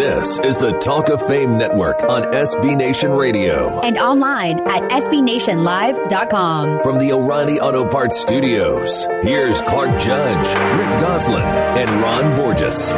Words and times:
This 0.00 0.38
is 0.38 0.56
the 0.56 0.72
Talk 0.78 1.10
of 1.10 1.20
Fame 1.26 1.58
Network 1.58 2.04
on 2.04 2.22
SB 2.32 2.74
Nation 2.74 3.10
Radio. 3.10 3.80
And 3.80 3.98
online 3.98 4.58
at 4.60 4.82
SBNationLive.com. 4.84 6.82
From 6.82 6.98
the 6.98 7.12
O'Reilly 7.12 7.60
Auto 7.60 7.86
Parts 7.86 8.18
Studios, 8.18 9.04
here's 9.20 9.60
Clark 9.60 10.00
Judge, 10.00 10.48
Rick 10.78 10.88
Gosselin, 11.02 11.42
and 11.42 12.00
Ron 12.00 12.34
Borges. 12.34 12.92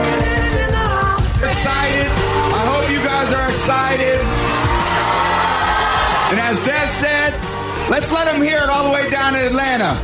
Excited. 1.43 2.07
I 2.07 2.63
hope 2.71 2.89
you 2.89 3.03
guys 3.03 3.35
are 3.35 3.51
excited. 3.51 4.21
And 6.31 6.39
as 6.39 6.63
Des 6.63 6.87
said, 6.87 7.33
let's 7.91 8.13
let 8.13 8.27
them 8.31 8.41
hear 8.41 8.59
it 8.59 8.69
all 8.69 8.87
the 8.87 8.95
way 8.95 9.11
down 9.11 9.35
in 9.35 9.45
Atlanta. 9.45 10.01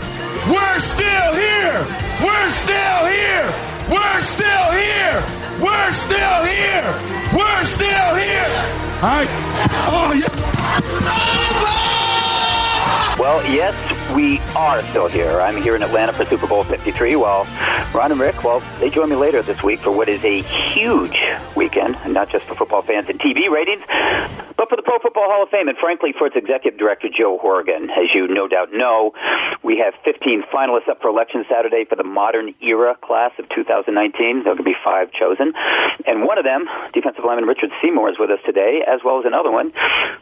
We're 0.51 0.81
still 0.81 1.33
here. 1.33 1.79
We're 2.21 2.51
still 2.51 3.07
here. 3.07 3.55
We're 3.89 4.21
still 4.21 4.73
here. 4.73 5.38
We're 5.61 5.93
still 5.93 6.45
here. 6.45 6.95
We're 7.35 7.65
still 7.65 8.15
here. 8.15 8.51
All 9.03 9.11
right. 9.11 9.29
Oh, 9.91 10.13
yeah. 10.15 10.29
Well, 13.19 13.45
yes, 13.53 13.75
we 14.15 14.39
are 14.57 14.83
still 14.85 15.09
here. 15.09 15.41
I'm 15.41 15.61
here 15.63 15.77
in 15.77 15.83
Atlanta 15.83 16.13
for 16.13 16.25
Super 16.25 16.47
Bowl 16.47 16.65
53. 16.65 17.17
While 17.17 17.45
Ron 17.95 18.13
and 18.13 18.21
Rick, 18.21 18.43
well, 18.45 18.61
they 18.81 18.91
join 18.91 19.11
me 19.11 19.17
later 19.17 19.43
this 19.43 19.63
week 19.63 19.81
for 19.81 19.91
what 19.91 20.09
is 20.09 20.25
a 20.25 20.43
huge 20.43 21.19
weekend, 21.57 21.97
not 22.13 22.31
just 22.31 22.47
for 22.47 22.55
football 22.55 22.83
fans 22.83 23.09
and 23.09 23.21
TV 23.21 23.51
ratings, 23.51 23.83
but 24.57 24.69
for 24.69 24.77
the 24.77 24.83
Pro 24.83 24.99
Football 24.99 25.31
Hall 25.31 25.43
of 25.43 25.51
Fame, 25.51 25.69
and 25.69 25.79
frankly, 25.79 26.13
for 26.17 26.27
its 26.27 26.37
executive 26.37 26.79
director, 26.79 27.09
Joe 27.09 27.39
Horrigan. 27.39 27.91
As 27.91 28.11
you 28.15 28.27
no 28.29 28.49
doubt 28.49 28.73
know, 28.73 29.13
we 29.63 29.79
have 29.79 29.95
15 30.05 30.45
finalists 30.53 30.89
up 30.89 31.01
for 31.01 31.09
election 31.09 31.45
Saturday 31.49 31.85
for 31.85 31.97
the 31.97 32.05
modern 32.05 32.55
era 32.61 32.97
class 33.01 33.33
of 33.39 33.49
2019. 33.51 34.45
There 34.45 34.55
will 34.55 34.65
be 34.65 34.77
five 34.85 35.13
chosen. 35.13 35.53
And 36.07 36.25
one 36.25 36.39
of 36.39 36.45
them, 36.45 36.67
defensive 36.93 37.25
lineman 37.25 37.47
Richard 37.47 37.71
Seymour, 37.83 38.11
is 38.11 38.19
with 38.19 38.31
us 38.31 38.41
today, 38.45 38.83
as 38.87 39.01
well 39.05 39.21
as 39.21 39.27
another 39.27 39.51
one, 39.51 39.73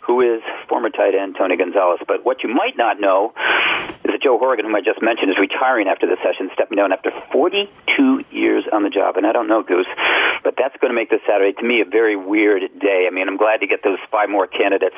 who 0.00 0.20
is 0.20 0.42
former 0.68 0.90
tight 0.90 1.14
end 1.14 1.36
Tony 1.38 1.56
Gonzalez. 1.56 2.00
But 2.06 2.24
what 2.24 2.42
you 2.42 2.48
might 2.52 2.76
not 2.76 3.00
know 3.00 3.32
is 4.04 4.10
that 4.12 4.22
Joe 4.22 4.38
Horrigan, 4.38 4.66
whom 4.66 4.74
I 4.74 4.80
just 4.80 5.02
mentioned, 5.02 5.30
is 5.30 5.38
retiring 5.38 5.88
after 5.88 6.06
this 6.06 6.18
session, 6.22 6.50
stepping 6.54 6.76
down 6.76 6.92
after 6.92 7.10
42 7.32 8.24
years 8.30 8.64
on 8.72 8.82
the 8.82 8.90
job. 8.90 9.16
And 9.16 9.26
I 9.26 9.32
don't 9.32 9.48
know, 9.48 9.62
Goose, 9.62 9.88
but 10.42 10.54
that's 10.56 10.76
going 10.80 10.90
to 10.90 10.94
make 10.94 11.10
this 11.10 11.20
Saturday, 11.26 11.52
to 11.58 11.64
me, 11.64 11.80
a 11.80 11.84
very 11.84 12.16
weird 12.16 12.62
day. 12.78 13.06
I 13.10 13.14
mean, 13.14 13.28
I'm 13.28 13.36
glad 13.36 13.60
to 13.60 13.66
get 13.66 13.82
those 13.82 13.98
five 14.10 14.28
more 14.28 14.46
candidates 14.46 14.96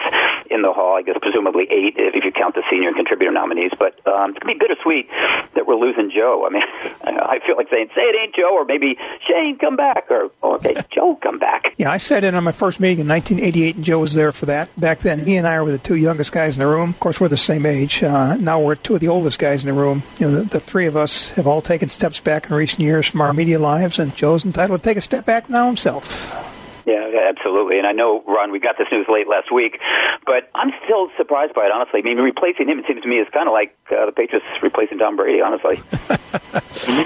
in 0.50 0.62
the 0.62 0.72
hall. 0.72 0.96
I 0.96 1.02
guess 1.02 1.16
presumably 1.20 1.66
eight 1.70 1.94
if 1.96 2.24
you 2.24 2.32
count 2.32 2.54
the 2.54 2.62
senior 2.70 2.88
and 2.88 2.96
contributor 2.96 3.32
nominees. 3.32 3.72
But 3.78 4.00
um, 4.06 4.30
it's 4.30 4.38
going 4.38 4.54
to 4.54 4.58
be 4.58 4.60
bittersweet 4.60 5.08
that 5.54 5.66
we're 5.66 5.76
losing 5.78 6.10
Joe. 6.10 6.46
I 6.46 6.50
mean, 6.52 6.62
I 7.02 7.40
feel 7.46 7.56
like 7.56 7.68
saying, 7.70 7.88
say 7.94 8.02
it 8.02 8.16
ain't 8.16 8.34
Joe, 8.34 8.54
or 8.54 8.64
maybe 8.64 8.96
Shane, 9.26 9.58
come 9.58 9.76
back, 9.76 10.10
or, 10.10 10.30
oh, 10.42 10.56
okay, 10.56 10.74
Joe, 10.94 11.18
come 11.22 11.38
back. 11.38 11.74
Yeah, 11.76 11.90
I 11.90 11.98
sat 11.98 12.24
in 12.24 12.34
on 12.34 12.44
my 12.44 12.52
first 12.52 12.80
meeting 12.80 13.00
in 13.00 13.08
1988, 13.08 13.76
and 13.76 13.84
Joe 13.84 13.98
was 13.98 14.14
there 14.14 14.32
for 14.32 14.46
that. 14.46 14.68
Back 14.78 15.00
then, 15.00 15.26
he 15.26 15.36
and 15.36 15.46
I 15.46 15.60
were 15.62 15.70
the 15.70 15.78
two 15.78 15.96
youngest 15.96 16.32
guys 16.32 16.56
in 16.56 16.62
the 16.62 16.68
room. 16.68 16.90
Of 16.90 17.00
course, 17.00 17.20
we're 17.20 17.28
the 17.28 17.36
same 17.36 17.66
age. 17.66 18.02
Uh, 18.02 18.36
now 18.36 18.60
we're 18.68 18.74
two 18.74 18.94
of 18.94 19.00
the 19.00 19.08
oldest 19.08 19.38
guys 19.38 19.64
in 19.64 19.74
the 19.74 19.80
room. 19.80 20.02
You 20.18 20.26
know, 20.26 20.32
the, 20.36 20.42
the 20.42 20.60
three 20.60 20.86
of 20.86 20.96
us 20.96 21.30
have 21.30 21.46
all 21.46 21.62
taken 21.62 21.88
steps 21.88 22.20
back 22.20 22.50
in 22.50 22.54
recent 22.54 22.80
years 22.80 23.06
from 23.06 23.22
our 23.22 23.32
media 23.32 23.58
lives, 23.58 23.98
and 23.98 24.14
Joe's 24.14 24.44
entitled 24.44 24.80
to 24.80 24.84
take 24.84 24.98
a 24.98 25.00
step 25.00 25.24
back 25.24 25.48
now 25.48 25.66
himself. 25.66 26.44
Yeah, 26.88 27.28
absolutely. 27.28 27.76
And 27.76 27.86
I 27.86 27.92
know, 27.92 28.24
Ron, 28.26 28.50
we 28.50 28.60
got 28.60 28.78
this 28.78 28.86
news 28.90 29.06
late 29.10 29.28
last 29.28 29.52
week, 29.52 29.78
but 30.24 30.48
I'm 30.54 30.70
still 30.84 31.10
surprised 31.18 31.52
by 31.52 31.66
it, 31.66 31.70
honestly. 31.70 32.00
I 32.00 32.02
mean, 32.02 32.16
replacing 32.16 32.66
him, 32.66 32.78
it 32.78 32.86
seems 32.88 33.02
to 33.02 33.08
me, 33.08 33.16
is 33.16 33.28
kind 33.30 33.46
of 33.46 33.52
like 33.52 33.76
uh, 33.90 34.06
the 34.06 34.12
Patriots 34.12 34.46
replacing 34.62 34.96
Tom 34.96 35.14
Brady, 35.14 35.42
honestly. 35.42 35.82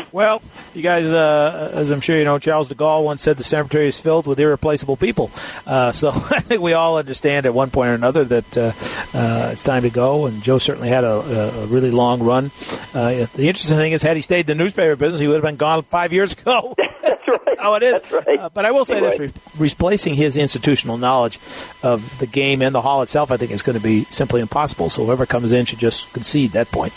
well, 0.13 0.41
you 0.73 0.83
guys, 0.83 1.07
uh, 1.07 1.73
as 1.75 1.91
I'm 1.91 2.01
sure 2.01 2.17
you 2.17 2.23
know, 2.23 2.39
Charles 2.39 2.69
de 2.69 2.77
Gaulle 2.77 3.03
once 3.03 3.23
said 3.23 3.37
the 3.39 3.43
cemetery 3.43 3.89
is 3.89 3.99
filled 3.99 4.29
with 4.29 4.39
irreplaceable 4.39 4.97
people. 4.97 5.33
Uh, 5.67 5.91
so 5.91 6.11
I 6.15 6.39
think 6.39 6.63
we 6.63 6.75
all 6.75 6.97
understand 6.97 7.45
at 7.45 7.53
one 7.53 7.71
point 7.71 7.89
or 7.89 7.95
another 7.95 8.25
that 8.25 8.57
uh, 8.57 8.73
uh, 9.15 9.51
it's 9.51 9.65
time 9.65 9.83
to 9.83 9.91
go. 9.91 10.27
And 10.27 10.45
Joe 10.45 10.59
certainly 10.59 10.91
had 10.91 11.03
a, 11.03 11.63
a 11.63 11.67
really 11.67 11.91
long 11.91 12.23
run. 12.23 12.53
Uh, 12.95 13.27
the 13.35 13.49
interesting 13.49 13.79
thing 13.79 13.91
is, 13.91 14.03
had 14.03 14.15
he 14.15 14.23
stayed 14.23 14.49
in 14.49 14.57
the 14.59 14.63
newspaper 14.63 14.95
business, 14.95 15.21
he 15.21 15.27
would 15.27 15.35
have 15.35 15.43
been 15.43 15.57
gone 15.57 15.83
five 15.83 16.13
years 16.13 16.35
ago. 16.35 16.77
That's 17.27 17.47
right. 17.47 17.59
How 17.59 17.75
it 17.75 17.83
is. 17.83 18.03
Right. 18.13 18.39
Uh, 18.39 18.49
but 18.49 18.65
I 18.65 18.71
will 18.71 18.85
say 18.85 19.01
You're 19.01 19.11
this: 19.11 19.21
right. 19.21 19.33
re- 19.59 19.69
replacing 19.69 20.15
his 20.15 20.37
institutional 20.37 20.99
knowledge 20.99 21.39
of 21.83 22.19
the 22.19 22.27
game 22.27 22.63
and 22.63 22.75
the 22.75 22.81
hall 22.81 23.03
itself, 23.03 23.31
I 23.31 23.37
think, 23.37 23.51
is 23.53 23.63
going 23.63 23.79
to 23.79 23.83
be 23.83 24.05
simply 24.05 24.41
impossible. 24.41 24.91
So 24.91 25.05
whoever 25.05 25.27
comes 25.27 25.53
in 25.53 25.65
should 25.65 25.79
just 25.79 26.13
concede 26.13 26.51
that 26.53 26.71
point. 26.71 26.93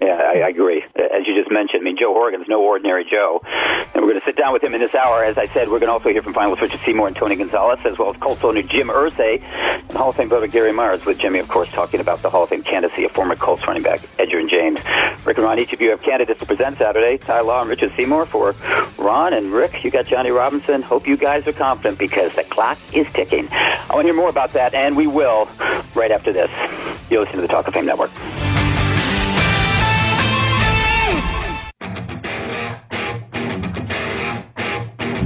Yeah, 0.00 0.14
I, 0.14 0.40
I 0.40 0.48
agree. 0.48 0.82
As 0.96 1.26
you 1.26 1.34
just 1.34 1.50
mentioned, 1.50 1.80
I 1.80 1.84
mean, 1.84 1.95
Joe 2.06 2.12
Horrigan's 2.12 2.46
no 2.46 2.62
ordinary 2.62 3.04
Joe. 3.04 3.40
And 3.44 3.96
we're 3.96 4.10
going 4.10 4.20
to 4.20 4.24
sit 4.24 4.36
down 4.36 4.52
with 4.52 4.62
him 4.62 4.74
in 4.74 4.80
this 4.80 4.94
hour. 4.94 5.24
As 5.24 5.36
I 5.36 5.46
said, 5.46 5.68
we're 5.68 5.80
going 5.80 5.88
to 5.88 5.92
also 5.92 6.10
hear 6.10 6.22
from 6.22 6.34
finalists 6.34 6.60
Richard 6.60 6.78
Seymour 6.86 7.08
and 7.08 7.16
Tony 7.16 7.34
Gonzalez, 7.34 7.80
as 7.84 7.98
well 7.98 8.14
as 8.14 8.20
Colts 8.20 8.44
owner 8.44 8.62
Jim 8.62 8.90
Irsay 8.90 9.42
and 9.42 9.90
Hall 9.90 10.10
of 10.10 10.14
Fame 10.14 10.28
voter 10.28 10.46
Gary 10.46 10.70
Myers, 10.70 11.04
with 11.04 11.18
Jimmy, 11.18 11.40
of 11.40 11.48
course, 11.48 11.68
talking 11.72 11.98
about 11.98 12.22
the 12.22 12.30
Hall 12.30 12.44
of 12.44 12.50
Fame 12.50 12.62
candidacy 12.62 13.02
of 13.02 13.10
former 13.10 13.34
Colts 13.34 13.66
running 13.66 13.82
back 13.82 13.98
Edgerrin 14.18 14.48
James. 14.48 14.78
Rick 15.26 15.38
and 15.38 15.46
Ron, 15.46 15.58
each 15.58 15.72
of 15.72 15.80
you 15.80 15.90
have 15.90 16.00
candidates 16.00 16.38
to 16.38 16.46
present 16.46 16.78
Saturday. 16.78 17.18
Ty 17.18 17.40
Law 17.40 17.62
and 17.62 17.70
Richard 17.70 17.92
Seymour 17.96 18.26
for 18.26 18.54
Ron 18.98 19.32
and 19.32 19.50
Rick. 19.50 19.82
You 19.82 19.90
got 19.90 20.06
Johnny 20.06 20.30
Robinson. 20.30 20.82
Hope 20.82 21.08
you 21.08 21.16
guys 21.16 21.44
are 21.48 21.52
confident 21.52 21.98
because 21.98 22.32
the 22.36 22.44
clock 22.44 22.78
is 22.94 23.10
ticking. 23.10 23.48
I 23.50 23.88
want 23.90 24.02
to 24.02 24.12
hear 24.12 24.14
more 24.14 24.30
about 24.30 24.52
that, 24.52 24.74
and 24.74 24.96
we 24.96 25.08
will 25.08 25.48
right 25.96 26.12
after 26.12 26.32
this. 26.32 26.50
You're 27.10 27.22
listening 27.22 27.38
to 27.38 27.42
the 27.42 27.48
Talk 27.48 27.66
of 27.66 27.74
Fame 27.74 27.86
Network. 27.86 28.12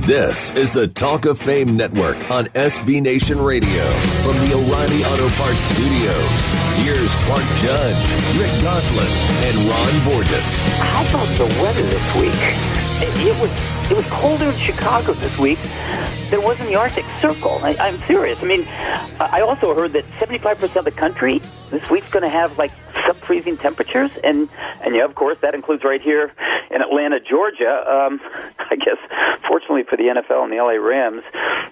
This 0.07 0.51
is 0.53 0.73
the 0.73 0.89
Talk 0.89 1.27
of 1.27 1.39
Fame 1.39 1.77
Network 1.77 2.31
on 2.31 2.47
SB 2.47 3.03
Nation 3.03 3.39
Radio. 3.39 3.85
From 4.23 4.33
the 4.47 4.55
O'Reilly 4.55 5.05
Auto 5.05 5.29
Parts 5.37 5.61
Studios, 5.61 6.55
here's 6.79 7.15
Clark 7.27 7.45
Judge, 7.59 8.39
Rick 8.39 8.63
Gosselin, 8.63 9.07
and 9.45 9.57
Ron 9.69 10.05
Borges. 10.07 10.63
How 10.79 11.03
about 11.03 11.29
the 11.37 11.63
weather 11.63 11.83
this 11.83 12.17
week? 12.17 12.80
It, 13.03 13.27
it 13.27 13.41
was 13.41 13.91
it 13.91 13.97
was 13.97 14.07
colder 14.11 14.45
in 14.51 14.57
Chicago 14.57 15.15
this 15.15 15.39
week 15.39 15.59
than 16.31 16.41
it 16.41 16.45
was 16.45 16.61
in 16.61 16.67
the 16.67 16.77
Arctic 16.77 17.05
Circle. 17.21 17.59
I, 17.63 17.75
I'm 17.81 17.99
serious. 18.01 18.39
I 18.43 18.45
mean, 18.45 18.67
I 19.19 19.41
also 19.41 19.75
heard 19.75 19.93
that 19.93 20.05
75% 20.21 20.77
of 20.77 20.85
the 20.85 20.91
country 20.91 21.41
this 21.71 21.89
week's 21.89 22.09
going 22.11 22.23
to 22.23 22.29
have 22.29 22.59
like 22.59 22.73
sub-freezing 23.07 23.57
temperatures, 23.57 24.11
and 24.23 24.49
and 24.83 24.95
yeah, 24.95 25.05
of 25.05 25.15
course 25.15 25.39
that 25.41 25.55
includes 25.55 25.83
right 25.83 26.01
here 26.01 26.31
in 26.71 26.83
Atlanta, 26.83 27.21
Georgia. 27.21 27.85
Um, 27.89 28.21
I 28.59 28.77
guess 28.77 28.99
fortunately 29.49 29.85
for 29.85 29.97
the 29.97 30.05
NFL 30.05 30.45
and 30.45 30.53
the 30.53 30.59
LA 30.59 30.77
Rams, 30.77 31.23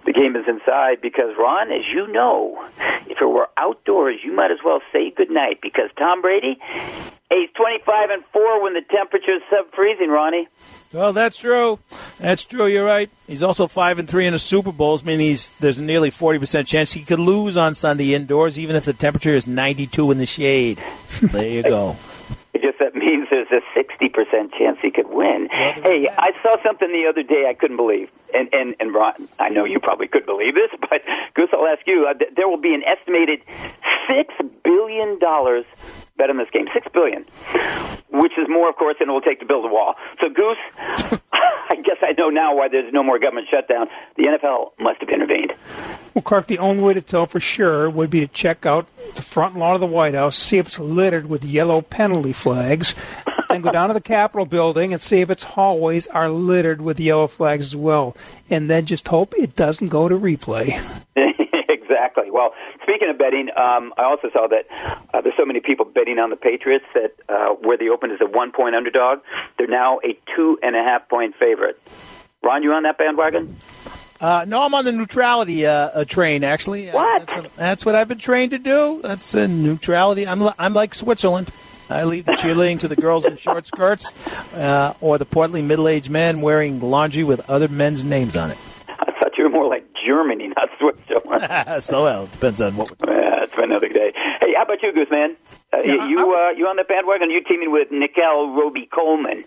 the 0.06 0.12
game 0.12 0.34
is 0.34 0.48
inside 0.48 1.00
because 1.02 1.36
Ron, 1.38 1.70
as 1.70 1.84
you 1.92 2.10
know, 2.10 2.66
if 3.06 3.20
it 3.20 3.26
were 3.26 3.48
outdoors, 3.58 4.20
you 4.24 4.32
might 4.32 4.50
as 4.50 4.58
well 4.64 4.80
say 4.92 5.10
goodnight 5.10 5.60
because 5.60 5.90
Tom 5.98 6.22
Brady. 6.22 6.58
He's 7.30 7.50
25 7.56 8.08
and 8.08 8.24
4 8.32 8.62
when 8.62 8.72
the 8.72 8.80
temperature's 8.80 9.42
sub 9.50 9.70
freezing, 9.74 10.08
Ronnie. 10.08 10.48
Well, 10.92 11.12
that's 11.12 11.38
true. 11.38 11.78
That's 12.18 12.44
true. 12.44 12.66
You're 12.66 12.84
right. 12.84 13.10
He's 13.26 13.42
also 13.42 13.66
five 13.66 13.98
and 13.98 14.08
three 14.08 14.26
in 14.26 14.32
the 14.32 14.38
Super 14.38 14.72
Bowls, 14.72 15.04
meaning 15.04 15.26
he's 15.26 15.50
there's 15.60 15.78
a 15.78 15.82
nearly 15.82 16.10
forty 16.10 16.38
percent 16.38 16.66
chance 16.66 16.92
he 16.92 17.02
could 17.02 17.18
lose 17.18 17.56
on 17.56 17.74
Sunday 17.74 18.14
indoors, 18.14 18.58
even 18.58 18.74
if 18.74 18.84
the 18.84 18.94
temperature 18.94 19.34
is 19.34 19.46
92 19.46 20.10
in 20.10 20.18
the 20.18 20.26
shade. 20.26 20.82
There 21.20 21.46
you 21.46 21.62
go. 21.62 21.96
I 22.54 22.58
guess 22.58 22.74
that 22.80 22.94
means 22.94 23.28
there's 23.30 23.48
a 23.52 23.60
60% 23.78 24.52
chance 24.58 24.78
he 24.82 24.90
could 24.90 25.08
win. 25.08 25.48
Well, 25.50 25.72
hey, 25.74 26.02
that. 26.04 26.18
I 26.18 26.30
saw 26.42 26.56
something 26.62 26.90
the 26.90 27.06
other 27.08 27.22
day 27.22 27.46
I 27.48 27.54
couldn't 27.54 27.76
believe. 27.76 28.10
And, 28.34 28.48
and, 28.52 28.74
and 28.80 28.92
Ron, 28.92 29.28
I 29.38 29.48
know 29.48 29.64
you 29.64 29.78
probably 29.78 30.08
could 30.08 30.26
believe 30.26 30.54
this, 30.54 30.70
but 30.80 31.02
Goose, 31.34 31.50
I'll 31.52 31.66
ask 31.66 31.86
you. 31.86 32.08
Uh, 32.08 32.14
th- 32.14 32.34
there 32.34 32.48
will 32.48 32.60
be 32.60 32.74
an 32.74 32.82
estimated 32.82 33.42
$6 34.10 34.50
billion 34.64 35.18
bet 36.18 36.30
on 36.30 36.36
this 36.36 36.50
game. 36.52 36.66
6 36.72 36.86
billion. 36.92 37.24
Which 38.10 38.32
is 38.36 38.48
more, 38.48 38.68
of 38.68 38.76
course, 38.76 38.96
than 38.98 39.08
it 39.08 39.12
will 39.12 39.20
take 39.20 39.40
to 39.40 39.46
build 39.46 39.64
a 39.64 39.68
wall. 39.68 39.94
So, 40.20 40.28
Goose, 40.28 41.20
I 41.70 41.76
guess 41.76 41.96
I 42.02 42.12
know 42.12 42.30
now 42.30 42.54
why 42.54 42.68
there's 42.68 42.92
no 42.92 43.02
more 43.02 43.18
government 43.18 43.48
shutdown. 43.50 43.88
The 44.16 44.24
NFL 44.24 44.72
must 44.78 45.00
have 45.00 45.08
intervened. 45.08 45.52
Well, 46.14 46.22
Clark, 46.22 46.46
the 46.46 46.58
only 46.58 46.82
way 46.82 46.94
to 46.94 47.02
tell 47.02 47.26
for 47.26 47.40
sure 47.40 47.88
would 47.88 48.10
be 48.10 48.20
to 48.20 48.26
check 48.26 48.66
out 48.66 48.86
the 49.14 49.22
front 49.22 49.56
lawn 49.56 49.74
of 49.74 49.80
the 49.80 49.86
White 49.86 50.14
House, 50.14 50.36
see 50.36 50.58
if 50.58 50.68
it's 50.68 50.78
littered 50.78 51.28
with 51.28 51.44
yellow 51.44 51.80
penalty 51.82 52.32
flags, 52.32 52.94
and 53.50 53.62
go 53.62 53.70
down 53.70 53.88
to 53.88 53.94
the 53.94 54.00
Capitol 54.00 54.46
building 54.46 54.92
and 54.92 55.00
see 55.00 55.20
if 55.20 55.30
its 55.30 55.44
hallways 55.44 56.06
are 56.08 56.30
littered 56.30 56.80
with 56.80 56.98
yellow 56.98 57.26
flags 57.26 57.66
as 57.66 57.76
well. 57.76 58.16
And 58.50 58.70
then 58.70 58.86
just 58.86 59.08
hope 59.08 59.34
it 59.36 59.54
doesn't 59.54 59.88
go 59.88 60.08
to 60.08 60.16
replay. 60.16 60.80
exactly. 61.98 62.30
Well, 62.30 62.54
speaking 62.82 63.08
of 63.10 63.18
betting, 63.18 63.48
um, 63.56 63.92
I 63.98 64.04
also 64.04 64.30
saw 64.32 64.46
that 64.48 64.66
uh, 65.12 65.20
there's 65.20 65.36
so 65.36 65.44
many 65.44 65.60
people 65.60 65.84
betting 65.84 66.18
on 66.18 66.30
the 66.30 66.36
Patriots 66.36 66.84
that 66.94 67.14
uh, 67.28 67.54
where 67.54 67.76
they 67.76 67.88
opened 67.88 68.12
as 68.12 68.20
a 68.20 68.26
one 68.26 68.52
point 68.52 68.74
underdog, 68.74 69.20
they're 69.58 69.66
now 69.66 69.98
a 70.04 70.18
two 70.34 70.58
and 70.62 70.76
a 70.76 70.82
half 70.82 71.08
point 71.08 71.34
favorite. 71.36 71.80
Ron, 72.42 72.62
you 72.62 72.72
on 72.72 72.84
that 72.84 72.98
bandwagon? 72.98 73.56
Uh, 74.20 74.44
no, 74.48 74.62
I'm 74.62 74.74
on 74.74 74.84
the 74.84 74.92
neutrality 74.92 75.64
uh, 75.66 75.72
uh, 75.72 76.04
train. 76.04 76.42
Actually, 76.44 76.90
Uh, 76.90 76.94
What? 76.94 77.26
That's 77.26 77.42
what, 77.42 77.56
that's 77.56 77.86
what 77.86 77.94
I've 77.94 78.08
been 78.08 78.18
trained 78.18 78.50
to 78.52 78.58
do. 78.58 79.00
That's 79.02 79.34
uh, 79.34 79.46
neutrality. 79.46 80.26
I'm 80.26 80.42
I'm 80.58 80.74
like 80.74 80.94
Switzerland. 80.94 81.50
I 81.90 82.04
leave 82.04 82.26
the 82.26 82.32
cheerleading 82.32 82.80
to 82.80 82.88
the 82.88 82.96
girls 82.96 83.24
in 83.24 83.36
short 83.38 83.66
skirts, 83.66 84.12
uh, 84.54 84.92
or 85.00 85.16
the 85.16 85.24
portly 85.24 85.62
middle-aged 85.62 86.10
men 86.10 86.42
wearing 86.42 86.80
laundry 86.80 87.24
with 87.24 87.48
other 87.48 87.66
men's 87.66 88.04
names 88.04 88.36
on 88.36 88.50
it. 88.50 88.58
I 88.88 89.10
thought 89.18 89.38
you 89.38 89.44
were 89.44 89.50
more 89.50 89.66
like 89.68 89.86
Germany, 90.04 90.48
not 90.48 90.68
Switzerland. 90.78 91.24
so 91.80 92.02
well, 92.02 92.24
it 92.24 92.32
depends 92.32 92.60
on 92.60 92.76
what. 92.76 92.90
Yeah, 93.06 93.44
it's 93.44 93.54
for 93.54 93.62
another 93.62 93.88
day. 93.88 94.12
Hey, 94.40 94.54
how 94.56 94.62
about 94.64 94.82
you, 94.82 94.92
Goose 94.92 95.10
Man? 95.10 95.36
Uh, 95.72 95.78
Yeah, 95.84 96.06
you 96.08 96.34
I- 96.34 96.48
uh, 96.48 96.50
you 96.56 96.66
on 96.66 96.76
the 96.76 96.84
bandwagon? 96.84 97.30
You 97.30 97.42
teaming 97.42 97.70
with 97.72 97.90
Nickell 97.90 98.50
Robey-Coleman? 98.54 99.44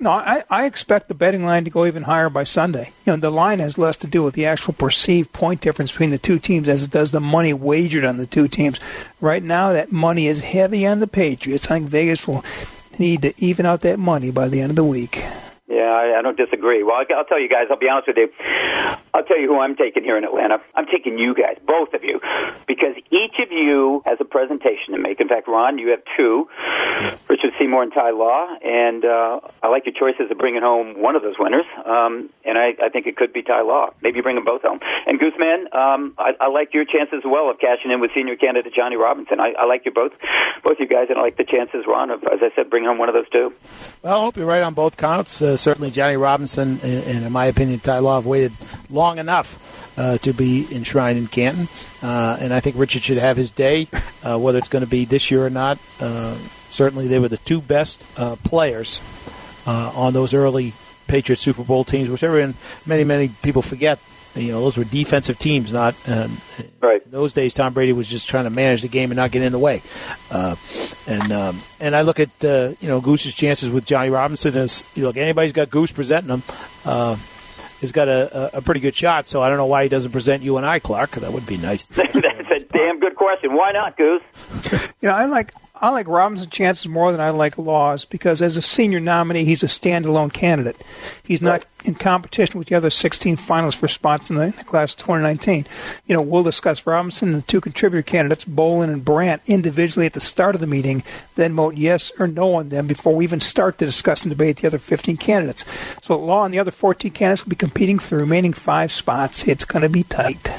No, 0.00 0.10
I, 0.10 0.42
I 0.50 0.66
expect 0.66 1.08
the 1.08 1.14
betting 1.14 1.44
line 1.44 1.64
to 1.64 1.70
go 1.70 1.86
even 1.86 2.02
higher 2.02 2.28
by 2.28 2.44
Sunday. 2.44 2.90
You 3.06 3.12
know, 3.12 3.16
the 3.16 3.30
line 3.30 3.60
has 3.60 3.78
less 3.78 3.96
to 3.98 4.06
do 4.06 4.22
with 4.22 4.34
the 4.34 4.44
actual 4.44 4.74
perceived 4.74 5.32
point 5.32 5.60
difference 5.60 5.92
between 5.92 6.10
the 6.10 6.18
two 6.18 6.38
teams 6.38 6.68
as 6.68 6.82
it 6.82 6.90
does 6.90 7.12
the 7.12 7.20
money 7.20 7.54
wagered 7.54 8.04
on 8.04 8.16
the 8.18 8.26
two 8.26 8.48
teams. 8.48 8.80
Right 9.20 9.42
now, 9.42 9.72
that 9.72 9.92
money 9.92 10.26
is 10.26 10.42
heavy 10.42 10.84
on 10.86 10.98
the 10.98 11.06
Patriots. 11.06 11.66
I 11.70 11.78
think 11.78 11.88
Vegas 11.88 12.26
will 12.28 12.44
need 12.98 13.22
to 13.22 13.32
even 13.38 13.66
out 13.66 13.80
that 13.82 13.98
money 13.98 14.30
by 14.30 14.48
the 14.48 14.60
end 14.60 14.70
of 14.70 14.76
the 14.76 14.84
week. 14.84 15.22
I, 15.94 16.18
I 16.18 16.22
don't 16.22 16.36
disagree. 16.36 16.82
Well, 16.82 16.96
I- 16.96 17.12
I'll 17.14 17.24
tell 17.24 17.40
you 17.40 17.48
guys. 17.48 17.66
I'll 17.70 17.78
be 17.78 17.88
honest 17.88 18.08
with 18.08 18.16
you. 18.16 18.28
I'll 19.14 19.24
tell 19.24 19.38
you 19.38 19.46
who 19.48 19.60
I'm 19.60 19.76
taking 19.76 20.02
here 20.02 20.18
in 20.18 20.24
Atlanta. 20.24 20.58
I'm 20.74 20.86
taking 20.86 21.18
you 21.18 21.34
guys, 21.34 21.56
both 21.66 21.94
of 21.94 22.02
you, 22.02 22.20
because 22.66 22.96
each 23.10 23.38
of 23.38 23.52
you 23.52 24.02
has 24.06 24.18
a 24.20 24.24
presentation 24.24 24.92
to 24.92 24.98
make. 24.98 25.20
In 25.20 25.28
fact, 25.28 25.46
Ron, 25.46 25.78
you 25.78 25.90
have 25.90 26.00
two: 26.16 26.48
Richard 27.28 27.52
Seymour 27.58 27.82
and 27.84 27.92
Ty 27.92 28.10
Law. 28.10 28.48
And 28.62 29.04
uh, 29.04 29.40
I 29.62 29.68
like 29.68 29.86
your 29.86 29.94
choices 29.94 30.30
of 30.30 30.38
bringing 30.38 30.62
home 30.62 31.00
one 31.00 31.14
of 31.16 31.22
those 31.22 31.36
winners. 31.38 31.64
Um, 31.84 32.30
and 32.44 32.58
I, 32.58 32.74
I 32.82 32.88
think 32.88 33.06
it 33.06 33.16
could 33.16 33.32
be 33.32 33.42
Ty 33.42 33.62
Law. 33.62 33.90
Maybe 34.02 34.16
you 34.18 34.22
bring 34.22 34.34
them 34.36 34.44
both 34.44 34.62
home. 34.62 34.80
And 35.06 35.20
Gooseman, 35.20 35.72
um, 35.74 36.14
I, 36.18 36.32
I 36.40 36.48
like 36.48 36.74
your 36.74 36.84
chances 36.84 37.18
as 37.18 37.24
well 37.24 37.50
of 37.50 37.58
cashing 37.58 37.90
in 37.92 38.00
with 38.00 38.10
senior 38.14 38.36
candidate 38.36 38.72
Johnny 38.74 38.96
Robinson. 38.96 39.38
I, 39.40 39.52
I 39.58 39.66
like 39.66 39.82
you 39.84 39.92
both, 39.92 40.12
both 40.64 40.78
you 40.80 40.88
guys, 40.88 41.06
and 41.10 41.18
I 41.18 41.22
like 41.22 41.36
the 41.36 41.44
chances, 41.44 41.84
Ron, 41.86 42.10
of 42.10 42.22
as 42.24 42.40
I 42.42 42.50
said, 42.56 42.68
bringing 42.70 42.88
home 42.88 42.98
one 42.98 43.08
of 43.08 43.14
those 43.14 43.28
two. 43.30 43.52
Well, 44.02 44.18
I 44.18 44.20
hope 44.20 44.36
you're 44.36 44.46
right 44.46 44.62
on 44.62 44.74
both 44.74 44.96
counts. 44.96 45.40
Uh, 45.40 45.56
certainly, 45.56 45.83
Johnny 45.90 46.16
Robinson 46.16 46.80
and, 46.82 47.04
and, 47.04 47.24
in 47.24 47.32
my 47.32 47.46
opinion, 47.46 47.80
Ty 47.80 47.98
Law 47.98 48.16
have 48.16 48.26
waited 48.26 48.52
long 48.90 49.18
enough 49.18 49.98
uh, 49.98 50.18
to 50.18 50.32
be 50.32 50.66
enshrined 50.70 51.18
in 51.18 51.26
Canton. 51.26 51.68
Uh, 52.02 52.36
and 52.40 52.52
I 52.52 52.60
think 52.60 52.76
Richard 52.76 53.02
should 53.02 53.18
have 53.18 53.36
his 53.36 53.50
day, 53.50 53.88
uh, 54.22 54.38
whether 54.38 54.58
it's 54.58 54.68
going 54.68 54.84
to 54.84 54.90
be 54.90 55.04
this 55.04 55.30
year 55.30 55.44
or 55.44 55.50
not. 55.50 55.78
Uh, 56.00 56.34
certainly, 56.68 57.08
they 57.08 57.18
were 57.18 57.28
the 57.28 57.38
two 57.38 57.60
best 57.60 58.04
uh, 58.18 58.36
players 58.44 59.00
uh, 59.66 59.92
on 59.94 60.12
those 60.12 60.34
early 60.34 60.72
Patriot 61.06 61.38
Super 61.38 61.64
Bowl 61.64 61.84
teams, 61.84 62.08
which 62.08 62.22
everyone, 62.22 62.54
many, 62.86 63.04
many 63.04 63.28
people 63.42 63.62
forget. 63.62 63.98
You 64.34 64.52
know, 64.52 64.60
those 64.62 64.76
were 64.76 64.84
defensive 64.84 65.38
teams, 65.38 65.72
not. 65.72 65.94
Um, 66.08 66.38
Right. 66.84 67.02
In 67.02 67.10
those 67.12 67.32
days, 67.32 67.54
Tom 67.54 67.72
Brady 67.72 67.94
was 67.94 68.08
just 68.08 68.28
trying 68.28 68.44
to 68.44 68.50
manage 68.50 68.82
the 68.82 68.88
game 68.88 69.10
and 69.10 69.16
not 69.16 69.30
get 69.30 69.42
in 69.42 69.52
the 69.52 69.58
way. 69.58 69.80
Uh, 70.30 70.54
and 71.06 71.32
um, 71.32 71.58
and 71.80 71.96
I 71.96 72.02
look 72.02 72.20
at 72.20 72.28
uh, 72.44 72.74
you 72.78 72.88
know 72.88 73.00
Goose's 73.00 73.34
chances 73.34 73.70
with 73.70 73.86
Johnny 73.86 74.10
Robinson 74.10 74.54
as 74.54 74.84
you 74.94 75.04
look 75.04 75.16
anybody's 75.16 75.52
got 75.52 75.70
Goose 75.70 75.92
presenting 75.92 76.28
him. 76.30 76.42
Uh, 76.84 77.16
has 77.80 77.90
got 77.92 78.08
a, 78.08 78.56
a, 78.56 78.58
a 78.58 78.62
pretty 78.62 78.80
good 78.80 78.94
shot, 78.94 79.26
so 79.26 79.42
I 79.42 79.48
don't 79.48 79.56
know 79.58 79.66
why 79.66 79.82
he 79.82 79.88
doesn't 79.88 80.12
present 80.12 80.42
you 80.42 80.56
and 80.58 80.66
I, 80.66 80.78
Clark. 80.78 81.12
That 81.12 81.32
would 81.32 81.46
be 81.46 81.56
nice. 81.56 81.88
Damn 82.84 83.00
good 83.00 83.16
question. 83.16 83.54
Why 83.54 83.72
not, 83.72 83.96
Goose? 83.96 84.22
You 85.00 85.10
know, 85.10 85.16
I 85.16 85.26
like 85.26 85.52
I 85.74 85.90
like 85.90 86.08
Robinson's 86.08 86.50
chances 86.50 86.88
more 86.88 87.12
than 87.12 87.20
I 87.20 87.28
like 87.28 87.58
Law's 87.58 88.06
because 88.06 88.40
as 88.40 88.56
a 88.56 88.62
senior 88.62 89.00
nominee, 89.00 89.44
he's 89.44 89.62
a 89.62 89.66
standalone 89.66 90.32
candidate. 90.32 90.80
He's 91.22 91.42
not 91.42 91.66
in 91.84 91.94
competition 91.94 92.58
with 92.58 92.68
the 92.68 92.74
other 92.74 92.88
16 92.88 93.36
finalists 93.36 93.74
for 93.74 93.86
spots 93.86 94.30
in 94.30 94.36
the, 94.36 94.44
in 94.44 94.52
the 94.52 94.64
class 94.64 94.94
of 94.94 95.00
2019. 95.00 95.66
You 96.06 96.14
know, 96.14 96.22
we'll 96.22 96.42
discuss 96.42 96.86
Robinson 96.86 97.34
and 97.34 97.42
the 97.42 97.46
two 97.46 97.60
contributor 97.60 98.00
candidates, 98.00 98.46
Bowlen 98.46 98.88
and 98.88 99.04
Brandt, 99.04 99.42
individually 99.46 100.06
at 100.06 100.14
the 100.14 100.20
start 100.20 100.54
of 100.54 100.62
the 100.62 100.66
meeting, 100.66 101.02
then 101.34 101.54
vote 101.54 101.76
yes 101.76 102.10
or 102.18 102.26
no 102.26 102.54
on 102.54 102.70
them 102.70 102.86
before 102.86 103.14
we 103.14 103.24
even 103.24 103.40
start 103.40 103.76
to 103.76 103.84
discuss 103.84 104.22
and 104.22 104.30
debate 104.30 104.56
the 104.56 104.66
other 104.66 104.78
15 104.78 105.18
candidates. 105.18 105.66
So 106.02 106.18
Law 106.18 106.46
and 106.46 106.54
the 106.54 106.60
other 106.60 106.70
14 106.70 107.10
candidates 107.10 107.44
will 107.44 107.50
be 107.50 107.56
competing 107.56 107.98
for 107.98 108.14
the 108.14 108.22
remaining 108.22 108.54
five 108.54 108.90
spots. 108.90 109.46
It's 109.46 109.66
going 109.66 109.82
to 109.82 109.90
be 109.90 110.04
tight. 110.04 110.50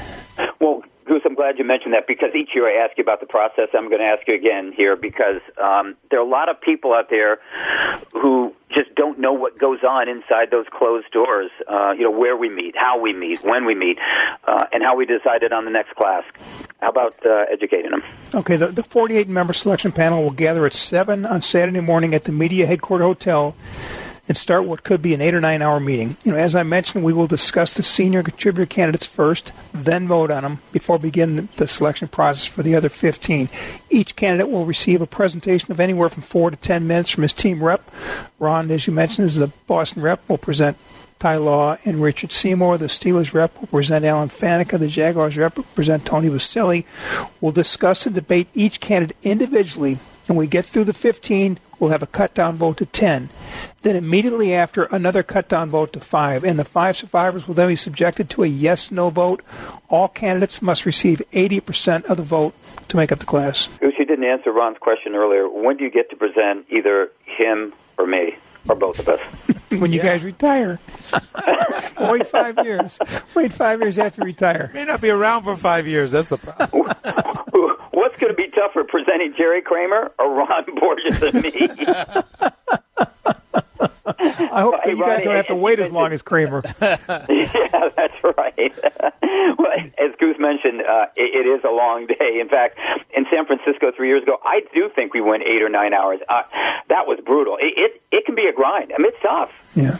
Well, 0.60 0.84
Goose, 1.06 1.22
I'm 1.24 1.36
glad 1.36 1.56
you 1.58 1.64
mentioned 1.64 1.94
that 1.94 2.08
because 2.08 2.30
each 2.34 2.50
year 2.54 2.66
I 2.66 2.84
ask 2.84 2.98
you 2.98 3.02
about 3.02 3.20
the 3.20 3.26
process. 3.26 3.68
I'm 3.74 3.88
going 3.88 4.00
to 4.00 4.06
ask 4.06 4.26
you 4.26 4.34
again 4.34 4.72
here 4.76 4.96
because 4.96 5.40
um, 5.62 5.96
there 6.10 6.18
are 6.18 6.26
a 6.26 6.28
lot 6.28 6.48
of 6.48 6.60
people 6.60 6.92
out 6.92 7.10
there 7.10 7.38
who 8.12 8.52
just 8.74 8.92
don't 8.96 9.18
know 9.18 9.32
what 9.32 9.56
goes 9.56 9.78
on 9.88 10.08
inside 10.08 10.50
those 10.50 10.66
closed 10.72 11.10
doors. 11.12 11.50
Uh, 11.68 11.92
you 11.92 12.02
know, 12.02 12.10
where 12.10 12.36
we 12.36 12.48
meet, 12.48 12.74
how 12.76 13.00
we 13.00 13.12
meet, 13.12 13.42
when 13.44 13.64
we 13.64 13.74
meet, 13.74 13.98
uh, 14.48 14.64
and 14.72 14.82
how 14.82 14.96
we 14.96 15.06
decided 15.06 15.52
on 15.52 15.64
the 15.64 15.70
next 15.70 15.94
class. 15.94 16.24
How 16.80 16.90
about 16.90 17.14
uh, 17.24 17.44
educating 17.52 17.92
them? 17.92 18.02
Okay, 18.34 18.56
the, 18.56 18.68
the 18.68 18.82
48 18.82 19.28
member 19.28 19.52
selection 19.52 19.92
panel 19.92 20.24
will 20.24 20.30
gather 20.30 20.66
at 20.66 20.72
7 20.72 21.24
on 21.24 21.40
Saturday 21.40 21.80
morning 21.80 22.14
at 22.14 22.24
the 22.24 22.32
Media 22.32 22.66
Headquarter 22.66 23.04
Hotel 23.04 23.54
and 24.28 24.36
start 24.36 24.64
what 24.64 24.82
could 24.82 25.02
be 25.02 25.14
an 25.14 25.20
eight 25.20 25.34
or 25.34 25.40
nine 25.40 25.62
hour 25.62 25.80
meeting. 25.80 26.16
You 26.24 26.32
know, 26.32 26.38
as 26.38 26.54
I 26.54 26.62
mentioned, 26.62 27.04
we 27.04 27.12
will 27.12 27.26
discuss 27.26 27.74
the 27.74 27.82
senior 27.82 28.22
contributor 28.22 28.66
candidates 28.66 29.06
first, 29.06 29.52
then 29.72 30.08
vote 30.08 30.30
on 30.30 30.42
them 30.42 30.58
before 30.72 30.98
begin 30.98 31.48
the 31.56 31.68
selection 31.68 32.08
process 32.08 32.46
for 32.46 32.62
the 32.62 32.74
other 32.74 32.88
15. 32.88 33.48
Each 33.90 34.16
candidate 34.16 34.50
will 34.50 34.66
receive 34.66 35.00
a 35.00 35.06
presentation 35.06 35.70
of 35.72 35.80
anywhere 35.80 36.08
from 36.08 36.22
four 36.22 36.50
to 36.50 36.56
ten 36.56 36.86
minutes 36.86 37.10
from 37.10 37.22
his 37.22 37.32
team 37.32 37.62
rep. 37.62 37.90
Ron, 38.38 38.70
as 38.70 38.86
you 38.86 38.92
mentioned, 38.92 39.26
is 39.26 39.36
the 39.36 39.52
Boston 39.66 40.02
rep, 40.02 40.28
will 40.28 40.38
present 40.38 40.76
Ty 41.18 41.36
Law 41.36 41.78
and 41.84 42.02
Richard 42.02 42.32
Seymour. 42.32 42.78
The 42.78 42.86
Steelers 42.86 43.32
rep 43.32 43.58
will 43.58 43.68
present 43.68 44.04
Alan 44.04 44.28
Faneca. 44.28 44.78
The 44.78 44.88
Jaguars 44.88 45.36
rep 45.36 45.56
will 45.56 45.64
present 45.64 46.04
Tony 46.04 46.28
Boselli. 46.28 46.84
We'll 47.40 47.52
discuss 47.52 48.06
and 48.06 48.14
debate 48.14 48.48
each 48.54 48.80
candidate 48.80 49.16
individually. 49.22 49.98
And 50.28 50.36
we 50.36 50.46
get 50.46 50.64
through 50.64 50.84
the 50.84 50.92
15, 50.92 51.58
we'll 51.78 51.90
have 51.90 52.02
a 52.02 52.06
cut 52.06 52.34
down 52.34 52.56
vote 52.56 52.78
to 52.78 52.86
10. 52.86 53.28
Then 53.82 53.96
immediately 53.96 54.54
after, 54.54 54.84
another 54.84 55.22
cut 55.22 55.48
down 55.48 55.70
vote 55.70 55.92
to 55.92 56.00
5. 56.00 56.44
And 56.44 56.58
the 56.58 56.64
five 56.64 56.96
survivors 56.96 57.46
will 57.46 57.54
then 57.54 57.68
be 57.68 57.76
subjected 57.76 58.28
to 58.30 58.42
a 58.42 58.46
yes 58.46 58.90
no 58.90 59.10
vote. 59.10 59.42
All 59.88 60.08
candidates 60.08 60.60
must 60.60 60.86
receive 60.86 61.22
80% 61.32 62.04
of 62.06 62.16
the 62.16 62.22
vote 62.22 62.54
to 62.88 62.96
make 62.96 63.12
up 63.12 63.18
the 63.18 63.26
class. 63.26 63.68
Goose, 63.78 63.94
you 63.98 64.04
didn't 64.04 64.24
answer 64.24 64.52
Ron's 64.52 64.78
question 64.78 65.14
earlier. 65.14 65.48
When 65.48 65.76
do 65.76 65.84
you 65.84 65.90
get 65.90 66.10
to 66.10 66.16
present 66.16 66.66
either 66.70 67.10
him 67.24 67.72
or 67.98 68.06
me? 68.06 68.36
Or 68.68 68.74
both 68.74 68.98
of 68.98 69.08
us. 69.08 69.20
when 69.80 69.92
you 69.92 70.00
guys 70.00 70.24
retire. 70.24 70.80
Wait 72.00 72.26
five 72.26 72.58
years. 72.64 72.98
Wait 73.34 73.52
five 73.52 73.80
years 73.80 73.98
after 73.98 74.22
you 74.22 74.26
retire. 74.26 74.72
May 74.74 74.84
not 74.84 75.00
be 75.00 75.10
around 75.10 75.44
for 75.44 75.54
five 75.56 75.86
years. 75.86 76.10
That's 76.10 76.30
the 76.30 76.36
problem. 76.72 76.92
What's 77.96 78.20
going 78.20 78.30
to 78.30 78.36
be 78.36 78.50
tougher, 78.50 78.84
presenting 78.84 79.32
Jerry 79.32 79.62
Kramer 79.62 80.12
or 80.18 80.34
Ron 80.34 80.66
Borges 80.78 81.22
and 81.22 81.42
me? 81.42 81.50
I 84.06 84.60
hope 84.60 84.74
Hey, 84.84 84.90
you 84.90 84.98
guys 85.00 85.00
Ronnie, 85.00 85.24
don't 85.24 85.34
have 85.36 85.46
to 85.46 85.54
wait 85.54 85.80
as 85.80 85.90
long 85.90 86.12
as 86.12 86.20
Kramer. 86.20 86.62
yeah, 86.82 86.96
that's 87.96 88.22
right. 88.22 88.74
well, 89.58 89.72
as 89.98 90.12
Goose 90.20 90.36
mentioned, 90.38 90.82
uh, 90.82 91.06
it, 91.16 91.46
it 91.46 91.48
is 91.48 91.64
a 91.64 91.70
long 91.70 92.06
day. 92.06 92.38
In 92.38 92.50
fact, 92.50 92.78
in 93.16 93.24
San 93.30 93.46
Francisco 93.46 93.90
three 93.96 94.08
years 94.08 94.22
ago, 94.24 94.36
I 94.44 94.60
do 94.74 94.90
think 94.94 95.14
we 95.14 95.22
went 95.22 95.44
eight 95.44 95.62
or 95.62 95.70
nine 95.70 95.94
hours. 95.94 96.20
Uh, 96.28 96.42
that 96.90 97.06
was 97.06 97.18
brutal. 97.24 97.56
It, 97.58 97.72
it 97.78 98.02
it 98.12 98.26
can 98.26 98.34
be 98.34 98.44
a 98.46 98.52
grind. 98.52 98.92
I 98.92 98.98
mean, 98.98 99.10
it's 99.10 99.22
tough. 99.22 99.50
Yeah. 99.74 99.96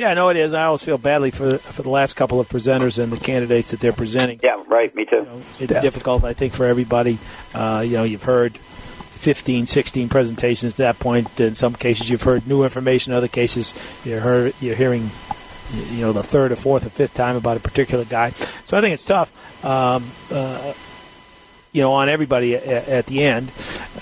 Yeah, 0.00 0.14
no, 0.14 0.30
it 0.30 0.38
is. 0.38 0.54
I 0.54 0.64
always 0.64 0.82
feel 0.82 0.96
badly 0.96 1.30
for 1.30 1.58
for 1.58 1.82
the 1.82 1.90
last 1.90 2.14
couple 2.14 2.40
of 2.40 2.48
presenters 2.48 2.98
and 2.98 3.12
the 3.12 3.18
candidates 3.18 3.72
that 3.72 3.80
they're 3.80 3.92
presenting. 3.92 4.40
Yeah, 4.42 4.62
right. 4.66 4.92
Me 4.94 5.04
too. 5.04 5.16
You 5.16 5.22
know, 5.24 5.42
it's 5.58 5.78
difficult, 5.80 6.24
I 6.24 6.32
think, 6.32 6.54
for 6.54 6.64
everybody. 6.64 7.18
Uh, 7.52 7.84
you 7.86 7.98
know, 7.98 8.04
you've 8.04 8.22
heard 8.22 8.56
15, 8.56 9.66
16 9.66 10.08
presentations 10.08 10.72
at 10.72 10.78
that 10.78 10.98
point. 11.00 11.38
In 11.38 11.54
some 11.54 11.74
cases, 11.74 12.08
you've 12.08 12.22
heard 12.22 12.46
new 12.46 12.64
information. 12.64 13.12
In 13.12 13.18
other 13.18 13.28
cases, 13.28 13.74
you're, 14.02 14.20
heard, 14.20 14.54
you're 14.58 14.74
hearing, 14.74 15.10
you 15.90 16.00
know, 16.00 16.14
the 16.14 16.22
third 16.22 16.50
or 16.50 16.56
fourth 16.56 16.86
or 16.86 16.88
fifth 16.88 17.12
time 17.12 17.36
about 17.36 17.58
a 17.58 17.60
particular 17.60 18.06
guy. 18.06 18.30
So 18.64 18.78
I 18.78 18.80
think 18.80 18.94
it's 18.94 19.04
tough. 19.04 19.30
Um, 19.62 20.10
uh, 20.30 20.72
you 21.72 21.82
know, 21.82 21.92
on 21.92 22.08
everybody 22.08 22.56
at, 22.56 22.88
at 22.88 23.06
the 23.06 23.22
end. 23.22 23.50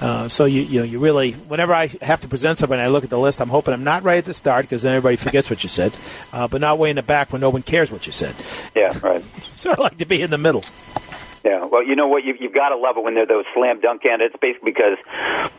Uh, 0.01 0.29
so 0.29 0.45
you 0.45 0.63
you 0.63 0.81
know 0.81 0.85
you 0.85 0.99
really 0.99 1.33
whenever 1.33 1.75
I 1.75 1.89
have 2.03 2.21
to 2.21 2.29
present 2.29 2.59
something, 2.59 2.79
I 2.79 2.87
look 2.89 3.05
at 3.05 3.11
the 3.11 3.19
list. 3.19 3.41
I'm 3.41 3.49
hoping 3.49 3.75
I'm 3.75 3.85
not 3.85 4.03
right 4.03 4.19
at 4.19 4.25
the 4.25 4.35
start 4.35 4.65
because 4.65 4.83
then 4.83 4.95
everybody 4.95 5.17
forgets 5.17 5.51
what 5.51 5.63
you 5.63 5.69
said, 5.69 5.93
uh, 6.33 6.49
but 6.49 6.61
not 6.61 6.79
way 6.79 6.91
in 6.91 6.97
the 6.97 7.03
back 7.03 7.33
when 7.33 7.41
no 7.41 7.51
one 7.51 7.63
cares 7.63 7.91
what 7.91 8.07
you 8.07 8.13
said. 8.13 8.35
Yeah, 8.75 8.97
right. 9.03 9.23
Sort 9.41 9.79
of 9.79 9.83
like 9.83 9.99
to 9.99 10.07
be 10.07 10.23
in 10.23 10.31
the 10.31 10.39
middle. 10.39 10.65
Yeah, 11.45 11.65
well, 11.65 11.85
you 11.85 11.95
know 11.95 12.09
what? 12.09 12.25
You've, 12.25 12.41
you've 12.41 12.55
got 12.55 12.71
to 12.71 12.77
love 12.77 12.97
it 12.97 13.05
when 13.05 13.15
they're 13.15 13.27
those 13.27 13.45
slam 13.55 13.81
dunk 13.81 14.03
candidates, 14.03 14.37
basically 14.41 14.73
because 14.73 14.99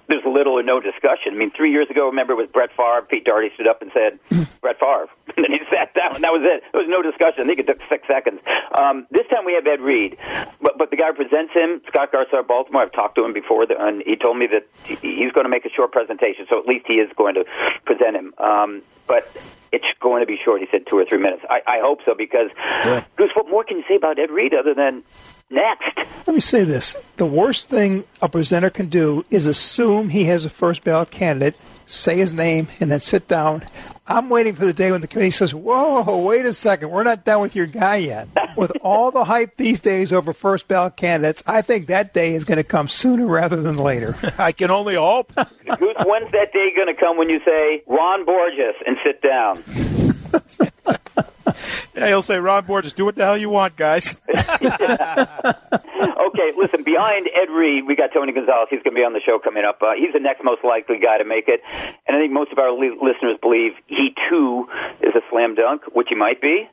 there's 0.07 0.23
little 0.25 0.53
or 0.53 0.63
no 0.63 0.79
discussion. 0.79 1.33
I 1.33 1.35
mean, 1.35 1.51
three 1.51 1.71
years 1.71 1.89
ago, 1.89 2.07
remember, 2.07 2.33
it 2.33 2.37
was 2.37 2.49
Brett 2.49 2.71
Favre. 2.75 3.05
Pete 3.09 3.25
Dougherty 3.25 3.49
stood 3.53 3.67
up 3.67 3.81
and 3.81 3.91
said, 3.93 4.19
Brett 4.61 4.79
Favre. 4.79 5.07
And 5.37 5.45
then 5.45 5.53
he 5.53 5.59
sat 5.71 5.93
down, 5.93 6.15
and 6.15 6.23
that 6.25 6.33
was 6.33 6.41
it. 6.43 6.63
There 6.73 6.81
was 6.81 6.89
no 6.89 7.01
discussion. 7.01 7.43
I 7.43 7.45
think 7.47 7.59
it 7.59 7.67
took 7.67 7.79
six 7.87 8.05
seconds. 8.07 8.41
Um, 8.77 9.07
this 9.09 9.25
time 9.27 9.45
we 9.45 9.53
have 9.53 9.65
Ed 9.65 9.79
Reed. 9.79 10.17
But, 10.59 10.77
but 10.77 10.89
the 10.89 10.97
guy 10.97 11.07
who 11.07 11.13
presents 11.13 11.53
him, 11.53 11.79
Scott 11.87 12.09
of 12.13 12.47
Baltimore, 12.47 12.81
I've 12.81 12.91
talked 12.91 13.15
to 13.15 13.23
him 13.23 13.31
before, 13.31 13.63
and 13.63 14.03
he 14.05 14.17
told 14.17 14.37
me 14.37 14.47
that 14.47 14.67
he's 14.83 15.31
going 15.31 15.45
to 15.45 15.49
make 15.49 15.63
a 15.63 15.69
short 15.69 15.93
presentation, 15.93 16.45
so 16.49 16.59
at 16.59 16.65
least 16.65 16.87
he 16.87 16.95
is 16.95 17.09
going 17.15 17.35
to 17.35 17.45
present 17.85 18.17
him. 18.17 18.33
Um, 18.37 18.81
but 19.07 19.31
it's 19.71 19.85
going 20.01 20.21
to 20.21 20.25
be 20.25 20.37
short. 20.43 20.61
He 20.61 20.67
said 20.71 20.85
two 20.87 20.97
or 20.97 21.05
three 21.05 21.19
minutes. 21.19 21.43
I, 21.49 21.59
I 21.67 21.79
hope 21.81 21.99
so 22.05 22.13
because, 22.17 22.49
Goose, 23.17 23.31
what 23.35 23.49
more 23.49 23.63
can 23.63 23.77
you 23.77 23.83
say 23.87 23.95
about 23.95 24.19
Ed 24.19 24.31
Reed 24.31 24.53
other 24.53 24.73
than 24.73 25.03
next? 25.49 25.97
Let 26.27 26.33
me 26.33 26.39
say 26.39 26.63
this. 26.63 26.95
The 27.17 27.25
worst 27.25 27.69
thing 27.69 28.03
a 28.21 28.29
presenter 28.29 28.69
can 28.69 28.87
do 28.87 29.25
is 29.29 29.47
assume 29.47 30.09
he 30.09 30.25
has 30.25 30.45
a 30.45 30.49
first 30.49 30.83
ballot 30.83 31.11
candidate 31.11 31.55
say 31.89 32.17
his 32.17 32.33
name, 32.33 32.67
and 32.79 32.91
then 32.91 32.99
sit 32.99 33.27
down. 33.27 33.63
I'm 34.07 34.29
waiting 34.29 34.55
for 34.55 34.65
the 34.65 34.73
day 34.73 34.91
when 34.91 35.01
the 35.01 35.07
committee 35.07 35.31
says, 35.31 35.53
"Whoa, 35.53 36.17
wait 36.19 36.45
a 36.45 36.53
second, 36.53 36.89
we're 36.89 37.03
not 37.03 37.25
done 37.25 37.41
with 37.41 37.55
your 37.55 37.67
guy 37.67 37.97
yet." 37.97 38.27
with 38.55 38.71
all 38.81 39.11
the 39.11 39.23
hype 39.23 39.55
these 39.57 39.81
days 39.81 40.11
over 40.11 40.33
first 40.33 40.67
ballot 40.67 40.95
candidates, 40.95 41.43
I 41.47 41.61
think 41.61 41.87
that 41.87 42.13
day 42.13 42.33
is 42.35 42.45
going 42.45 42.57
to 42.57 42.63
come 42.63 42.87
sooner 42.87 43.25
rather 43.25 43.61
than 43.61 43.75
later. 43.77 44.15
I 44.37 44.51
can 44.51 44.69
only 44.69 44.95
hope. 44.95 45.33
Goose, 45.35 45.95
when's 46.05 46.31
that 46.31 46.51
day 46.53 46.71
going 46.75 46.87
to 46.87 46.93
come 46.93 47.17
when 47.17 47.29
you 47.29 47.39
say 47.39 47.83
Ron 47.87 48.25
Borges 48.25 48.75
and 48.85 48.97
sit 49.03 49.21
down? 49.21 49.59
yeah, 51.95 52.07
he'll 52.07 52.21
say, 52.21 52.39
Ron 52.39 52.65
Borges, 52.65 52.93
do 52.93 53.05
what 53.05 53.15
the 53.15 53.23
hell 53.25 53.37
you 53.37 53.49
want, 53.49 53.75
guys. 53.75 54.15
Okay, 56.29 56.53
listen, 56.57 56.83
behind 56.83 57.27
Ed 57.27 57.49
Reed, 57.49 57.85
we 57.85 57.95
got 57.95 58.11
Tony 58.13 58.31
Gonzalez. 58.31 58.67
He's 58.69 58.81
going 58.83 58.95
to 58.95 58.99
be 58.99 59.03
on 59.03 59.13
the 59.13 59.21
show 59.21 59.39
coming 59.39 59.65
up. 59.65 59.81
Uh, 59.81 59.93
he's 59.97 60.13
the 60.13 60.19
next 60.19 60.43
most 60.43 60.63
likely 60.63 60.99
guy 60.99 61.17
to 61.17 61.25
make 61.25 61.47
it. 61.47 61.61
And 62.07 62.15
I 62.15 62.19
think 62.19 62.31
most 62.31 62.51
of 62.51 62.59
our 62.59 62.71
li- 62.71 62.97
listeners 63.01 63.37
believe 63.41 63.73
he, 63.87 64.15
too, 64.29 64.67
is 65.01 65.13
a 65.15 65.21
slam 65.29 65.55
dunk, 65.55 65.83
which 65.93 66.07
he 66.09 66.15
might 66.15 66.41
be. 66.41 66.69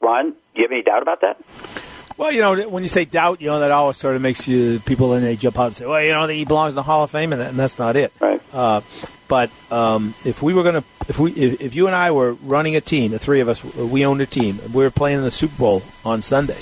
Ron, 0.00 0.30
do 0.30 0.36
you 0.54 0.62
have 0.64 0.72
any 0.72 0.82
doubt 0.82 1.02
about 1.02 1.20
that? 1.20 1.40
Well, 2.16 2.32
you 2.32 2.40
know, 2.40 2.68
when 2.68 2.82
you 2.82 2.88
say 2.88 3.06
doubt, 3.06 3.40
you 3.40 3.48
know, 3.48 3.60
that 3.60 3.70
always 3.70 3.96
sort 3.96 4.14
of 4.14 4.22
makes 4.22 4.46
you 4.46 4.80
people 4.80 5.14
in 5.14 5.22
they 5.22 5.36
jump 5.36 5.58
out 5.58 5.66
and 5.66 5.74
say, 5.74 5.86
well, 5.86 6.02
you 6.02 6.12
know, 6.12 6.26
he 6.26 6.44
belongs 6.44 6.72
in 6.72 6.76
the 6.76 6.82
Hall 6.82 7.02
of 7.02 7.10
Fame, 7.10 7.32
and, 7.32 7.40
that, 7.40 7.50
and 7.50 7.58
that's 7.58 7.78
not 7.78 7.96
it. 7.96 8.12
Right. 8.20 8.40
Uh, 8.52 8.82
but 9.26 9.50
um, 9.70 10.12
if 10.24 10.42
we 10.42 10.54
were 10.54 10.62
going 10.62 10.74
to, 10.74 10.84
if 11.08 11.18
we, 11.18 11.32
if, 11.32 11.60
if, 11.60 11.74
you 11.74 11.86
and 11.86 11.94
I 11.94 12.10
were 12.10 12.34
running 12.34 12.76
a 12.76 12.80
team, 12.80 13.12
the 13.12 13.18
three 13.18 13.40
of 13.40 13.48
us, 13.48 13.62
we 13.64 14.04
owned 14.04 14.20
a 14.20 14.26
team, 14.26 14.60
we 14.72 14.82
were 14.82 14.90
playing 14.90 15.18
in 15.18 15.24
the 15.24 15.30
Super 15.30 15.56
Bowl 15.56 15.82
on 16.04 16.20
Sunday, 16.20 16.58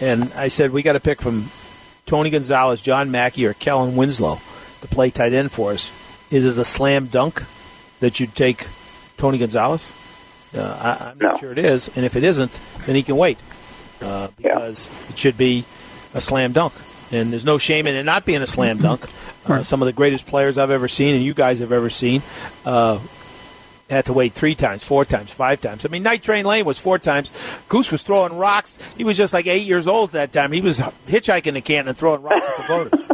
and 0.00 0.32
I 0.34 0.48
said 0.48 0.70
we 0.70 0.82
got 0.82 0.92
to 0.92 1.00
pick 1.00 1.20
from 1.20 1.50
Tony 2.06 2.30
Gonzalez, 2.30 2.80
John 2.80 3.10
Mackey, 3.10 3.46
or 3.46 3.54
Kellen 3.54 3.96
Winslow 3.96 4.40
to 4.80 4.88
play 4.88 5.10
tight 5.10 5.32
end 5.32 5.52
for 5.52 5.72
us. 5.72 5.92
Is 6.30 6.46
it 6.46 6.58
a 6.58 6.64
slam 6.64 7.06
dunk 7.06 7.42
that 8.00 8.20
you'd 8.20 8.34
take 8.34 8.66
Tony 9.16 9.38
Gonzalez? 9.38 9.90
Uh, 10.54 11.06
I, 11.06 11.10
am 11.10 11.18
not 11.18 11.40
sure 11.40 11.52
it 11.52 11.58
is, 11.58 11.88
and 11.94 12.06
if 12.06 12.16
it 12.16 12.24
isn't, 12.24 12.52
then 12.86 12.94
he 12.94 13.02
can 13.02 13.16
wait 13.16 13.38
uh, 14.00 14.28
because 14.36 14.88
yeah. 14.88 15.10
it 15.10 15.18
should 15.18 15.36
be 15.36 15.64
a 16.14 16.20
slam 16.20 16.52
dunk. 16.52 16.72
And 17.10 17.32
there's 17.32 17.44
no 17.44 17.58
shame 17.58 17.86
in 17.86 17.96
it 17.96 18.04
not 18.04 18.24
being 18.24 18.42
a 18.42 18.46
slam 18.46 18.78
dunk. 18.78 19.06
Uh, 19.46 19.62
some 19.62 19.80
of 19.80 19.86
the 19.86 19.92
greatest 19.92 20.26
players 20.26 20.58
I've 20.58 20.70
ever 20.70 20.88
seen, 20.88 21.14
and 21.14 21.24
you 21.24 21.32
guys 21.32 21.60
have 21.60 21.72
ever 21.72 21.88
seen, 21.88 22.22
uh, 22.66 22.98
had 23.88 24.04
to 24.06 24.12
wait 24.12 24.32
three 24.34 24.54
times, 24.54 24.84
four 24.84 25.04
times, 25.04 25.30
five 25.30 25.60
times. 25.60 25.86
I 25.86 25.88
mean, 25.88 26.02
Night 26.02 26.22
Train 26.22 26.44
Lane 26.44 26.64
was 26.64 26.78
four 26.78 26.98
times. 26.98 27.30
Goose 27.68 27.90
was 27.90 28.02
throwing 28.02 28.34
rocks. 28.34 28.78
He 28.96 29.04
was 29.04 29.16
just 29.16 29.32
like 29.32 29.46
eight 29.46 29.66
years 29.66 29.86
old 29.86 30.10
at 30.10 30.32
that 30.32 30.32
time. 30.32 30.52
He 30.52 30.60
was 30.60 30.78
hitchhiking 31.06 31.54
the 31.54 31.60
Canton 31.60 31.88
and 31.88 31.96
throwing 31.96 32.22
rocks 32.22 32.46
at 32.46 32.56
the 32.56 32.62
voters. 32.64 33.04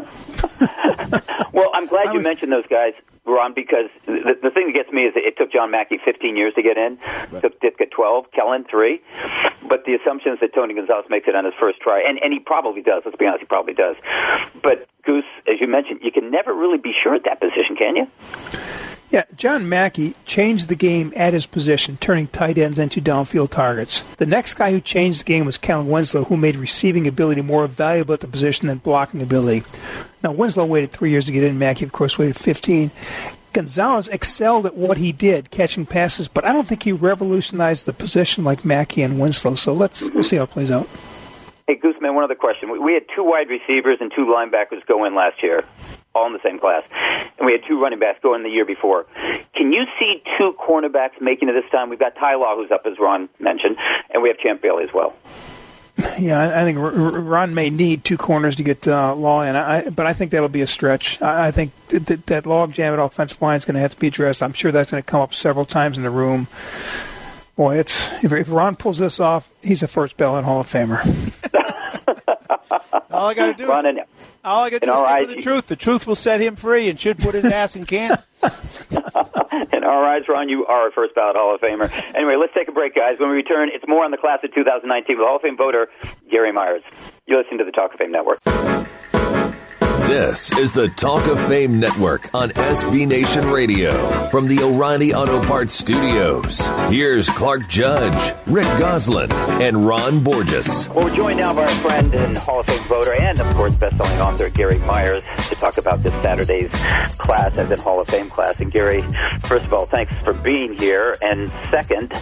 well, 1.52 1.70
I'm 1.74 1.86
glad 1.86 2.12
you 2.12 2.20
mentioned 2.20 2.52
those 2.52 2.66
guys. 2.68 2.94
Ron, 3.26 3.54
because 3.54 3.88
the, 4.04 4.36
the 4.42 4.50
thing 4.50 4.66
that 4.66 4.74
gets 4.74 4.92
me 4.92 5.02
is 5.04 5.14
it 5.16 5.36
took 5.38 5.50
John 5.50 5.70
Mackey 5.70 5.98
15 6.04 6.36
years 6.36 6.52
to 6.54 6.62
get 6.62 6.76
in. 6.76 6.98
Right. 7.30 7.40
Took 7.42 7.58
Ditka 7.60 7.90
12, 7.90 8.26
Kellen 8.32 8.64
3. 8.68 9.00
But 9.66 9.84
the 9.86 9.94
assumption 9.94 10.34
is 10.34 10.40
that 10.40 10.54
Tony 10.54 10.74
Gonzalez 10.74 11.06
makes 11.08 11.26
it 11.26 11.34
on 11.34 11.46
his 11.46 11.54
first 11.58 11.80
try. 11.80 12.04
And, 12.06 12.18
and 12.22 12.34
he 12.34 12.38
probably 12.38 12.82
does. 12.82 13.02
Let's 13.04 13.16
be 13.16 13.24
honest, 13.24 13.40
he 13.40 13.46
probably 13.46 13.72
does. 13.72 13.96
But, 14.62 14.86
Goose, 15.04 15.24
as 15.48 15.58
you 15.58 15.66
mentioned, 15.66 16.00
you 16.02 16.12
can 16.12 16.30
never 16.30 16.52
really 16.52 16.78
be 16.78 16.92
sure 17.02 17.14
at 17.14 17.24
that 17.24 17.40
position, 17.40 17.76
can 17.76 17.96
you? 17.96 18.06
Yeah, 19.14 19.22
John 19.36 19.68
Mackey 19.68 20.16
changed 20.26 20.66
the 20.66 20.74
game 20.74 21.12
at 21.14 21.34
his 21.34 21.46
position, 21.46 21.96
turning 21.98 22.26
tight 22.26 22.58
ends 22.58 22.80
into 22.80 23.00
downfield 23.00 23.50
targets. 23.50 24.00
The 24.16 24.26
next 24.26 24.54
guy 24.54 24.72
who 24.72 24.80
changed 24.80 25.20
the 25.20 25.24
game 25.26 25.46
was 25.46 25.56
Kellen 25.56 25.88
Winslow, 25.88 26.24
who 26.24 26.36
made 26.36 26.56
receiving 26.56 27.06
ability 27.06 27.40
more 27.42 27.68
valuable 27.68 28.14
at 28.14 28.22
the 28.22 28.26
position 28.26 28.66
than 28.66 28.78
blocking 28.78 29.22
ability. 29.22 29.62
Now, 30.24 30.32
Winslow 30.32 30.64
waited 30.64 30.90
three 30.90 31.10
years 31.10 31.26
to 31.26 31.32
get 31.32 31.44
in. 31.44 31.60
Mackey, 31.60 31.84
of 31.84 31.92
course, 31.92 32.18
waited 32.18 32.34
15. 32.34 32.90
Gonzalez 33.52 34.08
excelled 34.08 34.66
at 34.66 34.76
what 34.76 34.96
he 34.96 35.12
did, 35.12 35.52
catching 35.52 35.86
passes, 35.86 36.26
but 36.26 36.44
I 36.44 36.52
don't 36.52 36.66
think 36.66 36.82
he 36.82 36.90
revolutionized 36.90 37.86
the 37.86 37.92
position 37.92 38.42
like 38.42 38.64
Mackey 38.64 39.02
and 39.02 39.20
Winslow. 39.20 39.54
So 39.54 39.74
let's 39.74 40.02
we'll 40.10 40.24
see 40.24 40.38
how 40.38 40.42
it 40.42 40.50
plays 40.50 40.72
out. 40.72 40.88
Hey, 41.68 41.76
Gooseman, 41.76 42.14
one 42.14 42.24
other 42.24 42.34
question. 42.34 42.82
We 42.82 42.94
had 42.94 43.04
two 43.14 43.22
wide 43.22 43.48
receivers 43.48 43.98
and 44.00 44.10
two 44.12 44.26
linebackers 44.26 44.84
go 44.88 45.04
in 45.04 45.14
last 45.14 45.40
year 45.40 45.64
all 46.14 46.26
in 46.26 46.32
the 46.32 46.40
same 46.44 46.58
class. 46.58 46.82
And 47.38 47.46
we 47.46 47.52
had 47.52 47.62
two 47.66 47.80
running 47.80 47.98
backs 47.98 48.18
going 48.22 48.42
the 48.42 48.48
year 48.48 48.64
before. 48.64 49.06
Can 49.54 49.72
you 49.72 49.84
see 49.98 50.22
two 50.38 50.54
cornerbacks 50.58 51.20
making 51.20 51.48
it 51.48 51.52
this 51.52 51.70
time? 51.70 51.90
We've 51.90 51.98
got 51.98 52.14
Ty 52.14 52.36
Law, 52.36 52.56
who's 52.56 52.70
up, 52.70 52.82
as 52.86 52.98
Ron 52.98 53.28
mentioned, 53.38 53.76
and 54.10 54.22
we 54.22 54.28
have 54.28 54.38
Champ 54.38 54.62
Bailey 54.62 54.84
as 54.84 54.90
well. 54.94 55.14
Yeah, 56.18 56.60
I 56.60 56.64
think 56.64 56.78
Ron 56.80 57.54
may 57.54 57.70
need 57.70 58.02
two 58.02 58.16
corners 58.16 58.56
to 58.56 58.64
get 58.64 58.86
uh, 58.88 59.14
Law 59.14 59.42
in, 59.42 59.54
I, 59.54 59.90
but 59.90 60.06
I 60.06 60.12
think 60.12 60.32
that'll 60.32 60.48
be 60.48 60.60
a 60.62 60.66
stretch. 60.66 61.22
I, 61.22 61.48
I 61.48 61.50
think 61.52 61.72
that, 61.88 62.26
that 62.26 62.46
log 62.46 62.72
jam 62.72 62.92
at 62.92 62.98
offensive 62.98 63.40
line 63.40 63.56
is 63.56 63.64
going 63.64 63.74
to 63.74 63.80
have 63.80 63.92
to 63.92 63.98
be 63.98 64.08
addressed. 64.08 64.42
I'm 64.42 64.52
sure 64.52 64.72
that's 64.72 64.90
going 64.90 65.02
to 65.02 65.06
come 65.06 65.20
up 65.20 65.32
several 65.32 65.64
times 65.64 65.96
in 65.96 66.02
the 66.02 66.10
room. 66.10 66.48
Boy, 67.56 67.78
it's 67.78 68.24
if, 68.24 68.32
if 68.32 68.50
Ron 68.50 68.74
pulls 68.74 68.98
this 68.98 69.20
off, 69.20 69.48
he's 69.62 69.84
a 69.84 69.88
first 69.88 70.16
ballot 70.16 70.44
Hall 70.44 70.60
of 70.60 70.66
Famer. 70.66 70.98
all 73.12 73.28
I 73.28 73.34
got 73.34 73.46
to 73.46 73.54
do 73.54 73.68
Ron 73.68 73.86
is, 73.86 74.04
all 74.44 74.64
I 74.64 74.70
got 74.70 74.82
to 74.82 74.86
do 74.86 74.92
is 74.92 75.26
stick 75.26 75.36
the 75.36 75.42
truth. 75.42 75.66
The 75.66 75.76
truth 75.76 76.06
will 76.06 76.14
set 76.14 76.40
him 76.40 76.56
free, 76.56 76.88
and 76.88 77.00
should 77.00 77.18
put 77.18 77.34
his 77.34 77.44
ass 77.44 77.76
in 77.76 77.86
camp. 77.86 78.22
in 79.72 79.84
our 79.84 80.04
eyes, 80.04 80.28
Ron, 80.28 80.48
you 80.48 80.66
are 80.66 80.88
a 80.88 80.92
first 80.92 81.14
ballot 81.14 81.36
Hall 81.36 81.54
of 81.54 81.60
Famer. 81.60 81.90
Anyway, 82.14 82.36
let's 82.36 82.52
take 82.54 82.68
a 82.68 82.72
break, 82.72 82.94
guys. 82.94 83.18
When 83.18 83.30
we 83.30 83.36
return, 83.36 83.70
it's 83.72 83.86
more 83.88 84.04
on 84.04 84.10
the 84.10 84.16
class 84.16 84.40
of 84.42 84.54
2019 84.54 85.16
with 85.16 85.26
Hall 85.26 85.36
of 85.36 85.42
Fame 85.42 85.56
voter 85.56 85.88
Gary 86.30 86.52
Myers. 86.52 86.82
You're 87.26 87.38
listening 87.38 87.58
to 87.58 87.64
the 87.64 87.72
Talk 87.72 87.92
of 87.92 87.98
Fame 87.98 88.12
Network. 88.12 88.40
This 90.06 90.52
is 90.52 90.74
the 90.74 90.90
Talk 90.90 91.26
of 91.28 91.40
Fame 91.48 91.80
Network 91.80 92.28
on 92.34 92.50
SB 92.50 93.08
Nation 93.08 93.50
Radio. 93.50 94.28
From 94.28 94.46
the 94.46 94.60
O'Reilly 94.62 95.14
Auto 95.14 95.42
Parts 95.42 95.72
Studios, 95.72 96.68
here's 96.90 97.30
Clark 97.30 97.66
Judge, 97.68 98.34
Rick 98.46 98.66
Gosselin, 98.78 99.32
and 99.32 99.86
Ron 99.86 100.22
Borges. 100.22 100.90
Well, 100.90 101.06
we're 101.06 101.16
joined 101.16 101.38
now 101.38 101.54
by 101.54 101.62
our 101.64 101.74
friend 101.76 102.14
and 102.14 102.36
Hall 102.36 102.60
of 102.60 102.66
Fame 102.66 102.82
voter 102.82 103.14
and, 103.14 103.40
of 103.40 103.46
course, 103.56 103.78
best-selling 103.78 104.20
author 104.20 104.50
Gary 104.50 104.78
Myers 104.80 105.24
to 105.48 105.54
talk 105.54 105.78
about 105.78 106.02
this 106.02 106.12
Saturday's 106.16 106.70
class 107.16 107.56
as 107.56 107.70
in 107.70 107.78
Hall 107.78 107.98
of 107.98 108.06
Fame 108.06 108.28
class. 108.28 108.60
And 108.60 108.70
Gary, 108.70 109.02
first 109.40 109.64
of 109.64 109.72
all, 109.72 109.86
thanks 109.86 110.12
for 110.18 110.34
being 110.34 110.74
here. 110.74 111.16
And 111.22 111.48
second, 111.70 112.12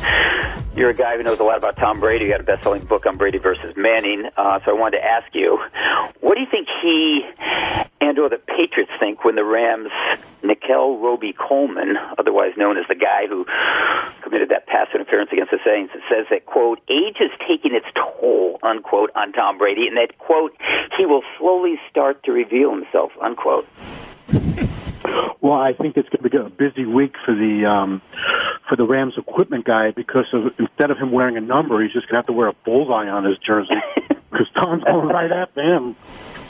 you're 0.76 0.90
a 0.90 0.94
guy 0.94 1.16
who 1.16 1.24
knows 1.24 1.40
a 1.40 1.44
lot 1.44 1.58
about 1.58 1.76
Tom 1.76 1.98
Brady. 1.98 2.26
You 2.26 2.30
got 2.30 2.40
a 2.40 2.44
best-selling 2.44 2.84
book 2.84 3.06
on 3.06 3.16
Brady 3.16 3.38
versus 3.38 3.76
Manning. 3.76 4.30
Uh, 4.36 4.60
so 4.64 4.70
I 4.70 4.78
wanted 4.78 4.98
to 4.98 5.04
ask 5.04 5.34
you, 5.34 5.58
what 6.20 6.36
do 6.36 6.40
you 6.40 6.46
think 6.48 6.68
he 6.80 7.22
and 8.00 8.18
or 8.18 8.28
the 8.28 8.38
Patriots 8.38 8.90
think 8.98 9.24
when 9.24 9.36
the 9.36 9.44
Rams 9.44 9.90
Nickell 10.42 10.98
Robey-Coleman, 10.98 11.96
otherwise 12.18 12.52
known 12.56 12.76
as 12.76 12.84
the 12.88 12.94
guy 12.94 13.26
who 13.28 13.46
committed 14.22 14.48
that 14.50 14.66
pass 14.66 14.88
interference 14.94 15.30
against 15.32 15.50
the 15.50 15.60
Saints, 15.64 15.92
says 16.08 16.26
that 16.30 16.46
quote 16.46 16.80
age 16.88 17.16
is 17.20 17.30
taking 17.46 17.74
its 17.74 17.86
toll 17.94 18.58
unquote 18.62 19.10
on 19.14 19.32
Tom 19.32 19.58
Brady, 19.58 19.86
and 19.86 19.96
that 19.96 20.18
quote 20.18 20.54
he 20.96 21.06
will 21.06 21.22
slowly 21.38 21.78
start 21.90 22.22
to 22.24 22.32
reveal 22.32 22.70
himself 22.70 23.12
unquote. 23.20 23.66
Well, 25.40 25.54
I 25.60 25.72
think 25.72 25.96
it's 25.96 26.08
going 26.08 26.22
to 26.22 26.30
be 26.30 26.36
a 26.36 26.48
busy 26.48 26.86
week 26.86 27.16
for 27.24 27.34
the 27.34 27.66
um, 27.66 28.00
for 28.68 28.76
the 28.76 28.84
Rams 28.84 29.14
equipment 29.16 29.64
guy 29.64 29.90
because 29.90 30.26
of 30.32 30.52
instead 30.58 30.90
of 30.90 30.98
him 30.98 31.10
wearing 31.10 31.36
a 31.36 31.40
number, 31.40 31.82
he's 31.82 31.92
just 31.92 32.06
going 32.06 32.14
to 32.14 32.18
have 32.18 32.26
to 32.26 32.32
wear 32.32 32.48
a 32.48 32.52
bullseye 32.64 33.08
on 33.08 33.24
his 33.24 33.38
jersey 33.38 33.74
because 34.30 34.48
Tom's 34.54 34.84
going 34.84 35.08
right 35.08 35.32
after 35.32 35.60
him. 35.60 35.96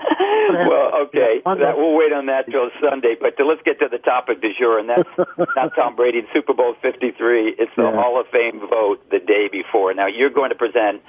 well, 0.68 1.06
okay. 1.06 1.42
That, 1.44 1.76
we'll 1.76 1.96
wait 1.96 2.12
on 2.12 2.26
that 2.26 2.46
till 2.50 2.70
Sunday. 2.80 3.16
But 3.20 3.36
to, 3.36 3.44
let's 3.44 3.62
get 3.62 3.78
to 3.80 3.88
the 3.90 3.98
topic 3.98 4.40
du 4.40 4.52
jour, 4.58 4.78
and 4.78 4.88
that's 4.88 5.08
not 5.56 5.74
Tom 5.74 5.96
Brady. 5.96 6.22
Super 6.32 6.54
Bowl 6.54 6.74
53. 6.80 7.56
It's 7.58 7.70
the 7.76 7.82
yeah. 7.82 7.92
Hall 7.92 8.20
of 8.20 8.26
Fame 8.28 8.60
vote 8.60 9.02
the 9.10 9.18
day 9.18 9.48
before. 9.50 9.92
Now, 9.94 10.06
you're 10.06 10.30
going 10.30 10.50
to 10.50 10.56
present 10.56 11.02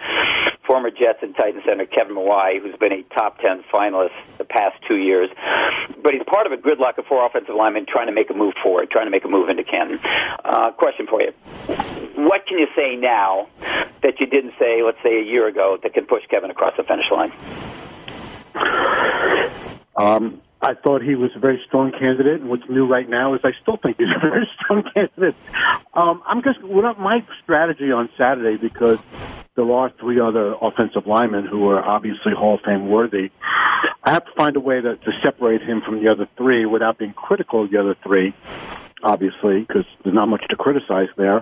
former 0.66 0.90
Jets 0.90 1.20
and 1.22 1.36
Titans 1.36 1.64
center 1.66 1.86
Kevin 1.86 2.16
Mawae, 2.16 2.62
who's 2.62 2.76
been 2.78 2.92
a 2.92 3.04
top 3.14 3.40
10 3.40 3.64
finalist 3.74 4.16
the 4.38 4.46
past 4.46 4.76
two 4.88 4.98
years. 4.98 5.30
But 6.02 6.14
he's 6.14 6.24
part 6.28 6.46
of 6.46 6.52
a 6.52 6.58
gridlock 6.58 6.98
of 6.98 7.06
four 7.06 7.26
offensive 7.26 7.56
linemen 7.56 7.86
trying 7.88 8.08
to 8.08 8.14
make 8.14 8.30
a 8.30 8.34
move 8.34 8.54
forward, 8.62 8.90
trying 8.90 9.06
to 9.06 9.12
make 9.12 9.26
a 9.26 9.30
move 9.30 9.50
into 9.50 9.64
Canton. 9.64 10.00
Uh, 10.44 10.72
question 10.72 11.08
for 11.08 11.22
you. 11.22 11.32
What 12.16 12.46
can 12.46 12.60
you 12.60 12.68
say 12.76 12.96
now 12.96 13.48
that 14.02 14.20
you 14.20 14.28
didn't 14.28 14.54
say, 14.60 14.84
let's 14.84 15.02
say, 15.04 15.20
a 15.20 15.24
year 15.24 15.48
ago 15.48 15.78
that 15.82 15.94
can 15.94 16.06
push 16.06 16.24
Kevin 16.30 16.52
across 16.52 16.74
the 16.78 16.84
finish 16.84 17.10
line? 17.12 17.32
Um, 19.96 20.42
I 20.62 20.76
thought 20.76 21.02
he 21.02 21.16
was 21.16 21.32
a 21.36 21.40
very 21.40 21.62
strong 21.68 21.92
candidate, 21.92 22.42
and 22.42 22.50
what's 22.50 22.68
new 22.70 22.88
right 22.88 23.10
now 23.10 23.34
is 23.34 23.42
I 23.44 23.52
still 23.62 23.78
think 23.78 23.98
he's 23.98 24.08
a 24.16 24.20
very 24.20 24.50
strong 24.56 24.84
candidate. 24.94 25.36
Um, 25.94 26.22
I'm 26.26 26.44
just 26.44 26.64
what 26.64 27.00
my 27.00 27.26
strategy 27.44 27.92
on 27.92 28.10
Saturday 28.18 28.58
because 28.58 29.00
there 29.56 29.70
are 29.72 29.90
three 30.00 30.20
other 30.20 30.56
offensive 30.62 31.08
linemen 31.08 31.46
who 31.46 31.68
are 31.70 31.84
obviously 31.84 32.34
Hall 32.34 32.56
of 32.56 32.62
Fame 32.62 32.90
worthy. 32.90 33.32
I 34.04 34.12
have 34.12 34.26
to 34.26 34.32
find 34.36 34.56
a 34.56 34.60
way 34.60 34.82
to, 34.82 34.96
to 34.96 35.12
separate 35.22 35.62
him 35.62 35.82
from 35.82 36.02
the 36.02 36.10
other 36.10 36.28
three 36.38 36.66
without 36.66 36.98
being 36.98 37.14
critical 37.14 37.64
of 37.64 37.72
the 37.72 37.78
other 37.78 37.96
three 38.04 38.34
obviously, 39.04 39.62
because 39.62 39.86
there's 40.04 40.14
not 40.14 40.28
much 40.28 40.44
to 40.50 40.56
criticize 40.56 41.10
there. 41.18 41.42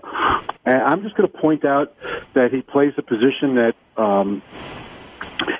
And 0.65 0.77
I'm 0.81 1.03
just 1.03 1.15
going 1.15 1.29
to 1.29 1.37
point 1.37 1.65
out 1.65 1.93
that 2.33 2.53
he 2.53 2.61
plays 2.61 2.93
a 2.97 3.01
position 3.01 3.55
that 3.55 3.75
um, 3.97 4.41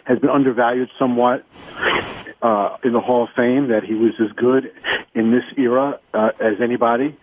has 0.05 0.19
been 0.19 0.29
undervalued 0.29 0.89
somewhat. 0.97 1.45
uh, 2.41 2.77
in 2.83 2.93
the 2.93 3.01
Hall 3.01 3.23
of 3.23 3.29
Fame 3.35 3.67
that 3.67 3.83
he 3.83 3.93
was 3.93 4.13
as 4.19 4.31
good 4.33 4.71
in 5.13 5.31
this 5.31 5.43
era 5.57 5.99
uh, 6.13 6.31
as 6.39 6.61
anybody. 6.61 7.15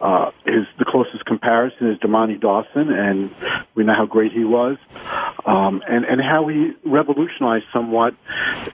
Uh, 0.00 0.30
his 0.44 0.66
the 0.78 0.84
closest 0.84 1.24
comparison 1.24 1.90
is 1.90 1.98
Dermontti 1.98 2.40
Dawson, 2.40 2.90
and 2.92 3.30
we 3.74 3.84
know 3.84 3.94
how 3.94 4.06
great 4.06 4.32
he 4.32 4.44
was, 4.44 4.76
um, 5.44 5.82
and 5.88 6.04
and 6.04 6.20
how 6.20 6.46
he 6.48 6.72
revolutionized 6.84 7.64
somewhat 7.72 8.14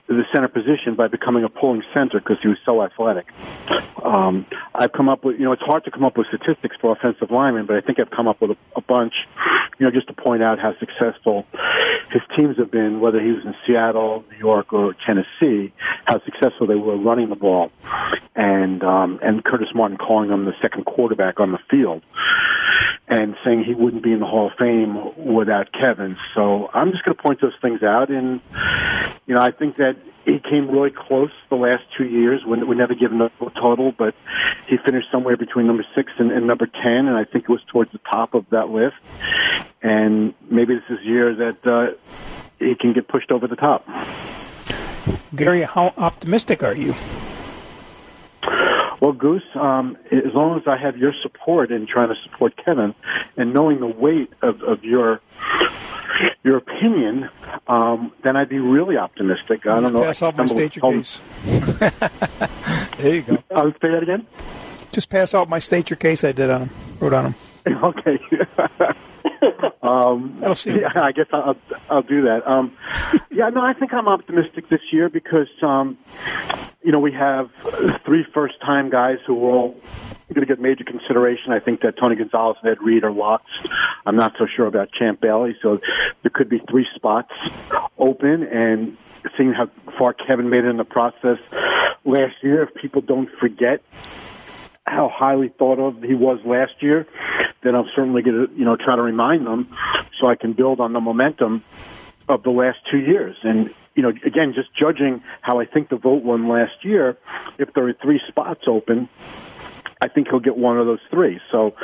the 0.07 0.23
center 0.33 0.47
position 0.47 0.95
by 0.95 1.07
becoming 1.07 1.43
a 1.43 1.49
pulling 1.49 1.83
center 1.93 2.19
because 2.19 2.37
he 2.41 2.47
was 2.49 2.57
so 2.65 2.83
athletic. 2.83 3.27
Um, 4.03 4.45
I've 4.75 4.91
come 4.91 5.07
up 5.07 5.23
with 5.23 5.39
you 5.39 5.45
know 5.45 5.53
it's 5.53 5.61
hard 5.61 5.85
to 5.85 5.91
come 5.91 6.03
up 6.03 6.17
with 6.17 6.27
statistics 6.27 6.75
for 6.79 6.91
offensive 6.91 7.31
linemen, 7.31 7.65
but 7.65 7.77
I 7.77 7.81
think 7.81 7.99
I've 7.99 8.11
come 8.11 8.27
up 8.27 8.41
with 8.41 8.51
a, 8.51 8.57
a 8.75 8.81
bunch, 8.81 9.13
you 9.79 9.85
know, 9.85 9.91
just 9.91 10.07
to 10.07 10.13
point 10.13 10.43
out 10.43 10.59
how 10.59 10.77
successful 10.77 11.45
his 12.11 12.21
teams 12.37 12.57
have 12.57 12.69
been, 12.69 12.99
whether 12.99 13.12
he 13.21 13.31
was 13.31 13.45
in 13.45 13.55
Seattle, 13.65 14.23
New 14.31 14.37
York, 14.37 14.73
or 14.73 14.95
Tennessee, 15.05 15.73
how 16.05 16.23
successful 16.23 16.67
they 16.67 16.75
were 16.75 16.97
running 16.97 17.29
the 17.29 17.35
ball, 17.35 17.71
and 18.35 18.83
um, 18.83 19.19
and 19.21 19.43
Curtis 19.43 19.69
Martin 19.75 19.97
calling 19.97 20.29
him 20.29 20.45
the 20.45 20.55
second 20.61 20.85
quarterback 20.85 21.39
on 21.39 21.51
the 21.51 21.59
field, 21.69 22.01
and 23.07 23.35
saying 23.43 23.63
he 23.63 23.73
wouldn't 23.73 24.03
be 24.03 24.13
in 24.13 24.19
the 24.19 24.25
Hall 24.25 24.47
of 24.47 24.53
Fame 24.57 25.33
without 25.33 25.71
Kevin. 25.71 26.17
So 26.35 26.69
I'm 26.73 26.91
just 26.91 27.03
going 27.03 27.15
to 27.15 27.21
point 27.21 27.41
those 27.41 27.55
things 27.61 27.83
out, 27.83 28.09
and 28.09 28.41
you 29.27 29.35
know 29.35 29.41
I 29.41 29.51
think 29.51 29.77
that 29.77 29.97
he 30.25 30.39
came 30.39 30.69
really 30.69 30.91
close 30.91 31.31
the 31.49 31.55
last 31.55 31.83
two 31.97 32.05
years. 32.05 32.45
We, 32.45 32.63
we 32.63 32.75
never 32.75 32.95
given 32.95 33.21
a 33.21 33.29
total, 33.55 33.91
but 33.91 34.15
he 34.67 34.77
finished 34.77 35.07
somewhere 35.11 35.35
between 35.35 35.67
number 35.67 35.85
six 35.95 36.11
and, 36.17 36.31
and 36.31 36.47
number 36.47 36.65
ten, 36.65 37.07
and 37.07 37.17
I 37.17 37.25
think 37.25 37.45
it 37.45 37.49
was 37.49 37.63
towards 37.67 37.91
the 37.91 37.99
top 37.99 38.33
of 38.33 38.45
that 38.51 38.69
list. 38.69 38.95
And 39.81 40.33
maybe 40.49 40.75
this 40.75 40.97
is 40.97 41.05
year 41.05 41.35
that 41.35 41.67
uh, 41.67 42.42
he 42.59 42.75
can 42.75 42.93
get 42.93 43.07
pushed 43.07 43.31
over 43.31 43.47
the 43.47 43.55
top. 43.55 43.85
Gary, 45.35 45.61
how 45.61 45.93
optimistic 45.97 46.63
are 46.63 46.75
you? 46.75 46.93
Well, 48.99 49.11
Goose, 49.11 49.43
um, 49.55 49.97
as 50.11 50.33
long 50.33 50.57
as 50.57 50.65
I 50.65 50.77
have 50.77 50.97
your 50.97 51.13
support 51.21 51.71
in 51.71 51.87
trying 51.87 52.09
to 52.09 52.15
support 52.23 52.55
Kevin, 52.55 52.95
and 53.35 53.53
knowing 53.53 53.79
the 53.81 53.87
weight 53.87 54.31
of, 54.41 54.61
of 54.63 54.83
your 54.85 55.19
your 56.43 56.57
opinion, 56.57 57.29
um, 57.67 58.11
then 58.23 58.37
I'd 58.37 58.47
be 58.49 58.59
really 58.59 58.95
optimistic. 58.97 59.65
I 59.65 59.81
don't 59.81 59.93
know. 59.93 60.03
Pass 60.03 60.21
out 60.21 60.37
my 60.37 60.45
state 60.45 60.75
your 60.77 60.91
case. 60.93 61.21
There 62.97 63.15
you 63.15 63.21
go. 63.23 63.43
I'll 63.53 63.71
say 63.71 63.89
that 63.89 64.03
again. 64.03 64.25
Just 64.93 65.09
pass 65.09 65.33
out 65.33 65.49
my 65.49 65.59
state 65.59 65.89
your 65.89 65.97
case 65.97 66.23
I 66.23 66.31
did 66.31 66.49
on 66.49 66.61
him, 66.61 66.69
wrote 66.99 67.13
on 67.13 67.25
him. 67.33 67.35
Okay. 67.83 68.19
um, 69.81 70.35
yeah, 70.65 70.89
I 70.95 71.11
guess 71.11 71.27
I'll, 71.31 71.57
I'll 71.89 72.01
do 72.01 72.23
that. 72.23 72.47
Um, 72.47 72.75
yeah, 73.31 73.49
no, 73.49 73.61
I 73.61 73.73
think 73.73 73.93
I'm 73.93 74.07
optimistic 74.07 74.69
this 74.69 74.81
year 74.91 75.09
because, 75.09 75.49
um, 75.61 75.97
you 76.83 76.91
know, 76.91 76.99
we 76.99 77.11
have 77.13 77.49
three 78.05 78.25
first 78.33 78.59
time 78.61 78.89
guys 78.89 79.19
who 79.25 79.37
are 79.45 79.51
all 79.51 79.81
going 80.33 80.45
to 80.47 80.51
get 80.51 80.59
major 80.59 80.83
consideration. 80.83 81.51
I 81.51 81.59
think 81.59 81.81
that 81.81 81.97
Tony 81.97 82.15
Gonzalez 82.15 82.57
and 82.61 82.71
Ed 82.71 82.81
Reed 82.81 83.03
are 83.03 83.11
locks. 83.11 83.51
I'm 84.05 84.15
not 84.15 84.33
so 84.37 84.45
sure 84.45 84.65
about 84.65 84.91
Champ 84.91 85.21
Bailey, 85.21 85.55
so 85.61 85.79
there 86.23 86.31
could 86.33 86.49
be 86.49 86.59
three 86.69 86.87
spots 86.95 87.31
open 87.97 88.43
and 88.43 88.97
seeing 89.37 89.53
how 89.53 89.69
far 89.97 90.13
Kevin 90.13 90.49
made 90.49 90.65
it 90.65 90.69
in 90.69 90.77
the 90.77 90.83
process 90.83 91.37
last 92.05 92.35
year, 92.41 92.63
if 92.63 92.73
people 92.75 93.01
don't 93.01 93.29
forget 93.39 93.81
how 94.85 95.09
highly 95.09 95.49
thought 95.49 95.79
of 95.79 96.01
he 96.03 96.13
was 96.13 96.39
last 96.45 96.81
year, 96.81 97.07
then 97.61 97.75
I'm 97.75 97.85
certainly 97.95 98.21
going 98.21 98.47
to, 98.47 98.53
you 98.53 98.65
know, 98.65 98.75
try 98.75 98.95
to 98.95 99.01
remind 99.01 99.47
them 99.47 99.75
so 100.19 100.27
I 100.27 100.35
can 100.35 100.53
build 100.53 100.79
on 100.79 100.93
the 100.93 100.99
momentum 100.99 101.63
of 102.27 102.43
the 102.43 102.49
last 102.49 102.79
two 102.91 102.99
years. 102.99 103.37
And, 103.43 103.73
you 103.95 104.03
know, 104.03 104.09
again, 104.09 104.53
just 104.53 104.73
judging 104.75 105.23
how 105.41 105.59
I 105.59 105.65
think 105.65 105.89
the 105.89 105.95
vote 105.95 106.23
won 106.23 106.47
last 106.47 106.83
year, 106.83 107.17
if 107.57 107.73
there 107.73 107.87
are 107.87 107.93
three 107.93 108.19
spots 108.27 108.63
open, 108.67 109.07
I 110.01 110.09
think 110.09 110.27
he'll 110.27 110.41
get 110.41 110.57
one 110.57 110.77
of 110.77 110.85
those 110.85 110.99
three. 111.09 111.39
So 111.49 111.75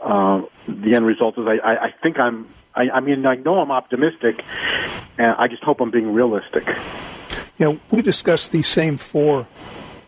uh, 0.00 0.42
the 0.68 0.94
end 0.94 1.06
result 1.06 1.36
is 1.38 1.46
I, 1.46 1.56
I, 1.56 1.84
I 1.86 1.94
think 2.02 2.20
I'm, 2.20 2.48
I, 2.74 2.90
I 2.90 3.00
mean, 3.00 3.26
I 3.26 3.34
know 3.34 3.58
I'm 3.58 3.72
optimistic, 3.72 4.44
and 5.18 5.34
I 5.38 5.48
just 5.48 5.62
hope 5.64 5.80
I'm 5.80 5.90
being 5.90 6.12
realistic. 6.12 6.68
Know, 7.58 7.80
we 7.90 8.02
discussed 8.02 8.52
these 8.52 8.66
same 8.66 8.96
four. 8.96 9.46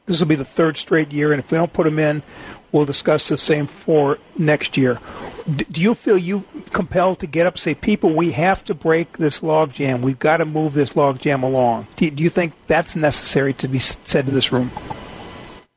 This 0.07 0.21
will 0.21 0.29
be 0.29 0.37
the 0.37 0.45
third 0.45 0.77
straight 0.77 1.13
year, 1.13 1.33
and 1.33 1.43
if 1.43 1.51
we 1.51 1.59
don't 1.59 1.73
put 1.73 1.85
them 1.85 1.99
in, 1.99 2.23
we'll 2.71 2.85
discuss 2.85 3.29
the 3.29 3.37
same 3.37 3.67
for 3.67 4.19
next 4.39 4.77
year. 4.77 4.99
Do 5.47 5.81
you 5.81 5.95
feel 5.95 6.17
you 6.17 6.45
compelled 6.73 7.19
to 7.21 7.27
get 7.27 7.47
up, 7.47 7.59
say, 7.59 7.75
people, 7.75 8.15
we 8.15 8.33
have 8.33 8.63
to 8.65 8.75
break 8.75 9.19
this 9.19 9.41
logjam. 9.41 10.03
We've 10.03 10.19
got 10.19 10.39
to 10.39 10.45
move 10.45 10.75
this 10.75 10.95
logjam 10.95 11.43
along. 11.43 11.89
Do 11.97 12.11
do 12.11 12.23
you 12.23 12.31
think 12.31 12.53
that's 12.67 12.95
necessary 12.97 13.53
to 13.55 13.69
be 13.69 13.79
said 13.79 14.27
to 14.27 14.33
this 14.33 14.53
room? 14.53 14.71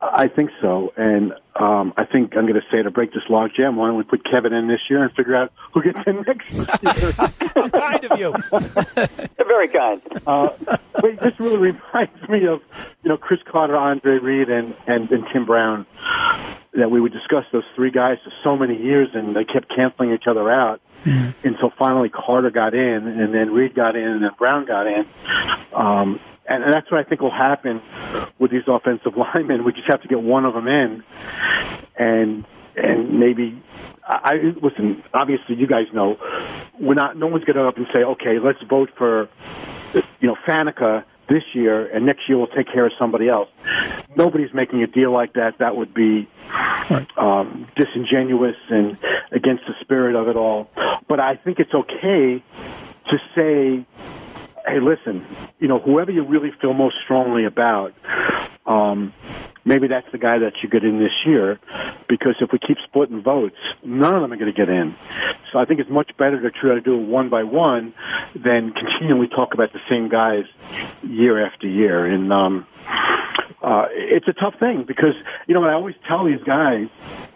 I 0.01 0.27
think 0.27 0.51
so, 0.61 0.93
and 0.95 1.33
um, 1.59 1.93
I 1.97 2.05
think 2.05 2.37
I'm 2.37 2.47
going 2.47 2.59
to 2.59 2.65
say 2.71 2.81
to 2.81 2.89
break 2.89 3.11
this 3.11 3.23
logjam. 3.29 3.75
Why 3.75 3.87
don't 3.87 3.97
we 3.97 4.03
put 4.03 4.23
Kevin 4.23 4.53
in 4.53 4.69
this 4.69 4.79
year 4.89 5.03
and 5.03 5.13
figure 5.13 5.35
out 5.35 5.51
who 5.73 5.83
gets 5.83 5.99
in 6.07 6.23
next 6.25 6.53
year? 6.53 7.11
kind 7.71 8.05
of 8.05 8.17
you. 8.17 8.33
Very 9.37 9.67
kind. 9.67 10.01
uh, 10.25 10.49
but 10.93 11.19
this 11.19 11.37
really 11.37 11.57
reminds 11.57 12.29
me 12.29 12.47
of 12.47 12.61
you 13.03 13.09
know 13.09 13.17
Cris 13.17 13.41
Carter, 13.45 13.75
Andre 13.75 14.19
Reed, 14.19 14.49
and 14.49 14.73
and, 14.87 15.11
and 15.11 15.25
Tim 15.33 15.45
Brown. 15.45 15.85
That 16.73 16.91
we 16.91 17.01
would 17.01 17.11
discuss 17.11 17.45
those 17.51 17.63
three 17.75 17.91
guys 17.91 18.19
for 18.23 18.31
so 18.43 18.55
many 18.55 18.81
years, 18.81 19.09
and 19.13 19.35
they 19.35 19.43
kept 19.43 19.69
canceling 19.75 20.13
each 20.13 20.27
other 20.27 20.49
out 20.49 20.79
until 21.43 21.71
finally 21.71 22.09
Carter 22.09 22.51
got 22.51 22.73
in, 22.73 23.07
and 23.07 23.33
then 23.33 23.51
Reed 23.51 23.73
got 23.73 23.95
in, 23.95 24.07
and 24.07 24.23
then 24.23 24.31
Brown 24.37 24.65
got 24.65 24.87
in. 24.87 25.05
Um, 25.73 26.19
and, 26.49 26.63
and 26.63 26.73
that's 26.73 26.91
what 26.91 26.99
I 26.99 27.07
think 27.07 27.21
will 27.21 27.31
happen 27.31 27.81
with 28.39 28.51
these 28.51 28.63
offensive 28.67 29.15
linemen. 29.17 29.63
We 29.63 29.71
just 29.71 29.87
have 29.87 30.01
to 30.01 30.07
get 30.07 30.21
one 30.21 30.45
of 30.45 30.53
them 30.53 30.67
in, 30.67 31.03
and 31.95 32.45
and 32.75 33.19
maybe 33.19 33.61
I 34.05 34.19
I- 34.35 34.55
listen. 34.61 35.03
Obviously, 35.13 35.55
you 35.55 35.67
guys 35.67 35.87
know 35.93 36.17
we're 36.79 36.95
not. 36.95 37.15
No 37.17 37.27
one's 37.27 37.45
going 37.45 37.55
to 37.57 37.67
up 37.67 37.77
and 37.77 37.87
say, 37.93 38.03
okay, 38.03 38.39
let's 38.39 38.61
vote 38.63 38.89
for 38.97 39.29
you 39.93 40.27
know 40.27 40.35
Faneca 40.47 41.03
this 41.29 41.43
year, 41.53 41.85
and 41.85 42.05
next 42.07 42.27
year 42.27 42.37
we'll 42.37 42.47
take 42.47 42.67
care 42.67 42.85
of 42.87 42.91
somebody 42.97 43.29
else. 43.29 43.49
Nobody's 44.15 44.53
making 44.53 44.81
a 44.81 44.87
deal 44.87 45.11
like 45.11 45.33
that. 45.33 45.59
That 45.59 45.75
would 45.75 45.93
be 45.93 46.27
um, 47.17 47.67
disingenuous 47.75 48.55
and 48.69 48.97
against 49.31 49.63
the 49.67 49.75
spirit 49.81 50.15
of 50.15 50.27
it 50.27 50.35
all. 50.35 50.69
But 51.07 51.19
I 51.19 51.35
think 51.35 51.59
it's 51.59 51.73
okay 51.73 52.43
to 53.09 53.17
say 53.35 53.85
hey, 54.65 54.79
listen, 54.79 55.25
you 55.59 55.67
know, 55.67 55.79
whoever 55.79 56.11
you 56.11 56.23
really 56.23 56.51
feel 56.61 56.73
most 56.73 56.95
strongly 57.03 57.45
about, 57.45 57.93
um, 58.65 59.13
maybe 59.65 59.87
that's 59.87 60.09
the 60.11 60.17
guy 60.17 60.39
that 60.39 60.61
you 60.61 60.69
get 60.69 60.83
in 60.83 60.99
this 60.99 61.11
year. 61.25 61.59
Because 62.07 62.35
if 62.41 62.51
we 62.51 62.59
keep 62.59 62.77
splitting 62.83 63.21
votes, 63.21 63.57
none 63.83 64.15
of 64.15 64.21
them 64.21 64.33
are 64.33 64.37
going 64.37 64.51
to 64.51 64.57
get 64.57 64.69
in. 64.69 64.95
So 65.51 65.59
I 65.59 65.65
think 65.65 65.79
it's 65.79 65.89
much 65.89 66.15
better 66.17 66.41
to 66.41 66.51
try 66.51 66.75
to 66.75 66.81
do 66.81 66.95
it 66.95 67.07
one 67.07 67.29
by 67.29 67.43
one 67.43 67.93
than 68.35 68.71
continually 68.71 69.27
talk 69.27 69.53
about 69.53 69.73
the 69.73 69.81
same 69.89 70.09
guys 70.09 70.45
year 71.03 71.45
after 71.45 71.67
year. 71.67 72.05
And 72.05 72.31
um, 72.33 72.67
uh, 72.87 73.85
it's 73.91 74.27
a 74.27 74.33
tough 74.33 74.55
thing 74.59 74.83
because 74.83 75.15
you 75.47 75.53
know 75.53 75.61
what 75.61 75.69
I 75.69 75.73
always 75.73 75.95
tell 76.07 76.25
these 76.25 76.43
guys 76.43 76.87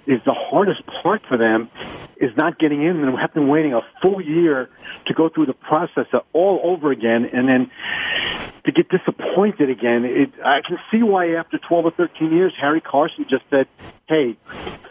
is 0.05 0.19
the 0.25 0.33
hardest 0.33 0.85
part 0.85 1.21
for 1.27 1.37
them 1.37 1.69
is 2.17 2.31
not 2.37 2.59
getting 2.59 2.83
in 2.83 3.03
and 3.03 3.17
have 3.17 3.33
been 3.33 3.47
waiting 3.47 3.73
a 3.73 3.81
full 4.01 4.21
year 4.21 4.69
to 5.05 5.13
go 5.13 5.29
through 5.29 5.45
the 5.45 5.53
process 5.53 6.05
all 6.33 6.61
over 6.63 6.91
again 6.91 7.25
and 7.33 7.47
then 7.47 7.71
to 8.65 8.71
get 8.71 8.87
disappointed 8.89 9.69
again. 9.69 10.05
It, 10.05 10.31
I 10.43 10.61
can 10.65 10.77
see 10.91 11.03
why 11.03 11.33
after 11.33 11.57
12 11.57 11.85
or 11.85 11.91
13 11.91 12.31
years, 12.31 12.53
Harry 12.59 12.81
Carson 12.81 13.25
just 13.29 13.43
said, 13.49 13.67
hey, 14.07 14.35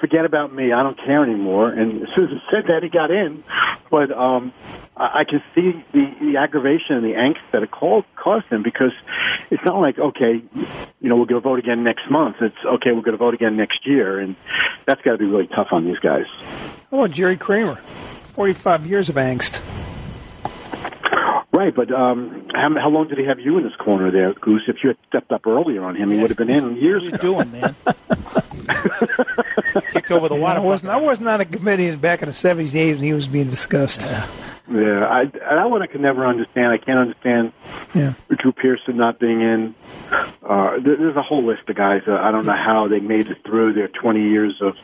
forget 0.01 0.25
about 0.25 0.53
me. 0.55 0.72
I 0.72 0.83
don't 0.83 0.96
care 0.98 1.22
anymore. 1.22 1.68
And 1.70 2.03
as 2.03 2.09
soon 2.16 2.25
as 2.25 2.31
he 2.31 2.40
said 2.51 2.64
that, 2.68 2.83
he 2.83 2.88
got 2.88 3.11
in. 3.11 3.44
But 3.90 4.11
um, 4.11 4.53
I 4.96 5.20
I 5.20 5.25
can 5.25 5.42
see 5.55 5.72
the, 5.92 6.14
the 6.20 6.37
aggravation 6.38 6.96
and 6.96 7.05
the 7.05 7.12
angst 7.14 7.40
that 7.53 7.62
it 7.62 7.70
called, 7.70 8.05
caused 8.16 8.46
him 8.46 8.62
because 8.62 8.92
it's 9.51 9.62
not 9.64 9.81
like, 9.81 9.98
okay, 9.98 10.42
you 11.01 11.09
know, 11.09 11.16
we're 11.16 11.27
going 11.27 11.40
to 11.42 11.48
vote 11.48 11.59
again 11.59 11.85
next 11.85 12.11
month. 12.11 12.37
It's, 12.40 12.57
okay, 12.64 12.92
we're 12.92 13.03
going 13.03 13.12
to 13.12 13.16
vote 13.18 13.35
again 13.35 13.57
next 13.57 13.87
year. 13.87 14.18
And 14.18 14.35
that's 14.87 15.03
got 15.03 15.12
to 15.12 15.18
be 15.18 15.27
really 15.27 15.46
tough 15.48 15.68
on 15.72 15.85
these 15.85 15.98
guys. 15.98 16.27
How 16.90 16.98
about 16.98 17.11
Jerry 17.11 17.37
Kramer? 17.37 17.77
45 17.77 18.87
years 18.87 19.09
of 19.09 19.16
angst. 19.16 19.61
Right, 21.55 21.75
but 21.75 21.92
um, 21.92 22.48
how, 22.55 22.75
how 22.81 22.88
long 22.88 23.09
did 23.09 23.18
he 23.18 23.25
have 23.27 23.38
you 23.38 23.59
in 23.59 23.64
his 23.64 23.77
corner 23.77 24.11
there, 24.11 24.33
Goose? 24.33 24.62
If 24.68 24.77
you 24.83 24.88
had 24.88 24.96
stepped 25.07 25.33
up 25.33 25.46
earlier 25.46 25.85
on 25.85 25.96
him, 25.96 26.11
he 26.11 26.16
would 26.18 26.31
have 26.31 26.38
been 26.38 26.48
in 26.48 26.77
years 26.77 27.03
What 27.05 27.22
are 27.22 27.27
you 27.29 27.33
ago. 27.33 27.44
doing, 27.44 27.53
man? 27.53 27.75
Kicked 29.92 30.11
over 30.11 30.29
the 30.29 30.37
water. 30.37 30.61
I 30.61 30.62
wasn't, 30.62 30.90
I 30.92 30.96
wasn't 30.96 31.29
on 31.29 31.40
a 31.40 31.44
committee 31.44 31.94
back 31.96 32.22
in 32.22 32.29
the 32.29 32.33
70s, 32.35 32.72
80s, 32.75 32.92
and 32.92 33.01
he 33.01 33.12
was 33.12 33.29
being 33.29 33.51
discussed. 33.51 34.03
Yeah, 34.70 35.07
I, 35.09 35.25
that 35.27 35.70
one 35.70 35.83
I 35.83 35.87
can 35.87 36.03
never 36.03 36.27
understand. 36.27 36.72
I 36.72 36.79
can't 36.79 36.98
understand 36.98 37.53
Yeah. 37.94 38.14
Drew 38.38 38.53
Pearson 38.53 38.96
not 38.96 39.18
being 39.18 39.40
in. 39.40 39.75
Uh, 40.42 40.79
there, 40.79 40.96
there's 40.96 41.16
a 41.16 41.22
whole 41.22 41.44
list 41.44 41.68
of 41.68 41.77
guys. 41.77 42.03
Uh, 42.07 42.14
I 42.14 42.31
don't 42.31 42.46
know 42.46 42.53
how 42.53 42.88
they 42.88 43.01
made 43.01 43.29
it 43.29 43.38
through 43.44 43.72
their 43.75 43.88
20 43.88 44.22
years 44.22 44.55
of 44.62 44.77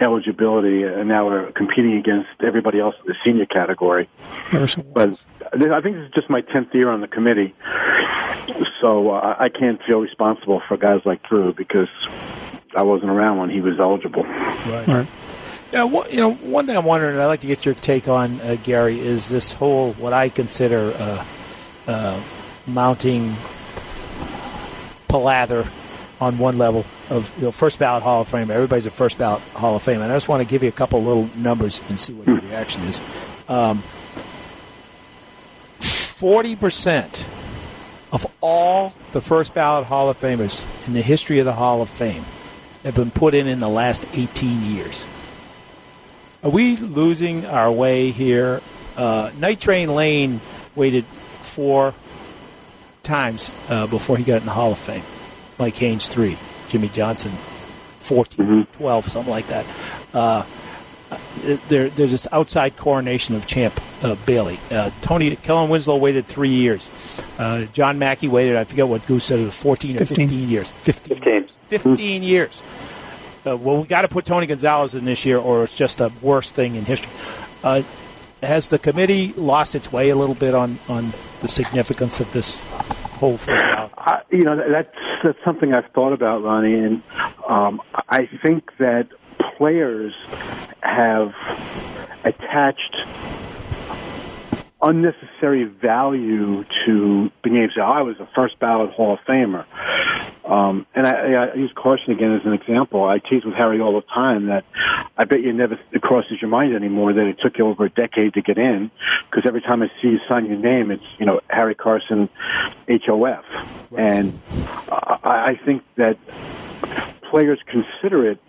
eligibility, 0.00 0.82
and 0.84 1.08
now 1.08 1.26
we're 1.26 1.52
competing 1.52 1.94
against 1.98 2.28
everybody 2.42 2.80
else 2.80 2.94
in 3.00 3.06
the 3.06 3.14
senior 3.24 3.46
category. 3.46 4.08
But 4.50 5.22
I 5.52 5.80
think 5.80 5.96
this 5.96 6.06
is 6.06 6.12
just 6.14 6.30
my 6.30 6.40
tenth 6.40 6.74
year 6.74 6.90
on 6.90 7.00
the 7.02 7.08
committee, 7.08 7.54
so 8.80 9.10
uh, 9.10 9.36
I 9.38 9.48
can't 9.50 9.80
feel 9.84 10.00
responsible 10.00 10.62
for 10.66 10.76
guys 10.76 11.02
like 11.04 11.22
Drew 11.24 11.52
because 11.52 11.88
I 12.74 12.82
wasn't 12.82 13.10
around 13.10 13.38
when 13.38 13.50
he 13.50 13.60
was 13.60 13.78
eligible. 13.80 14.22
Right. 14.24 14.86
Right. 14.86 15.06
Yeah, 15.72 15.84
wha- 15.84 16.06
you 16.10 16.16
know, 16.20 16.34
one 16.34 16.66
thing 16.66 16.76
I'm 16.76 16.84
wondering, 16.84 17.14
and 17.14 17.22
I'd 17.22 17.26
like 17.26 17.40
to 17.40 17.46
get 17.46 17.64
your 17.64 17.74
take 17.74 18.08
on, 18.08 18.40
uh, 18.40 18.56
Gary, 18.64 18.98
is 18.98 19.28
this 19.28 19.52
whole 19.52 19.92
what 19.94 20.12
I 20.12 20.28
consider 20.28 20.92
uh, 20.96 21.24
uh, 21.86 22.20
mounting 22.66 23.34
palather 25.08 25.66
on 26.20 26.38
one 26.38 26.58
level 26.58 26.84
of 27.08 27.32
you 27.38 27.44
know, 27.44 27.50
first 27.52 27.78
ballot 27.78 28.02
Hall 28.02 28.20
of 28.20 28.28
Fame. 28.28 28.50
Everybody's 28.50 28.86
a 28.86 28.90
first 28.90 29.18
ballot 29.18 29.40
Hall 29.54 29.74
of 29.76 29.82
Fame, 29.82 30.00
and 30.02 30.12
I 30.12 30.16
just 30.16 30.28
want 30.28 30.42
to 30.42 30.48
give 30.48 30.62
you 30.62 30.68
a 30.68 30.72
couple 30.72 31.02
little 31.02 31.28
numbers 31.36 31.80
and 31.88 31.98
see 31.98 32.12
what 32.12 32.26
your 32.26 32.40
reaction 32.40 32.82
is. 32.82 33.00
Forty 35.80 36.54
percent 36.56 37.26
of 38.12 38.26
all 38.40 38.92
the 39.12 39.20
first 39.20 39.54
ballot 39.54 39.86
Hall 39.86 40.10
of 40.10 40.18
Famers 40.20 40.62
in 40.86 40.92
the 40.94 41.00
history 41.02 41.38
of 41.38 41.46
the 41.46 41.52
Hall 41.54 41.80
of 41.80 41.88
Fame 41.88 42.24
have 42.84 42.94
been 42.94 43.10
put 43.10 43.34
in 43.34 43.46
in 43.46 43.60
the 43.60 43.68
last 43.68 44.06
18 44.14 44.62
years. 44.74 45.04
Are 46.42 46.50
we 46.50 46.76
losing 46.76 47.44
our 47.46 47.70
way 47.70 48.10
here? 48.10 48.60
Uh, 48.96 49.30
Night 49.38 49.60
Train 49.60 49.94
Lane 49.94 50.40
waited 50.74 51.04
four 51.04 51.94
times 53.02 53.50
uh, 53.68 53.86
before 53.86 54.16
he 54.16 54.24
got 54.24 54.40
in 54.40 54.46
the 54.46 54.52
Hall 54.52 54.72
of 54.72 54.78
Fame. 54.78 55.02
Mike 55.58 55.74
Haynes, 55.74 56.08
three. 56.08 56.38
Jimmy 56.68 56.88
Johnson, 56.88 57.32
14, 57.32 58.66
12, 58.72 59.08
something 59.08 59.30
like 59.30 59.48
that. 59.48 59.66
Uh, 60.14 60.44
there, 61.68 61.90
there's 61.90 62.12
this 62.12 62.28
outside 62.32 62.76
coronation 62.76 63.34
of 63.34 63.46
Champ 63.46 63.78
uh, 64.04 64.14
Bailey. 64.26 64.58
Uh, 64.70 64.90
Tony 65.02 65.34
Kellen 65.36 65.68
Winslow 65.68 65.96
waited 65.96 66.26
three 66.26 66.50
years. 66.50 66.88
Uh, 67.38 67.64
John 67.72 67.98
Mackey 67.98 68.28
waited. 68.28 68.56
I 68.56 68.64
forget 68.64 68.86
what 68.86 69.04
Goose 69.06 69.24
said. 69.24 69.40
It 69.40 69.44
was 69.46 69.60
14 69.60 69.96
or 69.96 69.98
15, 70.00 70.28
15. 70.28 70.48
years. 70.48 70.70
15. 70.70 71.16
15. 71.16 71.39
15 71.70 72.22
years. 72.22 72.62
Uh, 73.46 73.56
well, 73.56 73.80
we 73.80 73.86
got 73.86 74.02
to 74.02 74.08
put 74.08 74.24
Tony 74.24 74.46
Gonzalez 74.46 74.94
in 74.94 75.04
this 75.04 75.24
year, 75.24 75.38
or 75.38 75.64
it's 75.64 75.76
just 75.76 75.98
the 75.98 76.10
worst 76.20 76.54
thing 76.54 76.74
in 76.74 76.84
history. 76.84 77.10
Uh, 77.62 77.82
has 78.42 78.68
the 78.68 78.78
committee 78.78 79.32
lost 79.34 79.74
its 79.74 79.92
way 79.92 80.10
a 80.10 80.16
little 80.16 80.34
bit 80.34 80.54
on, 80.54 80.78
on 80.88 81.12
the 81.40 81.48
significance 81.48 82.20
of 82.20 82.30
this 82.32 82.58
whole 83.18 83.36
first? 83.36 83.62
I, 83.96 84.22
you 84.30 84.42
know, 84.42 84.56
that's 84.56 84.94
that's 85.22 85.38
something 85.44 85.72
I've 85.72 85.90
thought 85.92 86.12
about, 86.12 86.42
Ronnie, 86.42 86.74
and 86.74 87.02
um, 87.46 87.82
I 88.08 88.26
think 88.42 88.76
that 88.78 89.08
players 89.56 90.14
have 90.82 91.34
attached 92.24 92.96
unnecessary 94.82 95.64
value 95.64 96.64
to 96.86 97.30
being 97.42 97.56
able 97.56 97.68
to 97.68 97.74
say, 97.74 97.80
oh, 97.80 97.84
I 97.84 98.02
was 98.02 98.18
a 98.18 98.28
first 98.34 98.58
ballot 98.58 98.90
Hall 98.90 99.14
of 99.14 99.20
Famer. 99.20 99.66
Um, 100.44 100.86
and 100.94 101.06
I, 101.06 101.12
I 101.32 101.54
use 101.54 101.70
Carson 101.74 102.12
again 102.12 102.32
as 102.34 102.44
an 102.44 102.52
example. 102.54 103.04
I 103.04 103.18
tease 103.18 103.44
with 103.44 103.54
Harry 103.54 103.80
all 103.80 103.94
the 103.94 104.06
time 104.06 104.46
that 104.46 104.64
I 105.16 105.24
bet 105.24 105.42
you 105.42 105.52
never 105.52 105.78
it 105.92 106.02
crosses 106.02 106.40
your 106.40 106.50
mind 106.50 106.74
anymore 106.74 107.12
that 107.12 107.26
it 107.26 107.38
took 107.40 107.58
you 107.58 107.66
over 107.66 107.84
a 107.84 107.90
decade 107.90 108.34
to 108.34 108.42
get 108.42 108.58
in, 108.58 108.90
because 109.30 109.46
every 109.46 109.60
time 109.60 109.82
I 109.82 109.88
see 110.00 110.08
you 110.08 110.18
sign 110.28 110.46
your 110.46 110.56
name, 110.56 110.90
it's 110.90 111.04
you 111.18 111.26
know 111.26 111.40
Harry 111.50 111.74
Carson, 111.74 112.28
HOF, 112.88 113.44
and 113.96 114.40
I, 114.90 115.50
I 115.50 115.60
think 115.64 115.84
that 115.96 116.18
players 117.30 117.60
consider 117.66 118.28
it 118.28 118.40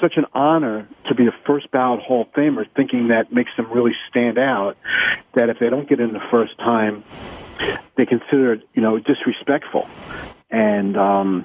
such 0.00 0.16
an 0.16 0.26
honor 0.34 0.88
to 1.08 1.14
be 1.14 1.26
a 1.26 1.32
first 1.46 1.70
ballot 1.70 2.00
Hall 2.00 2.22
of 2.22 2.32
Famer, 2.32 2.66
thinking 2.74 3.08
that 3.08 3.32
makes 3.32 3.50
them 3.56 3.70
really 3.70 3.94
stand 4.08 4.38
out. 4.38 4.76
That 5.34 5.48
if 5.48 5.58
they 5.58 5.70
don't 5.70 5.88
get 5.88 6.00
in 6.00 6.12
the 6.12 6.22
first 6.30 6.58
time, 6.58 7.04
they 7.96 8.06
consider 8.06 8.54
it, 8.54 8.68
you 8.74 8.82
know, 8.82 8.98
disrespectful. 8.98 9.88
And 10.50 10.96
um, 10.96 11.44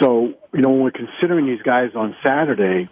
so, 0.00 0.34
you 0.52 0.60
know, 0.60 0.70
when 0.70 0.80
we're 0.80 0.90
considering 0.90 1.46
these 1.46 1.62
guys 1.62 1.94
on 1.94 2.16
Saturday, 2.22 2.88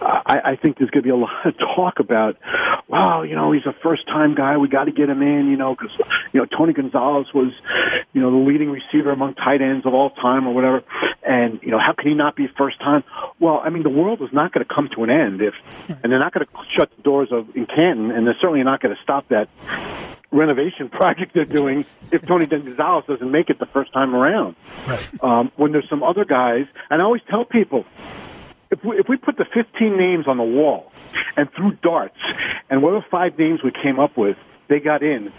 I, 0.00 0.52
I 0.52 0.56
think 0.56 0.78
there's 0.78 0.90
going 0.90 1.02
to 1.02 1.06
be 1.06 1.10
a 1.10 1.16
lot 1.16 1.46
of 1.46 1.58
talk 1.58 1.98
about, 1.98 2.36
wow, 2.88 3.22
you 3.22 3.34
know, 3.34 3.52
he's 3.52 3.66
a 3.66 3.72
first-time 3.72 4.34
guy. 4.34 4.56
We 4.56 4.68
got 4.68 4.84
to 4.84 4.92
get 4.92 5.08
him 5.08 5.22
in, 5.22 5.50
you 5.50 5.56
know, 5.56 5.74
because 5.74 5.96
you 6.32 6.40
know 6.40 6.46
Tony 6.46 6.72
Gonzalez 6.72 7.26
was, 7.34 7.52
you 8.12 8.20
know, 8.20 8.30
the 8.30 8.36
leading 8.36 8.70
receiver 8.70 9.10
among 9.10 9.34
tight 9.34 9.60
ends 9.60 9.86
of 9.86 9.94
all 9.94 10.10
time 10.10 10.46
or 10.46 10.54
whatever. 10.54 10.82
And 11.22 11.60
you 11.62 11.70
know, 11.70 11.78
how 11.78 11.92
can 11.92 12.08
he 12.08 12.14
not 12.14 12.36
be 12.36 12.48
first 12.48 12.78
time? 12.80 13.04
Well, 13.38 13.60
I 13.62 13.70
mean, 13.70 13.82
the 13.82 13.90
world 13.90 14.22
is 14.22 14.32
not 14.32 14.52
going 14.52 14.66
to 14.66 14.74
come 14.74 14.88
to 14.94 15.04
an 15.04 15.10
end 15.10 15.42
if, 15.42 15.54
and 15.88 16.10
they're 16.10 16.18
not 16.18 16.32
going 16.32 16.46
to 16.46 16.52
shut 16.74 16.90
the 16.96 17.02
doors 17.02 17.28
of 17.30 17.54
in 17.54 17.66
Canton, 17.66 18.10
and 18.10 18.26
they're 18.26 18.38
certainly 18.40 18.62
not 18.62 18.80
going 18.80 18.94
to 18.94 19.02
stop 19.02 19.28
that 19.28 19.48
renovation 20.30 20.88
project 20.90 21.34
they're 21.34 21.44
doing 21.44 21.84
if 22.10 22.22
Tony 22.22 22.46
Gonzalez 22.46 23.04
doesn't 23.06 23.30
make 23.30 23.50
it 23.50 23.58
the 23.58 23.66
first 23.66 23.92
time 23.92 24.14
around. 24.14 24.56
Right. 24.86 25.10
Um, 25.22 25.52
when 25.56 25.72
there's 25.72 25.88
some 25.88 26.02
other 26.02 26.24
guys, 26.24 26.66
and 26.90 27.02
I 27.02 27.04
always 27.04 27.22
tell 27.28 27.44
people, 27.44 27.84
if 28.70 28.84
we, 28.84 28.98
if 28.98 29.08
we 29.08 29.16
put 29.16 29.36
the 29.36 29.46
15 29.52 29.96
names 29.96 30.26
on 30.26 30.36
the 30.36 30.44
wall 30.44 30.92
and 31.36 31.48
threw 31.52 31.72
darts, 31.82 32.18
and 32.68 32.82
whatever 32.82 33.04
five 33.10 33.38
names 33.38 33.62
we 33.62 33.70
came 33.70 33.98
up 33.98 34.16
with, 34.16 34.36
they 34.68 34.78
got 34.78 35.02
in, 35.02 35.32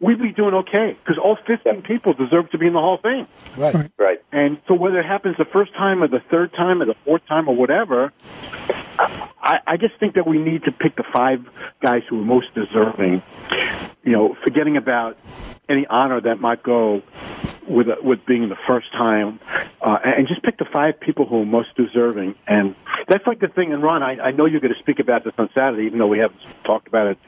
we'd 0.00 0.20
be 0.20 0.32
doing 0.32 0.54
okay 0.54 0.96
because 1.02 1.18
all 1.18 1.36
15 1.46 1.82
people 1.82 2.12
deserve 2.12 2.50
to 2.50 2.58
be 2.58 2.66
in 2.66 2.72
the 2.72 2.78
Hall 2.78 2.94
of 2.94 3.00
Fame. 3.02 3.26
Right. 3.56 3.90
Right. 3.98 4.22
And 4.32 4.58
so 4.68 4.74
whether 4.74 5.00
it 5.00 5.06
happens 5.06 5.36
the 5.36 5.44
first 5.44 5.74
time 5.74 6.02
or 6.02 6.08
the 6.08 6.22
third 6.30 6.52
time 6.52 6.80
or 6.80 6.86
the 6.86 6.94
fourth 7.04 7.26
time 7.26 7.48
or 7.48 7.56
whatever, 7.56 8.12
I, 8.98 9.58
I 9.66 9.76
just 9.76 9.98
think 9.98 10.14
that 10.14 10.26
we 10.26 10.38
need 10.38 10.64
to 10.64 10.72
pick 10.72 10.96
the 10.96 11.04
five 11.12 11.46
guys 11.82 12.02
who 12.08 12.20
are 12.20 12.24
most 12.24 12.54
deserving. 12.54 13.22
You 14.04 14.12
know, 14.12 14.36
forgetting 14.44 14.76
about 14.76 15.18
any 15.68 15.86
honor 15.86 16.20
that 16.20 16.40
might 16.40 16.62
go 16.62 17.02
with 17.68 17.88
with 18.02 18.24
being 18.26 18.48
the 18.48 18.56
first 18.66 18.90
time, 18.92 19.40
uh, 19.80 19.98
and 20.04 20.26
just 20.26 20.42
pick 20.42 20.58
the 20.58 20.64
five 20.64 20.98
people 21.00 21.26
who 21.26 21.42
are 21.42 21.46
most 21.46 21.74
deserving. 21.76 22.34
And 22.46 22.74
that's 23.06 23.26
like 23.26 23.40
the 23.40 23.48
thing. 23.48 23.72
And 23.72 23.82
Ron, 23.82 24.02
I, 24.02 24.18
I 24.18 24.30
know 24.30 24.46
you're 24.46 24.60
going 24.60 24.74
to 24.74 24.80
speak 24.80 24.98
about 24.98 25.24
this 25.24 25.34
on 25.38 25.48
Saturday, 25.54 25.84
even 25.84 25.98
though 25.98 26.06
we 26.06 26.18
haven't 26.18 26.40
talked 26.64 26.88
about 26.88 27.06
it 27.08 27.18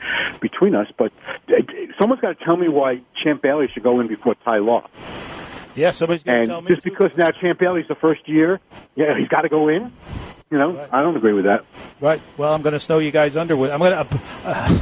between 0.41 0.75
us. 0.75 0.89
But 0.97 1.13
uh, 1.49 1.63
someone's 1.99 2.21
got 2.21 2.39
to 2.39 2.45
tell 2.45 2.57
me 2.57 2.69
why 2.69 3.01
Champ 3.23 3.43
Bailey 3.43 3.69
should 3.73 3.83
go 3.83 4.01
in 4.01 4.09
before 4.09 4.35
Ty 4.45 4.59
Law. 4.59 4.89
Yeah, 5.77 5.93
somebody's 5.93 6.23
going 6.23 6.41
to 6.41 6.47
tell 6.47 6.63
me. 6.63 6.69
just 6.69 6.83
too. 6.83 6.91
because 6.91 7.17
now 7.17 7.31
Champ 7.31 7.59
Bailey's 7.59 7.87
the 7.89 7.95
first 7.95 8.29
year, 8.29 8.61
yeah, 8.97 9.17
he's 9.17 9.29
got 9.29 9.43
to 9.43 9.49
go 9.49 9.69
in. 9.69 9.93
You 10.51 10.59
know, 10.59 10.73
Right. 10.73 10.89
I 10.93 11.03
don't 11.03 11.17
agree 11.17 11.33
with 11.33 11.45
that. 11.45 11.65
Right. 12.01 12.21
Well, 12.37 12.53
I'm 12.53 12.63
going 12.63 12.73
to 12.73 12.81
snow 12.81 12.99
you 12.99 13.13
guys 13.13 13.37
under 13.37 13.57
with. 13.57 13.71
I'm 13.71 13.79
going 13.79 13.93
to. 13.93 14.21
Uh, 14.45 14.81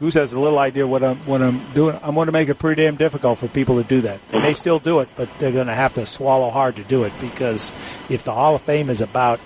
Goose 0.00 0.14
has 0.14 0.32
a 0.32 0.40
little 0.40 0.58
idea 0.58 0.86
what 0.86 1.04
I'm 1.04 1.16
what 1.18 1.42
I'm 1.42 1.60
doing. 1.74 1.98
I'm 2.02 2.14
going 2.14 2.26
to 2.26 2.32
make 2.32 2.48
it 2.48 2.58
pretty 2.58 2.82
damn 2.82 2.96
difficult 2.96 3.38
for 3.38 3.48
people 3.48 3.80
to 3.82 3.86
do 3.86 4.00
that. 4.00 4.26
They 4.28 4.40
may 4.40 4.54
still 4.54 4.78
do 4.78 5.00
it, 5.00 5.10
but 5.14 5.28
they're 5.38 5.52
going 5.52 5.66
to 5.66 5.74
have 5.74 5.92
to 5.94 6.06
swallow 6.06 6.48
hard 6.48 6.76
to 6.76 6.84
do 6.84 7.04
it 7.04 7.12
because 7.20 7.70
if 8.08 8.24
the 8.24 8.32
Hall 8.32 8.54
of 8.54 8.62
Fame 8.62 8.88
is 8.88 9.02
about 9.02 9.40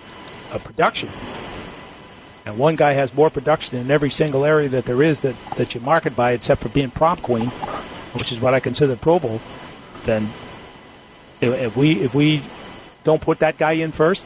a 0.52 0.60
production, 0.60 1.08
and 2.46 2.56
one 2.56 2.76
guy 2.76 2.92
has 2.92 3.12
more 3.12 3.30
production 3.30 3.78
in 3.78 3.90
every 3.90 4.10
single 4.10 4.44
area 4.44 4.68
that 4.68 4.84
there 4.84 5.02
is 5.02 5.20
that 5.20 5.34
that 5.56 5.74
you 5.74 5.80
market 5.80 6.14
by, 6.14 6.30
except 6.32 6.62
for 6.62 6.68
being 6.68 6.90
prom 6.90 7.16
queen, 7.16 7.48
which 8.14 8.30
is 8.30 8.40
what 8.40 8.54
I 8.54 8.60
consider 8.60 8.94
Pro 8.94 9.18
Bowl, 9.18 9.40
then 10.04 10.28
if 11.40 11.76
we 11.76 12.00
if 12.00 12.14
we 12.14 12.42
don't 13.02 13.20
put 13.20 13.40
that 13.40 13.58
guy 13.58 13.72
in 13.72 13.90
first, 13.90 14.24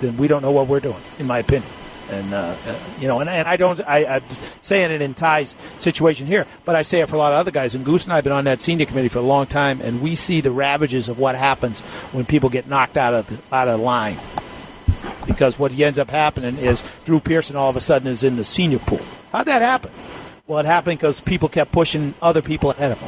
then 0.00 0.18
we 0.18 0.28
don't 0.28 0.42
know 0.42 0.52
what 0.52 0.66
we're 0.66 0.80
doing, 0.80 1.00
in 1.18 1.26
my 1.26 1.38
opinion. 1.38 1.70
And 2.10 2.32
uh, 2.32 2.54
uh, 2.66 2.78
you 3.00 3.08
know, 3.08 3.20
and, 3.20 3.28
and 3.28 3.48
I 3.48 3.56
don't. 3.56 3.80
I, 3.80 4.16
I'm 4.16 4.22
saying 4.60 4.92
it 4.92 5.02
in 5.02 5.14
Ty's 5.14 5.56
situation 5.80 6.26
here, 6.26 6.46
but 6.64 6.76
I 6.76 6.82
say 6.82 7.00
it 7.00 7.08
for 7.08 7.16
a 7.16 7.18
lot 7.18 7.32
of 7.32 7.38
other 7.38 7.50
guys. 7.50 7.74
And 7.74 7.84
Goose 7.84 8.04
and 8.04 8.12
I 8.12 8.16
have 8.16 8.24
been 8.24 8.32
on 8.32 8.44
that 8.44 8.60
senior 8.60 8.86
committee 8.86 9.08
for 9.08 9.18
a 9.18 9.22
long 9.22 9.46
time, 9.46 9.80
and 9.80 10.00
we 10.00 10.14
see 10.14 10.40
the 10.40 10.52
ravages 10.52 11.08
of 11.08 11.18
what 11.18 11.34
happens 11.34 11.80
when 12.12 12.24
people 12.24 12.48
get 12.48 12.68
knocked 12.68 12.96
out 12.96 13.12
of 13.12 13.26
the, 13.26 13.54
out 13.54 13.66
of 13.68 13.80
line. 13.80 14.18
Because 15.26 15.58
what 15.58 15.76
ends 15.76 15.98
up 15.98 16.10
happening 16.10 16.56
is 16.58 16.84
Drew 17.04 17.18
Pearson 17.18 17.56
all 17.56 17.70
of 17.70 17.76
a 17.76 17.80
sudden 17.80 18.06
is 18.06 18.22
in 18.22 18.36
the 18.36 18.44
senior 18.44 18.78
pool. 18.78 19.00
How'd 19.32 19.46
that 19.46 19.62
happen? 19.62 19.90
Well, 20.46 20.60
it 20.60 20.66
happened 20.66 20.98
because 20.98 21.20
people 21.20 21.48
kept 21.48 21.72
pushing 21.72 22.14
other 22.22 22.40
people 22.40 22.70
ahead 22.70 22.92
of 22.92 23.00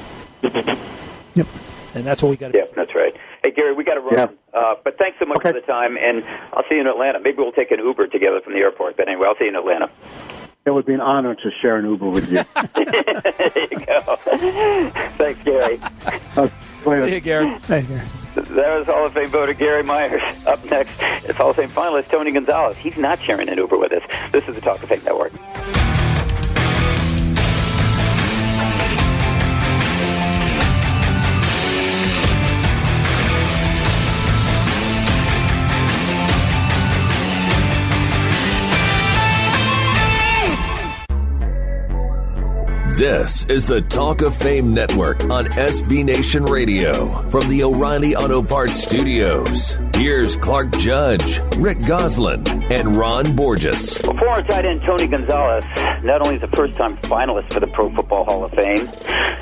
them. 0.43 0.79
Yep. 1.35 1.47
And 1.95 2.05
that's 2.05 2.21
what 2.21 2.31
we 2.31 2.37
got 2.37 2.51
to 2.51 2.59
Yeah, 2.59 2.65
that's 2.75 2.97
right. 2.97 3.15
Hey, 3.59 3.63
Gary, 3.65 3.75
we 3.75 3.83
got 3.83 3.95
to 3.95 4.01
run. 4.01 4.15
Yeah. 4.15 4.59
Uh, 4.61 4.75
but 4.85 4.99
thanks 4.99 5.19
so 5.19 5.25
much 5.27 5.39
Okay. 5.39 5.49
for 5.51 5.61
the 5.61 5.67
time, 5.67 5.97
and 5.97 6.25
I'll 6.53 6.63
see 6.69 6.77
you 6.77 6.81
in 6.81 6.87
Atlanta. 6.87 7.19
Maybe 7.19 7.39
we'll 7.39 7.51
take 7.51 7.73
an 7.73 7.81
Uber 7.81 8.07
together 8.07 8.41
from 8.41 8.53
the 8.53 8.61
airport. 8.61 8.97
But 8.97 9.09
anyway, 9.09 9.27
I'll 9.27 9.37
see 9.37 9.45
you 9.45 9.51
in 9.51 9.57
Atlanta. 9.57 9.91
It 10.65 10.71
would 10.71 10.87
be 10.87 10.95
an 10.95 11.01
honor 11.01 11.35
to 11.35 11.51
share 11.61 11.77
an 11.77 11.85
Uber 11.87 12.09
with 12.09 12.31
you. 12.31 12.45
there 12.75 13.69
you 13.69 13.85
go. 13.85 14.17
Thanks, 15.17 15.43
Gary. 15.43 15.81
Uh. 16.37 16.49
See 16.85 17.15
you, 17.15 17.21
Gary. 17.21 17.49
Hey, 17.67 17.81
here. 17.81 18.05
That 18.35 18.79
was 18.79 18.87
Hall 18.87 19.07
of 19.07 19.13
Fame 19.13 19.27
voter 19.27 19.55
Gary 19.55 19.83
Myers. 19.83 20.23
Up 20.47 20.65
next 20.71 21.03
is 21.29 21.37
Hall 21.37 21.51
of 21.51 21.57
Fame 21.57 21.69
finalist 21.69 22.09
Tony 22.11 22.31
Gonzalez. 22.31 22.77
He's 22.77 22.97
not 22.97 23.21
sharing 23.21 23.49
an 23.49 23.59
Uber 23.59 23.77
with 23.77 23.93
us. 23.93 24.05
This 24.31 24.47
is 24.47 24.55
the 24.55 24.61
Talk 24.61 24.81
of 24.83 24.89
Fame 24.89 25.03
Network. 25.05 25.33
This 42.99 43.45
is 43.45 43.65
the 43.65 43.81
Talk 43.81 44.23
of 44.23 44.37
Fame 44.37 44.75
Network 44.75 45.23
on 45.31 45.45
SB 45.45 46.05
Nation 46.05 46.45
Radio 46.45 47.07
from 47.31 47.49
the 47.49 47.63
O'Reilly 47.63 48.17
Auto 48.17 48.43
Parts 48.43 48.83
Studios. 48.83 49.79
Here's 49.95 50.35
Clark 50.35 50.73
Judge, 50.79 51.39
Rick 51.59 51.79
Gosselin, 51.87 52.45
and 52.73 52.97
Ron 52.97 53.37
Borges. 53.37 54.01
Well, 54.03 54.17
former 54.17 54.43
tight 54.43 54.67
end 54.67 54.83
Tony 54.83 55.07
Gonzalez 55.07 55.65
not 56.03 56.27
only 56.27 56.39
is 56.39 56.43
a 56.43 56.49
first 56.49 56.75
time 56.75 56.97
finalist 56.97 57.53
for 57.53 57.61
the 57.61 57.69
Pro 57.69 57.89
Football 57.95 58.25
Hall 58.25 58.45
of 58.45 58.51
Fame, 58.51 58.89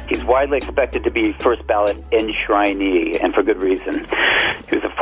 he's 0.06 0.22
widely 0.24 0.58
expected 0.58 1.02
to 1.04 1.10
be 1.10 1.32
first 1.40 1.66
ballot 1.66 1.96
enshrinee, 2.10 3.18
and 3.24 3.32
for 3.32 3.42
good 3.42 3.62
reason. 3.62 4.06
He 4.68 4.76
was 4.76 4.84
a 4.84 4.94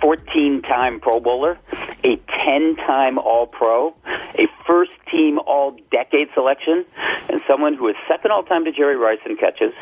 14 0.00 0.62
time 0.62 1.00
Pro 1.00 1.20
Bowler, 1.20 1.58
a 2.04 2.16
10 2.42 2.76
time 2.76 3.18
All 3.18 3.46
Pro, 3.46 3.94
a 4.06 4.46
first 4.66 4.92
team 5.10 5.38
All 5.40 5.76
Decade 5.90 6.28
selection, 6.34 6.84
and 7.28 7.40
someone 7.48 7.65
who 7.74 7.88
is 7.88 7.96
second 8.08 8.30
all 8.30 8.42
time 8.42 8.64
to 8.64 8.72
Jerry 8.72 8.96
Rice 8.96 9.18
in 9.26 9.36
catches, 9.36 9.72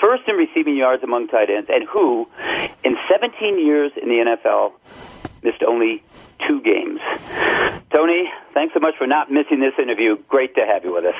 first 0.00 0.24
in 0.28 0.36
receiving 0.36 0.76
yards 0.76 1.02
among 1.02 1.28
tight 1.28 1.50
ends, 1.50 1.68
and 1.72 1.86
who, 1.88 2.28
in 2.84 2.96
17 3.08 3.58
years 3.58 3.92
in 4.00 4.08
the 4.08 4.36
NFL, 4.36 4.72
missed 5.42 5.62
only 5.62 6.02
two 6.46 6.60
games. 6.62 7.00
Tony, 7.92 8.30
thanks 8.54 8.74
so 8.74 8.80
much 8.80 8.94
for 8.96 9.06
not 9.06 9.30
missing 9.30 9.60
this 9.60 9.74
interview. 9.78 10.16
Great 10.28 10.54
to 10.54 10.66
have 10.66 10.84
you 10.84 10.92
with 10.92 11.04
us. 11.04 11.14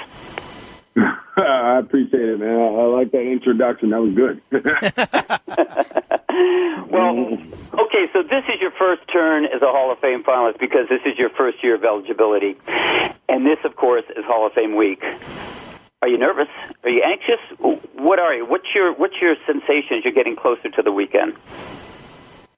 I 1.37 1.79
appreciate 1.79 2.29
it, 2.29 2.41
man. 2.41 2.61
I 2.61 2.83
like 2.85 3.13
that 3.13 3.23
introduction. 3.23 3.91
That 3.91 4.01
was 4.01 4.13
good. 4.15 4.43
well, 6.91 7.39
okay, 7.75 8.07
so 8.13 8.23
this 8.23 8.45
is 8.53 8.61
your 8.61 8.73
first 8.73 9.03
turn 9.13 9.45
as 9.45 9.63
a 9.63 9.67
Hall 9.67 9.93
of 9.93 10.01
Fame 10.01 10.25
finalist 10.25 10.59
because 10.59 10.89
this 10.89 11.03
is 11.07 11.17
your 11.19 11.31
first 11.31 11.63
year 11.63 11.77
of 11.77 11.85
eligibility. 11.85 12.57
And 13.29 13.47
this, 13.47 13.59
of 13.65 13.77
course, 13.77 14.05
is 14.17 14.25
Hall 14.25 14.47
of 14.47 14.53
Fame 14.53 14.75
week. 14.77 15.05
Are 16.03 16.09
you 16.09 16.17
nervous? 16.17 16.49
Are 16.83 16.89
you 16.89 17.03
anxious? 17.03 17.41
What 17.95 18.19
are 18.19 18.35
you? 18.35 18.47
What's 18.47 18.75
your 18.75 18.95
what's 18.95 19.21
your 19.21 19.37
sensations? 19.47 20.03
You're 20.03 20.15
getting 20.15 20.35
closer 20.35 20.71
to 20.71 20.83
the 20.83 20.91
weekend. 20.91 21.35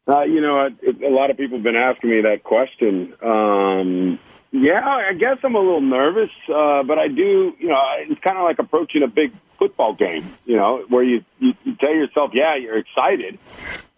Uh, 0.07 0.23
you 0.23 0.41
know, 0.41 0.59
a, 0.59 1.07
a 1.07 1.11
lot 1.11 1.31
of 1.31 1.37
people 1.37 1.59
have 1.59 1.65
been 1.65 1.77
asking 1.77 2.11
me 2.11 2.21
that 2.23 2.45
question. 2.45 3.15
Um, 3.21 4.21
yeah, 4.53 4.87
I 4.87 5.13
guess 5.15 5.39
I'm 5.43 5.57
a 5.57 5.59
little 5.59 5.81
nervous, 5.81 6.31
uh, 6.49 6.85
but 6.85 6.99
I 6.99 7.09
do. 7.09 7.53
You 7.59 7.69
know, 7.69 7.81
it's 7.99 8.21
kind 8.21 8.39
of 8.39 8.45
like 8.45 8.61
approaching 8.61 9.03
a 9.03 9.09
big 9.09 9.33
football 9.59 9.95
game. 9.95 10.33
You 10.45 10.57
know, 10.57 10.85
where 10.89 11.03
you 11.03 11.25
you, 11.41 11.55
you 11.65 11.75
tell 11.77 11.95
yourself, 11.95 12.31
yeah, 12.35 12.55
you're 12.55 12.79
excited, 12.79 13.41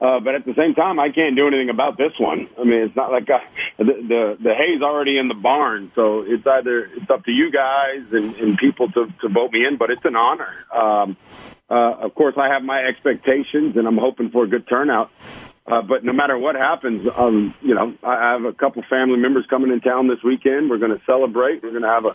uh, 0.01 0.21
but 0.21 0.35
at 0.35 0.45
the 0.45 0.55
same 0.55 0.75
time, 0.75 0.99
I 0.99 1.11
can't 1.11 1.37
do 1.37 1.47
anything 1.47 1.71
about 1.71 1.97
this 1.97 2.13
one. 2.19 2.49
I 2.59 2.65
mean, 2.65 2.83
it's 2.83 2.97
not 2.97 3.11
like 3.13 3.29
I, 3.31 3.45
the, 3.79 3.85
the 3.85 4.37
the 4.43 4.55
hay's 4.55 4.83
already 4.83 5.19
in 5.19 5.29
the 5.29 5.35
barn, 5.35 5.93
so 5.95 6.21
it's 6.27 6.47
either 6.47 6.91
it's 6.97 7.09
up 7.11 7.25
to 7.25 7.31
you 7.31 7.51
guys 7.51 8.13
and, 8.13 8.35
and 8.37 8.59
people 8.59 8.91
to 8.93 9.13
to 9.21 9.29
vote 9.29 9.53
me 9.53 9.65
in. 9.65 9.77
But 9.77 9.91
it's 9.91 10.05
an 10.05 10.17
honor. 10.17 10.53
Um, 10.75 11.17
uh, 11.71 11.95
of 12.03 12.15
course, 12.15 12.35
I 12.37 12.49
have 12.49 12.63
my 12.63 12.85
expectations, 12.85 13.77
and 13.77 13.87
I'm 13.87 13.99
hoping 13.99 14.31
for 14.31 14.45
a 14.45 14.49
good 14.49 14.69
turnout. 14.69 15.11
Uh, 15.67 15.81
but 15.81 16.05
no 16.05 16.13
matter 16.13 16.37
what 16.37 16.57
happens, 16.57 17.09
um, 17.17 17.55
you 17.63 17.75
know, 17.75 17.95
I 18.03 18.33
have 18.33 18.45
a 18.45 18.53
couple 18.53 18.83
family 18.83 19.17
members 19.17 19.47
coming 19.49 19.73
in 19.73 19.81
town 19.81 20.09
this 20.09 20.23
weekend. 20.23 20.69
We're 20.69 20.79
going 20.79 20.97
to 20.97 21.03
celebrate. 21.07 21.63
We're 21.63 21.71
going 21.71 21.83
to 21.83 21.89
have 21.89 22.05
a, 22.05 22.15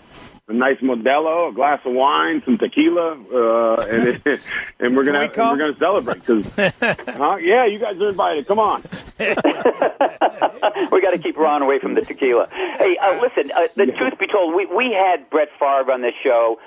a 0.50 0.54
nice 0.54 0.78
Modelo, 0.78 1.50
a 1.50 1.54
glass 1.54 1.80
of 1.86 1.94
wine, 1.94 2.42
some 2.44 2.58
tequila, 2.58 3.12
uh, 3.12 3.86
and 3.90 4.22
and 4.80 4.98
we're 4.98 5.06
going 5.06 5.30
to 5.30 5.40
we're 5.40 5.58
going 5.58 5.74
to 5.74 5.80
celebrate 5.80 6.20
because, 6.26 6.52
huh? 6.82 7.36
Yeah, 7.38 7.66
you 7.68 7.80
guys 7.80 7.96
are 7.98 8.10
invited. 8.10 8.48
Come 8.48 8.60
on. 8.60 8.82
we 9.20 11.02
got 11.02 11.12
to 11.12 11.20
keep 11.22 11.38
Ron 11.38 11.62
away 11.62 11.80
from 11.80 11.94
the 11.94 12.02
tequila. 12.02 12.48
Hey, 12.50 12.98
uh, 12.98 13.22
listen. 13.22 13.52
Uh, 13.52 13.68
the 13.76 13.88
yeah. 13.88 13.98
truth 13.98 14.18
be 14.20 14.28
told, 14.28 14.56
we 14.56 14.66
we 14.66 14.92
had 14.92 15.30
Brett 15.30 15.50
Favre 15.60 15.92
on 15.92 16.02
this 16.02 16.16
show 16.24 16.58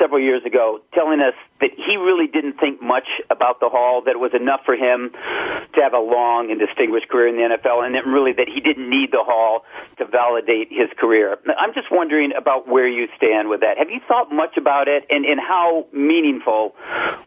several 0.00 0.20
years 0.20 0.44
ago, 0.44 0.80
telling 0.92 1.20
us 1.20 1.34
that 1.60 1.70
he 1.76 1.96
really 1.96 2.26
didn't 2.26 2.58
think 2.58 2.82
much 2.82 3.06
about 3.30 3.60
the 3.60 3.68
Hall, 3.68 4.02
that 4.02 4.12
it 4.12 4.20
was 4.20 4.32
enough 4.34 4.60
for 4.64 4.74
him 4.74 5.10
to 5.12 5.80
have 5.82 5.92
a 5.92 5.98
long 5.98 6.50
and 6.50 6.58
distinguished 6.58 7.08
career 7.08 7.28
in 7.28 7.36
the 7.36 7.56
NFL, 7.56 7.84
and 7.84 7.94
that 7.94 8.06
really 8.06 8.32
that 8.32 8.48
he 8.48 8.60
didn't 8.60 8.88
need 8.88 9.10
the 9.12 9.22
Hall 9.22 9.64
to 9.98 10.06
validate 10.06 10.68
his 10.70 10.88
career. 10.96 11.38
I'm 11.58 11.74
just 11.74 11.90
wondering 11.90 12.32
about 12.36 12.68
where 12.68 12.88
you 12.88 13.08
stand 13.16 13.27
with 13.48 13.60
that. 13.60 13.78
Have 13.78 13.90
you 13.90 14.00
thought 14.06 14.32
much 14.32 14.56
about 14.56 14.88
it, 14.88 15.04
and, 15.10 15.24
and 15.24 15.40
how 15.40 15.86
meaningful 15.92 16.74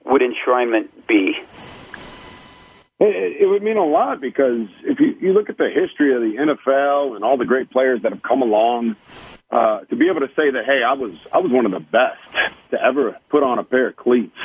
would 0.06 0.22
enshrinement 0.22 0.90
be? 1.08 1.34
It, 3.00 3.42
it 3.42 3.46
would 3.48 3.64
mean 3.64 3.78
a 3.78 3.86
lot 3.86 4.22
because 4.22 4.68
if 4.84 5.00
you, 5.00 5.18
you 5.20 5.34
look 5.34 5.50
at 5.50 5.58
the 5.58 5.70
history 5.70 6.14
of 6.14 6.22
the 6.22 6.38
NFL 6.38 7.16
and 7.16 7.24
all 7.24 7.38
the 7.38 7.46
great 7.46 7.72
players 7.72 8.02
that 8.04 8.12
have 8.12 8.22
come 8.22 8.44
along, 8.44 8.96
uh, 9.50 9.80
to 9.82 9.96
be 9.96 10.08
able 10.08 10.22
to 10.22 10.30
say 10.36 10.52
that, 10.52 10.66
hey, 10.66 10.82
I 10.84 10.94
was 10.94 11.14
I 11.34 11.40
was 11.40 11.52
one 11.52 11.66
of 11.66 11.72
the 11.72 11.80
best 11.80 12.54
to 12.70 12.82
ever 12.82 13.18
put 13.30 13.44
on 13.44 13.60
a 13.60 13.64
pair 13.64 13.88
of 13.88 13.96
cleats 13.96 14.38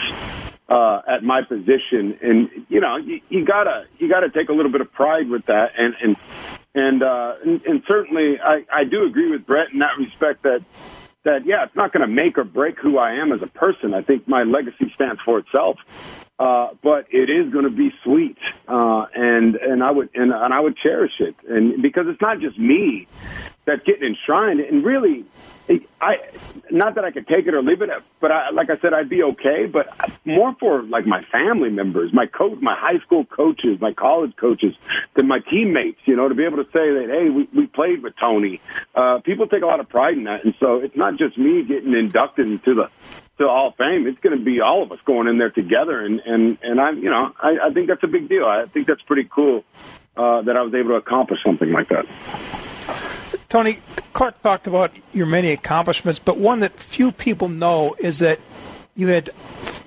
uh, 0.69 1.01
at 1.07 1.23
my 1.23 1.43
position, 1.43 2.19
and 2.23 2.51
you 2.69 2.81
know, 2.81 2.97
you, 2.97 3.21
you 3.29 3.45
gotta 3.45 3.85
you 3.99 4.09
gotta 4.09 4.31
take 4.31 4.49
a 4.49 4.53
little 4.53 4.73
bit 4.73 4.81
of 4.81 4.93
pride 4.93 5.29
with 5.29 5.47
that, 5.47 5.73
and 5.79 5.95
and 6.03 6.17
and 6.75 7.03
uh, 7.03 7.35
and, 7.45 7.63
and 7.63 7.83
certainly 7.89 8.41
I, 8.41 8.65
I 8.73 8.85
do 8.85 9.05
agree 9.05 9.31
with 9.31 9.47
Brett 9.47 9.69
in 9.73 9.79
that 9.79 9.97
respect 9.99 10.43
that 10.43 10.63
that 11.27 11.45
yeah, 11.45 11.65
it's 11.65 11.77
not 11.77 11.93
going 11.93 12.01
to 12.01 12.13
make 12.13 12.39
or 12.39 12.45
break 12.45 12.79
who 12.79 12.99
I 12.99 13.13
am 13.13 13.33
as 13.33 13.43
a 13.43 13.47
person. 13.47 13.93
I 13.93 14.03
think 14.03 14.27
my 14.27 14.45
legacy 14.45 14.91
stands 14.95 15.21
for 15.25 15.39
itself. 15.39 15.77
Uh, 16.39 16.69
but 16.83 17.07
it 17.11 17.31
is 17.31 17.51
going 17.51 17.65
to 17.65 17.71
be 17.71 17.91
sweet, 18.05 18.37
uh, 18.69 19.07
and 19.15 19.57
and 19.57 19.83
I 19.83 19.91
would 19.91 20.11
and, 20.15 20.33
and 20.33 20.53
I 20.53 20.61
would 20.61 20.77
cherish 20.77 21.15
it, 21.19 21.35
and 21.49 21.81
because 21.81 22.07
it's 22.09 22.21
not 22.21 22.41
just 22.41 22.59
me 22.59 23.09
that's 23.67 23.83
getting 23.83 24.09
enshrined, 24.09 24.61
and 24.61 24.85
really, 24.85 25.25
I 26.01 26.17
not 26.71 26.95
that 26.95 27.05
I 27.05 27.11
could 27.11 27.27
take 27.27 27.47
it 27.47 27.55
or 27.55 27.63
leave 27.63 27.83
it, 27.83 27.91
but 28.21 28.31
I, 28.31 28.51
like 28.51 28.71
I 28.71 28.79
said, 28.79 28.95
I'd 28.95 29.09
be 29.09 29.23
okay. 29.23 29.67
But 29.67 29.89
more 30.25 30.55
for 30.59 30.83
like 30.85 31.05
my 31.05 31.23
family 31.25 31.71
members, 31.71 32.13
my 32.13 32.27
coach, 32.27 32.59
my 32.61 32.77
high 32.77 32.99
school 33.01 33.25
coaches, 33.25 33.81
my 33.81 33.93
college 33.93 34.35
coaches, 34.37 34.75
than 35.15 35.27
my 35.27 35.41
teammates. 35.41 35.99
You 36.05 36.17
know, 36.17 36.29
to 36.29 36.35
be 36.35 36.45
able 36.45 36.59
to 36.59 36.71
say 36.71 36.93
that, 36.95 37.09
hey, 37.11 37.29
we, 37.29 37.49
we 37.55 37.67
played 37.67 38.03
with 38.03 38.15
Tony. 38.19 38.61
Uh, 38.95 39.19
people 39.19 39.49
take 39.49 39.63
a 39.63 39.67
lot 39.67 39.81
of 39.81 39.89
pride 39.89 40.17
in 40.17 40.25
that, 40.25 40.45
and 40.45 40.55
so 40.61 40.77
it's 40.77 40.97
not 40.97 41.17
just 41.19 41.37
me 41.37 41.65
getting 41.65 41.93
inducted 41.93 42.47
into 42.47 42.75
the 42.75 42.91
to 43.39 43.47
Hall 43.47 43.69
of 43.69 43.77
Fame, 43.77 44.07
it's 44.07 44.19
going 44.21 44.39
to 44.39 44.43
be 44.43 44.61
all 44.61 44.83
of 44.83 44.93
us 44.93 44.99
going 45.05 45.29
in 45.29 45.37
there 45.37 45.51
together. 45.51 46.01
And 46.01 46.21
and 46.21 46.59
and 46.63 46.81
I, 46.81 46.93
you 46.93 47.11
know, 47.11 47.33
I, 47.39 47.59
I 47.65 47.71
think 47.73 47.89
that's 47.89 48.03
a 48.03 48.09
big 48.09 48.29
deal. 48.29 48.47
I 48.47 48.65
think 48.67 48.87
that's 48.87 49.03
pretty 49.03 49.29
cool 49.31 49.65
uh, 50.17 50.43
that 50.43 50.57
I 50.57 50.63
was 50.63 50.73
able 50.75 50.91
to 50.91 50.95
accomplish 50.97 51.41
something 51.45 51.71
like 51.71 51.89
that. 51.89 52.07
Tony 53.57 53.79
Clark 54.13 54.43
talked 54.43 54.67
about 54.67 54.93
your 55.15 55.25
many 55.25 55.51
accomplishments, 55.51 56.19
but 56.19 56.37
one 56.37 56.61
that 56.61 56.79
few 56.79 57.11
people 57.11 57.49
know 57.49 57.97
is 57.99 58.19
that 58.19 58.39
you 58.95 59.07
had 59.07 59.29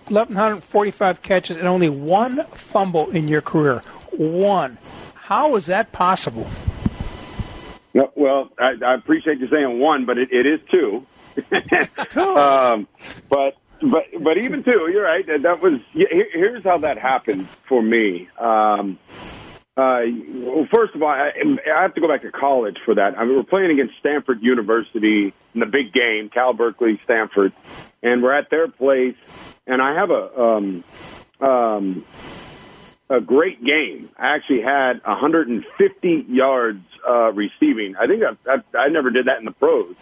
1,145 0.07 1.21
catches 1.21 1.55
and 1.55 1.67
only 1.67 1.87
one 1.87 2.43
fumble 2.45 3.11
in 3.11 3.27
your 3.27 3.41
career. 3.41 3.83
One. 4.11 4.79
How 5.13 5.55
is 5.55 5.67
that 5.67 5.91
possible? 5.91 6.49
well, 7.93 8.49
I, 8.57 8.73
I 8.83 8.95
appreciate 8.95 9.37
you 9.37 9.47
saying 9.49 9.77
one, 9.77 10.05
but 10.05 10.17
it, 10.17 10.29
it 10.31 10.47
is 10.47 10.59
two. 10.71 11.05
um, 12.19 12.87
but 13.29 13.55
but 13.83 14.05
but 14.19 14.39
even 14.39 14.63
two, 14.63 14.89
you're 14.91 15.03
right. 15.03 15.27
That 15.27 15.61
was 15.61 15.79
here's 15.93 16.63
how 16.63 16.79
that 16.79 16.97
happened 16.97 17.47
for 17.47 17.83
me. 17.83 18.29
Um, 18.39 18.97
uh, 19.79 20.01
well, 20.33 20.67
first 20.73 20.93
of 20.93 21.01
all, 21.01 21.07
I, 21.07 21.31
I 21.73 21.81
have 21.81 21.93
to 21.93 22.01
go 22.01 22.09
back 22.09 22.23
to 22.23 22.31
college 22.31 22.77
for 22.83 22.95
that. 22.95 23.17
I 23.17 23.23
mean, 23.23 23.37
we're 23.37 23.43
playing 23.43 23.71
against 23.71 23.93
Stanford 23.99 24.41
University 24.41 25.33
in 25.53 25.59
the 25.59 25.65
big 25.65 25.93
game, 25.93 26.29
Cal 26.33 26.51
Berkeley, 26.51 26.99
Stanford, 27.05 27.53
and 28.03 28.21
we're 28.21 28.37
at 28.37 28.49
their 28.49 28.67
place. 28.67 29.15
And 29.65 29.81
I 29.81 29.93
have 29.95 30.09
a 30.09 30.41
um, 30.41 30.83
um, 31.39 32.05
a 33.09 33.21
great 33.21 33.63
game. 33.63 34.09
I 34.17 34.31
actually 34.31 34.63
had 34.63 35.01
150 35.05 36.25
yards 36.27 36.83
uh, 37.07 37.31
receiving. 37.31 37.95
I 37.95 38.07
think 38.07 38.23
I, 38.23 38.51
I, 38.51 38.77
I 38.77 38.87
never 38.89 39.11
did 39.11 39.27
that 39.27 39.39
in 39.39 39.45
the 39.45 39.51
pros. 39.51 39.95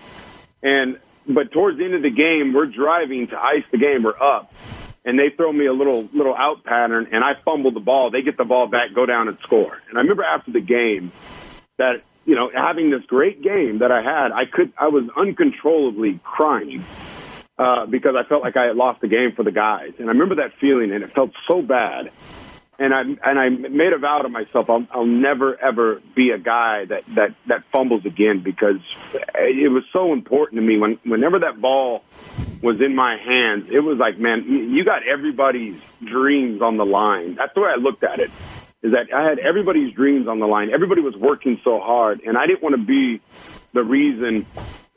And 0.63 0.97
but 1.27 1.51
towards 1.51 1.77
the 1.77 1.85
end 1.85 1.93
of 1.93 2.01
the 2.01 2.09
game, 2.09 2.53
we're 2.53 2.65
driving 2.65 3.27
to 3.27 3.39
ice 3.39 3.63
the 3.71 3.77
game. 3.77 4.01
We're 4.01 4.19
up, 4.19 4.51
and 5.07 5.17
they 5.17 5.29
throw 5.35 5.51
me 5.53 5.65
a 5.65 5.73
little 5.73 6.07
little 6.13 6.35
out 6.35 6.65
pattern, 6.65 7.07
and 7.11 7.23
I 7.23 7.31
fumble 7.45 7.71
the 7.71 7.79
ball. 7.79 8.11
They 8.11 8.21
get 8.21 8.37
the 8.37 8.43
ball 8.43 8.67
back, 8.67 8.93
go 8.93 9.05
down 9.05 9.29
and 9.29 9.37
score. 9.41 9.81
And 9.89 9.97
I 9.97 10.01
remember 10.01 10.23
after 10.23 10.51
the 10.51 10.59
game 10.59 11.13
that 11.77 12.03
you 12.25 12.35
know 12.35 12.51
having 12.53 12.91
this 12.91 13.03
great 13.07 13.41
game 13.41 13.79
that 13.79 13.91
I 13.91 14.01
had, 14.01 14.33
I 14.33 14.43
could 14.45 14.73
I 14.77 14.89
was 14.89 15.05
uncontrollably 15.15 16.19
crying. 16.23 16.85
Uh, 17.59 17.87
because 17.87 18.13
I 18.15 18.21
felt 18.29 18.43
like 18.43 18.55
I 18.55 18.65
had 18.65 18.75
lost 18.75 19.01
the 19.01 19.07
game 19.07 19.31
for 19.35 19.41
the 19.41 19.51
guys, 19.51 19.93
and 19.97 20.09
I 20.09 20.11
remember 20.11 20.35
that 20.35 20.53
feeling, 20.61 20.91
and 20.91 21.03
it 21.03 21.11
felt 21.15 21.31
so 21.47 21.63
bad 21.63 22.11
and 22.79 22.93
I 22.93 23.01
and 23.01 23.39
I 23.39 23.49
made 23.49 23.93
a 23.93 23.97
vow 23.97 24.19
to 24.19 24.29
myself 24.29 24.69
I'll, 24.69 24.85
I'll 24.91 25.05
never 25.05 25.55
ever 25.59 26.01
be 26.15 26.31
a 26.31 26.37
guy 26.37 26.85
that 26.85 27.03
that 27.15 27.35
that 27.47 27.63
fumbles 27.71 28.05
again 28.05 28.41
because 28.41 28.79
it 29.13 29.71
was 29.71 29.83
so 29.91 30.13
important 30.13 30.59
to 30.59 30.65
me. 30.65 30.77
When 30.77 30.99
whenever 31.03 31.39
that 31.39 31.59
ball 31.59 32.03
was 32.61 32.81
in 32.81 32.95
my 32.95 33.17
hands 33.17 33.69
it 33.71 33.79
was 33.79 33.97
like 33.97 34.19
man 34.19 34.43
you 34.43 34.83
got 34.83 35.07
everybody's 35.07 35.79
dreams 36.03 36.61
on 36.61 36.77
the 36.77 36.85
line. 36.85 37.35
That's 37.35 37.53
the 37.53 37.61
way 37.61 37.69
I 37.69 37.75
looked 37.75 38.03
at 38.03 38.19
it 38.19 38.31
is 38.83 38.91
that 38.91 39.13
I 39.13 39.23
had 39.23 39.39
everybody's 39.39 39.93
dreams 39.93 40.27
on 40.27 40.39
the 40.39 40.47
line. 40.47 40.69
Everybody 40.71 41.01
was 41.01 41.15
working 41.15 41.59
so 41.63 41.79
hard 41.79 42.21
and 42.21 42.37
I 42.37 42.45
didn't 42.45 42.61
want 42.61 42.75
to 42.75 42.83
be 42.83 43.21
the 43.73 43.83
reason 43.83 44.45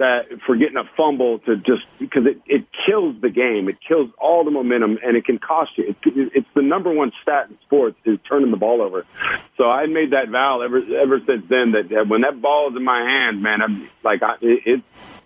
that 0.01 0.41
for 0.47 0.57
getting 0.57 0.79
a 0.79 0.85
fumble 0.97 1.41
to 1.41 1.57
just 1.57 1.83
because 1.99 2.25
it, 2.25 2.41
it 2.47 2.65
kills 2.87 3.21
the 3.21 3.29
game, 3.29 3.69
it 3.69 3.77
kills 3.87 4.11
all 4.19 4.45
the 4.45 4.51
momentum, 4.51 4.99
and 5.05 5.15
it 5.15 5.27
can 5.27 5.39
cost 5.39 5.73
you. 5.77 5.89
It, 5.89 5.97
it's 6.35 6.49
the 6.55 6.63
number 6.63 6.91
one 6.91 7.13
stat 7.23 7.49
in 7.51 7.59
sports 7.67 7.99
is 8.07 8.19
turning 8.29 8.51
the 8.51 8.57
ball 8.57 8.81
over. 8.81 9.05
So 9.59 9.71
I 9.71 9.87
made 9.87 10.13
that 10.13 10.31
vow 10.31 10.63
ever 10.63 10.79
ever 10.97 11.21
since 11.27 11.45
then 11.49 11.73
that, 11.73 11.91
that 11.91 12.09
when 12.09 12.23
that 12.23 12.41
ball 12.41 12.71
is 12.71 12.77
in 12.77 12.83
my 12.83 13.01
hand, 13.01 13.43
man, 13.43 13.61
I'm 13.61 13.91
like 14.03 14.23
I, 14.23 14.37
it, 14.41 14.63
it 14.67 14.83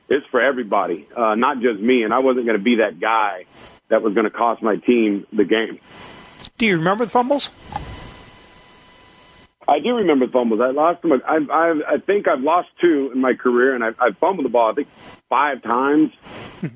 it's 0.08 0.26
for 0.26 0.40
everybody, 0.40 1.06
uh, 1.16 1.37
not 1.37 1.60
just 1.60 1.80
me. 1.80 2.02
And 2.02 2.12
I 2.12 2.18
wasn't 2.18 2.46
going 2.46 2.58
to 2.58 2.62
be 2.62 2.76
that 2.76 2.98
guy 2.98 3.46
that 3.88 4.02
was 4.02 4.12
going 4.12 4.24
to 4.24 4.30
cost 4.30 4.60
my 4.60 4.76
team 4.76 5.24
the 5.32 5.44
game. 5.44 5.78
Do 6.58 6.66
you 6.66 6.76
remember 6.76 7.04
the 7.04 7.10
fumbles? 7.12 7.50
I 9.66 9.79
do 9.79 9.94
remember 9.94 10.29
fumbles. 10.29 10.61
I 10.61 10.70
lost 10.70 11.03
them. 11.03 11.12
I, 11.12 11.37
I, 11.37 11.94
I 11.94 11.98
think 11.98 12.29
I've 12.29 12.40
lost 12.40 12.68
two 12.81 13.11
in 13.12 13.20
my 13.20 13.35
career, 13.35 13.74
and 13.74 13.85
I, 13.85 13.88
I 13.98 14.12
fumbled 14.12 14.44
the 14.44 14.50
ball. 14.50 14.70
I 14.70 14.74
think 14.74 14.88
five 15.29 15.62
times, 15.62 16.12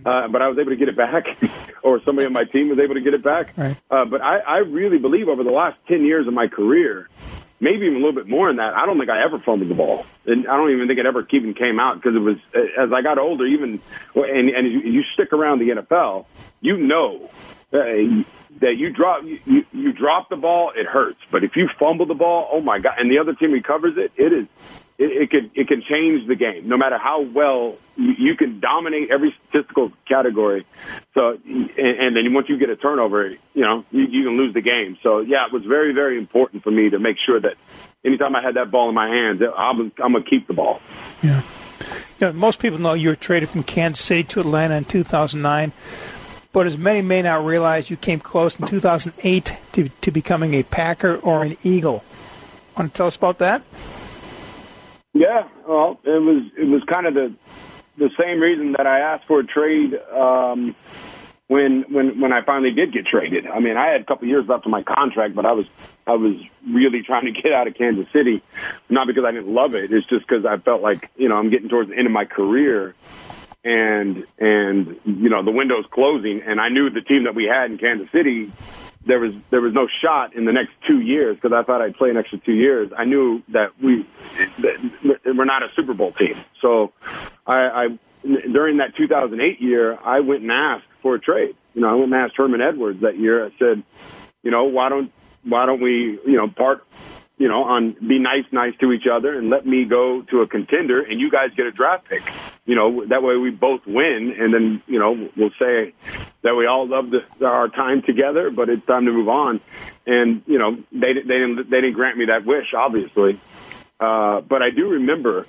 uh, 0.06 0.28
but 0.28 0.42
I 0.42 0.48
was 0.48 0.58
able 0.58 0.70
to 0.70 0.76
get 0.76 0.88
it 0.88 0.96
back, 0.96 1.26
or 1.82 2.02
somebody 2.02 2.26
on 2.26 2.32
my 2.32 2.44
team 2.44 2.68
was 2.68 2.78
able 2.78 2.94
to 2.94 3.00
get 3.00 3.14
it 3.14 3.22
back. 3.22 3.52
Right. 3.56 3.76
Uh, 3.90 4.04
but 4.04 4.22
I, 4.22 4.38
I 4.38 4.56
really 4.58 4.98
believe 4.98 5.28
over 5.28 5.44
the 5.44 5.50
last 5.50 5.78
ten 5.86 6.04
years 6.04 6.26
of 6.26 6.34
my 6.34 6.48
career, 6.48 7.08
maybe 7.60 7.86
even 7.86 7.96
a 7.96 8.04
little 8.04 8.12
bit 8.12 8.28
more 8.28 8.48
than 8.48 8.56
that. 8.56 8.74
I 8.74 8.86
don't 8.86 8.98
think 8.98 9.10
I 9.10 9.22
ever 9.22 9.38
fumbled 9.38 9.70
the 9.70 9.74
ball, 9.74 10.06
and 10.26 10.48
I 10.48 10.56
don't 10.56 10.70
even 10.70 10.88
think 10.88 10.98
it 10.98 11.06
ever 11.06 11.26
even 11.30 11.54
came 11.54 11.78
out 11.78 11.96
because 11.96 12.16
it 12.16 12.20
was 12.20 12.36
as 12.54 12.92
I 12.92 13.02
got 13.02 13.18
older. 13.18 13.46
Even 13.46 13.80
and 14.14 14.48
and 14.48 14.72
you, 14.72 14.80
you 14.80 15.02
stick 15.14 15.32
around 15.32 15.58
the 15.58 15.70
NFL, 15.70 16.26
you 16.60 16.76
know. 16.76 17.30
Uh, 17.70 18.24
that 18.60 18.76
you 18.76 18.90
drop 18.90 19.22
you, 19.24 19.64
you 19.72 19.92
drop 19.92 20.30
the 20.30 20.36
ball, 20.36 20.72
it 20.74 20.86
hurts. 20.86 21.18
But 21.30 21.44
if 21.44 21.54
you 21.54 21.68
fumble 21.78 22.06
the 22.06 22.14
ball, 22.14 22.48
oh 22.50 22.60
my 22.62 22.78
god! 22.78 22.94
And 22.98 23.10
the 23.10 23.18
other 23.18 23.34
team 23.34 23.52
recovers 23.52 23.94
it, 23.98 24.10
it 24.16 24.32
is 24.32 24.46
it, 24.98 25.22
it 25.22 25.30
can 25.30 25.50
it 25.54 25.68
can 25.68 25.82
change 25.82 26.26
the 26.26 26.34
game. 26.34 26.68
No 26.68 26.76
matter 26.76 26.98
how 26.98 27.22
well 27.22 27.76
you, 27.96 28.14
you 28.18 28.36
can 28.36 28.58
dominate 28.58 29.10
every 29.10 29.34
statistical 29.48 29.92
category. 30.08 30.66
So 31.14 31.38
and, 31.44 31.70
and 31.76 32.16
then 32.16 32.34
once 32.34 32.48
you 32.48 32.58
get 32.58 32.68
a 32.70 32.76
turnover, 32.76 33.28
you 33.28 33.62
know 33.62 33.84
you, 33.90 34.04
you 34.04 34.24
can 34.24 34.36
lose 34.36 34.54
the 34.54 34.60
game. 34.60 34.98
So 35.02 35.20
yeah, 35.20 35.46
it 35.46 35.52
was 35.52 35.64
very 35.64 35.92
very 35.92 36.18
important 36.18 36.64
for 36.64 36.70
me 36.70 36.90
to 36.90 36.98
make 36.98 37.16
sure 37.24 37.40
that 37.40 37.54
anytime 38.04 38.34
I 38.34 38.42
had 38.42 38.54
that 38.54 38.70
ball 38.70 38.88
in 38.88 38.94
my 38.94 39.08
hands, 39.08 39.40
I'm, 39.42 39.92
I'm 40.02 40.12
gonna 40.12 40.22
keep 40.22 40.48
the 40.48 40.54
ball. 40.54 40.80
Yeah. 41.22 41.42
You 42.18 42.26
know, 42.26 42.32
most 42.32 42.58
people 42.58 42.78
know 42.78 42.94
you 42.94 43.10
were 43.10 43.16
traded 43.16 43.50
from 43.50 43.62
Kansas 43.62 44.04
City 44.04 44.24
to 44.24 44.40
Atlanta 44.40 44.74
in 44.74 44.84
2009 44.84 45.72
but 46.52 46.66
as 46.66 46.78
many 46.78 47.02
may 47.02 47.22
not 47.22 47.44
realize, 47.44 47.90
you 47.90 47.96
came 47.96 48.20
close 48.20 48.58
in 48.58 48.66
2008 48.66 49.56
to, 49.72 49.88
to 49.88 50.10
becoming 50.10 50.54
a 50.54 50.62
Packer 50.62 51.16
or 51.16 51.44
an 51.44 51.56
Eagle. 51.62 52.04
Want 52.76 52.92
to 52.92 52.96
tell 52.96 53.06
us 53.06 53.16
about 53.16 53.38
that? 53.38 53.62
Yeah, 55.14 55.48
well, 55.66 55.98
it 56.04 56.22
was 56.22 56.44
it 56.56 56.68
was 56.68 56.82
kind 56.84 57.06
of 57.06 57.14
the 57.14 57.34
the 57.96 58.10
same 58.18 58.40
reason 58.40 58.72
that 58.72 58.86
I 58.86 59.00
asked 59.00 59.26
for 59.26 59.40
a 59.40 59.44
trade 59.44 59.94
um, 60.12 60.76
when 61.48 61.84
when 61.88 62.20
when 62.20 62.32
I 62.32 62.42
finally 62.42 62.70
did 62.70 62.92
get 62.92 63.06
traded. 63.06 63.46
I 63.46 63.58
mean, 63.58 63.76
I 63.76 63.88
had 63.88 64.02
a 64.02 64.04
couple 64.04 64.28
years 64.28 64.46
left 64.46 64.64
on 64.66 64.70
my 64.70 64.82
contract, 64.82 65.34
but 65.34 65.44
I 65.44 65.52
was 65.52 65.66
I 66.06 66.12
was 66.12 66.36
really 66.68 67.02
trying 67.02 67.24
to 67.24 67.32
get 67.42 67.52
out 67.52 67.66
of 67.66 67.74
Kansas 67.74 68.06
City, 68.12 68.42
not 68.88 69.06
because 69.06 69.24
I 69.24 69.32
didn't 69.32 69.52
love 69.52 69.74
it. 69.74 69.92
It's 69.92 70.06
just 70.06 70.26
because 70.28 70.46
I 70.46 70.58
felt 70.58 70.82
like 70.82 71.10
you 71.16 71.28
know 71.28 71.36
I'm 71.36 71.50
getting 71.50 71.68
towards 71.68 71.90
the 71.90 71.96
end 71.96 72.06
of 72.06 72.12
my 72.12 72.26
career, 72.26 72.94
and 73.64 74.24
and 74.38 74.96
you 75.04 75.28
know 75.28 75.44
the 75.44 75.50
window's 75.50 75.86
closing, 75.90 76.42
and 76.46 76.60
I 76.60 76.68
knew 76.68 76.90
the 76.90 77.00
team 77.00 77.24
that 77.24 77.34
we 77.34 77.44
had 77.44 77.70
in 77.70 77.78
Kansas 77.78 78.08
City. 78.12 78.52
There 79.06 79.20
was 79.20 79.32
there 79.50 79.60
was 79.60 79.72
no 79.72 79.88
shot 80.02 80.34
in 80.34 80.44
the 80.44 80.52
next 80.52 80.72
two 80.86 81.00
years 81.00 81.36
because 81.36 81.52
I 81.52 81.62
thought 81.62 81.80
I'd 81.80 81.96
play 81.96 82.10
an 82.10 82.16
extra 82.16 82.38
two 82.38 82.52
years. 82.52 82.90
I 82.96 83.04
knew 83.04 83.42
that 83.48 83.80
we 83.82 84.06
that 84.58 85.20
we're 85.24 85.44
not 85.44 85.62
a 85.62 85.68
Super 85.74 85.94
Bowl 85.94 86.12
team, 86.12 86.36
so 86.60 86.92
I, 87.46 87.58
I 87.58 87.98
during 88.52 88.78
that 88.78 88.96
2008 88.96 89.60
year 89.60 89.98
I 90.04 90.20
went 90.20 90.42
and 90.42 90.50
asked 90.50 90.86
for 91.02 91.14
a 91.14 91.20
trade. 91.20 91.56
You 91.74 91.82
know, 91.82 91.88
I 91.88 91.94
went 91.94 92.12
and 92.12 92.14
asked 92.14 92.36
Herman 92.36 92.60
Edwards 92.60 93.02
that 93.02 93.18
year. 93.18 93.46
I 93.46 93.50
said, 93.58 93.82
you 94.42 94.50
know, 94.50 94.64
why 94.64 94.88
don't 94.88 95.12
why 95.44 95.66
don't 95.66 95.80
we 95.80 96.18
you 96.26 96.36
know 96.36 96.48
part 96.48 96.84
you 97.38 97.48
know, 97.48 97.64
on 97.64 97.92
be 97.92 98.18
nice, 98.18 98.44
nice 98.50 98.74
to 98.80 98.92
each 98.92 99.06
other, 99.06 99.38
and 99.38 99.48
let 99.48 99.64
me 99.64 99.84
go 99.84 100.22
to 100.22 100.40
a 100.40 100.46
contender, 100.46 101.00
and 101.00 101.20
you 101.20 101.30
guys 101.30 101.50
get 101.56 101.66
a 101.66 101.70
draft 101.70 102.08
pick. 102.08 102.22
You 102.66 102.74
know, 102.74 103.06
that 103.06 103.22
way 103.22 103.36
we 103.36 103.50
both 103.50 103.86
win, 103.86 104.34
and 104.38 104.52
then 104.52 104.82
you 104.86 104.98
know 104.98 105.30
we'll 105.36 105.52
say 105.58 105.94
that 106.42 106.54
we 106.56 106.66
all 106.66 106.86
loved 106.86 107.14
our 107.42 107.68
time 107.68 108.02
together, 108.02 108.50
but 108.50 108.68
it's 108.68 108.84
time 108.86 109.06
to 109.06 109.12
move 109.12 109.28
on. 109.28 109.60
And 110.06 110.42
you 110.46 110.58
know, 110.58 110.76
they 110.90 111.14
they 111.14 111.20
didn't 111.20 111.70
they 111.70 111.80
didn't 111.80 111.94
grant 111.94 112.18
me 112.18 112.26
that 112.26 112.44
wish, 112.44 112.74
obviously. 112.76 113.40
Uh, 114.00 114.40
but 114.40 114.62
I 114.62 114.70
do 114.70 114.88
remember 114.90 115.46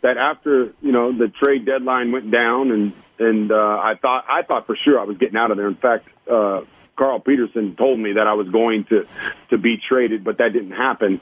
that 0.00 0.16
after 0.16 0.72
you 0.80 0.92
know 0.92 1.12
the 1.12 1.28
trade 1.28 1.66
deadline 1.66 2.12
went 2.12 2.30
down, 2.30 2.70
and 2.70 2.92
and 3.18 3.50
uh, 3.50 3.80
I 3.82 3.96
thought 4.00 4.26
I 4.28 4.42
thought 4.42 4.66
for 4.66 4.76
sure 4.76 5.00
I 5.00 5.04
was 5.04 5.18
getting 5.18 5.36
out 5.36 5.50
of 5.50 5.56
there. 5.56 5.68
In 5.68 5.74
fact. 5.74 6.08
Uh, 6.30 6.62
Carl 6.96 7.20
Peterson 7.20 7.74
told 7.76 7.98
me 7.98 8.14
that 8.14 8.26
I 8.26 8.34
was 8.34 8.48
going 8.48 8.84
to 8.84 9.06
to 9.50 9.58
be 9.58 9.76
traded, 9.76 10.24
but 10.24 10.38
that 10.38 10.52
didn't 10.52 10.72
happen. 10.72 11.20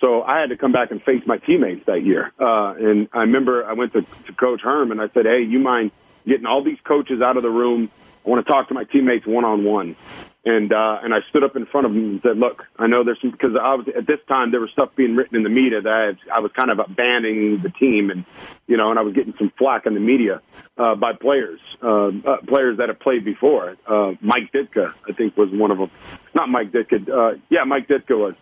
So 0.00 0.22
I 0.22 0.40
had 0.40 0.50
to 0.50 0.56
come 0.56 0.72
back 0.72 0.90
and 0.90 1.02
face 1.02 1.22
my 1.26 1.38
teammates 1.38 1.86
that 1.86 2.04
year. 2.04 2.32
Uh, 2.38 2.74
and 2.74 3.08
I 3.12 3.20
remember 3.20 3.64
I 3.64 3.74
went 3.74 3.92
to, 3.92 4.02
to 4.02 4.32
Coach 4.32 4.60
Herm 4.62 4.90
and 4.90 5.00
I 5.00 5.08
said, 5.14 5.26
"Hey, 5.26 5.42
you 5.42 5.58
mind 5.58 5.92
getting 6.26 6.46
all 6.46 6.62
these 6.62 6.78
coaches 6.84 7.20
out 7.20 7.36
of 7.36 7.42
the 7.42 7.50
room? 7.50 7.90
I 8.26 8.30
want 8.30 8.44
to 8.44 8.52
talk 8.52 8.68
to 8.68 8.74
my 8.74 8.84
teammates 8.84 9.26
one 9.26 9.44
on 9.44 9.64
one." 9.64 9.96
And 10.44 10.72
uh, 10.72 10.98
and 11.04 11.14
I 11.14 11.18
stood 11.30 11.44
up 11.44 11.54
in 11.54 11.66
front 11.66 11.86
of 11.86 11.92
them 11.92 12.04
and 12.04 12.20
said, 12.22 12.36
"Look, 12.36 12.64
I 12.76 12.88
know 12.88 13.04
there's 13.04 13.20
some 13.20 13.30
because 13.30 13.54
I 13.54 13.74
was 13.74 13.86
at 13.96 14.08
this 14.08 14.18
time 14.26 14.50
there 14.50 14.60
was 14.60 14.70
stuff 14.72 14.90
being 14.96 15.14
written 15.14 15.36
in 15.36 15.44
the 15.44 15.48
media 15.48 15.80
that 15.80 15.92
I, 15.92 16.06
had, 16.06 16.18
I 16.34 16.40
was 16.40 16.50
kind 16.50 16.68
of 16.68 16.80
abandoning 16.80 17.62
the 17.62 17.70
team, 17.70 18.10
and 18.10 18.24
you 18.66 18.76
know, 18.76 18.90
and 18.90 18.98
I 18.98 19.02
was 19.02 19.14
getting 19.14 19.34
some 19.38 19.52
flack 19.56 19.86
in 19.86 19.94
the 19.94 20.00
media 20.00 20.42
uh, 20.76 20.96
by 20.96 21.12
players, 21.12 21.60
uh, 21.80 22.08
uh, 22.08 22.38
players 22.44 22.78
that 22.78 22.88
have 22.88 22.98
played 22.98 23.24
before. 23.24 23.76
Uh, 23.86 24.14
Mike 24.20 24.50
Ditka, 24.52 24.92
I 25.08 25.12
think, 25.12 25.36
was 25.36 25.48
one 25.50 25.70
of 25.70 25.78
them. 25.78 25.92
Not 26.34 26.48
Mike 26.48 26.72
Ditka. 26.72 27.08
Uh, 27.08 27.38
yeah, 27.48 27.62
Mike 27.62 27.86
Ditka 27.86 28.18
was. 28.18 28.34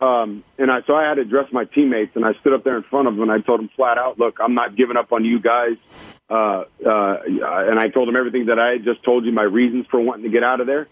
Um, 0.00 0.44
and 0.58 0.70
I 0.70 0.82
so 0.86 0.94
I 0.94 1.08
had 1.08 1.14
to 1.14 1.22
address 1.22 1.50
my 1.50 1.64
teammates, 1.64 2.14
and 2.14 2.26
I 2.26 2.34
stood 2.34 2.52
up 2.52 2.62
there 2.62 2.76
in 2.76 2.82
front 2.84 3.08
of 3.08 3.14
them, 3.14 3.22
and 3.22 3.32
I 3.32 3.40
told 3.40 3.60
them 3.60 3.70
flat 3.74 3.96
out, 3.96 4.18
"Look, 4.18 4.36
I'm 4.38 4.54
not 4.54 4.76
giving 4.76 4.98
up 4.98 5.12
on 5.12 5.24
you 5.24 5.40
guys." 5.40 5.76
Uh, 6.30 6.64
uh, 6.86 7.16
and 7.24 7.78
I 7.78 7.88
told 7.88 8.06
them 8.06 8.16
everything 8.16 8.46
that 8.46 8.58
I 8.58 8.72
had 8.72 8.84
just 8.84 9.02
told 9.02 9.24
you, 9.24 9.32
my 9.32 9.42
reasons 9.42 9.86
for 9.90 9.98
wanting 9.98 10.24
to 10.24 10.30
get 10.30 10.44
out 10.44 10.60
of 10.60 10.66
there. 10.66 10.86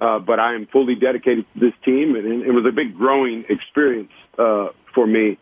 Uh, 0.00 0.18
but 0.20 0.38
I 0.38 0.54
am 0.54 0.66
fully 0.66 0.94
dedicated 0.94 1.44
to 1.54 1.60
this 1.60 1.74
team, 1.84 2.14
and 2.14 2.42
it 2.42 2.52
was 2.52 2.64
a 2.66 2.72
big 2.72 2.96
growing 2.96 3.44
experience 3.48 4.12
uh, 4.38 4.68
for 4.94 5.06
me, 5.06 5.38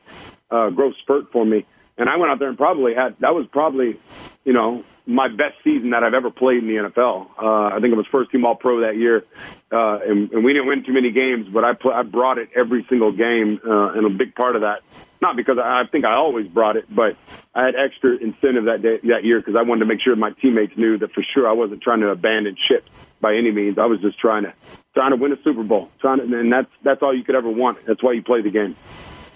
uh, 0.50 0.70
growth 0.70 0.94
spurt 1.02 1.30
for 1.30 1.44
me. 1.44 1.66
And 1.98 2.08
I 2.08 2.16
went 2.16 2.30
out 2.30 2.38
there 2.38 2.48
and 2.48 2.58
probably 2.58 2.94
had 2.94 3.16
that 3.20 3.34
was 3.34 3.46
probably, 3.46 3.98
you 4.44 4.52
know, 4.52 4.84
my 5.06 5.28
best 5.28 5.54
season 5.62 5.90
that 5.90 6.02
I've 6.02 6.14
ever 6.14 6.30
played 6.30 6.58
in 6.58 6.68
the 6.68 6.74
NFL. 6.74 7.28
Uh, 7.40 7.74
I 7.74 7.78
think 7.80 7.92
it 7.92 7.96
was 7.96 8.06
first 8.10 8.30
team 8.32 8.44
All 8.44 8.56
Pro 8.56 8.80
that 8.80 8.96
year, 8.96 9.24
uh, 9.72 10.00
and, 10.00 10.30
and 10.32 10.44
we 10.44 10.52
didn't 10.52 10.68
win 10.68 10.84
too 10.84 10.92
many 10.92 11.10
games, 11.10 11.46
but 11.48 11.64
I 11.64 11.74
pl- 11.74 11.92
I 11.92 12.02
brought 12.02 12.38
it 12.38 12.50
every 12.56 12.84
single 12.88 13.12
game, 13.12 13.60
uh, 13.64 13.92
and 13.92 14.04
a 14.04 14.10
big 14.10 14.34
part 14.34 14.56
of 14.56 14.62
that, 14.62 14.82
not 15.22 15.36
because 15.36 15.58
I, 15.58 15.82
I 15.82 15.84
think 15.90 16.04
I 16.04 16.14
always 16.14 16.48
brought 16.48 16.76
it, 16.76 16.84
but 16.94 17.16
I 17.54 17.64
had 17.64 17.74
extra 17.76 18.16
incentive 18.16 18.64
that 18.64 18.82
day 18.82 18.98
that 19.04 19.24
year 19.24 19.38
because 19.40 19.56
I 19.56 19.62
wanted 19.62 19.80
to 19.80 19.86
make 19.86 20.00
sure 20.02 20.14
my 20.16 20.32
teammates 20.32 20.76
knew 20.76 20.98
that 20.98 21.12
for 21.12 21.22
sure 21.22 21.48
I 21.48 21.52
wasn't 21.52 21.82
trying 21.82 22.00
to 22.00 22.08
abandon 22.08 22.56
ship 22.68 22.84
by 23.20 23.35
any 23.35 23.50
means. 23.50 23.79
I 23.79 23.87
was 23.87 24.00
just 24.00 24.18
trying 24.18 24.44
to 24.44 24.52
trying 24.94 25.11
to 25.11 25.16
win 25.16 25.33
a 25.33 25.42
Super 25.42 25.62
Bowl, 25.62 25.90
trying 26.00 26.18
to, 26.18 26.38
and 26.38 26.52
that's 26.52 26.70
that's 26.83 27.02
all 27.02 27.16
you 27.16 27.24
could 27.24 27.35
ever 27.35 27.50
want. 27.50 27.85
That's 27.87 28.02
why 28.02 28.12
you 28.12 28.22
play 28.22 28.42
the 28.42 28.50
game. 28.50 28.76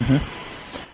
Mm-hmm. 0.00 0.40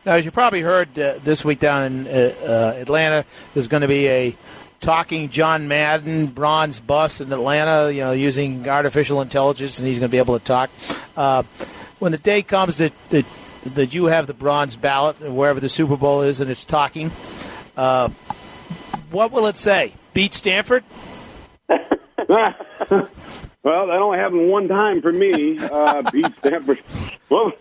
Now, 0.06 0.14
as 0.14 0.24
you 0.24 0.30
probably 0.30 0.60
heard 0.60 0.96
uh, 0.98 1.14
this 1.24 1.44
week 1.44 1.58
down 1.58 1.84
in 1.84 2.06
uh, 2.06 2.34
uh, 2.40 2.80
Atlanta, 2.80 3.24
there's 3.54 3.66
going 3.66 3.80
to 3.80 3.88
be 3.88 4.06
a 4.08 4.36
talking 4.80 5.30
John 5.30 5.66
Madden 5.66 6.26
bronze 6.26 6.80
bus 6.80 7.20
in 7.20 7.32
Atlanta, 7.32 7.92
you 7.92 8.02
know, 8.02 8.12
using 8.12 8.68
artificial 8.68 9.20
intelligence, 9.20 9.78
and 9.78 9.88
he's 9.88 9.98
going 9.98 10.08
to 10.08 10.12
be 10.12 10.18
able 10.18 10.38
to 10.38 10.44
talk. 10.44 10.70
Uh, 11.16 11.42
when 11.98 12.12
the 12.12 12.18
day 12.18 12.42
comes 12.42 12.76
that, 12.76 12.92
that 13.10 13.24
that 13.74 13.94
you 13.94 14.04
have 14.04 14.28
the 14.28 14.34
bronze 14.34 14.76
ballot 14.76 15.18
wherever 15.20 15.58
the 15.58 15.68
Super 15.68 15.96
Bowl 15.96 16.22
is, 16.22 16.40
and 16.40 16.50
it's 16.50 16.64
talking, 16.64 17.10
uh, 17.76 18.08
what 19.10 19.32
will 19.32 19.46
it 19.46 19.56
say? 19.56 19.92
Beat 20.14 20.34
Stanford? 20.34 20.84
well, 22.28 23.86
that 23.86 23.98
only 24.00 24.18
happened 24.18 24.48
one 24.48 24.68
time 24.68 25.02
for 25.02 25.12
me. 25.12 25.58
Uh, 25.58 26.02
beat 26.10 26.34
Stanford. 26.38 26.80
Well, 27.28 27.52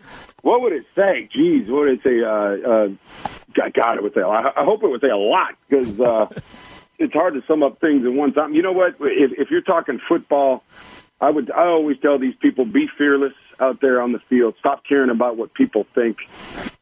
what 0.42 0.62
would 0.62 0.74
it 0.74 0.86
say? 0.96 1.30
Jeez, 1.36 1.70
what 1.70 1.82
would 1.82 2.00
it 2.00 2.04
say? 2.04 2.22
Uh, 2.24 2.70
uh, 2.70 3.70
God, 3.74 3.98
it 3.98 4.04
would 4.04 4.14
say. 4.14 4.22
I, 4.22 4.52
I 4.56 4.64
hope 4.64 4.84
it 4.84 4.90
would 4.90 5.02
say 5.02 5.10
a 5.10 5.18
lot 5.18 5.56
because. 5.70 6.00
Uh, 6.00 6.28
it's 6.98 7.14
hard 7.14 7.34
to 7.34 7.44
sum 7.48 7.64
up 7.64 7.80
things 7.82 8.06
in 8.06 8.16
one 8.16 8.34
time. 8.34 8.54
You 8.54 8.62
know 8.62 8.72
what? 8.72 8.96
If, 9.02 9.32
if 9.38 9.52
you're 9.52 9.62
talking 9.62 10.00
football, 10.08 10.64
I 11.20 11.30
would 11.30 11.52
I 11.52 11.68
always 11.68 12.00
tell 12.00 12.20
these 12.20 12.36
people 12.36 12.66
be 12.66 12.88
fearless 12.98 13.34
out 13.60 13.82
there 13.82 14.02
on 14.02 14.12
the 14.12 14.20
field. 14.20 14.56
Stop 14.60 14.84
caring 14.88 15.10
about 15.10 15.38
what 15.38 15.54
people 15.54 15.86
think, 15.96 16.18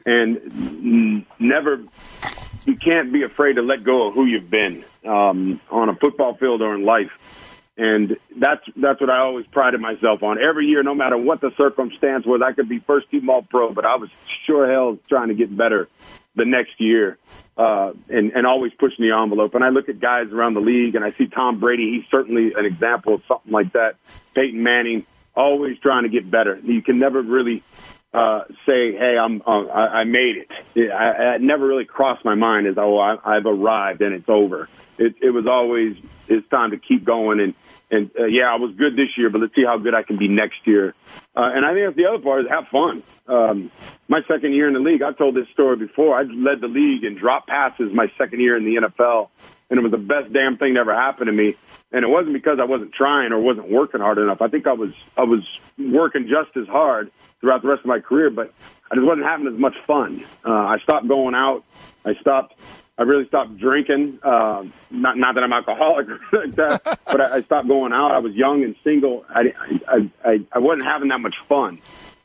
and 0.06 1.26
never. 1.40 1.84
You 2.66 2.78
can't 2.78 3.12
be 3.12 3.24
afraid 3.24 3.54
to 3.54 3.62
let 3.62 3.84
go 3.84 4.08
of 4.08 4.14
who 4.14 4.26
you've 4.26 4.50
been 4.50 4.86
um, 5.04 5.60
on 5.70 5.90
a 5.90 5.96
football 5.96 6.36
field 6.36 6.62
or 6.62 6.74
in 6.76 6.86
life. 6.86 7.12
And 7.76 8.18
that's 8.38 8.62
that's 8.76 9.02
what 9.02 9.10
I 9.10 9.20
always 9.20 9.48
prided 9.48 9.82
myself 9.82 10.22
on. 10.22 10.38
Every 10.38 10.68
year, 10.68 10.84
no 10.84 10.94
matter 10.94 11.18
what 11.18 11.42
the 11.42 11.52
circumstance 11.58 12.24
was, 12.26 12.42
I 12.46 12.52
could 12.52 12.70
be 12.70 12.80
first 12.80 13.10
team 13.10 13.28
All 13.30 13.42
Pro, 13.42 13.74
but 13.74 13.84
I 13.84 13.96
was 13.96 14.10
sure 14.46 14.72
hell 14.72 15.00
trying 15.10 15.30
to 15.30 15.34
get 15.34 15.56
better 15.56 15.90
the 16.36 16.46
next 16.46 16.80
year 16.80 17.18
uh, 17.58 17.94
and, 18.10 18.32
and 18.32 18.48
always 18.48 18.72
pushing 18.78 19.08
the 19.08 19.16
envelope. 19.16 19.56
And 19.56 19.64
I 19.64 19.70
look 19.70 19.90
at 19.90 20.00
guys 20.00 20.28
around 20.32 20.54
the 20.56 20.62
league 20.62 20.96
and 20.96 21.04
I 21.04 21.14
see 21.14 21.28
Tom 21.28 21.60
Brady. 21.60 21.92
He's 21.98 22.10
certainly 22.10 22.54
an 22.54 22.66
example 22.66 23.16
of 23.16 23.22
something 23.28 23.52
like 23.52 23.74
that. 23.74 23.96
Peyton 24.34 24.62
Manning, 24.62 25.06
always 25.36 25.78
trying 25.80 26.04
to 26.04 26.10
get 26.10 26.30
better. 26.30 26.60
You 26.64 26.82
can 26.82 27.00
never 27.00 27.22
really 27.22 27.64
uh, 28.14 28.44
say, 28.66 28.94
"Hey, 28.94 29.18
I'm 29.20 29.42
uh, 29.46 29.66
I, 29.66 30.02
I 30.02 30.04
made 30.04 30.38
it." 30.38 30.92
I, 30.92 31.34
I 31.34 31.38
never 31.38 31.66
really 31.66 31.86
crossed 31.86 32.24
my 32.24 32.36
mind 32.36 32.68
as, 32.68 32.78
"Oh, 32.78 33.00
I, 33.00 33.18
I've 33.24 33.46
arrived 33.46 34.02
and 34.02 34.14
it's 34.14 34.30
over." 34.30 34.70
It, 34.98 35.16
it 35.22 35.32
was 35.32 35.48
always 35.48 35.98
it's 36.28 36.48
time 36.50 36.72
to 36.72 36.78
keep 36.78 37.04
going 37.04 37.40
and 37.40 37.54
and 37.94 38.10
uh, 38.20 38.26
yeah, 38.26 38.52
I 38.52 38.56
was 38.56 38.74
good 38.76 38.96
this 38.96 39.18
year, 39.18 39.30
but 39.30 39.40
let's 39.42 39.54
see 39.54 39.64
how 39.64 39.78
good 39.78 39.94
I 39.94 40.02
can 40.02 40.18
be 40.18 40.28
next 40.28 40.66
year. 40.66 40.96
Uh, 41.36 41.52
and 41.54 41.64
I 41.64 41.74
think 41.74 41.86
that's 41.86 41.96
the 41.96 42.08
other 42.08 42.18
part 42.18 42.44
is 42.44 42.50
have 42.50 42.68
fun. 42.70 43.04
Um, 43.28 43.72
my 44.08 44.22
second 44.28 44.54
year 44.54 44.68
in 44.68 44.74
the 44.74 44.80
league, 44.80 45.04
I've 45.04 45.18
told 45.18 45.36
this 45.36 45.48
story 45.50 45.76
before. 45.76 46.18
I 46.18 46.24
led 46.24 46.60
the 46.60 46.68
league 46.68 47.04
in 47.04 47.16
dropped 47.16 47.48
passes 47.48 47.94
my 47.94 48.12
second 48.18 48.40
year 48.40 48.58
in 48.58 48.66
the 48.66 48.88
NFL, 48.88 49.30
and 49.70 49.78
it 49.78 49.84
was 49.84 49.92
the 49.92 50.00
best 50.00 50.34
damn 50.34 50.58
thing 50.58 50.74
that 50.74 50.80
ever 50.80 50.96
happened 50.96 51.28
to 51.28 51.32
me. 51.32 51.56
And 51.92 52.04
it 52.04 52.08
wasn't 52.08 52.34
because 52.34 52.58
I 52.60 52.66
wasn't 52.66 52.94
trying 52.94 53.32
or 53.32 53.40
wasn't 53.40 53.70
working 53.70 54.02
hard 54.02 54.18
enough. 54.18 54.42
I 54.42 54.48
think 54.48 54.66
I 54.66 54.74
was 54.74 54.92
I 55.16 55.24
was 55.24 55.42
working 55.78 56.28
just 56.28 56.58
as 56.58 56.68
hard 56.68 57.12
throughout 57.42 57.62
the 57.62 57.68
rest 57.68 57.82
of 57.82 57.88
my 57.88 58.00
career, 58.00 58.32
but 58.32 58.52
I 58.92 58.96
just 58.96 59.06
wasn't 59.06 59.28
having 59.28 59.48
as 59.48 59.60
much 59.60 59.76
fun. 59.86 60.26
Uh, 60.44 60.52
I 60.52 60.80
stopped 60.80 61.08
going 61.08 61.36
out. 61.36 61.64
I 62.06 62.16
stopped 62.16 62.60
I 62.98 63.04
really 63.04 63.28
stopped 63.28 63.58
drinking. 63.58 64.20
Uh, 64.22 64.66
not 64.92 65.18
not 65.18 65.36
that 65.36 65.44
I'm 65.44 65.54
alcoholic 65.54 66.08
like 66.32 66.56
that, 66.56 66.84
but 67.06 67.22
I, 67.22 67.38
I 67.38 67.42
stopped 67.42 67.68
going 67.68 67.92
out. 67.92 68.12
I 68.12 68.20
was 68.20 68.36
young 68.36 68.64
and 68.64 68.76
single. 68.84 69.26
I, 69.30 69.54
I 69.88 70.12
I 70.24 70.46
I 70.52 70.60
wasn't 70.60 70.86
having 70.86 71.10
that 71.10 71.20
much 71.20 71.36
fun, 71.50 71.80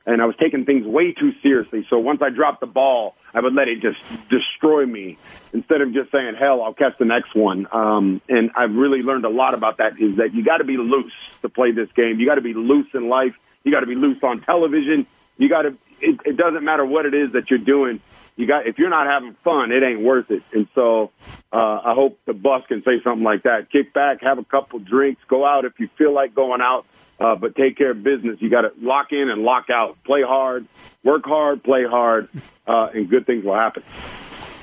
and 0.04 0.20
I 0.20 0.26
was 0.26 0.36
taking 0.36 0.66
things 0.66 0.86
way 0.86 1.12
too 1.12 1.32
seriously. 1.42 1.86
So 1.88 1.98
once 1.98 2.20
I 2.20 2.28
dropped 2.28 2.60
the 2.60 2.66
ball, 2.66 3.14
I 3.32 3.40
would 3.40 3.54
let 3.54 3.68
it 3.68 3.80
just 3.80 3.98
destroy 4.28 4.84
me 4.84 5.16
instead 5.54 5.80
of 5.80 5.94
just 5.94 6.12
saying, 6.12 6.34
"Hell, 6.38 6.60
I'll 6.62 6.74
catch 6.74 6.98
the 6.98 7.06
next 7.06 7.34
one." 7.34 7.66
Um, 7.72 8.20
and 8.28 8.50
I've 8.54 8.74
really 8.74 9.00
learned 9.00 9.24
a 9.24 9.30
lot 9.30 9.54
about 9.54 9.78
that. 9.78 9.98
Is 9.98 10.16
that 10.16 10.34
you 10.34 10.44
got 10.44 10.58
to 10.58 10.64
be 10.64 10.76
loose 10.76 11.14
to 11.40 11.48
play 11.48 11.72
this 11.72 11.90
game. 11.92 12.20
You 12.20 12.26
got 12.26 12.34
to 12.34 12.42
be 12.42 12.52
loose 12.52 12.88
in 12.92 13.08
life. 13.08 13.34
You 13.64 13.72
got 13.72 13.80
to 13.80 13.86
be 13.86 13.94
loose 13.94 14.22
on 14.22 14.38
television. 14.38 15.06
You 15.38 15.48
got 15.48 15.62
to. 15.62 15.78
It, 16.00 16.20
it 16.26 16.36
doesn't 16.36 16.62
matter 16.62 16.84
what 16.84 17.06
it 17.06 17.14
is 17.14 17.32
that 17.32 17.50
you're 17.50 17.58
doing 17.58 18.00
you 18.38 18.46
got 18.46 18.68
if 18.68 18.78
you're 18.78 18.88
not 18.88 19.08
having 19.08 19.34
fun, 19.42 19.72
it 19.72 19.82
ain't 19.82 20.00
worth 20.00 20.30
it. 20.30 20.44
And 20.52 20.68
so 20.74 21.10
uh, 21.52 21.80
I 21.84 21.92
hope 21.94 22.20
the 22.24 22.32
bus 22.32 22.62
can 22.68 22.84
say 22.84 23.02
something 23.02 23.24
like 23.24 23.42
that. 23.42 23.70
Kick 23.70 23.92
back, 23.92 24.22
have 24.22 24.38
a 24.38 24.44
couple 24.44 24.78
drinks, 24.78 25.20
go 25.28 25.44
out 25.44 25.64
if 25.64 25.72
you 25.80 25.88
feel 25.98 26.14
like 26.14 26.36
going 26.36 26.60
out, 26.60 26.86
uh, 27.18 27.34
but 27.34 27.56
take 27.56 27.76
care 27.76 27.90
of 27.90 28.04
business. 28.04 28.36
You 28.40 28.48
got 28.48 28.60
to 28.62 28.72
lock 28.80 29.12
in 29.12 29.28
and 29.28 29.42
lock 29.42 29.70
out. 29.70 30.02
Play 30.04 30.22
hard, 30.22 30.68
work 31.02 31.24
hard, 31.24 31.64
play 31.64 31.84
hard, 31.84 32.28
uh, 32.66 32.90
and 32.94 33.10
good 33.10 33.26
things 33.26 33.44
will 33.44 33.56
happen. 33.56 33.82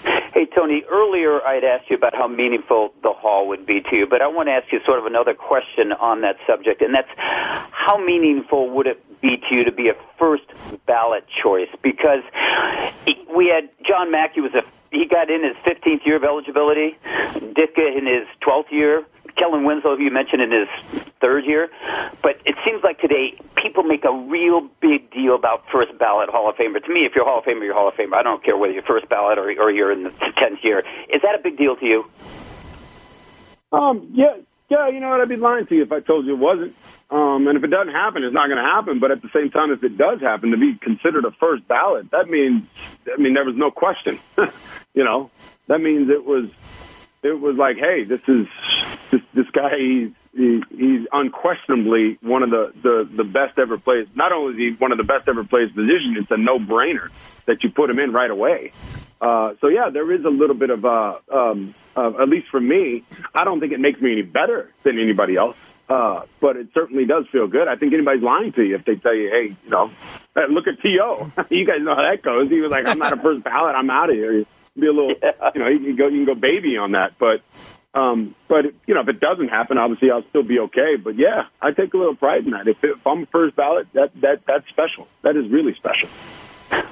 Hey, 0.05 0.45
Tony, 0.53 0.83
earlier 0.91 1.41
I 1.41 1.55
had 1.55 1.63
asked 1.63 1.89
you 1.89 1.95
about 1.95 2.13
how 2.13 2.27
meaningful 2.27 2.93
the 3.01 3.13
hall 3.13 3.47
would 3.47 3.65
be 3.65 3.81
to 3.89 3.95
you, 3.95 4.05
but 4.05 4.21
I 4.21 4.27
want 4.27 4.47
to 4.47 4.51
ask 4.51 4.71
you 4.71 4.79
sort 4.85 4.99
of 4.99 5.05
another 5.05 5.33
question 5.33 5.91
on 5.93 6.21
that 6.21 6.37
subject, 6.45 6.81
and 6.81 6.93
that's 6.93 7.09
how 7.17 7.97
meaningful 7.97 8.69
would 8.71 8.87
it 8.87 9.01
be 9.21 9.37
to 9.37 9.55
you 9.55 9.63
to 9.63 9.71
be 9.71 9.89
a 9.89 9.95
first 10.19 10.43
ballot 10.85 11.25
choice? 11.41 11.69
Because 11.81 12.21
we 13.35 13.47
had 13.47 13.69
John 13.87 14.11
Mackey 14.11 14.41
was 14.41 14.53
a 14.53 14.63
he 14.91 15.05
got 15.05 15.29
in 15.29 15.43
his 15.43 15.55
15th 15.65 16.05
year 16.05 16.15
of 16.15 16.23
eligibility, 16.23 16.97
Ditka 17.03 17.97
in 17.97 18.05
his 18.05 18.27
12th 18.41 18.71
year, 18.71 19.03
Kellen 19.37 19.63
Winslow, 19.63 19.97
who 19.97 20.03
you 20.03 20.11
mentioned 20.11 20.41
in 20.41 20.51
his 20.51 20.67
third 21.21 21.45
year. 21.45 21.69
But 22.21 22.39
it 22.45 22.55
seems 22.65 22.83
like 22.83 22.99
today 22.99 23.37
people 23.55 23.83
make 23.83 24.05
a 24.05 24.13
real 24.13 24.67
big 24.81 25.11
deal 25.11 25.35
about 25.35 25.63
first 25.71 25.97
ballot 25.97 26.29
Hall 26.29 26.49
of 26.49 26.55
Famer. 26.55 26.83
To 26.83 26.93
me, 26.93 27.05
if 27.05 27.13
you're 27.15 27.25
Hall 27.25 27.39
of 27.39 27.45
Famer, 27.45 27.63
you're 27.63 27.73
Hall 27.73 27.87
of 27.87 27.95
Famer. 27.95 28.15
I 28.15 28.23
don't 28.23 28.43
care 28.43 28.57
whether 28.57 28.73
you're 28.73 28.83
first 28.83 29.09
ballot 29.09 29.37
or, 29.37 29.49
or 29.61 29.71
you're 29.71 29.91
in 29.91 30.03
the 30.03 30.09
10th 30.09 30.63
year. 30.63 30.79
Is 31.13 31.21
that 31.21 31.35
a 31.35 31.41
big 31.41 31.57
deal 31.57 31.75
to 31.75 31.85
you? 31.85 32.05
Um, 33.71 34.09
yeah, 34.13 34.37
yeah. 34.69 34.87
You 34.87 34.99
know 34.99 35.09
what? 35.09 35.21
I'd 35.21 35.29
be 35.29 35.35
lying 35.35 35.65
to 35.67 35.75
you 35.75 35.83
if 35.83 35.91
I 35.91 35.99
told 35.99 36.25
you 36.25 36.33
it 36.33 36.39
wasn't. 36.39 36.75
Um, 37.09 37.47
and 37.47 37.57
if 37.57 37.63
it 37.63 37.67
doesn't 37.67 37.93
happen, 37.93 38.23
it's 38.23 38.33
not 38.33 38.47
going 38.47 38.57
to 38.57 38.63
happen. 38.63 38.99
But 38.99 39.11
at 39.11 39.21
the 39.21 39.29
same 39.33 39.51
time, 39.51 39.71
if 39.71 39.83
it 39.83 39.97
does 39.97 40.21
happen 40.21 40.51
to 40.51 40.57
be 40.57 40.75
considered 40.81 41.25
a 41.25 41.31
first 41.31 41.67
ballot, 41.67 42.09
that 42.11 42.29
means, 42.29 42.63
I 43.13 43.19
mean, 43.21 43.33
there 43.33 43.43
was 43.43 43.55
no 43.55 43.69
question. 43.69 44.19
you 44.93 45.03
know, 45.03 45.29
that 45.67 45.81
means 45.81 46.09
it 46.09 46.25
was 46.25 46.45
it 47.25 47.39
was 47.39 47.57
like, 47.57 47.77
hey, 47.77 48.03
this 48.03 48.21
is 48.27 48.47
this, 49.11 49.21
this 49.33 49.49
guy. 49.51 49.77
He's 49.77 50.11
he, 50.35 50.61
he's 50.69 51.07
unquestionably 51.11 52.17
one 52.21 52.43
of 52.43 52.49
the, 52.49 52.73
the 52.81 53.09
the 53.11 53.23
best 53.23 53.57
ever 53.57 53.77
players. 53.77 54.07
Not 54.15 54.31
only 54.31 54.53
is 54.53 54.57
he 54.57 54.77
one 54.77 54.91
of 54.91 54.97
the 54.97 55.03
best 55.03 55.27
ever 55.27 55.43
players 55.43 55.71
position, 55.71 56.17
it's 56.17 56.31
a 56.31 56.37
no 56.37 56.59
brainer 56.59 57.09
that 57.45 57.63
you 57.63 57.69
put 57.69 57.89
him 57.89 57.99
in 57.99 58.11
right 58.11 58.29
away. 58.29 58.71
Uh, 59.21 59.53
so 59.61 59.67
yeah, 59.67 59.89
there 59.89 60.11
is 60.11 60.25
a 60.25 60.29
little 60.29 60.55
bit 60.55 60.69
of 60.69 60.85
uh, 60.85 61.17
um, 61.33 61.73
uh, 61.95 62.21
at 62.21 62.29
least 62.29 62.47
for 62.49 62.59
me. 62.59 63.03
I 63.33 63.43
don't 63.43 63.59
think 63.59 63.71
it 63.71 63.79
makes 63.79 64.01
me 64.01 64.11
any 64.11 64.21
better 64.23 64.71
than 64.83 64.99
anybody 64.99 65.35
else. 65.35 65.57
Uh, 65.87 66.23
but 66.41 66.57
it 66.57 66.67
certainly 66.73 67.05
does 67.05 67.27
feel 67.31 67.47
good. 67.47 67.67
I 67.67 67.75
think 67.75 67.93
anybody's 67.93 68.23
lying 68.23 68.51
to 68.53 68.63
you 68.63 68.75
if 68.75 68.85
they 68.85 68.95
tell 68.95 69.13
you, 69.13 69.29
"Hey, 69.29 69.55
you 69.63 69.69
know, 69.69 69.91
look 70.49 70.67
at 70.67 70.81
To." 70.81 71.45
you 71.55 71.65
guys 71.65 71.81
know 71.81 71.95
how 71.95 72.01
that 72.01 72.23
goes. 72.23 72.49
He 72.49 72.59
was 72.59 72.71
like, 72.71 72.87
"I'm 72.87 72.97
not 72.97 73.13
a 73.13 73.17
first 73.17 73.43
ballot. 73.43 73.75
I'm 73.75 73.89
out 73.89 74.09
of 74.09 74.15
here." 74.15 74.45
Be 74.79 74.87
a 74.87 74.93
little, 74.93 75.15
yeah. 75.23 75.51
you 75.53 75.61
know, 75.61 75.67
you 75.67 75.79
can 75.79 75.95
go, 75.95 76.07
you 76.07 76.25
can 76.25 76.25
go 76.25 76.39
baby 76.39 76.77
on 76.77 76.91
that. 76.91 77.13
But, 77.17 77.41
um, 77.93 78.35
but 78.47 78.65
you 78.85 78.93
know, 78.93 79.01
if 79.01 79.07
it 79.07 79.19
doesn't 79.19 79.49
happen, 79.49 79.77
obviously 79.77 80.11
I'll 80.11 80.27
still 80.29 80.43
be 80.43 80.59
okay. 80.59 80.95
But 80.97 81.17
yeah, 81.17 81.45
I 81.61 81.71
take 81.71 81.93
a 81.93 81.97
little 81.97 82.15
pride 82.15 82.45
in 82.45 82.51
that. 82.51 82.67
If, 82.67 82.83
if 82.83 83.05
I'm 83.07 83.25
first 83.27 83.55
ballot, 83.55 83.87
that 83.93 84.11
that 84.21 84.41
that's 84.45 84.67
special. 84.69 85.07
That 85.21 85.35
is 85.37 85.49
really 85.49 85.73
special. 85.75 86.09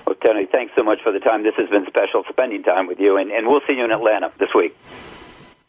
Well, 0.05 0.15
Tony, 0.23 0.45
thanks 0.45 0.73
so 0.75 0.83
much 0.83 1.01
for 1.01 1.11
the 1.11 1.19
time. 1.19 1.43
This 1.43 1.55
has 1.57 1.69
been 1.69 1.85
special 1.87 2.23
spending 2.29 2.63
time 2.63 2.87
with 2.87 2.99
you, 2.99 3.17
and, 3.17 3.31
and 3.31 3.47
we'll 3.47 3.61
see 3.65 3.73
you 3.73 3.83
in 3.83 3.91
Atlanta 3.91 4.31
this 4.37 4.49
week. 4.53 4.77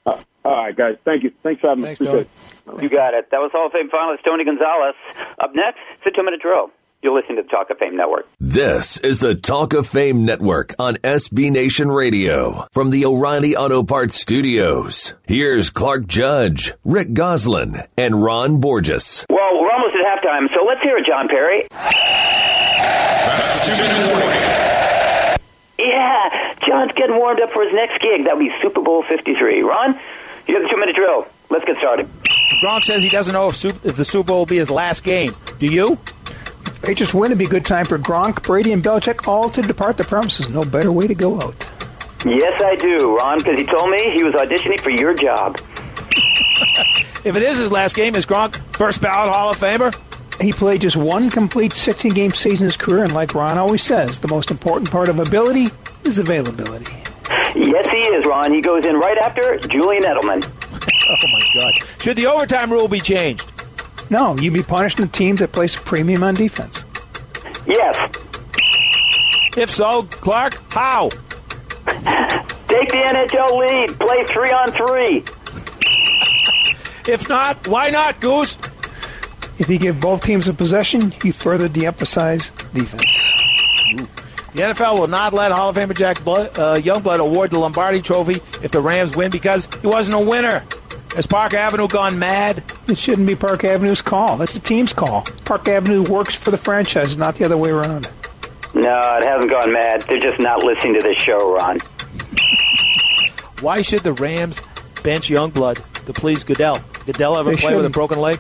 Uh, 0.06 0.22
all 0.44 0.52
right, 0.52 0.76
guys. 0.76 0.96
Thank 1.04 1.22
you. 1.24 1.32
Thanks 1.42 1.60
for 1.60 1.68
having 1.68 1.82
me. 1.82 1.94
Thanks, 1.94 2.00
me. 2.00 2.06
Tony. 2.66 2.82
You 2.82 2.88
got 2.88 3.14
it. 3.14 3.30
That 3.30 3.38
was 3.38 3.50
Hall 3.52 3.66
of 3.66 3.72
Fame 3.72 3.90
finalist 3.90 4.24
Tony 4.24 4.44
Gonzalez. 4.44 4.94
Up 5.38 5.54
next, 5.54 5.78
it's 5.96 6.06
a 6.06 6.10
two-minute 6.10 6.40
drill. 6.40 6.70
You're 7.04 7.14
listening 7.14 7.36
to 7.36 7.42
the 7.42 7.48
Talk 7.50 7.68
of 7.68 7.76
Fame 7.76 7.98
Network. 7.98 8.26
This 8.40 8.96
is 8.96 9.18
the 9.18 9.34
Talk 9.34 9.74
of 9.74 9.86
Fame 9.86 10.24
Network 10.24 10.74
on 10.78 10.94
SB 10.96 11.52
Nation 11.52 11.90
Radio 11.90 12.66
from 12.72 12.88
the 12.88 13.04
O'Reilly 13.04 13.54
Auto 13.54 13.82
Parts 13.82 14.14
Studios. 14.14 15.12
Here's 15.26 15.68
Clark 15.68 16.06
Judge, 16.06 16.72
Rick 16.82 17.12
Gosselin, 17.12 17.82
and 17.98 18.22
Ron 18.22 18.58
Borges. 18.58 19.26
Well, 19.28 19.60
we're 19.60 19.70
almost 19.70 19.94
at 19.96 20.22
halftime, 20.22 20.48
so 20.54 20.64
let's 20.64 20.80
hear 20.80 20.96
it, 20.96 21.04
John 21.04 21.28
Perry. 21.28 21.66
That's 21.70 23.66
two 23.66 23.72
minute 23.82 24.10
warning. 24.10 25.38
Yeah, 25.78 26.54
John's 26.66 26.92
getting 26.92 27.16
warmed 27.16 27.42
up 27.42 27.50
for 27.50 27.64
his 27.64 27.74
next 27.74 28.00
gig. 28.00 28.24
That'll 28.24 28.38
be 28.38 28.50
Super 28.62 28.80
Bowl 28.80 29.02
53. 29.02 29.60
Ron, 29.62 30.00
you 30.48 30.54
have 30.54 30.62
the 30.62 30.70
two-minute 30.70 30.96
drill. 30.96 31.28
Let's 31.50 31.66
get 31.66 31.76
started. 31.76 32.08
Gronk 32.64 32.82
says 32.82 33.02
he 33.02 33.10
doesn't 33.10 33.34
know 33.34 33.48
if, 33.50 33.56
Super, 33.56 33.88
if 33.88 33.96
the 33.96 34.06
Super 34.06 34.28
Bowl 34.28 34.38
will 34.38 34.46
be 34.46 34.56
his 34.56 34.70
last 34.70 35.04
game. 35.04 35.36
Do 35.58 35.66
you? 35.66 35.98
Patriots 36.84 37.14
win, 37.14 37.26
it'd 37.30 37.38
be 37.38 37.46
a 37.46 37.48
good 37.48 37.64
time 37.64 37.86
for 37.86 37.98
Gronk, 37.98 38.42
Brady, 38.42 38.72
and 38.72 38.82
Belichick 38.84 39.26
all 39.26 39.48
to 39.48 39.62
depart 39.62 39.96
the 39.96 40.04
premises. 40.04 40.50
No 40.50 40.64
better 40.64 40.92
way 40.92 41.06
to 41.06 41.14
go 41.14 41.40
out. 41.40 41.54
Yes, 42.26 42.62
I 42.62 42.76
do, 42.76 43.16
Ron, 43.16 43.38
because 43.38 43.58
he 43.58 43.64
told 43.64 43.90
me 43.90 44.10
he 44.12 44.22
was 44.22 44.34
auditioning 44.34 44.80
for 44.80 44.90
your 44.90 45.14
job. 45.14 45.58
If 47.24 47.36
it 47.36 47.42
is 47.42 47.56
his 47.56 47.72
last 47.72 47.96
game, 47.96 48.16
is 48.16 48.26
Gronk 48.26 48.58
first 48.76 49.00
ballot 49.00 49.32
Hall 49.34 49.48
of 49.48 49.56
Famer? 49.56 49.94
He 50.42 50.52
played 50.52 50.82
just 50.82 50.94
one 50.94 51.30
complete 51.30 51.72
16 51.72 52.12
game 52.12 52.32
season 52.32 52.64
in 52.64 52.64
his 52.64 52.76
career, 52.76 53.02
and 53.04 53.14
like 53.14 53.34
Ron 53.34 53.56
always 53.56 53.82
says, 53.82 54.20
the 54.20 54.28
most 54.28 54.50
important 54.50 54.90
part 54.90 55.08
of 55.08 55.18
ability 55.18 55.68
is 56.04 56.18
availability. 56.18 56.92
Yes, 57.54 57.88
he 57.88 57.96
is, 57.96 58.26
Ron. 58.26 58.52
He 58.52 58.60
goes 58.60 58.84
in 58.84 58.96
right 58.96 59.16
after 59.16 59.56
Julian 59.56 60.02
Edelman. 60.02 60.44
Oh 61.06 61.16
my 61.32 61.42
God! 61.54 62.02
Should 62.02 62.16
the 62.16 62.26
overtime 62.26 62.72
rule 62.72 62.88
be 62.88 63.00
changed? 63.00 63.46
No, 64.10 64.36
you'd 64.38 64.54
be 64.54 64.62
punishing 64.62 65.04
the 65.06 65.10
teams 65.10 65.40
that 65.40 65.52
place 65.52 65.76
a 65.76 65.80
premium 65.80 66.22
on 66.22 66.34
defense. 66.34 66.84
Yes. 67.66 67.96
If 69.56 69.70
so, 69.70 70.02
Clark, 70.04 70.54
how? 70.72 71.08
Take 71.08 72.88
the 72.90 73.02
NHL 73.08 73.58
lead. 73.58 73.98
Play 73.98 74.24
three 74.24 74.50
on 74.50 74.72
three. 74.72 75.24
If 77.12 77.28
not, 77.28 77.68
why 77.68 77.90
not, 77.90 78.20
Goose? 78.20 78.56
If 79.58 79.68
you 79.68 79.78
give 79.78 80.00
both 80.00 80.24
teams 80.24 80.48
a 80.48 80.54
possession, 80.54 81.12
you 81.22 81.32
further 81.32 81.68
de-emphasize 81.68 82.50
defense. 82.72 83.32
The 84.54 84.62
NFL 84.62 84.98
will 85.00 85.08
not 85.08 85.32
let 85.32 85.52
Hall 85.52 85.70
of 85.70 85.76
Famer 85.76 85.96
Jack 85.96 86.24
Blood, 86.24 86.58
uh, 86.58 86.76
Youngblood 86.76 87.18
award 87.18 87.50
the 87.50 87.58
Lombardi 87.58 88.00
Trophy 88.00 88.40
if 88.62 88.70
the 88.70 88.80
Rams 88.80 89.16
win 89.16 89.30
because 89.30 89.68
he 89.80 89.86
wasn't 89.86 90.16
a 90.16 90.20
winner. 90.20 90.64
Has 91.14 91.26
Park 91.26 91.54
Avenue 91.54 91.88
gone 91.88 92.18
mad? 92.18 92.62
It 92.86 92.98
shouldn't 92.98 93.26
be 93.26 93.34
Park 93.34 93.64
Avenue's 93.64 94.02
call. 94.02 94.36
That's 94.36 94.52
the 94.52 94.60
team's 94.60 94.92
call. 94.92 95.22
Park 95.44 95.68
Avenue 95.68 96.02
works 96.02 96.34
for 96.34 96.50
the 96.50 96.58
franchise, 96.58 97.16
not 97.16 97.36
the 97.36 97.44
other 97.44 97.56
way 97.56 97.70
around. 97.70 98.08
No, 98.74 99.00
it 99.16 99.24
hasn't 99.24 99.50
gone 99.50 99.72
mad. 99.72 100.02
They're 100.02 100.18
just 100.18 100.38
not 100.40 100.62
listening 100.62 100.94
to 100.94 101.00
this 101.00 101.16
show, 101.16 101.54
Ron. 101.54 101.78
Why 103.60 103.80
should 103.82 104.00
the 104.00 104.12
Rams 104.12 104.60
bench 105.02 105.28
Youngblood 105.28 106.04
to 106.04 106.12
please 106.12 106.44
Goodell? 106.44 106.78
Goodell 107.06 107.38
ever 107.38 107.50
They 107.50 107.56
play 107.56 107.76
with 107.76 107.86
a 107.86 107.90
broken 107.90 108.20
leg? 108.20 108.38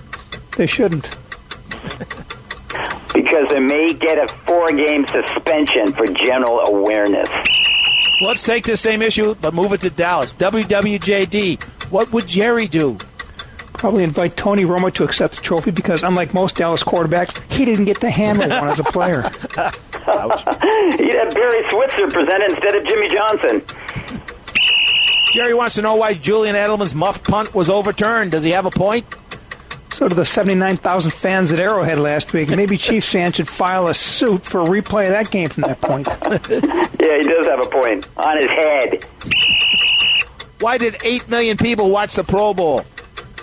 They 0.56 0.66
shouldn't. 0.66 1.04
Because 3.14 3.48
they 3.48 3.60
may 3.60 3.94
get 3.94 4.18
a 4.18 4.28
four-game 4.44 5.06
suspension 5.06 5.92
for 5.92 6.06
general 6.06 6.60
awareness. 6.60 7.28
Let's 8.22 8.42
take 8.42 8.64
this 8.64 8.80
same 8.80 9.02
issue, 9.02 9.34
but 9.40 9.54
move 9.54 9.72
it 9.72 9.80
to 9.82 9.90
Dallas. 9.90 10.34
WWJD. 10.34 11.62
What 11.90 12.12
would 12.12 12.26
Jerry 12.26 12.66
do? 12.66 12.98
Probably 13.84 14.04
invite 14.04 14.34
Tony 14.34 14.64
Romo 14.64 14.90
to 14.94 15.04
accept 15.04 15.36
the 15.36 15.42
trophy 15.42 15.70
because, 15.70 16.02
unlike 16.02 16.32
most 16.32 16.56
Dallas 16.56 16.82
quarterbacks, 16.82 17.38
he 17.52 17.66
didn't 17.66 17.84
get 17.84 18.00
to 18.00 18.08
handle 18.08 18.48
one 18.48 18.70
as 18.70 18.80
a 18.80 18.84
player. 18.84 19.20
He'd 19.20 21.12
have 21.12 21.34
Barry 21.34 21.68
Switzer 21.68 22.08
present 22.08 22.44
instead 22.48 22.76
of 22.76 22.86
Jimmy 22.86 23.08
Johnson. 23.10 23.62
Jerry 25.34 25.52
wants 25.52 25.74
to 25.74 25.82
know 25.82 25.96
why 25.96 26.14
Julian 26.14 26.56
Edelman's 26.56 26.94
muffed 26.94 27.24
punt 27.24 27.54
was 27.54 27.68
overturned. 27.68 28.30
Does 28.30 28.42
he 28.42 28.52
have 28.52 28.64
a 28.64 28.70
point? 28.70 29.04
So 29.92 30.08
do 30.08 30.14
the 30.14 30.24
79,000 30.24 31.10
fans 31.10 31.52
at 31.52 31.60
Arrowhead 31.60 31.98
last 31.98 32.32
week, 32.32 32.48
maybe 32.48 32.78
Chiefs 32.78 33.12
fans 33.12 33.36
should 33.36 33.48
file 33.48 33.88
a 33.88 33.92
suit 33.92 34.46
for 34.46 34.62
a 34.62 34.64
replay 34.64 35.04
of 35.04 35.10
that 35.10 35.30
game 35.30 35.50
from 35.50 35.64
that 35.64 35.82
point. 35.82 36.06
yeah, 36.30 37.18
he 37.18 37.28
does 37.28 37.44
have 37.44 37.60
a 37.60 37.68
point 37.68 38.08
on 38.16 38.38
his 38.38 38.48
head. 38.48 39.04
Why 40.60 40.78
did 40.78 40.96
8 41.04 41.28
million 41.28 41.58
people 41.58 41.90
watch 41.90 42.14
the 42.14 42.24
Pro 42.24 42.54
Bowl? 42.54 42.86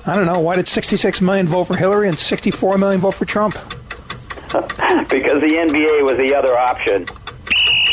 I 0.06 0.16
don't 0.16 0.26
know. 0.26 0.40
Why 0.40 0.56
did 0.56 0.68
66 0.68 1.22
million 1.22 1.48
vote 1.48 1.66
for 1.66 1.78
Hillary 1.78 2.08
and 2.08 2.18
64 2.18 2.78
million 2.78 3.00
vote 3.02 3.14
for 3.14 3.26
Trump? 3.26 3.54
because 4.52 5.42
the 5.42 5.56
NBA 5.70 6.04
was 6.04 6.18
the 6.18 6.36
other 6.36 6.58
option. 6.58 7.06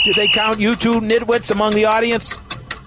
Did 0.04 0.16
they 0.16 0.28
count 0.28 0.58
you 0.58 0.74
two 0.74 1.00
nitwits 1.00 1.50
among 1.50 1.74
the 1.74 1.84
audience? 1.84 2.34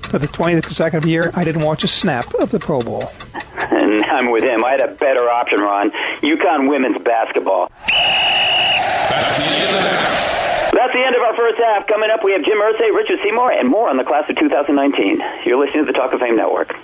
For 0.09 0.19
the 0.19 0.27
20th 0.27 0.63
consecutive 0.63 1.07
year, 1.07 1.31
I 1.35 1.43
didn't 1.43 1.61
watch 1.61 1.83
a 1.83 1.87
snap 1.87 2.33
of 2.35 2.51
the 2.51 2.59
Pro 2.59 2.81
Bowl. 2.81 3.11
And 3.55 4.03
I'm 4.11 4.31
with 4.31 4.43
him. 4.43 4.65
I 4.65 4.71
had 4.71 4.81
a 4.81 4.93
better 4.95 5.29
option, 5.29 5.59
Ron. 5.61 5.91
UConn 6.19 6.69
women's 6.69 6.97
basketball. 7.01 7.71
That's 7.87 9.37
the 9.37 9.55
end 9.55 9.75
of 9.75 9.83
that. 9.83 10.71
That's 10.73 10.93
the 10.93 11.03
end 11.05 11.15
of 11.15 11.21
our 11.21 11.35
first 11.35 11.59
half. 11.59 11.87
Coming 11.87 12.09
up, 12.09 12.23
we 12.23 12.33
have 12.33 12.43
Jim 12.43 12.57
Irsay, 12.57 12.93
Richard 12.93 13.19
Seymour, 13.23 13.51
and 13.53 13.69
more 13.69 13.89
on 13.89 13.97
the 13.97 14.03
class 14.03 14.29
of 14.29 14.35
2019. 14.37 15.21
You're 15.45 15.63
listening 15.63 15.85
to 15.85 15.91
the 15.91 15.97
Talk 15.97 16.11
of 16.11 16.19
Fame 16.19 16.35
Network. 16.35 16.75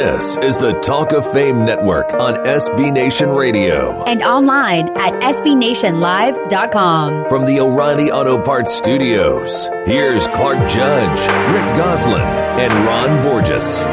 This 0.00 0.38
is 0.38 0.56
the 0.56 0.72
Talk 0.80 1.12
of 1.12 1.30
Fame 1.30 1.66
Network 1.66 2.14
on 2.14 2.36
SB 2.46 2.90
Nation 2.90 3.28
Radio. 3.28 4.02
And 4.04 4.22
online 4.22 4.88
at 4.96 5.12
SBNationLive.com. 5.20 7.28
From 7.28 7.44
the 7.44 7.60
O'Reilly 7.60 8.10
Auto 8.10 8.42
Parts 8.42 8.74
Studios, 8.74 9.68
here's 9.84 10.26
Clark 10.28 10.56
Judge, 10.70 11.20
Rick 11.52 11.76
Gosselin, 11.76 12.22
and 12.22 12.72
Ron 12.86 13.22
Borges. 13.22 13.84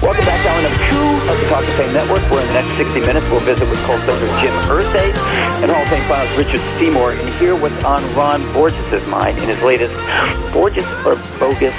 Welcome 0.00 0.24
back 0.24 0.40
to 0.40 0.48
hour 0.48 0.62
number 0.62 0.78
two 0.86 1.18
of 1.32 1.40
the 1.40 1.46
Talk 1.48 1.66
of 1.66 1.74
Fame 1.74 1.92
Network. 1.92 2.22
Where 2.30 2.40
in 2.40 2.46
the 2.46 2.54
next 2.62 2.76
60 2.76 3.00
minutes 3.00 3.26
we'll 3.26 3.40
visit 3.40 3.68
with 3.68 3.82
Colts 3.82 4.06
owner 4.06 4.28
Jim 4.38 4.54
Irsay 4.70 5.12
and 5.62 5.70
Hall 5.72 5.82
of 5.82 5.88
Fame 5.88 6.02
finalist 6.02 6.36
Richard 6.38 6.60
Seymour 6.78 7.10
and 7.10 7.28
hear 7.40 7.56
what's 7.56 7.82
on 7.82 8.04
Ron 8.14 8.46
Borges' 8.52 9.04
mind 9.08 9.36
in 9.38 9.48
his 9.48 9.60
latest 9.62 9.96
Borges 10.54 10.86
or 11.04 11.16
Bogus 11.40 11.74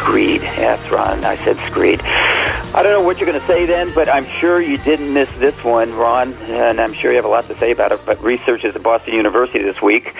Screed. 0.00 0.42
Yes, 0.42 0.90
Ron, 0.90 1.24
I 1.24 1.36
said 1.36 1.56
Screed. 1.68 2.00
I 2.02 2.82
don't 2.82 2.92
know 2.92 3.02
what 3.02 3.18
you're 3.18 3.26
going 3.26 3.40
to 3.40 3.46
say 3.46 3.66
then, 3.66 3.92
but 3.94 4.08
I'm 4.08 4.24
sure 4.24 4.60
you 4.60 4.78
didn't 4.78 5.12
miss 5.12 5.30
this 5.38 5.62
one, 5.62 5.92
Ron, 5.94 6.32
and 6.44 6.80
I'm 6.80 6.92
sure 6.92 7.10
you 7.10 7.16
have 7.16 7.24
a 7.24 7.28
lot 7.28 7.46
to 7.48 7.58
say 7.58 7.70
about 7.72 7.92
it. 7.92 8.00
But 8.06 8.22
researchers 8.22 8.74
at 8.74 8.82
Boston 8.82 9.14
University 9.14 9.62
this 9.62 9.82
week 9.82 10.14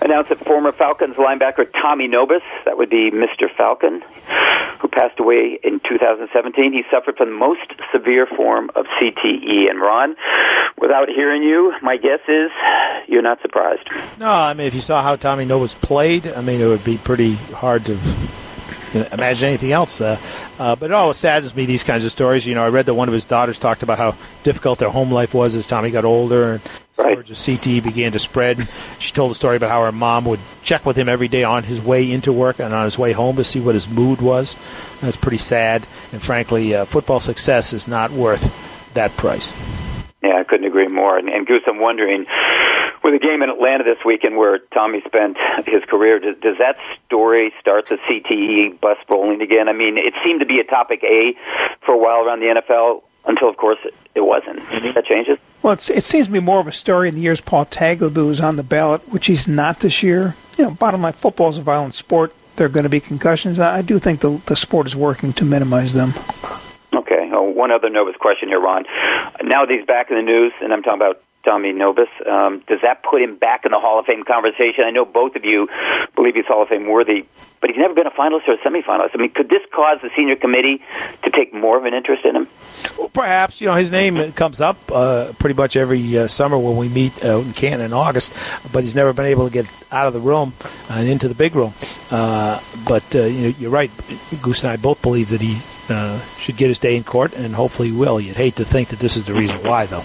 announced 0.00 0.30
that 0.30 0.44
former 0.44 0.72
Falcons 0.72 1.16
linebacker 1.16 1.70
Tommy 1.72 2.08
Nobis, 2.08 2.42
that 2.64 2.76
would 2.76 2.90
be 2.90 3.10
Mr. 3.10 3.54
Falcon, 3.56 4.02
who 4.80 4.88
passed 4.88 5.20
away 5.20 5.58
in 5.62 5.80
2017, 5.80 6.72
he 6.72 6.82
suffered 6.90 7.16
from 7.16 7.30
the 7.30 7.36
most 7.36 7.72
severe 7.92 8.26
form 8.26 8.70
of 8.74 8.86
CTE. 9.00 9.70
And 9.70 9.80
Ron, 9.80 10.16
without 10.78 11.08
hearing 11.08 11.42
you, 11.42 11.74
my 11.82 11.96
guess 11.96 12.20
is 12.28 12.50
you're 13.08 13.22
not 13.22 13.40
surprised. 13.42 13.88
No, 14.18 14.30
I 14.30 14.54
mean, 14.54 14.66
if 14.66 14.74
you 14.74 14.80
saw 14.80 15.02
how 15.02 15.16
Tommy 15.16 15.44
Nobis 15.44 15.74
played, 15.74 16.26
I 16.26 16.40
mean, 16.40 16.60
it 16.60 16.66
would 16.66 16.84
be 16.84 16.98
pretty 16.98 17.34
hard 17.34 17.84
to 17.86 17.98
imagine 18.94 19.48
anything 19.48 19.72
else. 19.72 20.00
Uh, 20.00 20.18
uh, 20.58 20.76
but 20.76 20.90
it 20.90 20.92
always 20.92 21.16
saddens 21.16 21.54
me 21.54 21.66
these 21.66 21.84
kinds 21.84 22.04
of 22.04 22.10
stories. 22.10 22.46
You 22.46 22.54
know, 22.54 22.64
I 22.64 22.68
read 22.68 22.86
that 22.86 22.94
one 22.94 23.08
of 23.08 23.14
his 23.14 23.24
daughters 23.24 23.58
talked 23.58 23.82
about 23.82 23.98
how 23.98 24.14
difficult 24.42 24.78
their 24.78 24.90
home 24.90 25.10
life 25.10 25.34
was 25.34 25.54
as 25.54 25.66
Tommy 25.66 25.90
got 25.90 26.04
older 26.04 26.52
and 26.54 26.60
Right. 26.96 27.18
of 27.28 27.36
CT 27.36 27.80
began 27.82 28.12
to 28.12 28.20
spread. 28.20 28.68
She 29.00 29.12
told 29.12 29.32
a 29.32 29.34
story 29.34 29.56
about 29.56 29.70
how 29.70 29.82
her 29.82 29.90
mom 29.90 30.24
would 30.26 30.38
check 30.62 30.86
with 30.86 30.96
him 30.96 31.08
every 31.08 31.26
day 31.26 31.42
on 31.42 31.64
his 31.64 31.80
way 31.82 32.10
into 32.10 32.32
work 32.32 32.60
and 32.60 32.72
on 32.72 32.84
his 32.84 32.96
way 32.96 33.10
home 33.12 33.34
to 33.36 33.44
see 33.44 33.58
what 33.58 33.74
his 33.74 33.88
mood 33.88 34.20
was. 34.20 34.54
That's 35.00 35.16
pretty 35.16 35.38
sad. 35.38 35.86
And 36.12 36.22
frankly, 36.22 36.74
uh, 36.74 36.84
football 36.84 37.18
success 37.18 37.72
is 37.72 37.88
not 37.88 38.12
worth 38.12 38.92
that 38.94 39.16
price. 39.16 39.52
Yeah, 40.24 40.38
I 40.38 40.44
couldn't 40.44 40.66
agree 40.66 40.88
more. 40.88 41.18
And, 41.18 41.28
and 41.28 41.46
Goose, 41.46 41.62
I'm 41.66 41.78
wondering, 41.78 42.26
with 43.02 43.14
a 43.14 43.18
game 43.18 43.42
in 43.42 43.50
Atlanta 43.50 43.84
this 43.84 43.98
weekend 44.04 44.36
where 44.36 44.58
Tommy 44.72 45.02
spent 45.06 45.36
his 45.66 45.84
career, 45.84 46.18
does, 46.18 46.36
does 46.38 46.56
that 46.58 46.76
story 47.06 47.52
start 47.60 47.88
the 47.88 47.96
CTE 47.96 48.80
bus 48.80 48.96
rolling 49.08 49.42
again? 49.42 49.68
I 49.68 49.72
mean, 49.72 49.98
it 49.98 50.14
seemed 50.24 50.40
to 50.40 50.46
be 50.46 50.60
a 50.60 50.64
topic 50.64 51.04
A 51.04 51.36
for 51.84 51.94
a 51.94 51.98
while 51.98 52.24
around 52.24 52.40
the 52.40 52.46
NFL 52.46 53.02
until, 53.26 53.48
of 53.48 53.56
course, 53.58 53.78
it, 53.84 53.94
it 54.14 54.22
wasn't. 54.22 54.60
Mm-hmm. 54.60 54.92
That 54.92 55.04
changes? 55.04 55.38
Well, 55.62 55.74
it's, 55.74 55.90
it 55.90 56.04
seems 56.04 56.26
to 56.26 56.32
be 56.32 56.40
more 56.40 56.60
of 56.60 56.66
a 56.66 56.72
story 56.72 57.08
in 57.08 57.14
the 57.14 57.20
years 57.20 57.40
Paul 57.40 57.66
Tagliabue 57.66 58.26
was 58.26 58.40
on 58.40 58.56
the 58.56 58.62
ballot, 58.62 59.08
which 59.10 59.26
he's 59.26 59.46
not 59.46 59.80
this 59.80 60.02
year. 60.02 60.36
You 60.56 60.64
know, 60.64 60.70
bottom 60.70 61.02
line, 61.02 61.12
football 61.12 61.50
is 61.50 61.58
a 61.58 61.62
violent 61.62 61.94
sport. 61.94 62.34
There 62.56 62.66
are 62.66 62.70
going 62.70 62.84
to 62.84 62.90
be 62.90 63.00
concussions. 63.00 63.58
I 63.58 63.78
I 63.78 63.82
do 63.82 63.98
think 63.98 64.20
the 64.20 64.40
the 64.46 64.54
sport 64.54 64.86
is 64.86 64.94
working 64.94 65.32
to 65.32 65.44
minimize 65.44 65.92
them. 65.92 66.12
One 67.64 67.72
other 67.72 67.88
Nobis 67.88 68.16
question 68.16 68.50
here, 68.50 68.60
Ron. 68.60 68.84
Now 69.42 69.64
that 69.64 69.70
he's 69.70 69.86
back 69.86 70.10
in 70.10 70.16
the 70.18 70.22
news, 70.22 70.52
and 70.60 70.70
I'm 70.70 70.82
talking 70.82 71.00
about 71.00 71.22
Tommy 71.44 71.72
Nobis, 71.72 72.08
um, 72.26 72.62
does 72.66 72.80
that 72.82 73.02
put 73.02 73.22
him 73.22 73.36
back 73.36 73.64
in 73.64 73.72
the 73.72 73.78
Hall 73.78 73.98
of 73.98 74.06
Fame 74.06 74.24
conversation? 74.24 74.84
I 74.84 74.90
know 74.90 75.04
both 75.04 75.36
of 75.36 75.44
you 75.44 75.68
believe 76.14 76.34
he's 76.34 76.46
Hall 76.46 76.62
of 76.62 76.68
Fame 76.68 76.88
worthy, 76.88 77.26
but 77.60 77.70
he's 77.70 77.78
never 77.78 77.94
been 77.94 78.06
a 78.06 78.10
finalist 78.10 78.48
or 78.48 78.54
a 78.54 78.58
semifinalist. 78.58 79.10
I 79.14 79.18
mean, 79.18 79.30
could 79.30 79.48
this 79.48 79.62
cause 79.70 79.98
the 80.02 80.10
senior 80.16 80.36
committee 80.36 80.82
to 81.22 81.30
take 81.30 81.52
more 81.52 81.76
of 81.76 81.84
an 81.84 81.94
interest 81.94 82.24
in 82.24 82.36
him? 82.36 82.48
Well, 82.98 83.08
perhaps 83.08 83.60
you 83.60 83.66
know 83.66 83.74
his 83.74 83.92
name 83.92 84.32
comes 84.32 84.60
up 84.60 84.76
uh, 84.90 85.32
pretty 85.38 85.54
much 85.54 85.76
every 85.76 86.16
uh, 86.18 86.28
summer 86.28 86.58
when 86.58 86.76
we 86.76 86.88
meet 86.88 87.24
uh, 87.24 87.38
in 87.38 87.52
Canton 87.52 87.86
in 87.86 87.92
August, 87.92 88.32
but 88.72 88.82
he's 88.82 88.94
never 88.94 89.12
been 89.12 89.26
able 89.26 89.46
to 89.46 89.52
get 89.52 89.66
out 89.92 90.06
of 90.06 90.12
the 90.12 90.20
room 90.20 90.54
and 90.88 91.08
into 91.08 91.28
the 91.28 91.34
big 91.34 91.54
room. 91.54 91.74
Uh, 92.10 92.60
but 92.86 93.04
uh, 93.14 93.24
you 93.24 93.54
you're 93.58 93.70
right, 93.70 93.90
Goose 94.42 94.62
and 94.62 94.72
I 94.72 94.76
both 94.76 95.02
believe 95.02 95.28
that 95.28 95.40
he 95.40 95.60
uh, 95.88 96.20
should 96.38 96.56
get 96.56 96.68
his 96.68 96.78
day 96.78 96.96
in 96.96 97.04
court, 97.04 97.34
and 97.34 97.54
hopefully 97.54 97.88
he 97.88 97.96
will. 97.96 98.20
You'd 98.20 98.36
hate 98.36 98.56
to 98.56 98.64
think 98.64 98.88
that 98.88 98.98
this 98.98 99.16
is 99.16 99.26
the 99.26 99.34
reason 99.34 99.56
why, 99.62 99.86
though. 99.86 100.04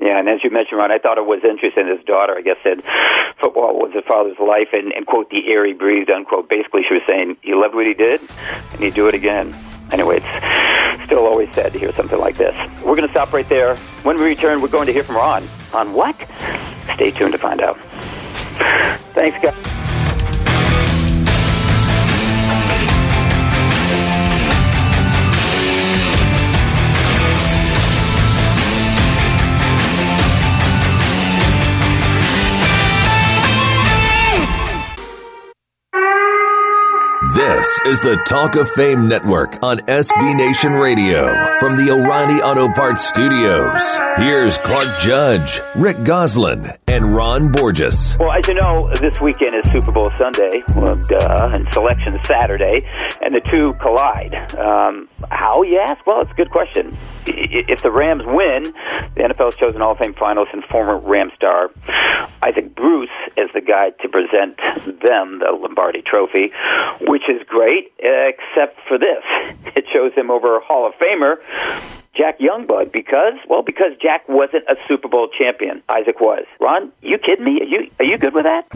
Yeah, 0.00 0.18
and 0.18 0.28
as 0.28 0.44
you 0.44 0.50
mentioned, 0.50 0.78
Ron, 0.78 0.92
I 0.92 0.98
thought 0.98 1.18
it 1.18 1.26
was 1.26 1.42
interesting. 1.42 1.88
His 1.88 2.04
daughter, 2.04 2.36
I 2.36 2.42
guess, 2.42 2.56
said 2.62 2.82
football 3.40 3.78
was 3.78 3.92
his 3.92 4.04
father's 4.06 4.38
life, 4.38 4.68
and, 4.72 4.92
and 4.92 5.06
quote 5.06 5.28
the 5.30 5.50
air 5.50 5.66
he 5.66 5.72
breathed, 5.72 6.10
unquote. 6.10 6.48
Basically, 6.48 6.82
she 6.86 6.94
was 6.94 7.02
saying 7.08 7.36
he 7.42 7.54
loved 7.54 7.74
what 7.74 7.86
he 7.86 7.94
did, 7.94 8.20
and 8.72 8.80
he'd 8.80 8.94
do 8.94 9.08
it 9.08 9.14
again. 9.14 9.54
Anyway, 9.90 10.20
it's 10.22 11.04
still 11.06 11.26
always 11.26 11.52
sad 11.54 11.72
to 11.72 11.78
hear 11.78 11.92
something 11.92 12.18
like 12.18 12.36
this. 12.36 12.54
We're 12.84 12.94
going 12.94 13.08
to 13.08 13.12
stop 13.12 13.32
right 13.32 13.48
there. 13.48 13.76
When 14.04 14.16
we 14.16 14.24
return, 14.24 14.60
we're 14.60 14.68
going 14.68 14.86
to 14.86 14.92
hear 14.92 15.02
from 15.02 15.16
Ron 15.16 15.42
on 15.72 15.92
what? 15.92 16.14
Stay 16.94 17.10
tuned 17.10 17.32
to 17.32 17.38
find 17.38 17.60
out. 17.60 17.78
Thanks, 19.14 19.42
guys. 19.42 19.87
This 37.58 37.80
is 37.86 38.00
the 38.02 38.14
Talk 38.24 38.54
of 38.54 38.70
Fame 38.70 39.08
Network 39.08 39.60
on 39.64 39.78
SB 39.78 40.36
Nation 40.36 40.74
Radio 40.74 41.26
from 41.58 41.76
the 41.76 41.90
O'Reilly 41.90 42.40
Auto 42.40 42.72
Parts 42.72 43.04
Studios. 43.04 43.98
Here's 44.16 44.58
Clark 44.58 44.86
Judge, 45.00 45.60
Rick 45.74 46.04
Gosselin, 46.04 46.70
and 46.86 47.08
Ron 47.08 47.50
Borges. 47.50 48.16
Well, 48.20 48.30
as 48.30 48.46
you 48.46 48.54
know, 48.54 48.94
this 49.00 49.20
weekend 49.20 49.56
is 49.56 49.72
Super 49.72 49.90
Bowl 49.90 50.08
Sunday 50.14 50.62
well, 50.76 50.94
duh, 50.94 51.50
and 51.52 51.66
Selection 51.72 52.16
Saturday, 52.22 52.88
and 53.22 53.34
the 53.34 53.40
two 53.40 53.72
collide. 53.80 54.36
Um, 54.56 55.08
how, 55.30 55.62
you 55.62 55.78
ask? 55.78 56.06
Well, 56.06 56.20
it's 56.20 56.30
a 56.30 56.34
good 56.34 56.50
question. 56.50 56.96
If 57.26 57.82
the 57.82 57.90
Rams 57.90 58.22
win, 58.26 58.64
the 59.14 59.22
NFL's 59.22 59.56
chosen 59.56 59.80
Hall 59.80 59.92
of 59.92 59.98
Fame 59.98 60.14
finalist 60.14 60.52
and 60.52 60.64
former 60.64 60.98
Ram 60.98 61.30
star 61.34 61.70
Isaac 62.42 62.74
Bruce 62.74 63.10
as 63.36 63.48
the 63.54 63.60
guy 63.60 63.90
to 64.02 64.08
present 64.08 64.56
them 65.02 65.40
the 65.40 65.56
Lombardi 65.60 66.02
Trophy, 66.02 66.52
which 67.00 67.28
is 67.28 67.42
great, 67.46 67.92
except 67.98 68.78
for 68.86 68.98
this. 68.98 69.24
It 69.76 69.84
shows 69.92 70.12
him 70.14 70.30
over 70.30 70.56
a 70.56 70.60
Hall 70.60 70.86
of 70.86 70.94
Famer 70.94 71.36
Jack 72.18 72.40
Youngblood 72.40 72.90
because, 72.92 73.34
well, 73.48 73.62
because 73.62 73.92
Jack 74.02 74.28
wasn't 74.28 74.64
a 74.68 74.74
Super 74.86 75.06
Bowl 75.08 75.28
champion. 75.28 75.82
Isaac 75.88 76.20
was. 76.20 76.44
Ron, 76.60 76.90
you 77.00 77.16
kidding 77.18 77.44
me? 77.44 77.60
Are 77.60 77.64
you 77.64 77.90
are 78.00 78.04
you 78.04 78.18
good 78.18 78.34
with 78.34 78.44
that? 78.44 78.66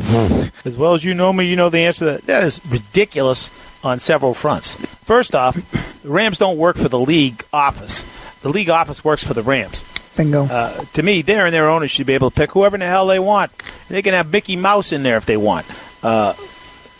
As 0.65 0.77
well 0.77 0.95
as 0.95 1.05
you 1.05 1.13
know 1.13 1.33
me, 1.33 1.45
you 1.47 1.57
know 1.57 1.69
the 1.69 1.81
answer 1.81 1.99
to 1.99 2.05
that. 2.13 2.27
That 2.27 2.45
is 2.45 2.61
ridiculous 2.71 3.51
on 3.83 3.99
several 3.99 4.33
fronts. 4.33 4.75
First 5.05 5.35
off, 5.35 5.57
the 6.03 6.09
Rams 6.09 6.39
don't 6.39 6.57
work 6.57 6.77
for 6.77 6.89
the 6.89 7.01
league 7.01 7.45
office. 7.53 8.05
The 8.43 8.49
league 8.49 8.71
office 8.71 9.05
works 9.05 9.27
for 9.27 9.35
the 9.35 9.43
Rams. 9.43 9.85
Bingo. 10.17 10.45
Uh, 10.45 10.85
to 10.93 11.03
me, 11.03 11.23
they 11.23 11.39
and 11.41 11.53
their 11.53 11.69
owners 11.69 11.91
should 11.91 12.07
be 12.07 12.13
able 12.15 12.31
to 12.31 12.37
pick 12.37 12.53
whoever 12.53 12.77
in 12.77 12.81
the 12.81 12.87
hell 12.87 13.07
they 13.09 13.19
want. 13.19 13.51
They 13.89 14.03
can 14.03 14.15
have 14.15 14.31
Mickey 14.31 14.55
Mouse 14.57 14.93
in 14.93 15.03
there 15.03 15.17
if 15.17 15.27
they 15.27 15.37
want. 15.37 15.67
Uh, 16.03 16.35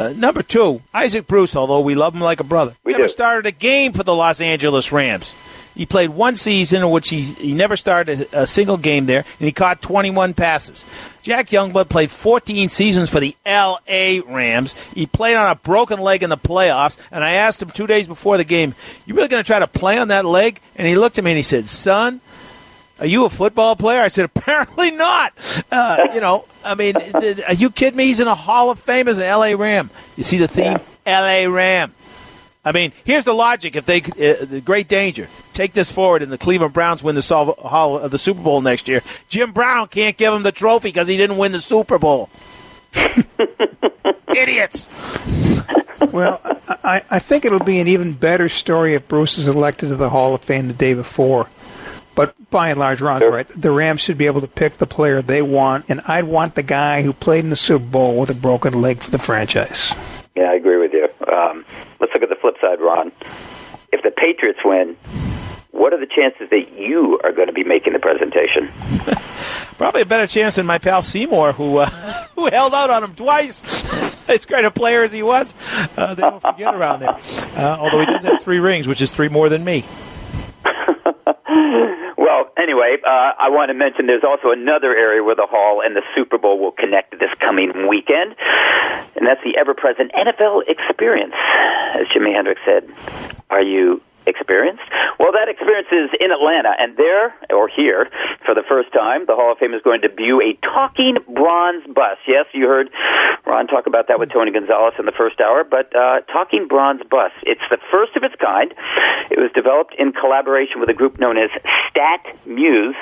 uh, 0.01 0.09
number 0.17 0.43
two, 0.43 0.83
Isaac 0.93 1.27
Bruce, 1.29 1.55
although 1.55 1.81
we 1.81 1.95
love 1.95 2.15
him 2.15 2.21
like 2.21 2.41
a 2.41 2.45
brother, 2.45 2.75
We 2.85 2.93
never 2.93 3.05
do. 3.05 3.09
started 3.09 3.47
a 3.47 3.53
game 3.53 3.93
for 3.93 4.03
the 4.03 4.15
Los 4.15 4.41
Angeles 4.41 4.91
Rams. 4.91 5.35
He 5.75 5.87
played 5.87 6.11
one 6.11 6.37
season 6.37 6.83
in 6.83 6.91
which 6.91 7.09
he, 7.09 7.23
he 7.23 7.55
never 7.55 7.77
started 7.77 8.29
a, 8.33 8.47
single 8.47 8.77
game 8.77 9.07
there, 9.07 9.25
and 9.39 9.47
he 9.47 9.53
caught 9.53 9.81
21 9.81 10.35
passes. 10.35 10.85
Jack 11.23 11.49
Youngblood 11.49 11.89
played 11.89 12.11
14 12.11 12.69
seasons 12.69 13.09
for 13.09 13.21
the 13.21 13.35
L.A. 13.47 14.21
Rams. 14.21 14.75
He 14.93 15.07
played 15.07 15.37
on 15.37 15.51
a 15.51 15.55
broken 15.55 16.01
leg 16.01 16.23
in 16.23 16.31
the 16.31 16.37
playoffs, 16.37 16.99
and 17.11 17.25
I 17.25 17.33
asked 17.33 17.63
him 17.63 17.71
two 17.71 17.87
days 17.87 18.07
before 18.07 18.37
the 18.37 18.45
game, 18.45 18.75
"You 19.07 19.15
really 19.15 19.29
going 19.29 19.43
to 19.43 19.47
try 19.47 19.59
to 19.59 19.67
play 19.67 19.99
on 19.99 20.09
that 20.09 20.25
leg?" 20.25 20.61
And 20.77 20.87
he 20.87 20.97
looked 20.97 21.19
at 21.19 21.25
me 21.25 21.31
and 21.31 21.39
he 21.39 21.43
said, 21.43 21.69
"Son." 21.69 22.21
Are 23.01 23.07
you 23.07 23.25
a 23.25 23.31
football 23.31 23.75
player? 23.75 24.01
I 24.01 24.07
said, 24.07 24.27
apparently 24.27 24.93
not. 24.93 25.33
Uh, 25.73 26.09
you 26.15 26.21
know, 26.21 26.45
I 26.65 26.77
mean, 26.77 26.95
are 27.49 27.55
you 27.55 27.71
kidding 27.71 27.97
me? 27.97 28.05
He's 28.05 28.21
in 28.21 28.29
a 28.29 28.35
Hall 28.35 28.71
of 28.71 28.79
Fame 28.79 29.09
as 29.09 29.19
an 29.19 29.25
L.A. 29.25 29.57
Ram. 29.57 29.91
You 30.17 30.23
see 30.23 30.39
the 30.39 30.47
theme? 30.47 30.79
L.A. 31.05 31.49
Ram. 31.49 31.95
I 32.65 32.71
mean, 32.73 32.93
here's 33.05 33.25
the 33.25 33.33
logic. 33.33 33.75
If 33.75 33.87
they, 33.87 34.01
uh, 34.01 34.45
the 34.45 34.63
great 34.65 34.87
danger, 34.87 35.29
take 35.53 35.73
this 35.73 35.91
forward, 35.91 36.23
and 36.23 36.31
the 36.31 36.39
Cleveland 36.39 36.73
Browns 36.73 37.03
win 37.03 37.17
the 37.17 37.23
Sol- 37.23 37.55
Hall, 37.55 37.97
uh, 37.99 38.09
the 38.09 38.19
Super 38.19 38.41
Bowl 38.41 38.61
next 38.61 38.87
year, 38.87 39.03
Jim 39.29 39.53
Brown 39.53 39.89
can't 39.89 40.17
give 40.17 40.33
him 40.33 40.45
the 40.45 40.53
trophy 40.53 40.89
because 40.89 41.09
he 41.09 41.17
didn't 41.17 41.39
win 41.39 41.53
the 41.53 41.61
Super 41.61 41.99
Bowl. 41.99 42.31
Idiots. 44.35 44.89
Well, 46.13 46.41
I, 46.69 47.03
I 47.11 47.19
think 47.19 47.45
it'll 47.45 47.59
be 47.61 47.81
an 47.81 47.89
even 47.89 48.13
better 48.13 48.49
story 48.49 48.95
if 48.95 49.09
Bruce 49.09 49.39
is 49.39 49.49
elected 49.49 49.89
to 49.89 49.97
the 49.97 50.11
Hall 50.11 50.35
of 50.35 50.43
Fame 50.43 50.69
the 50.69 50.75
day 50.75 50.95
before. 50.95 51.49
But 52.15 52.35
by 52.51 52.69
and 52.71 52.79
large, 52.79 53.01
Ron's 53.01 53.27
right. 53.27 53.49
The 53.49 53.71
Rams 53.71 54.03
should 54.03 54.19
be 54.19 54.27
able 54.27 54.43
to 54.43 54.49
pick 54.49 54.75
the 54.75 54.87
player 54.87 55.23
they 55.23 55.43
want, 55.43 55.87
and 55.89 56.01
I'd 56.07 56.25
want 56.25 56.55
the 56.55 56.63
guy 56.63 57.03
who 57.03 57.13
played 57.13 57.45
in 57.45 57.51
the 57.51 57.57
Super 57.57 57.85
Bowl 57.85 58.19
with 58.19 58.31
a 58.31 58.35
broken 58.35 58.81
leg 58.81 58.99
for 58.99 59.11
the 59.11 59.19
franchise. 59.19 59.95
Yeah, 60.35 60.51
I 60.51 60.55
agree 60.55 60.77
with 60.79 60.93
you. 60.93 61.09
Um, 61.33 61.65
let's 62.01 62.13
look 62.15 62.23
at 62.23 62.29
the 62.29 62.37
flip 62.37 62.57
side, 62.63 62.81
Ron. 62.81 63.13
If 63.93 64.03
the 64.03 64.11
Patriots 64.11 64.61
win, 64.65 64.97
what 65.71 65.93
are 65.93 65.99
the 65.99 66.07
chances 66.07 66.49
that 66.51 66.73
you 66.79 67.19
are 67.25 67.33
going 67.33 67.49
to 67.49 67.53
be 67.53 67.65
making 67.65 67.95
the 67.95 67.99
presentation? 67.99 68.69
Probably 69.79 70.03
a 70.03 70.07
better 70.07 70.27
chance 70.27 70.57
than 70.57 70.67
my 70.67 70.79
pal 70.79 71.03
Seymour, 71.03 71.53
who 71.53 71.79
uh, 71.79 71.89
who 72.37 72.47
held 72.51 72.75
out 72.75 72.91
on 72.91 73.03
him 73.03 73.15
twice. 73.15 74.29
as 74.29 74.45
great 74.45 74.65
a 74.65 74.71
player 74.71 75.03
as 75.03 75.13
he 75.13 75.23
was, 75.23 75.55
uh, 75.97 76.15
they 76.15 76.23
don't 76.23 76.41
forget 76.41 76.75
around 76.75 77.01
there. 77.01 77.19
Uh, 77.57 77.77
although 77.81 78.01
he 78.01 78.07
does 78.07 78.23
have 78.23 78.41
three 78.41 78.61
rings, 78.61 78.87
which 78.87 79.03
is 79.03 79.11
three 79.11 79.29
more 79.29 79.49
than 79.49 79.65
me. 79.65 79.85
Well, 82.17 82.52
anyway, 82.63 82.97
uh, 83.05 83.33
I 83.39 83.51
want 83.51 83.69
to 83.71 83.75
mention 83.75 84.07
there's 84.07 84.25
also 84.25 84.51
another 84.51 84.95
area 84.95 85.23
where 85.23 85.35
the 85.35 85.47
Hall 85.47 85.83
and 85.85 85.97
the 85.97 86.03
Super 86.17 86.39
Bowl 86.39 86.59
will 86.59 86.73
connect 86.73 87.19
this 87.19 87.31
coming 87.41 87.89
weekend, 87.89 88.37
and 89.17 89.27
that's 89.27 89.43
the 89.45 89.57
ever 89.59 89.75
present 89.75 90.13
NFL 90.13 90.63
experience. 90.69 91.35
As 91.95 92.07
Jimi 92.09 92.33
Hendrix 92.35 92.61
said, 92.65 92.89
Are 93.51 93.63
you 93.63 94.01
experienced? 94.27 94.83
Well, 95.19 95.33
that 95.33 95.49
experience 95.49 95.89
is 95.93 96.11
in 96.21 96.33
Atlanta, 96.33 96.73
and 96.79 96.97
there, 96.97 97.35
or 97.51 97.69
here, 97.69 98.11
for 98.45 98.55
the 98.55 98.63
first 98.69 98.93
time, 98.93 99.27
the 99.27 99.35
Hall 99.35 99.53
of 99.53 99.59
Fame 99.59 99.75
is 99.75 99.83
going 99.83 100.01
to 100.03 100.09
debut 100.09 100.41
a 100.41 100.55
talking 100.63 101.17
bronze 101.29 101.85
bust. 101.87 102.21
Yes, 102.27 102.47
you 102.53 102.67
heard 102.67 102.91
Ron 103.47 103.67
talk 103.67 103.87
about 103.87 104.09
that 104.09 104.19
with 104.19 104.31
Tony 104.31 104.51
Gonzalez 104.51 104.95
in 104.99 105.07
the 105.07 105.13
first 105.13 105.41
hour, 105.41 105.65
but 105.65 105.95
uh, 105.95 106.21
talking 106.33 106.69
bronze 106.69 107.03
bust. 107.09 107.35
It's 107.43 107.63
the 107.71 107.79
first 107.91 108.17
of 108.17 108.23
its 108.23 108.35
kind. 108.37 108.73
It 109.31 109.39
was 109.39 109.51
developed 109.55 109.95
in 109.99 110.13
collaboration 110.13 110.81
with 110.81 110.89
a 110.89 110.95
group 110.95 111.19
known 111.19 111.37
as 111.37 111.51
Stat 111.91 112.37
Muse, 112.47 112.97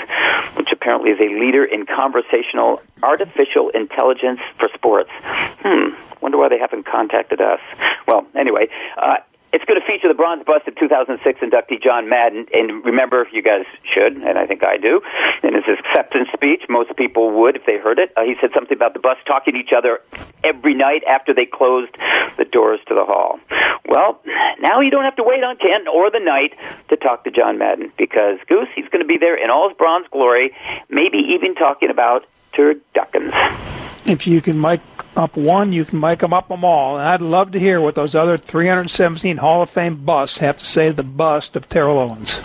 which 0.54 0.72
apparently 0.72 1.10
is 1.10 1.20
a 1.20 1.28
leader 1.40 1.64
in 1.64 1.86
conversational 1.86 2.82
artificial 3.02 3.70
intelligence 3.70 4.40
for 4.58 4.68
sports. 4.74 5.10
Hmm. 5.22 5.94
Wonder 6.20 6.38
why 6.38 6.48
they 6.48 6.58
haven't 6.58 6.84
contacted 6.84 7.40
us. 7.40 7.60
Well, 8.06 8.26
anyway, 8.34 8.68
uh, 8.98 9.16
it's 9.53 9.64
going 9.64 9.80
to 9.80 9.86
feature 9.86 10.09
the 10.09 10.14
bronze 10.14 10.44
bust 10.44 10.66
of 10.68 10.76
2006 10.76 11.40
inductee 11.40 11.82
John 11.82 12.09
Madden. 12.09 12.46
And 12.53 12.84
remember, 12.84 13.26
you 13.32 13.42
guys 13.42 13.64
should, 13.82 14.16
and 14.16 14.38
I 14.38 14.46
think 14.46 14.64
I 14.64 14.76
do, 14.76 15.01
in 15.42 15.55
his 15.55 15.64
acceptance 15.66 16.28
speech, 16.32 16.62
most 16.68 16.94
people 16.96 17.30
would 17.40 17.57
if 17.57 17.66
they 17.66 17.78
heard 17.78 17.98
it. 17.98 18.12
Uh, 18.16 18.22
he 18.22 18.36
said 18.40 18.51
something 18.55 18.76
about 18.76 18.94
the 18.94 19.01
bust 19.01 19.20
talking 19.26 19.55
to 19.55 19.61
each 19.61 19.72
other 19.76 20.01
every 20.44 20.74
night 20.74 21.03
after 21.05 21.34
they 21.34 21.46
closed 21.46 21.94
the 22.38 22.44
doors 22.44 22.80
to 22.88 22.94
the 22.94 23.05
hall. 23.05 23.40
Well, 23.88 24.20
now 24.61 24.80
you 24.80 24.90
don't 24.90 25.05
have 25.05 25.16
to 25.16 25.24
wait 25.24 25.42
on 25.42 25.57
Ken 25.57 25.88
or 25.88 26.11
the 26.11 26.20
night 26.20 26.55
to 26.88 26.96
talk 26.96 27.24
to 27.24 27.30
John 27.30 27.59
Madden 27.59 27.92
because 27.96 28.38
Goose, 28.46 28.68
he's 28.74 28.88
going 28.88 29.03
to 29.03 29.09
be 29.09 29.18
there 29.18 29.42
in 29.42 29.51
all 29.51 29.68
his 29.68 29.76
bronze 29.76 30.07
glory, 30.11 30.55
maybe 30.88 31.18
even 31.18 31.55
talking 31.55 31.90
about 31.90 32.26
turduckens. 32.53 33.79
If 34.11 34.26
you 34.26 34.40
can 34.40 34.61
mic 34.61 34.80
up 35.16 35.36
one, 35.36 35.72
you 35.72 35.84
can 35.84 36.00
mic 36.00 36.18
them 36.18 36.34
up 36.34 36.48
them 36.48 36.64
all. 36.64 36.98
And 36.98 37.06
I'd 37.06 37.22
love 37.22 37.52
to 37.52 37.61
hear 37.61 37.80
what 37.80 37.94
those 37.94 38.16
other 38.16 38.36
317 38.36 39.36
Hall 39.36 39.62
of 39.62 39.70
Fame 39.70 40.04
busts 40.04 40.38
have 40.38 40.58
to 40.58 40.66
say 40.66 40.88
to 40.88 40.92
the 40.94 41.04
bust 41.04 41.54
of 41.54 41.68
Terrell 41.68 41.98
Owens. 41.98 42.40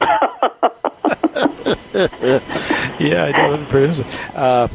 yeah, 2.98 3.24
I 3.24 3.56
do. 3.56 3.64
Pretty 3.66 4.02
uh, 4.34 4.68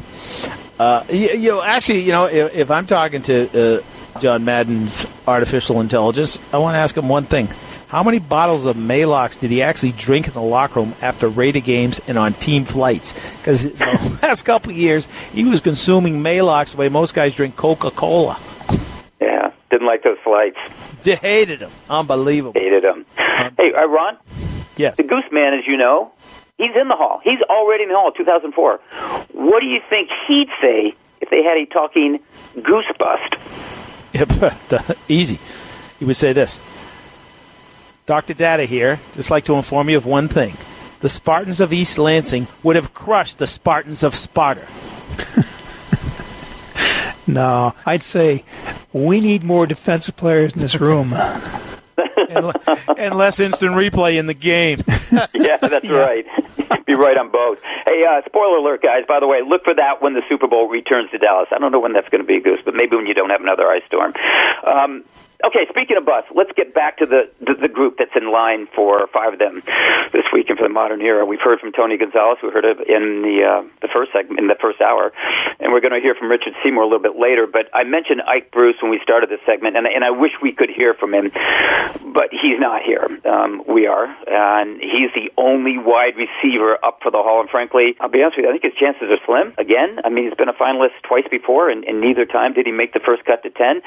uh, 0.77 1.03
you, 1.09 1.29
you 1.29 1.49
know, 1.49 1.63
actually, 1.63 2.01
you 2.01 2.11
know, 2.11 2.25
if, 2.27 2.53
if 2.53 2.71
I'm 2.71 2.85
talking 2.85 3.23
to 3.23 3.79
uh, 3.79 4.19
John 4.19 4.45
Madden's 4.45 5.07
artificial 5.27 5.81
intelligence, 5.81 6.39
I 6.53 6.59
want 6.59 6.75
to 6.75 6.79
ask 6.79 6.95
him 6.95 7.09
one 7.09 7.23
thing. 7.23 7.47
How 7.89 8.03
many 8.03 8.19
bottles 8.19 8.65
of 8.65 8.77
Maalox 8.77 9.39
did 9.39 9.49
he 9.49 9.63
actually 9.63 9.93
drink 9.93 10.27
in 10.27 10.33
the 10.33 10.41
locker 10.43 10.79
room 10.81 10.93
after 11.01 11.27
Raider 11.27 11.59
games 11.59 11.99
and 12.07 12.19
on 12.19 12.33
team 12.33 12.63
flights? 12.63 13.13
Because 13.37 13.63
the 13.63 14.19
last 14.21 14.43
couple 14.43 14.69
of 14.71 14.77
years, 14.77 15.07
he 15.33 15.43
was 15.43 15.59
consuming 15.59 16.21
Maalox 16.21 16.73
the 16.73 16.77
way 16.77 16.87
most 16.89 17.15
guys 17.15 17.35
drink 17.35 17.55
Coca 17.55 17.89
Cola. 17.89 18.39
Yeah, 19.19 19.51
didn't 19.71 19.87
like 19.87 20.03
those 20.03 20.19
flights. 20.23 20.57
Hated 21.03 21.61
him. 21.61 21.71
Unbelievable. 21.89 22.61
Hated 22.61 22.83
them. 22.83 23.07
Hey, 23.17 23.73
uh, 23.73 23.87
Ron, 23.87 24.17
Yes. 24.77 24.97
the 24.97 25.03
Goose 25.03 25.23
Man, 25.31 25.55
as 25.55 25.65
you 25.65 25.75
know, 25.75 26.11
he's 26.59 26.75
in 26.79 26.89
the 26.89 26.95
hall. 26.95 27.21
He's 27.23 27.41
already 27.49 27.83
in 27.85 27.89
the 27.89 27.95
hall, 27.95 28.11
2004. 28.11 28.77
What 29.31 29.61
do 29.61 29.65
you 29.65 29.79
think 29.89 30.11
he'd 30.27 30.49
say 30.61 30.93
if 31.21 31.31
they 31.31 31.41
had 31.41 31.57
a 31.57 31.65
talking 31.65 32.19
goose 32.61 32.85
bust? 32.99 33.33
Easy. 35.09 35.39
He 35.97 36.05
would 36.05 36.15
say 36.15 36.33
this 36.33 36.59
Dr. 38.09 38.33
Data 38.33 38.65
here, 38.65 38.99
just 39.13 39.29
like 39.29 39.45
to 39.45 39.53
inform 39.53 39.87
you 39.87 39.95
of 39.95 40.07
one 40.07 40.27
thing. 40.27 40.55
The 41.01 41.09
Spartans 41.09 41.61
of 41.61 41.71
East 41.71 41.99
Lansing 41.99 42.47
would 42.63 42.75
have 42.75 42.91
crushed 42.91 43.37
the 43.37 43.45
Spartans 43.45 44.01
of 44.01 44.15
Sparta. 44.15 44.65
No, 47.27 47.75
I'd 47.85 48.01
say 48.01 48.43
we 48.91 49.19
need 49.19 49.43
more 49.43 49.67
defensive 49.67 50.15
players 50.17 50.53
in 50.53 50.61
this 50.61 50.81
room. 50.81 51.13
and, 52.97 53.15
less 53.15 53.39
instant 53.39 53.73
replay 53.73 54.17
in 54.17 54.25
the 54.25 54.33
game. 54.33 54.79
yeah, 55.35 55.57
that's 55.57 55.87
right. 55.87 56.25
Be 56.87 56.95
right 56.95 57.19
on 57.19 57.29
both. 57.29 57.61
Hey, 57.85 58.03
uh, 58.03 58.23
spoiler 58.25 58.57
alert, 58.57 58.81
guys. 58.81 59.03
By 59.07 59.19
the 59.19 59.27
way, 59.27 59.43
look 59.47 59.63
for 59.63 59.75
that 59.75 60.01
when 60.01 60.15
the 60.15 60.23
Super 60.27 60.47
Bowl 60.47 60.67
returns 60.67 61.11
to 61.11 61.19
Dallas. 61.19 61.49
I 61.51 61.59
don't 61.59 61.71
know 61.71 61.79
when 61.79 61.93
that's 61.93 62.09
going 62.09 62.21
to 62.21 62.27
be, 62.27 62.39
Goose, 62.39 62.61
but 62.65 62.73
maybe 62.73 62.95
when 62.95 63.05
you 63.05 63.13
don't 63.13 63.29
have 63.29 63.41
another 63.41 63.67
ice 63.67 63.83
storm. 63.85 64.15
Um, 64.65 65.03
Okay, 65.41 65.65
speaking 65.69 65.95
of 65.95 66.03
bus, 66.03 66.25
let's 66.35 66.51
get 66.51 66.73
back 66.73 66.97
to 66.97 67.05
the, 67.05 67.29
the, 67.39 67.53
the 67.53 67.69
group 67.69 67.95
that's 67.97 68.11
in 68.13 68.29
line 68.29 68.67
for 68.75 69.07
five 69.07 69.31
of 69.31 69.39
them 69.39 69.63
this 70.11 70.25
week 70.33 70.49
and 70.49 70.57
for 70.57 70.63
the 70.63 70.73
modern 70.73 70.99
era. 71.01 71.25
We've 71.25 71.39
heard 71.39 71.61
from 71.61 71.71
Tony 71.71 71.97
Gonzalez, 71.97 72.39
we 72.43 72.49
heard 72.49 72.65
of 72.65 72.81
in 72.81 73.21
the 73.21 73.47
uh, 73.47 73.63
the 73.81 73.87
first 73.87 74.11
segment, 74.11 74.41
in 74.41 74.47
the 74.47 74.57
first 74.59 74.81
hour, 74.81 75.13
and 75.61 75.71
we're 75.71 75.79
going 75.79 75.93
to 75.93 76.01
hear 76.01 76.13
from 76.13 76.29
Richard 76.29 76.55
Seymour 76.61 76.83
a 76.83 76.87
little 76.87 76.99
bit 76.99 77.15
later. 77.17 77.47
But 77.47 77.69
I 77.73 77.85
mentioned 77.85 78.21
Ike 78.27 78.51
Bruce 78.51 78.75
when 78.81 78.91
we 78.91 78.99
started 79.01 79.29
this 79.29 79.39
segment, 79.45 79.77
and, 79.77 79.87
and 79.87 80.03
I 80.03 80.11
wish 80.11 80.33
we 80.41 80.51
could 80.51 80.69
hear 80.69 80.93
from 80.93 81.13
him, 81.13 81.31
but 82.13 82.29
he's 82.31 82.59
not 82.59 82.81
here. 82.81 83.07
Um, 83.25 83.63
we 83.67 83.87
are, 83.87 84.05
and 84.27 84.79
he's 84.81 85.11
the 85.13 85.31
only 85.37 85.77
wide 85.77 86.15
receiver 86.17 86.77
up 86.83 86.99
for 87.01 87.11
the 87.11 87.17
Hall. 87.17 87.41
And 87.41 87.49
frankly, 87.49 87.95
I'll 87.99 88.09
be 88.09 88.21
honest 88.21 88.37
with 88.37 88.45
you, 88.45 88.49
I 88.49 88.53
think 88.53 88.63
his 88.63 88.73
chances 88.79 89.09
are 89.09 89.19
slim. 89.25 89.53
Again, 89.57 89.99
I 90.03 90.09
mean, 90.09 90.25
he's 90.25 90.33
been 90.33 90.49
a 90.49 90.53
finalist 90.53 90.93
twice 91.03 91.25
before, 91.29 91.69
and, 91.69 91.83
and 91.85 92.01
neither 92.01 92.25
time 92.25 92.53
did 92.53 92.65
he 92.65 92.71
make 92.71 92.93
the 92.93 92.99
first 92.99 93.25
cut 93.25 93.43
to 93.43 93.49
ten. 93.49 93.81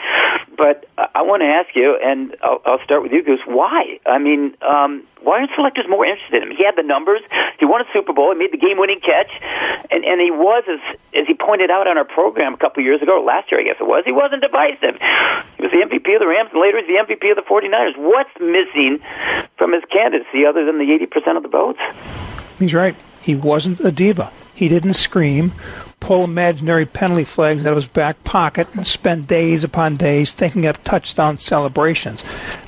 But 0.57 0.87
I, 0.97 1.23
want 1.23 1.43
to 1.43 1.47
ask 1.47 1.75
you, 1.75 1.99
and 2.03 2.37
I'll, 2.43 2.61
I'll 2.65 2.85
start 2.85 3.03
with 3.03 3.13
you, 3.13 3.23
Goose. 3.23 3.41
Why? 3.47 3.99
I 4.07 4.19
mean, 4.19 4.57
um, 4.63 5.05
why 5.23 5.39
aren't 5.39 5.51
selectors 5.55 5.87
more 5.89 6.05
interested 6.05 6.43
in 6.43 6.51
him? 6.51 6.57
He 6.57 6.65
had 6.65 6.77
the 6.77 6.83
numbers. 6.83 7.23
He 7.59 7.65
won 7.65 7.81
a 7.81 7.85
Super 7.93 8.13
Bowl. 8.13 8.33
He 8.33 8.39
made 8.39 8.53
the 8.53 8.59
game-winning 8.59 9.01
catch, 9.01 9.31
and 9.91 10.05
and 10.05 10.21
he 10.21 10.31
was 10.31 10.65
as 10.69 10.81
as 11.15 11.27
he 11.27 11.35
pointed 11.35 11.71
out 11.71 11.87
on 11.87 11.97
our 11.97 12.05
program 12.05 12.55
a 12.55 12.57
couple 12.57 12.83
years 12.83 13.03
ago, 13.03 13.23
last 13.23 13.51
year, 13.51 13.61
I 13.61 13.65
guess 13.65 13.77
it 13.81 13.87
was. 13.87 14.05
He 14.05 14.13
wasn't 14.13 14.43
divisive. 14.43 14.99
He 15.57 15.63
was 15.63 15.73
the 15.73 15.83
MVP 15.87 16.15
of 16.15 16.21
the 16.21 16.27
Rams, 16.27 16.51
and 16.53 16.61
later 16.61 16.79
he's 16.79 16.89
the 16.89 16.99
MVP 16.99 17.31
of 17.31 17.37
the 17.37 17.47
49ers. 17.47 17.97
What's 18.13 18.31
missing 18.41 18.99
from 19.57 19.73
his 19.73 19.83
candidacy 19.91 20.45
other 20.47 20.67
than 20.67 20.77
the 20.79 20.85
80% 20.85 21.37
of 21.39 21.43
the 21.43 21.49
votes? 21.49 21.81
He's 22.59 22.75
right. 22.75 22.95
He 23.23 23.35
wasn't 23.37 23.81
a 23.81 23.91
diva. 23.91 24.31
He 24.55 24.69
didn't 24.69 24.95
scream, 24.95 25.53
pull 25.99 26.25
imaginary 26.25 26.85
penalty 26.85 27.25
flags 27.25 27.67
out 27.67 27.71
of 27.71 27.77
his 27.77 27.89
back 27.89 28.23
pocket, 28.23 28.69
and 28.75 28.87
spend 28.87 29.27
days 29.27 29.65
upon 29.65 29.97
days 29.97 30.33
thinking 30.35 30.67
up 30.67 30.83
touchdown 30.85 31.39
celebrations. 31.39 32.23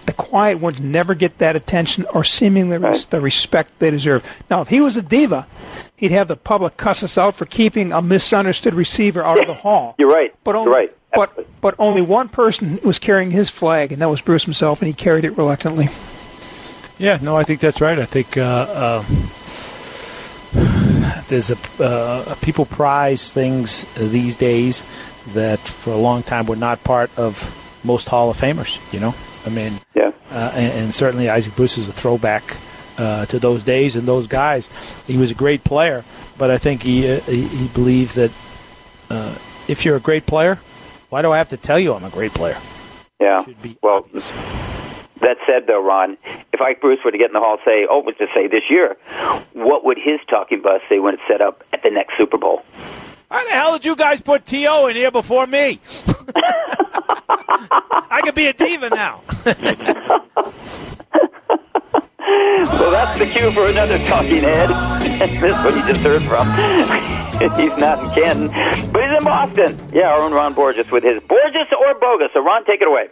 The 0.07 0.14
quiet 0.14 0.61
ones 0.61 0.80
never 0.80 1.14
get 1.14 1.38
that 1.38 1.57
attention 1.57 2.07
or 2.14 2.24
seemingly 2.24 2.78
res- 2.78 3.05
the 3.07 3.20
respect 3.20 3.78
they 3.80 3.90
deserve. 3.90 4.24
Now, 4.49 4.62
if 4.62 4.68
he 4.68 4.80
was 4.80 4.97
a 4.97 5.03
diva, 5.03 5.47
he'd 5.97 6.11
have 6.11 6.28
the 6.28 6.36
public 6.36 6.76
cuss 6.78 7.03
us 7.03 7.18
out 7.18 7.34
for 7.34 7.45
keeping 7.45 7.92
a 7.92 8.01
misunderstood 8.01 8.74
receiver 8.74 9.22
out 9.22 9.40
of 9.40 9.47
the 9.47 9.55
hall. 9.62 9.95
You're 9.99 10.11
right. 10.11 10.34
But 10.42 10.55
only, 10.57 10.70
You're 10.70 10.76
right. 10.78 10.97
But 11.15 11.61
but 11.61 11.75
only 11.79 12.03
one 12.03 12.29
person 12.29 12.79
was 12.85 12.99
carrying 12.99 13.31
his 13.31 13.51
flag, 13.51 13.93
and 13.93 14.01
that 14.03 14.09
was 14.09 14.21
Bruce 14.21 14.45
himself, 14.45 14.81
and 14.81 14.89
he 14.89 14.95
carried 14.95 15.25
it 15.25 15.37
reluctantly. 15.37 15.89
Yeah, 16.99 17.19
no, 17.23 17.37
I 17.37 17.43
think 17.45 17.61
that's 17.61 17.81
right. 17.81 17.99
I 17.99 18.05
think 18.05 18.37
uh, 18.37 18.43
uh, 18.69 19.05
there's 21.29 21.51
a 21.51 21.57
uh, 21.83 22.35
people 22.43 22.65
prize 22.67 23.33
things 23.33 23.85
these 23.97 24.37
days 24.37 24.83
that 25.33 25.59
for 25.59 25.91
a 25.93 25.97
long 25.97 26.23
time 26.23 26.47
were 26.47 26.57
not 26.57 26.83
part 26.85 27.11
of 27.19 27.81
most 27.85 28.09
Hall 28.09 28.31
of 28.31 28.39
Famers. 28.39 28.79
You 28.93 29.01
know, 29.01 29.15
I 29.47 29.51
mean, 29.51 29.73
Yeah. 29.95 30.12
uh, 30.31 30.53
and, 30.55 30.73
and 30.85 30.95
certainly 30.95 31.29
Isaac 31.29 31.55
Bruce 31.57 31.79
is 31.79 31.89
a 31.89 31.93
throwback 31.93 32.57
uh, 32.99 33.27
to 33.27 33.39
those 33.39 33.62
days 33.62 33.97
and 33.97 34.07
those 34.07 34.27
guys. 34.27 34.69
He 35.07 35.17
was 35.17 35.31
a 35.31 35.35
great 35.35 35.65
player, 35.65 36.05
but 36.39 36.51
I 36.51 36.59
think 36.59 36.83
he 36.83 37.11
uh, 37.11 37.21
he, 37.21 37.47
he 37.49 37.69
believes 37.69 38.15
that 38.15 38.31
uh, 39.11 39.35
if 39.67 39.85
you're 39.85 39.97
a 39.97 40.01
great 40.01 40.27
player, 40.27 40.59
why 41.11 41.23
do 41.23 41.31
I 41.33 41.39
have 41.39 41.49
to 41.51 41.57
tell 41.57 41.79
you 41.79 41.95
I'm 41.95 42.05
a 42.05 42.11
great 42.11 42.33
player? 42.33 42.59
Yeah. 43.21 43.45
Well, 43.83 43.97
obvious. 43.99 44.29
that 45.21 45.37
said, 45.47 45.67
though, 45.67 45.83
Ron, 45.83 46.17
if 46.53 46.61
Ike 46.61 46.81
Bruce 46.81 47.01
were 47.05 47.11
to 47.13 47.19
get 47.19 47.29
in 47.29 47.33
the 47.33 47.41
hall, 47.41 47.59
say, 47.65 47.87
oh, 47.89 48.01
was 48.01 48.17
to 48.19 48.27
say 48.35 48.47
this 48.49 48.65
year, 48.69 48.97
what 49.53 49.85
would 49.85 49.99
his 49.99 50.21
talking 50.29 50.61
bus 50.63 50.81
say 50.89 50.99
when 50.99 51.15
it's 51.15 51.23
set 51.29 51.41
up 51.41 51.63
at 51.73 51.83
the 51.83 51.91
next 51.91 52.17
Super 52.19 52.39
Bowl? 52.39 52.63
How 53.31 53.45
the 53.45 53.51
hell 53.51 53.73
did 53.73 53.85
you 53.85 53.97
guys 53.97 54.21
put 54.21 54.45
T.O. 54.45 54.87
in 54.89 54.97
here 54.97 55.11
before 55.11 55.47
me? 55.47 55.81
I 58.11 58.21
could 58.23 58.35
be 58.35 58.47
a 58.47 58.53
diva 58.53 58.91
now. 58.91 59.23
Well, 62.25 62.91
that's 62.91 63.18
the 63.18 63.27
cue 63.27 63.51
for 63.51 63.68
another 63.68 63.99
talking 64.07 64.41
head. 64.41 64.70
this 65.20 65.31
is 65.43 65.64
what 65.64 65.75
you 65.75 65.87
just 65.87 66.01
heard 66.01 66.22
from. 66.22 66.49
he's 67.61 67.77
not 67.79 68.03
in 68.03 68.11
Canton, 68.11 68.93
but 68.93 69.03
he's 69.03 69.18
in 69.18 69.25
Boston. 69.25 69.79
Yeah, 69.93 70.09
our 70.09 70.22
own 70.22 70.33
Ron 70.33 70.55
Borges 70.55 70.91
with 70.91 71.05
his 71.05 71.22
Borges 71.22 71.66
or 71.79 71.95
bogus. 71.99 72.31
So, 72.33 72.43
Ron, 72.43 72.64
take 72.64 72.81
it 72.81 72.89
away. 72.89 73.09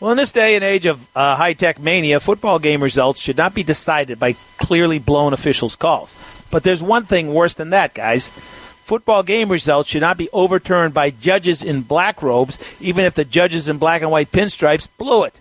Well, 0.00 0.12
in 0.12 0.16
this 0.16 0.30
day 0.30 0.54
and 0.54 0.64
age 0.64 0.86
of 0.86 1.06
uh, 1.16 1.36
high 1.36 1.54
tech 1.54 1.80
mania, 1.80 2.20
football 2.20 2.58
game 2.58 2.82
results 2.82 3.20
should 3.20 3.36
not 3.36 3.54
be 3.54 3.64
decided 3.64 4.18
by 4.18 4.34
clearly 4.56 4.98
blown 4.98 5.32
officials' 5.32 5.76
calls. 5.76 6.14
But 6.50 6.62
there's 6.62 6.82
one 6.82 7.04
thing 7.04 7.34
worse 7.34 7.54
than 7.54 7.70
that, 7.70 7.94
guys. 7.94 8.28
Football 8.28 9.22
game 9.22 9.50
results 9.50 9.88
should 9.88 10.00
not 10.00 10.16
be 10.16 10.30
overturned 10.32 10.94
by 10.94 11.10
judges 11.10 11.62
in 11.62 11.82
black 11.82 12.22
robes, 12.22 12.58
even 12.80 13.04
if 13.04 13.14
the 13.14 13.24
judges 13.24 13.68
in 13.68 13.76
black 13.78 14.00
and 14.00 14.10
white 14.10 14.32
pinstripes 14.32 14.88
blew 14.96 15.24
it. 15.24 15.38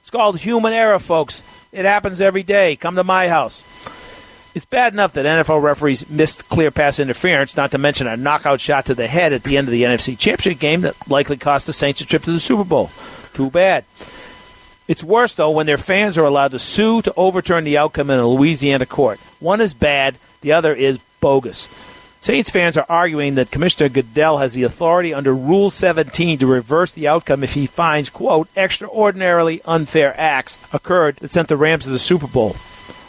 It's 0.00 0.10
called 0.10 0.38
human 0.38 0.72
error, 0.72 1.00
folks. 1.00 1.42
It 1.76 1.84
happens 1.84 2.22
every 2.22 2.42
day. 2.42 2.74
Come 2.74 2.96
to 2.96 3.04
my 3.04 3.28
house. 3.28 3.62
It's 4.54 4.64
bad 4.64 4.94
enough 4.94 5.12
that 5.12 5.26
NFL 5.26 5.62
referees 5.62 6.08
missed 6.08 6.48
clear 6.48 6.70
pass 6.70 6.98
interference, 6.98 7.54
not 7.54 7.72
to 7.72 7.78
mention 7.78 8.06
a 8.06 8.16
knockout 8.16 8.62
shot 8.62 8.86
to 8.86 8.94
the 8.94 9.06
head 9.06 9.34
at 9.34 9.42
the 9.42 9.58
end 9.58 9.68
of 9.68 9.72
the 9.72 9.82
NFC 9.82 10.18
Championship 10.18 10.58
game 10.58 10.80
that 10.80 10.96
likely 11.10 11.36
cost 11.36 11.66
the 11.66 11.74
Saints 11.74 12.00
a 12.00 12.06
trip 12.06 12.22
to 12.22 12.32
the 12.32 12.40
Super 12.40 12.64
Bowl. 12.64 12.90
Too 13.34 13.50
bad. 13.50 13.84
It's 14.88 15.04
worse, 15.04 15.34
though, 15.34 15.50
when 15.50 15.66
their 15.66 15.76
fans 15.76 16.16
are 16.16 16.24
allowed 16.24 16.52
to 16.52 16.58
sue 16.58 17.02
to 17.02 17.12
overturn 17.14 17.64
the 17.64 17.76
outcome 17.76 18.08
in 18.08 18.18
a 18.18 18.26
Louisiana 18.26 18.86
court. 18.86 19.20
One 19.38 19.60
is 19.60 19.74
bad, 19.74 20.16
the 20.40 20.52
other 20.52 20.74
is 20.74 20.98
bogus. 21.20 21.68
Saints 22.26 22.50
fans 22.50 22.76
are 22.76 22.86
arguing 22.88 23.36
that 23.36 23.52
Commissioner 23.52 23.88
Goodell 23.88 24.38
has 24.38 24.52
the 24.52 24.64
authority 24.64 25.14
under 25.14 25.32
Rule 25.32 25.70
17 25.70 26.38
to 26.38 26.46
reverse 26.48 26.90
the 26.90 27.06
outcome 27.06 27.44
if 27.44 27.54
he 27.54 27.66
finds, 27.66 28.10
quote, 28.10 28.48
extraordinarily 28.56 29.62
unfair 29.64 30.12
acts 30.18 30.58
occurred 30.72 31.18
that 31.18 31.30
sent 31.30 31.46
the 31.46 31.56
Rams 31.56 31.84
to 31.84 31.90
the 31.90 32.00
Super 32.00 32.26
Bowl. 32.26 32.56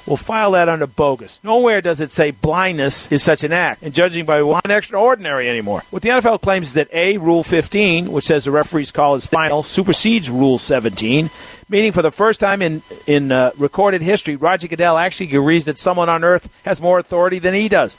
We'll 0.05 0.17
file 0.17 0.51
that 0.51 0.69
under 0.69 0.85
bogus. 0.85 1.39
Nowhere 1.43 1.81
does 1.81 1.99
it 1.99 2.11
say 2.11 2.29
blindness 2.29 3.11
is 3.11 3.23
such 3.23 3.43
an 3.43 3.51
act, 3.51 3.81
and 3.81 3.91
judging 3.91 4.23
by 4.23 4.43
one 4.43 4.61
extraordinary 4.69 5.49
anymore. 5.49 5.81
What 5.89 6.03
the 6.03 6.09
NFL 6.09 6.41
claims 6.43 6.67
is 6.67 6.73
that 6.73 6.93
A, 6.93 7.17
Rule 7.17 7.41
15, 7.41 8.11
which 8.11 8.25
says 8.25 8.45
the 8.45 8.51
referee's 8.51 8.91
call 8.91 9.15
is 9.15 9.25
final, 9.25 9.63
supersedes 9.63 10.29
Rule 10.29 10.59
17, 10.59 11.31
meaning 11.69 11.91
for 11.91 12.03
the 12.03 12.11
first 12.11 12.39
time 12.39 12.61
in, 12.61 12.83
in 13.07 13.31
uh, 13.31 13.49
recorded 13.57 14.03
history, 14.03 14.35
Roger 14.35 14.67
Goodell 14.67 14.99
actually 14.99 15.35
agrees 15.35 15.65
that 15.65 15.79
someone 15.79 16.07
on 16.07 16.23
earth 16.23 16.51
has 16.65 16.79
more 16.79 16.99
authority 16.99 17.39
than 17.39 17.55
he 17.55 17.67
does. 17.67 17.97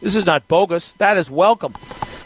This 0.00 0.16
is 0.16 0.26
not 0.26 0.48
bogus. 0.48 0.92
That 0.92 1.16
is 1.16 1.30
welcome. 1.30 1.74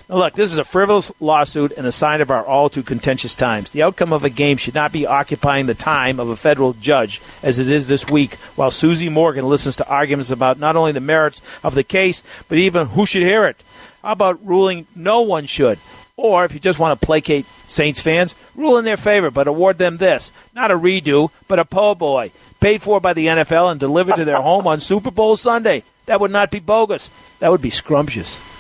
Now, 0.09 0.16
look, 0.16 0.35
this 0.35 0.53
is 0.53 0.59
a 0.59 0.64
frivolous 0.64 1.11
lawsuit 1.18 1.72
and 1.72 1.87
a 1.87 1.93
sign 1.93 2.20
of 2.20 2.31
our 2.31 2.45
all 2.45 2.68
too 2.68 2.83
contentious 2.83 3.35
times. 3.35 3.72
The 3.72 3.83
outcome 3.83 4.12
of 4.12 4.22
a 4.22 4.31
game 4.31 4.59
should 4.59 4.75
not 4.75 4.93
be 4.93 5.07
occupying 5.07 5.66
the 5.66 5.75
time 5.75 6.20
of 6.20 6.29
a 6.29 6.37
federal 6.37 6.75
judge, 6.75 7.22
as 7.43 7.59
it 7.59 7.70
is 7.70 7.89
this 7.89 8.09
week, 8.09 8.35
while 8.55 8.70
Susie 8.70 9.09
Morgan 9.09 9.49
listens 9.49 9.77
to 9.77 9.89
arguments 9.89 10.31
about 10.31 10.59
not 10.59 10.77
only 10.77 10.93
the 10.93 11.01
merits 11.01 11.41
of 11.62 11.75
the 11.75 11.85
case, 11.85 12.22
but 12.49 12.59
even 12.59 12.89
who 12.89 13.07
should 13.07 13.22
hear 13.22 13.47
it. 13.47 13.62
How 14.03 14.12
about 14.12 14.47
ruling 14.47 14.87
no 14.95 15.22
one 15.22 15.47
should? 15.47 15.79
Or, 16.16 16.45
if 16.45 16.55
you 16.55 16.61
just 16.61 16.79
want 16.79 17.01
to 17.01 17.07
placate 17.07 17.47
Saints 17.66 18.01
fans, 18.01 18.35
rule 18.55 18.79
in 18.79 18.85
their 18.85 18.97
favor, 18.97 19.31
but 19.31 19.49
award 19.49 19.79
them 19.79 19.97
this 19.97 20.31
not 20.55 20.70
a 20.70 20.79
redo, 20.79 21.31
but 21.49 21.59
a 21.59 21.64
po' 21.64 21.95
boy, 21.95 22.31
paid 22.61 22.83
for 22.83 23.01
by 23.01 23.14
the 23.14 23.27
NFL 23.27 23.70
and 23.70 23.81
delivered 23.81 24.16
to 24.16 24.25
their 24.25 24.41
home 24.41 24.66
on 24.66 24.81
Super 24.81 25.11
Bowl 25.11 25.37
Sunday. 25.37 25.83
That 26.07 26.21
would 26.21 26.31
not 26.31 26.51
be 26.51 26.61
bogus. 26.61 27.11
That 27.39 27.51
would 27.51 27.63
be 27.63 27.71
scrumptious. 27.71 28.41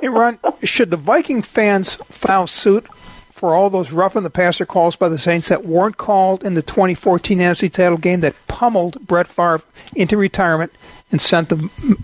Hey, 0.00 0.08
Ron, 0.08 0.38
should 0.62 0.90
the 0.90 0.98
Viking 0.98 1.40
fans 1.40 1.94
file 1.94 2.46
suit 2.46 2.86
for 2.94 3.54
all 3.54 3.70
those 3.70 3.90
roughing 3.90 4.22
the 4.22 4.28
passer 4.28 4.66
calls 4.66 4.96
by 4.96 5.08
the 5.08 5.16
Saints 5.16 5.48
that 5.48 5.64
weren't 5.64 5.96
called 5.96 6.44
in 6.44 6.54
the 6.54 6.62
2014 6.62 7.38
NFC 7.38 7.72
title 7.72 7.96
game 7.96 8.20
that 8.20 8.34
pummeled 8.46 9.06
Brett 9.06 9.26
Favre 9.26 9.62
into 9.94 10.18
retirement 10.18 10.72
and 11.10 11.22
sent 11.22 11.48
the 11.48 11.56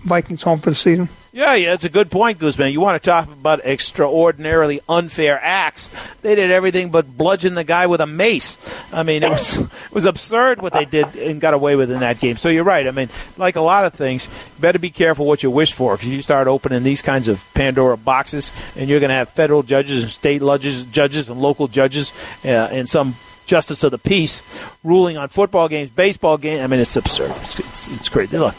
Vikings 0.03 0.41
home 0.43 0.59
for 0.61 0.71
the 0.71 0.75
season? 0.75 1.09
Yeah, 1.33 1.53
yeah, 1.55 1.73
it's 1.73 1.85
a 1.85 1.89
good 1.89 2.11
point, 2.11 2.39
Guzman. 2.39 2.73
You 2.73 2.81
want 2.81 3.01
to 3.01 3.09
talk 3.09 3.31
about 3.31 3.61
extraordinarily 3.63 4.81
unfair 4.89 5.39
acts? 5.41 5.89
They 6.21 6.35
did 6.35 6.51
everything 6.51 6.89
but 6.89 7.17
bludgeon 7.17 7.55
the 7.55 7.63
guy 7.63 7.87
with 7.87 8.01
a 8.01 8.05
mace. 8.05 8.57
I 8.91 9.03
mean, 9.03 9.23
it 9.23 9.29
was 9.29 9.57
it 9.57 9.93
was 9.93 10.05
absurd 10.05 10.61
what 10.61 10.73
they 10.73 10.83
did 10.83 11.15
and 11.15 11.39
got 11.39 11.53
away 11.53 11.77
with 11.77 11.89
in 11.89 12.01
that 12.01 12.19
game. 12.19 12.35
So 12.35 12.49
you're 12.49 12.65
right. 12.65 12.85
I 12.85 12.91
mean, 12.91 13.07
like 13.37 13.55
a 13.55 13.61
lot 13.61 13.85
of 13.85 13.93
things, 13.93 14.25
you 14.25 14.61
better 14.61 14.77
be 14.77 14.89
careful 14.89 15.25
what 15.25 15.41
you 15.41 15.49
wish 15.49 15.71
for 15.71 15.95
because 15.95 16.09
you 16.09 16.21
start 16.21 16.47
opening 16.47 16.83
these 16.83 17.01
kinds 17.01 17.29
of 17.29 17.41
Pandora 17.53 17.95
boxes, 17.95 18.51
and 18.75 18.89
you're 18.89 18.99
going 18.99 19.09
to 19.09 19.15
have 19.15 19.29
federal 19.29 19.63
judges 19.63 20.03
and 20.03 20.11
state 20.11 20.41
judges, 20.41 20.83
judges 20.83 21.29
and 21.29 21.41
local 21.41 21.69
judges, 21.69 22.11
uh, 22.43 22.67
and 22.71 22.89
some 22.89 23.15
justice 23.45 23.85
of 23.85 23.91
the 23.91 23.97
peace 23.97 24.41
ruling 24.83 25.15
on 25.15 25.29
football 25.29 25.69
games, 25.69 25.91
baseball 25.91 26.37
games. 26.37 26.59
I 26.59 26.67
mean, 26.67 26.81
it's 26.81 26.97
absurd. 26.97 27.31
It's, 27.37 27.57
it's, 27.57 27.87
it's 27.93 28.09
crazy. 28.09 28.37
Look, 28.37 28.55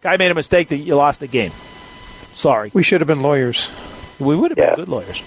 guy 0.00 0.16
made 0.16 0.30
a 0.30 0.34
mistake 0.34 0.68
that 0.68 0.78
you 0.78 0.96
lost 0.96 1.20
the 1.20 1.26
game. 1.26 1.52
Sorry. 2.34 2.70
We 2.74 2.82
should 2.82 3.00
have 3.00 3.08
been 3.08 3.20
lawyers. 3.20 3.70
We 4.18 4.36
would 4.36 4.50
have 4.50 4.58
Yeah. 4.58 4.70
been 4.74 4.84
good 4.84 4.88
lawyers. 4.88 5.22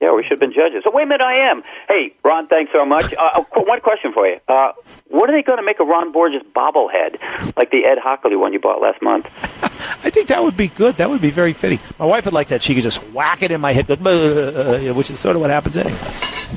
Yeah, 0.00 0.14
we 0.14 0.22
should 0.22 0.30
have 0.32 0.40
been 0.40 0.52
judges. 0.54 0.82
So 0.84 0.90
wait 0.90 1.02
a 1.02 1.06
minute, 1.06 1.20
I 1.20 1.50
am. 1.50 1.62
Hey, 1.86 2.12
Ron, 2.24 2.46
thanks 2.46 2.72
so 2.72 2.86
much. 2.86 3.12
Uh, 3.12 3.42
uh, 3.54 3.60
one 3.64 3.80
question 3.82 4.12
for 4.14 4.26
you. 4.26 4.38
Uh, 4.48 4.72
what 5.08 5.28
are 5.28 5.32
they 5.34 5.42
going 5.42 5.58
to 5.58 5.62
make 5.62 5.78
a 5.78 5.84
Ron 5.84 6.10
Borges 6.10 6.40
bobblehead, 6.56 7.18
like 7.58 7.70
the 7.70 7.84
Ed 7.84 7.98
Hochuli 7.98 8.38
one 8.38 8.54
you 8.54 8.60
bought 8.60 8.80
last 8.80 9.02
month? 9.02 9.26
I 10.02 10.08
think 10.08 10.28
that 10.28 10.42
would 10.42 10.56
be 10.56 10.68
good. 10.68 10.96
That 10.96 11.10
would 11.10 11.20
be 11.20 11.28
very 11.30 11.52
fitting. 11.52 11.78
My 11.98 12.06
wife 12.06 12.24
would 12.24 12.32
like 12.32 12.48
that. 12.48 12.62
She 12.62 12.74
could 12.74 12.82
just 12.82 13.02
whack 13.12 13.42
it 13.42 13.50
in 13.50 13.60
my 13.60 13.72
head, 13.72 13.88
which 13.90 15.10
is 15.10 15.18
sort 15.18 15.36
of 15.36 15.42
what 15.42 15.50
happens 15.50 15.76
anyway. 15.76 15.98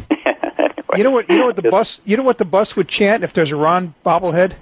anyway, 0.10 0.74
You 0.96 1.04
know 1.04 1.12
what? 1.12 1.30
You 1.30 1.38
know 1.40 1.48
what 1.48 1.58
the 1.58 1.64
bus? 1.70 2.00
You 2.06 2.16
know 2.16 2.24
what 2.24 2.38
the 2.38 2.46
bus 2.46 2.78
would 2.78 2.88
chant 2.88 3.24
if 3.26 3.34
there's 3.34 3.52
a 3.52 3.58
Ron 3.58 3.94
bobblehead? 4.06 4.54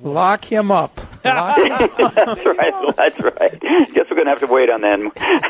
Lock 0.00 0.44
him 0.44 0.70
up. 0.70 1.00
Lock 1.24 1.58
him 1.58 1.72
up. 1.72 2.14
that's 2.14 2.44
right. 2.46 2.96
That's 2.96 3.20
right. 3.20 3.60
Guess 3.60 4.06
we're 4.10 4.16
going 4.16 4.26
to 4.26 4.30
have 4.30 4.38
to 4.40 4.46
wait 4.46 4.70
on 4.70 4.82
that. 4.82 5.00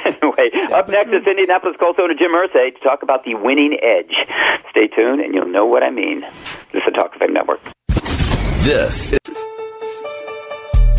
anyway, 0.07 0.73
up 0.75 0.89
next 0.89 1.09
is 1.09 1.27
Indianapolis 1.27 1.77
Colts 1.79 1.99
owner 2.01 2.15
Jim 2.15 2.33
Irsay 2.33 2.75
to 2.75 2.81
talk 2.81 3.03
about 3.03 3.25
the 3.25 3.35
winning 3.35 3.79
edge. 3.83 4.15
Stay 4.71 4.89
tuned, 4.89 5.21
and 5.21 5.35
you'll 5.35 5.49
know 5.49 5.67
what 5.67 5.83
I 5.83 5.91
mean. 5.91 6.21
This 6.73 6.83
is 6.83 6.83
the 6.87 6.91
Talk 6.93 7.15
of 7.15 7.21
Fame 7.21 7.35
Network. 7.35 7.61
This 8.65 9.13
is, 9.13 9.18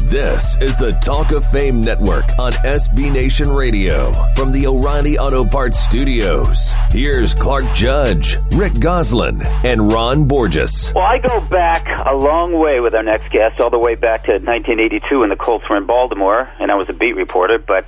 this 0.10 0.60
is 0.60 0.76
the 0.76 0.92
Talk 1.04 1.32
of 1.32 1.46
Fame 1.46 1.82
Network 1.82 2.26
on 2.40 2.54
SB 2.54 3.14
Nation 3.14 3.48
Radio 3.48 4.12
from 4.36 4.52
the 4.52 4.66
O'Reilly 4.66 5.20
Auto 5.20 5.46
Parts 5.46 5.78
Studios. 5.78 6.74
Here's 6.90 7.36
Clark 7.36 7.66
Judge, 7.76 8.38
Rick 8.54 8.80
Gosselin, 8.80 9.42
and 9.64 9.92
Ron 9.92 10.26
Borges. 10.26 10.92
Well, 10.96 11.06
I 11.06 11.20
go 11.20 11.40
back 11.42 11.86
a 12.08 12.16
long 12.16 12.58
way 12.58 12.80
with 12.80 12.96
our 12.96 13.04
next 13.04 13.32
guest, 13.32 13.62
all 13.62 13.70
the 13.70 13.78
way 13.78 13.94
back 13.94 14.24
to 14.24 14.32
1982 14.32 15.20
when 15.20 15.30
the 15.30 15.36
Colts 15.36 15.70
were 15.70 15.78
in 15.78 15.86
Baltimore, 15.86 16.50
and 16.60 16.72
I 16.72 16.76
was 16.76 16.90
a 16.90 16.94
beat 16.94 17.16
reporter. 17.16 17.60
But 17.60 17.86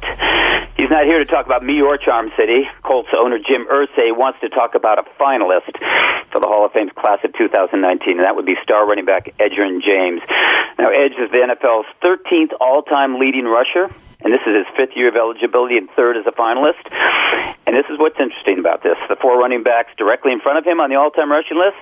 he's 0.81 0.89
not 0.89 1.05
here 1.05 1.19
to 1.19 1.25
talk 1.25 1.45
about 1.45 1.61
me 1.63 1.79
or 1.79 1.95
Charm 1.97 2.31
City. 2.35 2.65
Colts 2.81 3.09
owner 3.15 3.37
Jim 3.37 3.67
Irsay 3.69 4.17
wants 4.17 4.39
to 4.41 4.49
talk 4.49 4.73
about 4.73 4.97
a 4.97 5.03
finalist 5.21 5.77
for 6.31 6.41
the 6.41 6.47
Hall 6.47 6.65
of 6.65 6.71
Fame's 6.71 6.91
class 6.97 7.19
of 7.23 7.33
2019, 7.37 8.17
and 8.17 8.25
that 8.25 8.35
would 8.35 8.47
be 8.47 8.55
star 8.63 8.87
running 8.87 9.05
back 9.05 9.37
Edgerrin 9.37 9.81
James. 9.85 10.21
Now, 10.79 10.89
Edge 10.89 11.13
is 11.21 11.29
the 11.29 11.45
NFL's 11.45 11.85
13th 12.01 12.57
all-time 12.59 13.19
leading 13.19 13.45
rusher 13.45 13.93
and 14.23 14.33
this 14.33 14.41
is 14.45 14.65
his 14.65 14.67
fifth 14.77 14.95
year 14.95 15.09
of 15.09 15.15
eligibility 15.15 15.77
and 15.77 15.89
third 15.91 16.17
as 16.17 16.25
a 16.27 16.31
finalist. 16.31 16.81
And 17.65 17.75
this 17.75 17.85
is 17.89 17.97
what's 17.97 18.19
interesting 18.19 18.59
about 18.59 18.83
this. 18.83 18.97
The 19.07 19.15
four 19.15 19.39
running 19.39 19.63
backs 19.63 19.91
directly 19.97 20.31
in 20.31 20.39
front 20.41 20.57
of 20.57 20.65
him 20.65 20.79
on 20.79 20.89
the 20.89 20.95
all-time 20.95 21.31
rushing 21.31 21.57
list, 21.57 21.77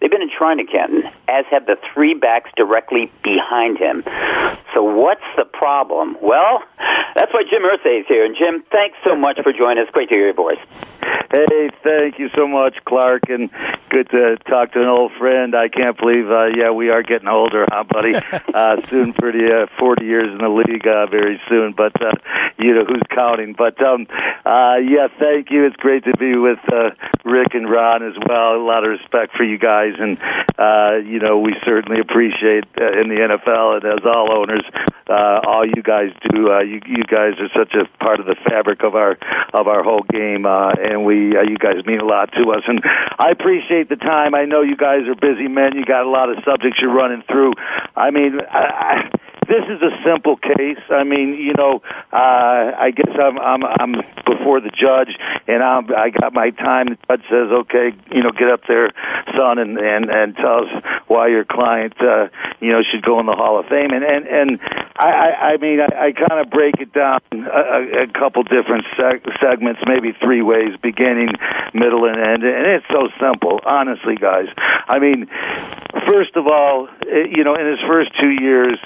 they've 0.00 0.10
been 0.10 0.22
in 0.22 0.30
to 0.30 0.64
Canton, 0.64 1.04
as 1.28 1.44
have 1.50 1.66
the 1.66 1.76
three 1.92 2.14
backs 2.14 2.50
directly 2.56 3.10
behind 3.22 3.78
him. 3.78 4.02
So 4.74 4.82
what's 4.82 5.24
the 5.36 5.44
problem? 5.44 6.16
Well, 6.20 6.62
that's 7.14 7.32
why 7.32 7.42
Jim 7.48 7.62
Irsay 7.62 8.00
is 8.00 8.06
here. 8.08 8.24
And 8.24 8.36
Jim, 8.36 8.64
thanks 8.70 8.96
so 9.04 9.14
much 9.14 9.38
for 9.42 9.52
joining 9.52 9.84
us. 9.84 9.90
Great 9.92 10.08
to 10.08 10.14
hear 10.14 10.24
your 10.26 10.34
voice. 10.34 10.58
Hey, 11.30 11.70
thank 11.82 12.18
you 12.18 12.28
so 12.36 12.46
much, 12.46 12.76
Clark, 12.84 13.28
and 13.28 13.50
good 13.88 14.08
to 14.10 14.36
talk 14.48 14.72
to 14.72 14.80
an 14.80 14.88
old 14.88 15.12
friend. 15.18 15.54
I 15.54 15.68
can't 15.68 15.98
believe, 15.98 16.30
uh, 16.30 16.46
yeah, 16.56 16.70
we 16.70 16.90
are 16.90 17.02
getting 17.02 17.28
older, 17.28 17.66
huh, 17.70 17.84
buddy? 17.84 18.14
uh, 18.54 18.80
soon, 18.86 19.12
pretty 19.12 19.50
uh, 19.50 19.66
forty 19.78 20.04
years 20.04 20.30
in 20.30 20.38
the 20.38 20.48
league, 20.48 20.86
uh, 20.86 21.06
very 21.06 21.40
soon. 21.48 21.72
But 21.72 21.83
uh, 22.00 22.12
you 22.58 22.74
know 22.74 22.84
who's 22.84 23.02
counting? 23.10 23.54
But 23.54 23.80
um, 23.82 24.06
uh, 24.44 24.76
yeah, 24.76 25.08
thank 25.18 25.50
you. 25.50 25.64
It's 25.64 25.76
great 25.76 26.04
to 26.04 26.12
be 26.16 26.36
with 26.36 26.58
uh, 26.72 26.90
Rick 27.24 27.54
and 27.54 27.70
Ron 27.70 28.02
as 28.02 28.14
well. 28.26 28.56
A 28.56 28.64
lot 28.64 28.84
of 28.84 28.90
respect 28.90 29.36
for 29.36 29.44
you 29.44 29.58
guys, 29.58 29.94
and 29.98 30.18
uh, 30.58 31.00
you 31.04 31.18
know 31.18 31.38
we 31.38 31.54
certainly 31.64 32.00
appreciate 32.00 32.64
uh, 32.80 33.00
in 33.00 33.08
the 33.08 33.16
NFL 33.16 33.76
and 33.76 33.84
as 33.84 34.04
all 34.04 34.32
owners, 34.32 34.64
uh, 35.08 35.40
all 35.46 35.66
you 35.66 35.82
guys 35.82 36.12
do. 36.30 36.52
Uh, 36.52 36.60
you, 36.60 36.80
you 36.86 37.02
guys 37.02 37.34
are 37.38 37.48
such 37.54 37.74
a 37.74 37.84
part 37.98 38.20
of 38.20 38.26
the 38.26 38.36
fabric 38.48 38.82
of 38.82 38.94
our 38.94 39.18
of 39.52 39.68
our 39.68 39.82
whole 39.82 40.02
game, 40.02 40.46
uh, 40.46 40.70
and 40.70 41.04
we 41.04 41.36
uh, 41.36 41.42
you 41.42 41.56
guys 41.56 41.84
mean 41.86 42.00
a 42.00 42.04
lot 42.04 42.32
to 42.32 42.52
us. 42.52 42.62
And 42.66 42.80
I 43.18 43.30
appreciate 43.30 43.88
the 43.88 43.96
time. 43.96 44.34
I 44.34 44.44
know 44.44 44.62
you 44.62 44.76
guys 44.76 45.06
are 45.08 45.14
busy 45.14 45.48
men. 45.48 45.76
You 45.76 45.84
got 45.84 46.04
a 46.04 46.10
lot 46.10 46.30
of 46.30 46.42
subjects 46.44 46.80
you're 46.80 46.92
running 46.92 47.22
through. 47.22 47.52
I 47.96 48.10
mean, 48.10 48.40
I, 48.50 48.58
I, 48.58 49.10
this 49.48 49.64
is 49.68 49.82
a 49.82 49.90
simple 50.04 50.36
case. 50.36 50.80
I 50.90 51.04
mean, 51.04 51.34
you 51.34 51.54
know, 51.54 51.82
uh, 52.12 52.72
I 52.76 52.92
guess 52.94 53.14
I'm 53.18 53.38
I'm 53.38 53.64
I'm 53.64 53.92
before 54.24 54.60
the 54.60 54.70
judge, 54.70 55.16
and 55.46 55.62
I'm 55.62 55.92
I 55.94 56.10
got 56.10 56.32
my 56.32 56.50
time. 56.50 56.88
The 56.88 56.96
judge 57.08 57.22
says, 57.28 57.50
okay, 57.50 57.92
you 58.12 58.22
know, 58.22 58.30
get 58.30 58.50
up 58.50 58.62
there, 58.66 58.90
son, 59.36 59.58
and 59.58 59.78
and 59.78 60.10
and 60.10 60.36
tell 60.36 60.64
us 60.64 60.84
why 61.06 61.28
your 61.28 61.44
client, 61.44 61.94
uh, 62.00 62.28
you 62.60 62.72
know, 62.72 62.82
should 62.82 63.02
go 63.02 63.20
in 63.20 63.26
the 63.26 63.34
Hall 63.36 63.58
of 63.58 63.66
Fame. 63.66 63.90
And 63.90 64.04
and 64.04 64.26
and 64.26 64.60
I 64.96 65.10
I, 65.10 65.52
I 65.52 65.56
mean, 65.58 65.80
I, 65.80 66.06
I 66.06 66.12
kind 66.12 66.40
of 66.40 66.50
break 66.50 66.80
it 66.80 66.92
down 66.92 67.20
a, 67.32 68.02
a 68.02 68.06
couple 68.06 68.42
different 68.42 68.84
seg- 68.96 69.40
segments, 69.40 69.80
maybe 69.86 70.12
three 70.20 70.42
ways, 70.42 70.76
beginning, 70.80 71.30
middle, 71.72 72.04
and 72.06 72.20
end. 72.20 72.44
And 72.44 72.66
it's 72.66 72.86
so 72.88 73.08
simple, 73.20 73.60
honestly, 73.64 74.16
guys. 74.16 74.48
I 74.56 74.98
mean, 74.98 75.26
first 76.08 76.36
of 76.36 76.46
all, 76.46 76.88
eh, 77.08 77.26
you 77.30 77.44
know, 77.44 77.54
in 77.54 77.66
his 77.66 77.80
first 77.80 78.12
two 78.20 78.30
years, 78.30 78.78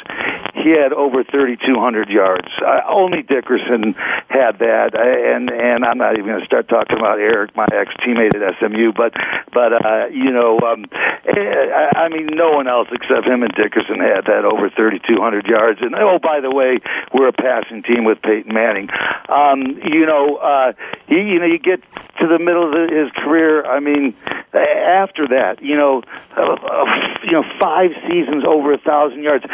he 0.63 0.71
had 0.71 0.93
over 0.93 1.25
3,200 1.25 2.09
yards. 2.09 2.49
Uh, 2.65 2.81
only 2.89 3.23
Dickerson 3.23 3.95
had 4.29 4.59
that, 4.59 4.95
and 4.95 5.51
and 5.51 5.85
I'm 5.85 5.99
not 5.99 6.15
even 6.15 6.27
going 6.27 6.41
to 6.41 6.47
start 6.47 6.69
talking 6.69 6.99
about 6.99 7.19
Eric, 7.19 7.55
my 7.57 7.67
ex 7.73 7.93
teammate 8.05 8.35
at 8.35 8.59
SMU, 8.59 8.93
but 8.93 9.15
but 9.53 9.73
uh, 9.85 10.07
you 10.07 10.31
know, 10.31 10.59
um, 10.61 10.85
eh, 10.93 11.89
I, 11.97 12.09
mean, 12.09 12.27
no 12.27 12.53
one 12.53 12.69
else 12.69 12.89
except 12.93 13.27
him 13.27 13.43
and 13.43 13.53
Dickerson 13.55 14.01
had 14.01 14.27
that 14.27 14.45
over 14.45 14.71
3,200 14.71 15.47
yards. 15.47 15.81
And 15.81 15.95
oh, 15.95 16.19
by 16.19 16.41
the 16.41 16.51
way, 16.51 16.79
we're 17.13 17.29
a 17.29 17.33
passing 17.33 17.83
team 17.83 18.05
with 18.05 18.21
Peyton 18.23 18.53
Manning. 18.53 18.89
Um, 19.29 19.63
you 19.85 20.07
know, 20.07 20.37
uh, 20.37 20.73
he, 21.07 21.17
you 21.17 21.39
know, 21.39 21.47
you 21.47 21.59
get 21.59 21.83
to 22.21 22.27
the 22.27 22.39
middle 22.39 22.73
of 22.73 22.91
his 22.91 23.11
career. 23.13 23.65
I 23.65 23.81
mean, 23.81 24.15
after 24.53 25.29
that, 25.29 25.63
you 25.63 25.77
know, 25.77 26.03
uh, 26.37 26.43
uh, 26.43 26.85
you 27.25 27.33
know, 27.33 27.45
five 27.61 27.91
seasons 28.09 28.45
over 28.47 28.73
a 28.73 28.79
thousand 28.79 29.23
yards, 29.23 29.45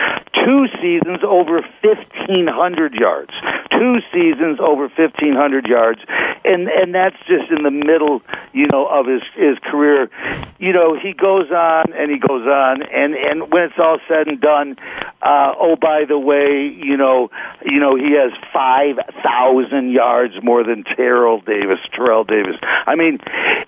two 0.45 0.67
seasons 0.81 0.94
over 1.23 1.63
fifteen 1.83 2.47
hundred 2.47 2.95
yards, 2.95 3.33
two 3.79 4.01
seasons 4.13 4.59
over 4.61 4.89
fifteen 4.89 5.35
hundred 5.35 5.67
yards, 5.67 6.01
and 6.45 6.69
and 6.69 6.95
that's 6.95 7.17
just 7.27 7.51
in 7.51 7.63
the 7.63 7.71
middle, 7.71 8.23
you 8.53 8.67
know, 8.73 8.87
of 8.87 9.07
his 9.07 9.23
his 9.35 9.59
career. 9.59 10.11
You 10.59 10.73
know, 10.73 10.99
he 10.99 11.13
goes 11.13 11.51
on 11.51 11.93
and 11.93 12.11
he 12.11 12.19
goes 12.19 12.47
on, 12.47 12.83
and 12.83 13.15
and 13.15 13.53
when 13.53 13.65
it's 13.65 13.79
all 13.79 13.99
said 14.09 14.29
and 14.29 14.41
done, 14.41 14.77
uh, 15.23 15.55
oh 15.59 15.77
by 15.77 16.05
the 16.05 16.19
way, 16.19 16.67
you 16.67 16.97
know, 16.97 17.31
you 17.65 17.81
know, 17.81 17.97
he 17.97 18.13
has 18.13 18.33
five 18.53 18.97
thousand 19.23 19.91
yards 19.91 20.35
more 20.43 20.63
than 20.65 20.85
Terrell 20.85 21.41
Davis, 21.41 21.81
Terrell 21.93 22.25
Davis. 22.25 22.57
I 22.63 22.95
mean, 22.95 23.19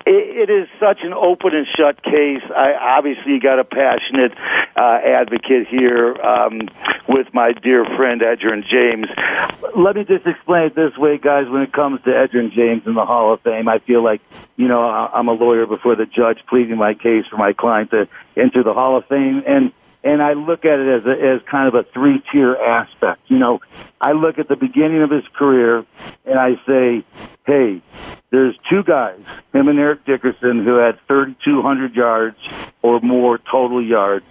it, 0.06 0.48
it 0.48 0.50
is 0.50 0.68
such 0.78 1.00
an 1.02 1.12
open 1.12 1.54
and 1.54 1.66
shut 1.76 2.02
case. 2.02 2.42
I 2.54 2.74
obviously 2.74 3.38
got 3.38 3.58
a 3.58 3.64
passionate 3.64 4.32
uh, 4.76 5.00
advocate 5.04 5.66
here 5.68 6.14
um, 6.22 6.68
with 7.08 7.32
my 7.34 7.52
dear 7.52 7.84
friend 7.96 8.20
Edgerrin 8.20 8.64
James. 8.66 9.06
Let 9.74 9.95
me 9.96 10.04
just 10.04 10.26
explain 10.26 10.66
it 10.66 10.74
this 10.74 10.96
way, 10.96 11.18
guys. 11.18 11.48
When 11.48 11.62
it 11.62 11.72
comes 11.72 12.02
to 12.02 12.10
Edgerrin 12.10 12.52
James 12.52 12.86
in 12.86 12.94
the 12.94 13.04
Hall 13.04 13.32
of 13.32 13.40
Fame, 13.40 13.68
I 13.68 13.78
feel 13.78 14.02
like 14.02 14.20
you 14.56 14.68
know 14.68 14.82
I'm 14.82 15.28
a 15.28 15.32
lawyer 15.32 15.66
before 15.66 15.96
the 15.96 16.06
judge 16.06 16.38
pleading 16.48 16.76
my 16.76 16.94
case 16.94 17.26
for 17.26 17.36
my 17.36 17.52
client 17.52 17.90
to 17.90 18.08
enter 18.36 18.62
the 18.62 18.74
Hall 18.74 18.96
of 18.96 19.06
Fame, 19.06 19.42
and 19.46 19.72
and 20.04 20.22
I 20.22 20.34
look 20.34 20.64
at 20.64 20.78
it 20.78 21.00
as 21.00 21.06
a, 21.06 21.20
as 21.20 21.42
kind 21.50 21.66
of 21.66 21.74
a 21.74 21.82
three 21.82 22.22
tier 22.30 22.54
aspect. 22.54 23.22
You 23.26 23.38
know, 23.38 23.60
I 24.00 24.12
look 24.12 24.38
at 24.38 24.48
the 24.48 24.54
beginning 24.54 25.02
of 25.02 25.10
his 25.10 25.24
career 25.34 25.84
and 26.24 26.38
I 26.38 26.54
say, 26.64 27.04
hey, 27.44 27.82
there's 28.30 28.56
two 28.70 28.84
guys, 28.84 29.18
him 29.52 29.68
and 29.68 29.78
Eric 29.78 30.04
Dickerson, 30.04 30.64
who 30.64 30.76
had 30.76 31.00
3,200 31.08 31.96
yards 31.96 32.36
or 32.82 33.00
more 33.00 33.38
total 33.38 33.82
yards 33.82 34.26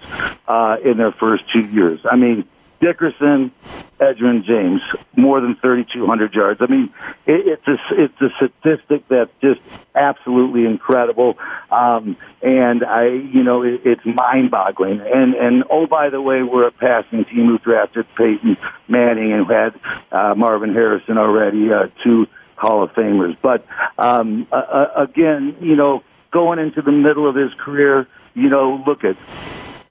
uh, 0.48 0.78
in 0.84 0.98
their 0.98 1.12
first 1.12 1.44
two 1.52 1.62
years. 1.62 2.00
I 2.10 2.16
mean, 2.16 2.48
Dickerson, 2.80 3.52
Edgerrin 4.00 4.44
James, 4.44 4.82
more 5.16 5.40
than 5.40 5.56
3,200 5.56 6.34
yards. 6.34 6.62
I 6.62 6.68
mean, 6.68 6.94
it, 7.26 7.48
it's 7.48 7.68
a 7.68 7.78
it's 7.92 8.22
a 8.22 8.30
statistic 8.36 9.08
that's 9.08 9.32
just 9.42 9.62
absolutely 9.96 10.66
incredible, 10.66 11.38
um, 11.72 12.18
and 12.42 12.84
I, 12.84 13.08
you 13.08 13.44
know, 13.44 13.64
it, 13.64 13.82
it's 13.86 14.06
mind-boggling. 14.06 15.00
And 15.02 15.34
and 15.36 15.64
oh, 15.70 15.88
by 15.88 16.10
the 16.10 16.22
way, 16.22 16.44
we're 16.44 16.68
a 16.68 16.72
passing 16.72 17.26
team 17.26 17.48
who 17.48 17.58
drafted 17.60 18.06
Peyton 18.16 18.58
Manning 18.88 19.32
and 19.32 19.48
had 19.48 19.80
uh, 20.12 20.36
Marvin 20.36 20.74
Harrison 20.74 21.18
already, 21.18 21.72
uh, 21.72 21.88
two 22.04 22.28
Hall 22.58 22.84
of 22.84 22.92
Famers. 22.92 23.38
But 23.42 23.66
um, 23.98 24.48
uh, 24.52 24.88
again, 24.96 25.56
you 25.62 25.76
know, 25.76 26.04
going 26.32 26.60
into 26.60 26.82
the 26.82 26.92
middle 26.92 27.28
of 27.28 27.36
his 27.36 27.54
career, 27.54 28.08
you 28.34 28.50
know, 28.50 28.84
look 28.86 29.04
at 29.04 29.16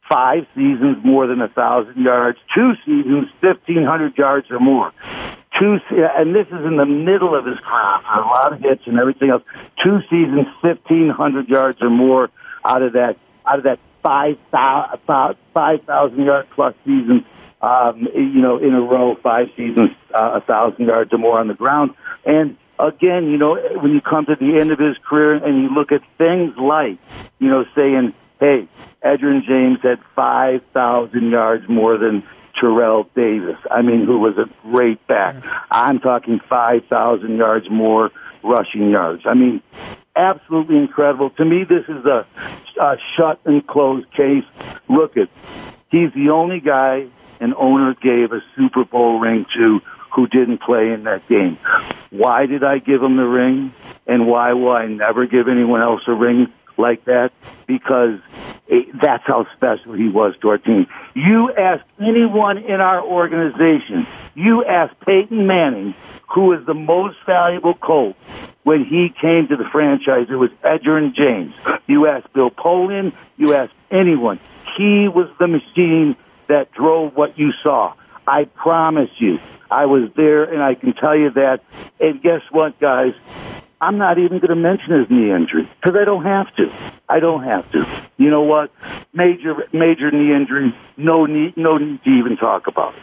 five 0.09 0.46
seasons 0.55 1.05
more 1.05 1.26
than 1.26 1.40
a 1.40 1.48
thousand 1.48 2.02
yards, 2.02 2.38
two 2.55 2.74
seasons 2.84 3.28
fifteen 3.40 3.84
hundred 3.84 4.16
yards 4.16 4.50
or 4.50 4.61
more. 4.61 4.92
Two, 5.61 5.78
and 5.90 6.34
this 6.34 6.48
is 6.48 6.64
in 6.64 6.76
the 6.76 6.86
middle 6.86 7.34
of 7.34 7.46
his 7.46 7.59
career, 7.61 8.00
a 8.12 8.20
lot 8.20 8.52
of 8.52 8.61
hits 8.61 8.82
and 8.86 8.98
everything 8.98 9.30
else. 9.30 9.42
Two 9.82 10.00
seasons, 10.11 10.46
fifteen 10.62 11.09
hundred 11.11 11.48
yards 11.48 11.80
or 11.80 11.90
more 11.90 12.30
out 12.64 12.82
of 12.82 12.94
that, 12.94 13.16
out 13.46 13.59
of 13.59 13.64
that 13.64 13.78
five 14.02 14.36
thousand 14.50 15.00
five 15.55 15.82
thousand 15.84 16.24
yard 16.24 16.46
plus 16.55 16.74
season. 16.84 17.24
Um, 17.62 18.09
you 18.14 18.42
know, 18.42 18.59
in 18.59 18.74
a 18.74 18.80
row, 18.80 19.14
five 19.14 19.50
seasons, 19.57 19.90
uh, 20.12 20.32
a 20.34 20.40
thousand 20.42 20.86
yards 20.86 21.12
or 21.14 21.18
more 21.18 21.38
on 21.38 21.48
the 21.48 21.55
ground, 21.55 21.94
and 22.26 22.59
again, 22.78 23.30
you 23.30 23.38
know, 23.38 23.57
when 23.80 23.92
you 23.92 24.00
come 24.00 24.26
to 24.26 24.34
the 24.34 24.59
end 24.59 24.72
of 24.72 24.78
his 24.78 24.98
career 24.98 25.34
and 25.34 25.62
you 25.62 25.68
look 25.72 25.92
at 25.92 26.02
things 26.18 26.57
like, 26.57 26.98
you 27.38 27.48
know, 27.48 27.64
saying, 27.74 28.12
hey, 28.41 28.68
Edgerrin 29.03 29.45
James 29.45 29.80
had 29.80 30.01
5,000 30.14 31.30
yards 31.30 31.68
more 31.68 31.97
than 31.99 32.22
Terrell 32.59 33.09
Davis. 33.14 33.59
I 33.70 33.82
mean, 33.82 34.05
who 34.05 34.18
was 34.18 34.39
a 34.39 34.49
great 34.62 35.05
back. 35.07 35.37
I'm 35.70 36.01
talking 36.01 36.41
5,000 36.41 37.37
yards 37.37 37.68
more 37.70 38.11
rushing 38.43 38.91
yards. 38.91 39.22
I 39.26 39.35
mean, 39.35 39.62
absolutely 40.16 40.76
incredible. 40.76 41.30
To 41.30 41.45
me, 41.45 41.64
this 41.64 41.85
is 41.89 42.05
a, 42.05 42.26
a 42.80 42.97
shut 43.16 43.41
and 43.45 43.66
closed 43.66 44.11
case. 44.12 44.45
Look 44.89 45.16
at, 45.16 45.28
he's 45.91 46.12
the 46.12 46.30
only 46.30 46.61
guy 46.61 47.07
an 47.41 47.55
owner 47.57 47.95
gave 47.95 48.32
a 48.32 48.43
Super 48.57 48.85
Bowl 48.85 49.18
ring 49.18 49.47
to 49.57 49.80
who 50.12 50.28
didn't 50.28 50.59
play 50.59 50.93
in 50.93 51.05
that 51.05 51.26
game. 51.28 51.57
Why 52.11 52.47
did 52.47 52.62
I 52.62 52.78
give 52.78 53.03
him 53.03 53.16
the 53.16 53.26
ring? 53.26 53.72
And 54.07 54.28
why 54.28 54.53
will 54.53 54.70
I 54.70 54.87
never 54.87 55.26
give 55.26 55.49
anyone 55.49 55.80
else 55.80 56.03
a 56.07 56.14
ring 56.14 56.53
like 56.76 57.04
that? 57.04 57.32
Because 57.66 58.20
it, 58.66 59.00
that's 59.00 59.24
how 59.26 59.46
special 59.54 59.92
he 59.92 60.08
was 60.08 60.34
to 60.40 60.48
our 60.50 60.58
team. 60.58 60.86
You 61.14 61.52
ask 61.54 61.84
anyone 62.00 62.58
in 62.58 62.80
our 62.80 63.02
organization, 63.02 64.06
you 64.34 64.64
ask 64.64 64.94
Peyton 65.00 65.46
Manning, 65.46 65.94
who 66.32 66.52
is 66.52 66.64
the 66.66 66.74
most 66.74 67.18
valuable 67.26 67.74
Colt 67.74 68.16
when 68.64 68.84
he 68.84 69.10
came 69.10 69.46
to 69.48 69.56
the 69.56 69.64
franchise, 69.64 70.26
it 70.30 70.34
was 70.34 70.50
Edgerrin 70.62 71.14
James. 71.14 71.54
You 71.86 72.06
ask 72.06 72.30
Bill 72.32 72.50
Polian, 72.50 73.12
you 73.36 73.54
ask 73.54 73.70
anyone. 73.90 74.40
He 74.76 75.06
was 75.06 75.28
the 75.38 75.46
machine 75.46 76.16
that 76.48 76.72
drove 76.72 77.14
what 77.14 77.38
you 77.38 77.52
saw. 77.62 77.94
I 78.26 78.44
promise 78.44 79.10
you. 79.18 79.38
I 79.70 79.86
was 79.86 80.10
there 80.16 80.44
and 80.44 80.62
I 80.62 80.74
can 80.74 80.94
tell 80.94 81.14
you 81.14 81.30
that. 81.30 81.62
And 82.00 82.22
guess 82.22 82.42
what, 82.50 82.78
guys? 82.80 83.14
I'm 83.85 83.99
not 83.99 84.18
even 84.18 84.39
going 84.39 84.49
to 84.49 84.55
mention 84.55 84.99
his 84.99 85.11
knee 85.11 85.30
injury 85.30 85.68
because 85.78 85.95
I 85.95 86.07
don't 86.07 86.24
have 86.24 86.55
to. 86.57 86.72
I 87.07 87.20
don't 87.20 87.45
have 87.45 87.70
to. 87.72 87.87
You 88.16 88.30
know 88.30 88.41
what? 88.41 88.70
Major, 89.12 89.68
major 89.74 90.11
knee 90.11 90.32
injury. 90.32 90.74
No 90.97 91.26
need, 91.26 91.55
no 91.59 91.76
need 91.76 92.03
to 92.03 92.11
even 92.11 92.39
talk 92.39 92.66
about 92.66 92.95
it. 92.95 93.03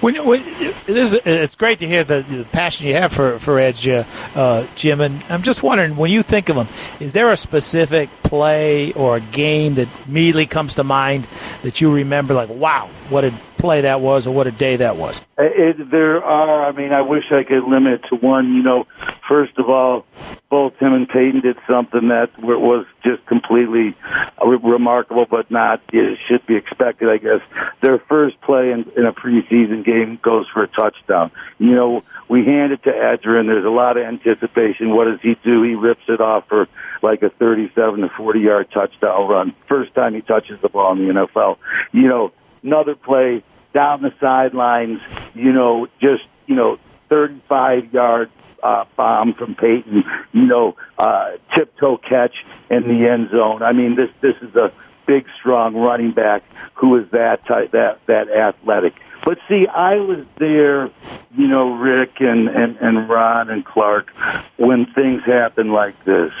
When, 0.00 0.14
when, 0.24 0.42
it's 0.46 1.56
great 1.56 1.80
to 1.80 1.88
hear 1.88 2.04
the, 2.04 2.22
the 2.22 2.44
passion 2.44 2.86
you 2.86 2.94
have 2.94 3.12
for 3.12 3.38
for 3.40 3.58
Edge, 3.58 3.86
uh, 3.88 4.04
uh, 4.34 4.66
Jim. 4.76 5.00
And 5.00 5.22
I'm 5.28 5.42
just 5.42 5.62
wondering, 5.62 5.96
when 5.96 6.12
you 6.12 6.22
think 6.22 6.48
of 6.48 6.56
him, 6.56 6.68
is 7.00 7.12
there 7.12 7.32
a 7.32 7.36
specific 7.36 8.08
play 8.22 8.92
or 8.92 9.16
a 9.16 9.20
game 9.20 9.74
that 9.74 9.88
immediately 10.06 10.46
comes 10.46 10.76
to 10.76 10.84
mind 10.84 11.26
that 11.62 11.80
you 11.80 11.92
remember? 11.92 12.32
Like, 12.32 12.48
wow, 12.48 12.88
what 13.10 13.24
a 13.24 13.34
play 13.60 13.82
that 13.82 14.00
was, 14.00 14.26
or 14.26 14.34
what 14.34 14.46
a 14.46 14.50
day 14.50 14.76
that 14.76 14.96
was. 14.96 15.26
Uh, 15.38 15.42
it, 15.44 15.90
there 15.90 16.24
are. 16.24 16.66
I 16.66 16.72
mean, 16.72 16.92
I 16.92 17.02
wish 17.02 17.30
I 17.30 17.44
could 17.44 17.64
limit 17.64 18.04
it 18.04 18.08
to 18.08 18.16
one. 18.16 18.54
You 18.54 18.62
know, 18.62 18.86
first 19.28 19.58
of 19.58 19.68
all, 19.68 20.06
both 20.48 20.76
him 20.76 20.92
and 20.92 21.08
Peyton 21.08 21.40
did 21.40 21.56
something 21.68 22.08
that 22.08 22.36
was 22.42 22.86
just 23.04 23.24
completely 23.26 23.94
remarkable, 24.42 25.26
but 25.26 25.50
not 25.50 25.80
it 25.92 26.18
should 26.26 26.44
be 26.46 26.56
expected. 26.56 27.08
I 27.08 27.18
guess 27.18 27.40
their 27.80 27.98
first 27.98 28.40
play 28.40 28.72
in, 28.72 28.90
in 28.96 29.06
a 29.06 29.12
preseason 29.12 29.84
game 29.84 30.18
goes 30.22 30.48
for 30.48 30.62
a 30.62 30.68
touchdown. 30.68 31.30
You 31.58 31.74
know, 31.74 32.04
we 32.28 32.44
hand 32.44 32.72
it 32.72 32.82
to 32.84 32.90
Edgerrin. 32.90 33.46
There's 33.46 33.64
a 33.64 33.70
lot 33.70 33.96
of 33.96 34.04
anticipation. 34.04 34.90
What 34.90 35.04
does 35.04 35.20
he 35.20 35.36
do? 35.44 35.62
He 35.62 35.74
rips 35.74 36.04
it 36.08 36.20
off 36.20 36.48
for 36.48 36.68
like 37.02 37.22
a 37.22 37.30
37 37.30 38.00
to 38.00 38.08
40 38.08 38.40
yard 38.40 38.70
touchdown 38.72 39.28
run. 39.28 39.54
First 39.68 39.94
time 39.94 40.14
he 40.14 40.20
touches 40.20 40.60
the 40.60 40.68
ball 40.68 40.92
in 40.92 41.06
the 41.06 41.14
NFL. 41.14 41.58
You 41.92 42.08
know, 42.08 42.32
another 42.62 42.94
play 42.94 43.42
down 43.72 44.02
the 44.02 44.12
sidelines, 44.20 45.00
you 45.34 45.52
know, 45.52 45.88
just, 46.00 46.24
you 46.46 46.54
know, 46.54 46.78
35 47.08 47.92
yard 47.92 48.30
uh, 48.62 48.84
bomb 48.96 49.34
from 49.34 49.54
Peyton, 49.54 50.04
you 50.32 50.46
know, 50.46 50.76
uh, 50.98 51.32
tiptoe 51.54 51.96
catch 51.96 52.44
in 52.70 52.88
the 52.88 53.08
end 53.08 53.30
zone. 53.30 53.62
I 53.62 53.72
mean, 53.72 53.96
this, 53.96 54.10
this 54.20 54.36
is 54.42 54.54
a 54.54 54.72
big, 55.06 55.26
strong 55.38 55.74
running 55.74 56.12
back 56.12 56.42
who 56.74 56.96
is 56.96 57.10
that 57.10 57.44
type, 57.46 57.72
that, 57.72 58.04
that 58.06 58.30
athletic. 58.30 58.94
But 59.24 59.38
see, 59.48 59.66
I 59.66 59.96
was 59.96 60.24
there, 60.36 60.90
you 61.36 61.48
know, 61.48 61.74
Rick 61.74 62.20
and, 62.20 62.48
and, 62.48 62.76
and 62.78 63.08
Ron 63.08 63.50
and 63.50 63.64
Clark, 63.64 64.10
when 64.56 64.86
things 64.86 65.22
happen 65.24 65.72
like 65.72 66.04
this. 66.04 66.32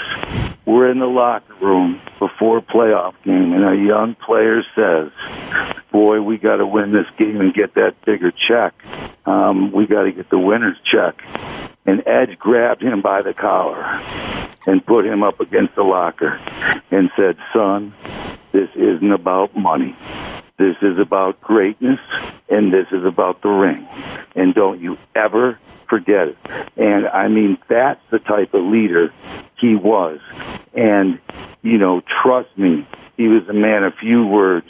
We're 0.66 0.90
in 0.90 1.00
the 1.00 1.06
locker 1.06 1.54
room 1.60 2.00
before 2.18 2.58
a 2.58 2.62
playoff 2.62 3.14
game, 3.24 3.52
and 3.52 3.64
a 3.64 3.76
young 3.76 4.14
player 4.14 4.62
says, 4.76 5.10
Boy, 5.90 6.20
we 6.20 6.38
got 6.38 6.56
to 6.56 6.66
win 6.66 6.92
this 6.92 7.06
game 7.18 7.40
and 7.40 7.52
get 7.52 7.74
that 7.74 8.00
bigger 8.04 8.32
check. 8.32 8.74
Um, 9.26 9.72
we 9.72 9.86
got 9.86 10.04
to 10.04 10.12
get 10.12 10.30
the 10.30 10.38
winner's 10.38 10.76
check. 10.84 11.24
And 11.86 12.06
Edge 12.06 12.38
grabbed 12.38 12.82
him 12.82 13.00
by 13.00 13.22
the 13.22 13.34
collar 13.34 14.00
and 14.66 14.84
put 14.84 15.04
him 15.04 15.22
up 15.22 15.40
against 15.40 15.74
the 15.74 15.82
locker 15.82 16.38
and 16.90 17.10
said, 17.16 17.36
Son, 17.52 17.92
this 18.52 18.68
isn't 18.74 19.12
about 19.12 19.56
money. 19.56 19.96
This 20.56 20.76
is 20.82 20.98
about 20.98 21.40
greatness, 21.40 22.00
and 22.50 22.72
this 22.72 22.86
is 22.92 23.04
about 23.04 23.40
the 23.40 23.48
ring. 23.48 23.88
And 24.36 24.54
don't 24.54 24.78
you 24.78 24.98
ever 25.14 25.58
forget 25.88 26.28
it. 26.28 26.38
And 26.76 27.08
I 27.08 27.28
mean, 27.28 27.56
that's 27.68 28.00
the 28.10 28.18
type 28.18 28.52
of 28.52 28.64
leader 28.64 29.12
he 29.58 29.74
was. 29.74 30.20
And, 30.74 31.18
you 31.62 31.78
know, 31.78 32.02
trust 32.22 32.56
me, 32.58 32.86
he 33.20 33.28
was 33.28 33.46
a 33.48 33.52
man 33.52 33.84
of 33.84 33.94
few 33.96 34.26
words, 34.26 34.66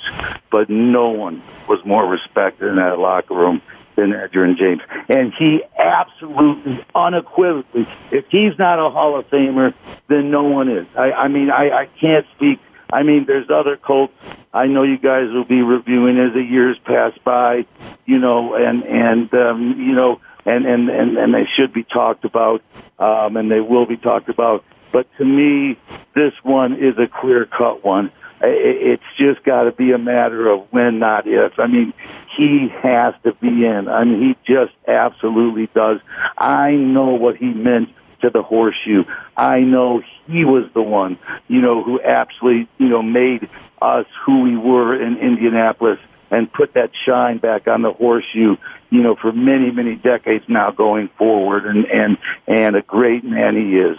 but 0.51 0.69
no 0.69 1.11
one 1.11 1.41
was 1.69 1.85
more 1.85 2.05
respected 2.07 2.69
in 2.69 2.77
that 2.77 2.99
locker 2.99 3.35
room 3.35 3.63
than 3.95 4.11
Edgerrin 4.11 4.57
James. 4.57 4.83
And 5.09 5.33
he 5.35 5.63
absolutely, 5.79 6.85
unequivocally, 6.95 7.87
if 8.11 8.27
he's 8.29 8.59
not 8.59 8.79
a 8.79 8.91
Hall 8.91 9.17
of 9.17 9.31
Famer, 9.31 9.73
then 10.09 10.31
no 10.31 10.43
one 10.43 10.69
is. 10.69 10.87
I, 10.97 11.13
I 11.13 11.29
mean, 11.29 11.51
I, 11.51 11.71
I 11.71 11.87
can't 12.01 12.27
speak 12.35 12.59
I 12.93 13.03
mean, 13.03 13.25
there's 13.25 13.51
other 13.51 13.77
Colts. 13.77 14.13
I 14.53 14.67
know 14.67 14.83
you 14.83 14.99
guys 14.99 15.31
will 15.31 15.45
be 15.45 15.63
reviewing 15.63 16.19
as 16.19 16.33
the 16.33 16.43
years 16.43 16.77
pass 16.85 17.13
by, 17.23 17.67
you 18.05 18.19
know, 18.19 18.55
and 18.55 18.83
and 18.85 19.33
um, 19.33 19.81
you 19.81 19.95
know, 19.95 20.21
and 20.45 20.67
and 20.67 20.89
and 20.91 21.17
and 21.17 21.33
they 21.33 21.47
should 21.57 21.73
be 21.73 21.85
talked 21.85 22.25
about, 22.25 22.63
um, 22.99 23.37
and 23.37 23.51
they 23.51 23.61
will 23.61 23.87
be 23.87 23.97
talked 23.97 24.29
about. 24.29 24.65
But 24.93 25.07
to 25.19 25.25
me, 25.25 25.79
this 26.15 26.33
one 26.43 26.75
is 26.75 26.99
a 26.99 27.07
clear 27.07 27.47
cut 27.47 27.85
one. 27.85 28.11
It's 28.43 29.03
just 29.19 29.43
got 29.43 29.65
to 29.65 29.73
be 29.73 29.93
a 29.93 29.99
matter 29.99 30.49
of 30.49 30.67
when, 30.73 30.99
not 30.99 31.27
if. 31.27 31.59
I 31.59 31.67
mean, 31.67 31.93
he 32.37 32.69
has 32.69 33.15
to 33.25 33.35
be 33.35 33.67
in. 33.67 33.89
I 33.89 34.05
mean, 34.05 34.21
he 34.23 34.37
just 34.45 34.73
absolutely 34.89 35.67
does. 35.75 36.01
I 36.39 36.73
know 36.73 37.11
what 37.11 37.37
he 37.37 37.47
meant 37.47 37.91
to 38.23 38.31
the 38.31 38.43
horseshoe. 38.43 39.05
I 39.37 39.61
know 39.61 40.03
he 40.27 40.45
was 40.45 40.71
the 40.73 40.83
one, 40.83 41.19
you 41.49 41.61
know, 41.61 41.83
who 41.83 42.01
absolutely, 42.03 42.69
you 42.79 42.89
know, 42.89 43.03
made 43.03 43.49
us 43.83 44.07
who 44.25 44.43
we 44.43 44.57
were 44.57 45.01
in 45.01 45.19
Indianapolis 45.19 45.99
and 46.31 46.51
put 46.53 46.75
that 46.75 46.91
shine 47.05 47.39
back 47.39 47.67
on 47.67 47.83
the 47.83 47.93
horseshoe, 47.93 48.57
you 48.91 49.03
know, 49.03 49.17
for 49.17 49.33
many, 49.33 49.71
many 49.71 49.97
decades 49.97 50.45
now 50.49 50.71
going 50.71 51.09
forward. 51.09 51.67
And, 51.67 51.87
and, 51.87 52.19
and 52.47 52.77
a 52.77 52.83
great 52.83 53.25
man 53.25 53.57
he 53.57 53.79
is. 53.79 53.99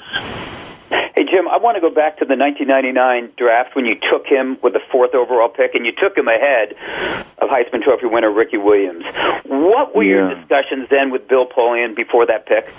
Hey, 1.21 1.27
Jim, 1.31 1.47
I 1.47 1.57
want 1.57 1.75
to 1.75 1.81
go 1.81 1.91
back 1.91 2.17
to 2.17 2.25
the 2.25 2.35
1999 2.35 3.33
draft 3.37 3.75
when 3.75 3.85
you 3.85 3.93
took 4.09 4.25
him 4.25 4.57
with 4.63 4.73
the 4.73 4.79
fourth 4.91 5.13
overall 5.13 5.49
pick, 5.49 5.75
and 5.75 5.85
you 5.85 5.91
took 5.91 6.17
him 6.17 6.27
ahead 6.27 6.73
of 7.37 7.47
Heisman 7.47 7.83
Trophy 7.83 8.07
winner 8.07 8.31
Ricky 8.31 8.57
Williams. 8.57 9.05
What 9.45 9.95
were 9.95 10.01
yeah. 10.01 10.09
your 10.09 10.33
discussions 10.33 10.89
then 10.89 11.11
with 11.11 11.27
Bill 11.27 11.45
Polian 11.45 11.95
before 11.95 12.25
that 12.25 12.47
pick? 12.47 12.73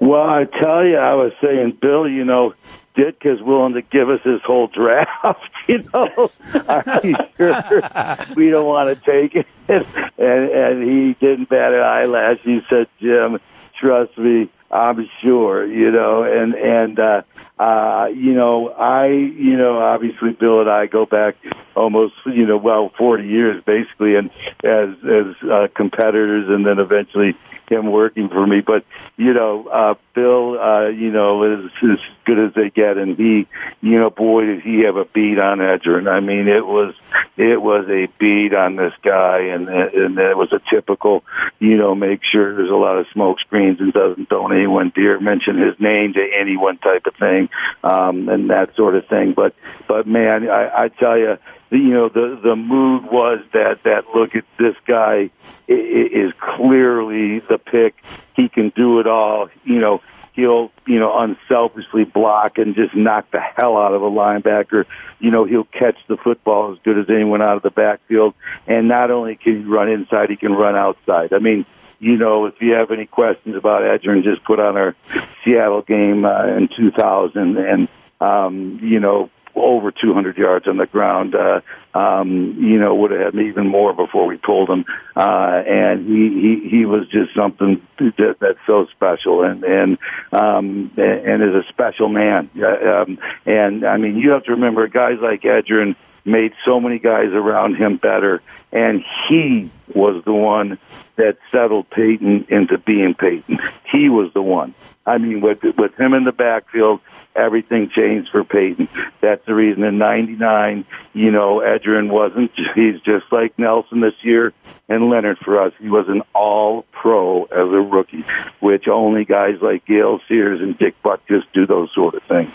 Well, 0.00 0.28
I 0.28 0.46
tell 0.46 0.84
you, 0.84 0.96
I 0.96 1.14
was 1.14 1.32
saying, 1.40 1.78
Bill, 1.80 2.08
you 2.08 2.24
know, 2.24 2.54
Ditka's 2.96 3.40
willing 3.40 3.74
to 3.74 3.82
give 3.82 4.10
us 4.10 4.22
his 4.24 4.42
whole 4.42 4.66
draft. 4.66 5.38
You 5.68 5.84
know, 5.94 6.30
are 6.68 7.00
you 7.04 7.14
sure 7.36 8.16
we 8.34 8.50
don't 8.50 8.66
want 8.66 8.88
to 8.88 9.04
take 9.04 9.36
it? 9.36 9.46
And 10.18 10.50
and 10.50 10.82
he 10.82 11.14
didn't 11.14 11.48
bat 11.48 11.72
an 11.72 11.80
eyelash. 11.80 12.40
He 12.42 12.60
said, 12.68 12.88
Jim, 12.98 13.38
trust 13.78 14.18
me, 14.18 14.50
I'm 14.70 15.08
sure. 15.20 15.66
You 15.66 15.90
know, 15.90 16.22
and 16.22 16.54
and 16.54 16.98
uh, 16.98 17.22
uh, 17.58 18.08
you 18.14 18.34
know, 18.34 18.68
I 18.68 19.06
you 19.06 19.56
know, 19.56 19.78
obviously, 19.78 20.30
Bill 20.32 20.60
and 20.60 20.70
I 20.70 20.86
go 20.86 21.06
back 21.06 21.36
almost 21.74 22.14
you 22.26 22.46
know, 22.46 22.56
well, 22.56 22.90
40 22.96 23.26
years 23.26 23.62
basically, 23.64 24.16
and 24.16 24.30
as 24.62 24.90
as 25.04 25.48
uh, 25.48 25.68
competitors, 25.74 26.48
and 26.48 26.64
then 26.64 26.78
eventually 26.78 27.34
him 27.70 27.90
working 27.90 28.28
for 28.28 28.46
me. 28.46 28.60
But 28.60 28.84
you 29.16 29.32
know, 29.32 29.66
uh, 29.68 29.94
Bill, 30.14 30.58
uh, 30.60 30.88
you 30.88 31.10
know, 31.10 31.44
is 31.44 31.70
as 31.82 32.00
good 32.24 32.38
as 32.38 32.54
they 32.54 32.70
get, 32.70 32.98
and 32.98 33.16
he, 33.16 33.46
you 33.80 33.98
know, 33.98 34.10
boy, 34.10 34.46
did 34.46 34.62
he 34.62 34.80
have 34.80 34.96
a 34.96 35.04
beat 35.04 35.38
on 35.38 35.58
Edger 35.58 35.98
And 35.98 36.08
I 36.08 36.20
mean, 36.20 36.48
it 36.48 36.66
was 36.66 36.94
it 37.36 37.62
was 37.62 37.88
a 37.88 38.06
beat 38.18 38.52
on 38.54 38.76
this 38.76 38.92
guy, 39.02 39.40
and 39.40 39.68
and 39.68 40.18
it 40.18 40.36
was 40.36 40.52
a 40.52 40.60
typical, 40.70 41.24
you 41.58 41.76
know, 41.76 41.94
make 41.94 42.20
sure 42.24 42.54
there's 42.54 42.70
a 42.70 42.74
lot 42.74 42.98
of 42.98 43.06
smoke 43.12 43.40
screens 43.40 43.80
and 43.80 43.92
doesn't 43.92 44.28
don't 44.28 44.52
anyone 44.52 44.92
dare 44.94 45.20
mention 45.20 45.58
his 45.58 45.78
name 45.78 46.14
to 46.14 46.30
anyone 46.38 46.78
type 46.78 47.06
of 47.06 47.14
thing, 47.14 47.48
um, 47.84 48.28
and 48.28 48.50
that 48.50 48.74
sort 48.74 48.96
of 48.96 49.06
thing. 49.06 49.32
But 49.32 49.54
but 49.86 50.06
man, 50.06 50.48
I, 50.50 50.84
I 50.84 50.88
tell 50.88 51.16
you 51.16 51.38
you 51.70 51.90
know 51.90 52.08
the 52.08 52.38
the 52.42 52.56
mood 52.56 53.04
was 53.04 53.40
that 53.52 53.82
that 53.84 54.04
look 54.14 54.34
at 54.34 54.44
this 54.58 54.76
guy 54.86 55.30
is 55.68 56.32
clearly 56.38 57.40
the 57.40 57.58
pick. 57.58 58.02
He 58.34 58.48
can 58.48 58.70
do 58.70 59.00
it 59.00 59.06
all. 59.06 59.48
You 59.64 59.78
know 59.78 60.02
he'll 60.32 60.72
you 60.86 60.98
know 60.98 61.16
unselfishly 61.18 62.04
block 62.04 62.58
and 62.58 62.74
just 62.74 62.94
knock 62.94 63.30
the 63.30 63.40
hell 63.40 63.76
out 63.76 63.94
of 63.94 64.02
a 64.02 64.10
linebacker. 64.10 64.86
You 65.20 65.30
know 65.30 65.44
he'll 65.44 65.64
catch 65.64 65.96
the 66.08 66.16
football 66.16 66.72
as 66.72 66.78
good 66.82 66.98
as 66.98 67.08
anyone 67.08 67.42
out 67.42 67.56
of 67.56 67.62
the 67.62 67.70
backfield. 67.70 68.34
And 68.66 68.88
not 68.88 69.10
only 69.10 69.36
can 69.36 69.62
he 69.62 69.64
run 69.64 69.88
inside, 69.88 70.30
he 70.30 70.36
can 70.36 70.54
run 70.54 70.76
outside. 70.76 71.32
I 71.32 71.38
mean 71.38 71.66
you 72.00 72.16
know, 72.16 72.46
if 72.46 72.60
you 72.60 72.72
have 72.72 72.90
any 72.90 73.04
questions 73.04 73.54
about 73.54 73.82
Edgerrin, 73.82 74.24
just 74.24 74.42
put 74.42 74.58
on 74.58 74.76
our 74.76 74.96
Seattle 75.44 75.82
game 75.82 76.24
uh, 76.24 76.46
in 76.46 76.68
2000 76.68 77.58
and, 77.58 77.88
um, 78.22 78.80
you 78.82 78.98
know, 78.98 79.28
over 79.54 79.90
200 79.90 80.36
yards 80.38 80.66
on 80.66 80.76
the 80.76 80.86
ground. 80.86 81.34
Uh, 81.34 81.60
um, 81.94 82.56
you 82.58 82.78
know, 82.78 82.94
would 82.94 83.10
have 83.10 83.34
had 83.34 83.42
even 83.42 83.66
more 83.66 83.92
before 83.92 84.26
we 84.26 84.36
pulled 84.36 84.70
him. 84.70 84.84
Uh, 85.16 85.62
and 85.66 86.06
he, 86.06 86.28
he, 86.40 86.68
he 86.68 86.84
was 86.86 87.08
just 87.08 87.34
something 87.34 87.84
that, 87.98 88.36
that's 88.40 88.58
so 88.66 88.86
special 88.86 89.42
and, 89.42 89.64
and, 89.64 89.98
um, 90.32 90.90
and 90.96 91.42
is 91.42 91.54
a 91.54 91.64
special 91.68 92.08
man. 92.08 92.48
Uh, 92.56 93.02
um, 93.02 93.18
and 93.44 93.84
I 93.84 93.96
mean, 93.96 94.16
you 94.16 94.30
have 94.30 94.44
to 94.44 94.52
remember 94.52 94.86
guys 94.86 95.18
like 95.20 95.42
Edgerrin 95.42 95.96
made 96.24 96.52
so 96.64 96.80
many 96.80 96.98
guys 96.98 97.28
around 97.32 97.76
him 97.76 97.96
better. 97.96 98.42
And 98.72 99.04
he 99.28 99.70
was 99.94 100.22
the 100.24 100.32
one 100.32 100.78
that 101.16 101.36
settled 101.50 101.90
Peyton 101.90 102.46
into 102.48 102.78
being 102.78 103.14
Peyton. 103.14 103.58
He 103.90 104.08
was 104.08 104.32
the 104.32 104.42
one. 104.42 104.74
I 105.06 105.18
mean, 105.18 105.40
with 105.40 105.62
with 105.76 105.98
him 105.98 106.14
in 106.14 106.24
the 106.24 106.32
backfield, 106.32 107.00
everything 107.34 107.90
changed 107.90 108.30
for 108.30 108.44
Peyton. 108.44 108.88
That's 109.20 109.44
the 109.46 109.54
reason 109.54 109.82
in 109.82 109.98
'99, 109.98 110.84
you 111.14 111.30
know, 111.30 111.58
Edgerrin 111.58 112.10
wasn't. 112.10 112.52
He's 112.74 113.00
just 113.00 113.24
like 113.32 113.58
Nelson 113.58 114.00
this 114.00 114.14
year 114.22 114.52
and 114.88 115.10
Leonard 115.10 115.38
for 115.38 115.60
us. 115.60 115.72
He 115.80 115.88
was 115.88 116.08
an 116.08 116.22
All-Pro 116.34 117.44
as 117.44 117.50
a 117.72 117.80
rookie, 117.80 118.24
which 118.60 118.86
only 118.88 119.24
guys 119.24 119.60
like 119.60 119.84
Gale 119.86 120.20
Sayers 120.28 120.60
and 120.60 120.78
Dick 120.78 120.94
Butkus 121.02 121.42
do 121.52 121.66
those 121.66 121.92
sort 121.92 122.14
of 122.14 122.22
things. 122.24 122.52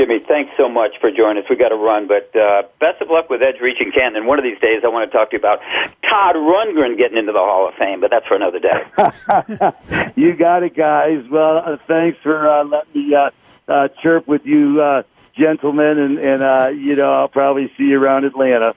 Hey, 0.00 0.06
Jimmy, 0.06 0.24
thanks 0.26 0.56
so 0.56 0.66
much 0.66 0.92
for 0.98 1.10
joining 1.10 1.42
us. 1.42 1.50
We 1.50 1.56
got 1.56 1.68
to 1.68 1.76
run, 1.76 2.08
but 2.08 2.34
uh, 2.34 2.62
best 2.78 3.02
of 3.02 3.10
luck 3.10 3.28
with 3.28 3.42
Edge 3.42 3.60
reaching 3.60 3.92
Canton. 3.92 4.24
One 4.24 4.38
of 4.38 4.44
these 4.44 4.58
days, 4.58 4.80
I 4.82 4.88
want 4.88 5.10
to 5.10 5.16
talk 5.16 5.30
to 5.30 5.36
you 5.36 5.38
about 5.38 5.60
Todd 6.08 6.36
Rundgren 6.36 6.96
getting 6.96 7.18
into 7.18 7.32
the 7.32 7.38
Hall 7.38 7.68
of 7.68 7.74
Fame, 7.74 8.00
but 8.00 8.10
that's 8.10 8.26
for 8.26 8.34
another 8.34 8.60
day. 8.60 10.12
you 10.16 10.34
got 10.34 10.62
it, 10.62 10.74
guys. 10.74 11.22
Well, 11.30 11.58
uh, 11.58 11.76
thanks 11.86 12.18
for 12.22 12.48
uh, 12.48 12.64
letting 12.64 13.08
me 13.08 13.14
uh, 13.14 13.30
uh, 13.68 13.88
chirp 14.02 14.26
with 14.26 14.46
you, 14.46 14.80
uh, 14.80 15.02
gentlemen, 15.34 15.98
and, 15.98 16.18
and 16.18 16.42
uh, 16.42 16.68
you 16.74 16.96
know 16.96 17.12
I'll 17.12 17.28
probably 17.28 17.70
see 17.76 17.84
you 17.84 18.02
around 18.02 18.24
Atlanta. 18.24 18.74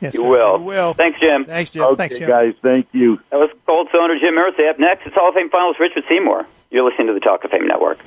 Yes, 0.00 0.12
you 0.12 0.20
sir. 0.20 0.28
will. 0.28 0.58
You 0.58 0.64
will. 0.64 0.92
Thanks, 0.92 1.20
Jim. 1.20 1.46
Thanks, 1.46 1.70
Jim. 1.70 1.84
Okay, 1.84 1.96
Thanks, 1.96 2.18
Jim. 2.18 2.28
guys. 2.28 2.54
Thank 2.62 2.88
you. 2.92 3.18
That 3.30 3.38
was 3.38 3.48
Cold 3.64 3.88
Cylinder 3.90 4.18
Jim 4.18 4.34
Irsay. 4.34 4.68
Up 4.68 4.78
next, 4.78 5.06
it's 5.06 5.14
Hall 5.14 5.30
of 5.30 5.34
Fame 5.34 5.48
finalist 5.48 5.78
Richard 5.78 6.04
Seymour. 6.10 6.46
You're 6.70 6.84
listening 6.84 7.06
to 7.06 7.14
the 7.14 7.20
Talk 7.20 7.44
of 7.44 7.50
Fame 7.50 7.66
Network. 7.66 7.98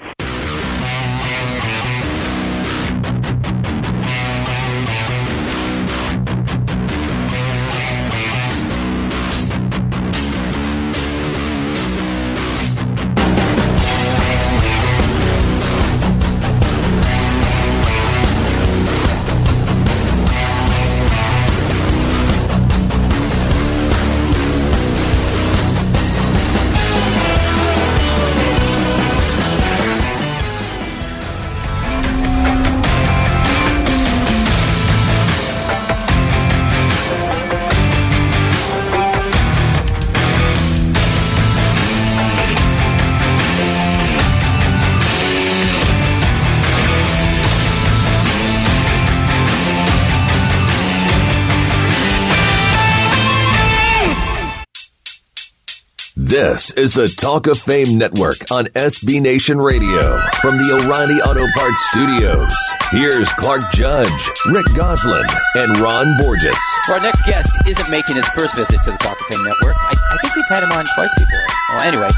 This 56.53 56.69
is 56.73 56.93
the 56.93 57.07
Talk 57.07 57.47
of 57.47 57.57
Fame 57.57 57.97
Network 57.97 58.37
on 58.51 58.65
SB 58.77 59.19
Nation 59.19 59.57
Radio 59.57 60.21
from 60.37 60.61
the 60.61 60.69
O'Reilly 60.77 61.17
Auto 61.17 61.49
Parts 61.57 61.81
Studios. 61.89 62.53
Here's 62.91 63.27
Clark 63.41 63.71
Judge, 63.73 64.29
Rick 64.51 64.67
Gosselin, 64.75 65.25
and 65.55 65.79
Ron 65.79 66.15
Borges. 66.21 66.61
Our 66.91 66.99
next 66.99 67.25
guest 67.25 67.49
isn't 67.65 67.89
making 67.89 68.17
his 68.17 68.27
first 68.37 68.55
visit 68.55 68.77
to 68.83 68.91
the 68.91 68.97
Talk 68.97 69.19
of 69.19 69.25
Fame 69.25 69.43
Network. 69.43 69.73
I, 69.75 69.95
I 69.97 70.17
think 70.21 70.35
we've 70.35 70.45
had 70.45 70.61
him 70.61 70.71
on 70.73 70.85
twice 70.93 71.11
before. 71.17 71.45
Well, 71.69 71.81
anyway, 71.81 72.11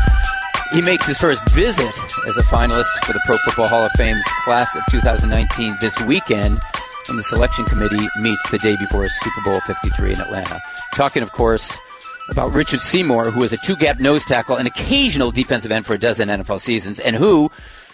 he 0.73 0.81
makes 0.81 1.07
his 1.07 1.17
first 1.17 1.49
visit 1.51 1.95
as 2.27 2.35
a 2.35 2.43
finalist 2.43 2.91
for 3.05 3.13
the 3.13 3.21
Pro 3.25 3.37
Football 3.37 3.69
Hall 3.69 3.85
of 3.85 3.91
Fame's 3.93 4.27
class 4.43 4.75
of 4.75 4.83
2019 4.91 5.77
this 5.79 5.97
weekend 6.01 6.59
when 7.07 7.15
the 7.15 7.23
selection 7.23 7.63
committee 7.63 8.05
meets 8.19 8.49
the 8.51 8.57
day 8.57 8.75
before 8.75 9.07
Super 9.07 9.41
Bowl 9.45 9.61
53 9.61 10.11
in 10.11 10.19
Atlanta. 10.19 10.59
Talking, 10.93 11.23
of 11.23 11.31
course, 11.31 11.71
about 12.29 12.53
Richard 12.53 12.81
Seymour, 12.81 13.31
who 13.31 13.43
is 13.43 13.53
a 13.53 13.57
two 13.57 13.75
gap 13.75 13.99
nose 13.99 14.25
tackle 14.25 14.55
and 14.55 14.67
occasional 14.67 15.31
defensive 15.31 15.71
end 15.71 15.85
for 15.85 15.93
a 15.93 15.99
dozen 15.99 16.29
NFL 16.29 16.59
seasons, 16.59 16.99
and 16.99 17.15
who, 17.15 17.49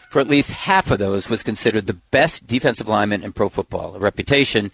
for 0.10 0.20
at 0.20 0.28
least 0.28 0.52
half 0.52 0.92
of 0.92 1.00
those, 1.00 1.30
was 1.30 1.44
considered 1.44 1.88
the 1.88 2.00
best 2.12 2.48
defensive 2.48 2.88
lineman 2.88 3.24
in 3.24 3.34
pro 3.34 3.50
football, 3.50 3.96
a 3.96 4.00
reputation 4.00 4.72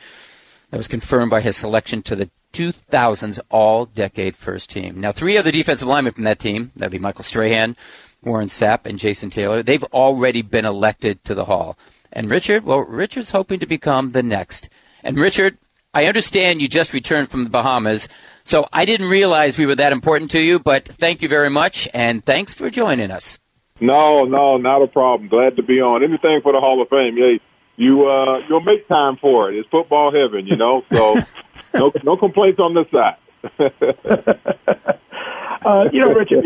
that 0.70 0.78
was 0.78 0.88
confirmed 0.88 1.32
by 1.32 1.42
his 1.42 1.58
selection 1.58 2.02
to 2.04 2.16
the 2.16 2.30
2000s 2.54 3.40
all 3.50 3.86
decade 3.86 4.36
first 4.36 4.70
team. 4.70 5.00
Now, 5.00 5.12
three 5.12 5.38
other 5.38 5.52
defensive 5.52 5.88
linemen 5.88 6.14
from 6.14 6.24
that 6.26 6.40
team, 6.40 6.72
that'd 6.76 6.92
be 6.92 7.00
Michael 7.00 7.24
Strahan, 7.24 7.76
Warren 8.24 8.48
Sapp, 8.48 8.86
and 8.86 9.00
Jason 9.00 9.30
Taylor, 9.30 9.64
they've 9.64 9.84
already 9.86 10.42
been 10.42 10.66
elected 10.66 11.24
to 11.26 11.36
the 11.36 11.46
Hall. 11.46 11.78
And 12.12 12.32
Richard, 12.32 12.64
well, 12.64 12.80
Richard's 12.80 13.32
hoping 13.32 13.60
to 13.60 13.66
become 13.66 14.12
the 14.12 14.24
next. 14.24 14.70
And 15.04 15.20
Richard, 15.20 15.58
I 15.94 16.06
understand 16.06 16.62
you 16.62 16.68
just 16.68 16.94
returned 16.94 17.30
from 17.30 17.44
the 17.44 17.50
Bahamas, 17.50 18.08
so 18.48 18.68
I 18.72 18.86
didn't 18.86 19.10
realize 19.10 19.58
we 19.58 19.66
were 19.66 19.76
that 19.76 19.92
important 19.92 20.32
to 20.32 20.40
you, 20.40 20.60
but 20.60 20.88
thank 20.88 21.22
you 21.22 21.30
very 21.30 21.50
much, 21.50 21.88
and 21.94 22.24
thanks 22.24 22.54
for 22.54 22.70
joining 22.70 23.12
us. 23.12 23.40
No, 23.80 24.24
no, 24.24 24.58
not 24.58 24.82
a 24.82 24.88
problem. 24.88 25.30
Glad 25.30 25.56
to 25.58 25.64
be 25.64 25.82
on. 25.82 26.04
Anything 26.04 26.42
for 26.42 26.52
the 26.54 26.60
Hall 26.60 26.82
of 26.82 26.90
Fame. 26.90 27.18
Yeah, 27.18 27.38
you 27.76 28.08
uh, 28.08 28.42
you'll 28.50 28.62
make 28.62 28.88
time 28.88 29.18
for 29.18 29.52
it. 29.52 29.58
It's 29.58 29.70
football 29.70 30.12
heaven, 30.12 30.48
you 30.48 30.56
know. 30.56 30.84
So 30.92 31.18
no 31.74 31.92
no 32.04 32.18
complaints 32.18 32.60
on 32.60 32.74
this 32.74 32.88
side. 32.92 33.18
Uh, 35.66 35.90
you 35.92 36.00
know, 36.00 36.14
Richard, 36.14 36.46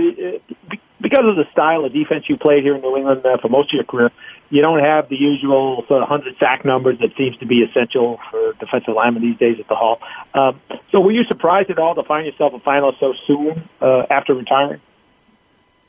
because 0.99 1.25
of 1.25 1.35
the 1.35 1.45
style 1.51 1.85
of 1.85 1.93
defense 1.93 2.25
you 2.27 2.37
played 2.37 2.63
here 2.63 2.75
in 2.75 2.81
New 2.81 2.97
England 2.97 3.23
uh, 3.23 3.37
for 3.37 3.49
most 3.49 3.71
of 3.71 3.75
your 3.75 3.83
career, 3.83 4.11
you 4.51 4.61
don't 4.61 4.79
have 4.79 5.07
the 5.09 5.15
usual 5.15 5.85
sort 5.87 6.03
of 6.03 6.09
100 6.09 6.35
sack 6.37 6.65
numbers 6.65 6.99
that 6.99 7.11
seems 7.17 7.37
to 7.37 7.45
be 7.45 7.63
essential 7.63 8.19
for 8.29 8.53
defensive 8.59 8.93
linemen 8.93 9.23
these 9.23 9.37
days 9.37 9.57
at 9.59 9.67
the 9.67 9.75
Hall. 9.75 9.99
Um, 10.33 10.61
so 10.91 10.99
were 10.99 11.13
you 11.13 11.23
surprised 11.23 11.71
at 11.71 11.79
all 11.79 11.95
to 11.95 12.03
find 12.03 12.25
yourself 12.25 12.53
a 12.53 12.59
finalist 12.59 12.99
so 12.99 13.13
soon 13.25 13.67
uh, 13.79 14.03
after 14.11 14.35
retiring? 14.35 14.81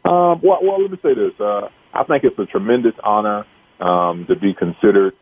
Um, 0.05 0.41
well, 0.43 0.61
well, 0.63 0.81
let 0.81 0.93
me 0.93 0.99
say 1.03 1.15
this. 1.15 1.39
Uh, 1.41 1.69
I 1.93 2.05
think 2.05 2.23
it's 2.25 2.39
a 2.39 2.47
tremendous 2.47 2.95
honor 3.03 3.47
um, 3.81 4.27
to 4.27 4.37
be 4.37 4.55
considered 4.55 5.15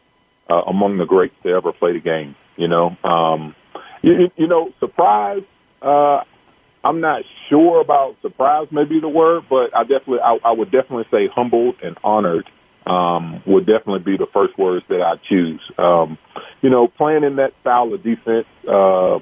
uh, 0.50 0.62
among 0.66 0.98
the 0.98 1.06
greats 1.06 1.34
to 1.42 1.48
ever 1.48 1.72
play 1.72 1.94
the 1.94 2.00
game. 2.00 2.36
You 2.56 2.68
know, 2.68 2.96
um, 3.02 3.54
you, 4.02 4.30
you 4.36 4.46
know, 4.46 4.72
surprise. 4.80 5.42
Uh, 5.80 6.24
I'm 6.84 7.00
not 7.00 7.22
sure 7.48 7.80
about 7.80 8.16
surprise, 8.20 8.68
maybe 8.70 9.00
the 9.00 9.08
word, 9.08 9.44
but 9.48 9.74
I 9.74 9.82
definitely, 9.82 10.20
I, 10.20 10.38
I 10.44 10.52
would 10.52 10.70
definitely 10.70 11.06
say 11.10 11.26
humbled 11.26 11.76
and 11.82 11.96
honored 12.04 12.48
um, 12.90 13.40
would 13.46 13.66
definitely 13.66 14.00
be 14.00 14.16
the 14.16 14.26
first 14.26 14.58
words 14.58 14.84
that 14.88 15.00
I 15.00 15.14
choose. 15.28 15.60
Um, 15.78 16.18
you 16.60 16.70
know, 16.70 16.88
playing 16.88 17.22
in 17.22 17.36
that 17.36 17.52
style 17.60 17.92
of 17.94 18.02
defense, 18.02 18.46
uh, 18.66 19.20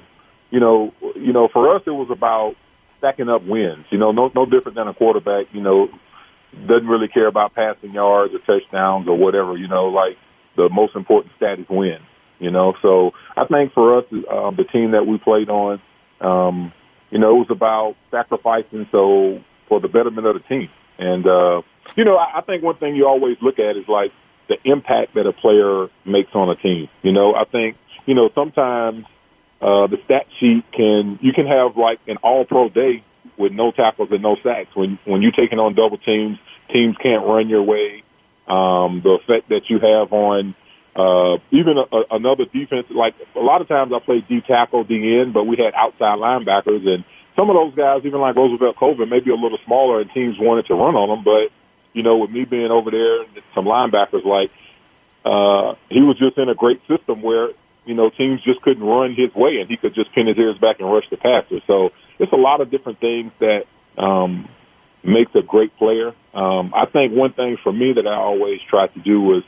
you 0.49 0.59
know, 0.59 0.91
you 1.15 1.33
know, 1.33 1.47
for 1.47 1.75
us 1.75 1.83
it 1.85 1.91
was 1.91 2.09
about 2.09 2.55
stacking 2.97 3.29
up 3.29 3.43
wins. 3.43 3.85
You 3.91 3.99
know, 3.99 4.11
no 4.11 4.31
no 4.33 4.47
different 4.47 4.75
than 4.75 4.87
a 4.87 4.93
quarterback. 4.93 5.53
You 5.53 5.61
know, 5.61 5.89
doesn't 6.65 6.87
really 6.87 7.07
care 7.07 7.27
about 7.27 7.53
passing 7.53 7.93
yards 7.93 8.33
or 8.33 8.39
touchdowns 8.39 9.07
or 9.07 9.15
whatever. 9.15 9.55
You 9.55 9.67
know, 9.67 9.85
like 9.85 10.17
the 10.55 10.67
most 10.69 10.95
important 10.95 11.35
stat 11.37 11.59
is 11.59 11.69
win. 11.69 11.99
You 12.39 12.49
know, 12.49 12.73
so 12.81 13.13
I 13.37 13.45
think 13.45 13.73
for 13.73 13.99
us, 13.99 14.05
um, 14.31 14.55
the 14.55 14.63
team 14.63 14.91
that 14.91 15.05
we 15.05 15.19
played 15.19 15.49
on, 15.49 15.79
um, 16.21 16.73
you 17.11 17.19
know, 17.19 17.35
it 17.35 17.39
was 17.39 17.51
about 17.51 17.97
sacrificing 18.09 18.87
so 18.91 19.43
for 19.67 19.79
the 19.79 19.89
betterment 19.89 20.25
of 20.25 20.33
the 20.33 20.47
team. 20.47 20.69
And 20.97 21.27
uh, 21.27 21.61
you 21.95 22.03
know, 22.03 22.17
I, 22.17 22.41
think 22.41 22.63
one 22.63 22.75
thing 22.75 22.95
you 22.95 23.07
always 23.07 23.37
look 23.41 23.59
at 23.59 23.77
is 23.77 23.87
like 23.87 24.11
the 24.47 24.57
impact 24.63 25.15
that 25.15 25.25
a 25.25 25.33
player 25.33 25.89
makes 26.05 26.33
on 26.33 26.49
a 26.49 26.55
team. 26.55 26.89
You 27.01 27.11
know, 27.11 27.35
I 27.35 27.45
think 27.45 27.77
you 28.05 28.15
know 28.15 28.29
sometimes 28.33 29.05
uh, 29.61 29.87
the 29.87 29.99
stat 30.05 30.27
sheet 30.39 30.65
can 30.71 31.19
you 31.21 31.33
can 31.33 31.47
have 31.47 31.77
like 31.77 31.99
an 32.07 32.17
all 32.17 32.45
pro 32.45 32.69
day 32.69 33.03
with 33.37 33.51
no 33.51 33.71
tackles 33.71 34.11
and 34.11 34.21
no 34.21 34.35
sacks 34.43 34.75
when 34.75 34.99
when 35.05 35.21
you're 35.21 35.31
taking 35.31 35.59
on 35.59 35.73
double 35.75 35.97
teams. 35.97 36.37
Teams 36.69 36.95
can't 36.97 37.25
run 37.25 37.49
your 37.49 37.63
way. 37.63 38.03
Um, 38.47 39.01
the 39.01 39.11
effect 39.11 39.49
that 39.49 39.69
you 39.69 39.79
have 39.79 40.11
on 40.13 40.55
uh, 40.95 41.37
even 41.51 41.77
a, 41.77 41.95
a, 41.95 42.03
another 42.11 42.45
defense, 42.45 42.87
like 42.89 43.15
a 43.35 43.39
lot 43.39 43.61
of 43.61 43.67
times 43.67 43.93
I 43.93 43.99
played 43.99 44.27
D 44.27 44.41
tackle, 44.41 44.83
D 44.83 45.17
end, 45.19 45.33
but 45.33 45.45
we 45.45 45.55
had 45.55 45.73
outside 45.73 46.17
linebackers, 46.19 46.87
and 46.87 47.03
some 47.37 47.49
of 47.49 47.55
those 47.55 47.73
guys, 47.75 48.01
even 48.05 48.19
like 48.19 48.35
Roosevelt 48.35 48.75
Colvin, 48.75 49.07
maybe 49.07 49.31
a 49.31 49.35
little 49.35 49.59
smaller, 49.65 50.01
and 50.01 50.11
teams 50.11 50.37
wanted 50.39 50.65
to 50.67 50.75
run 50.75 50.95
on 50.95 51.09
them. 51.09 51.23
But 51.23 51.51
you 51.93 52.03
know, 52.03 52.17
with 52.17 52.31
me 52.31 52.45
being 52.45 52.71
over 52.71 52.91
there, 52.91 53.21
and 53.21 53.29
some 53.53 53.65
linebackers 53.65 54.25
like 54.25 54.51
uh, 55.25 55.75
he 55.89 56.01
was 56.01 56.17
just 56.17 56.37
in 56.37 56.49
a 56.49 56.55
great 56.55 56.81
system 56.87 57.21
where 57.21 57.49
you 57.85 57.93
know 57.93 58.09
teams 58.09 58.41
just 58.41 58.61
couldn't 58.61 58.83
run 58.83 59.13
his 59.15 59.33
way, 59.33 59.59
and 59.59 59.69
he 59.69 59.77
could 59.77 59.93
just 59.93 60.11
pin 60.13 60.27
his 60.27 60.37
ears 60.37 60.57
back 60.57 60.79
and 60.79 60.91
rush 60.91 61.09
the 61.09 61.17
passer. 61.17 61.59
So 61.67 61.91
it's 62.19 62.31
a 62.31 62.37
lot 62.37 62.61
of 62.61 62.69
different 62.71 62.99
things 62.99 63.31
that 63.39 63.65
um, 63.97 64.47
makes 65.03 65.33
a 65.35 65.41
great 65.41 65.75
player. 65.77 66.13
Um, 66.33 66.73
I 66.75 66.85
think 66.85 67.13
one 67.13 67.33
thing 67.33 67.57
for 67.63 67.73
me 67.73 67.93
that 67.93 68.07
I 68.07 68.15
always 68.15 68.61
tried 68.69 68.93
to 68.93 68.99
do 68.99 69.21
was 69.21 69.43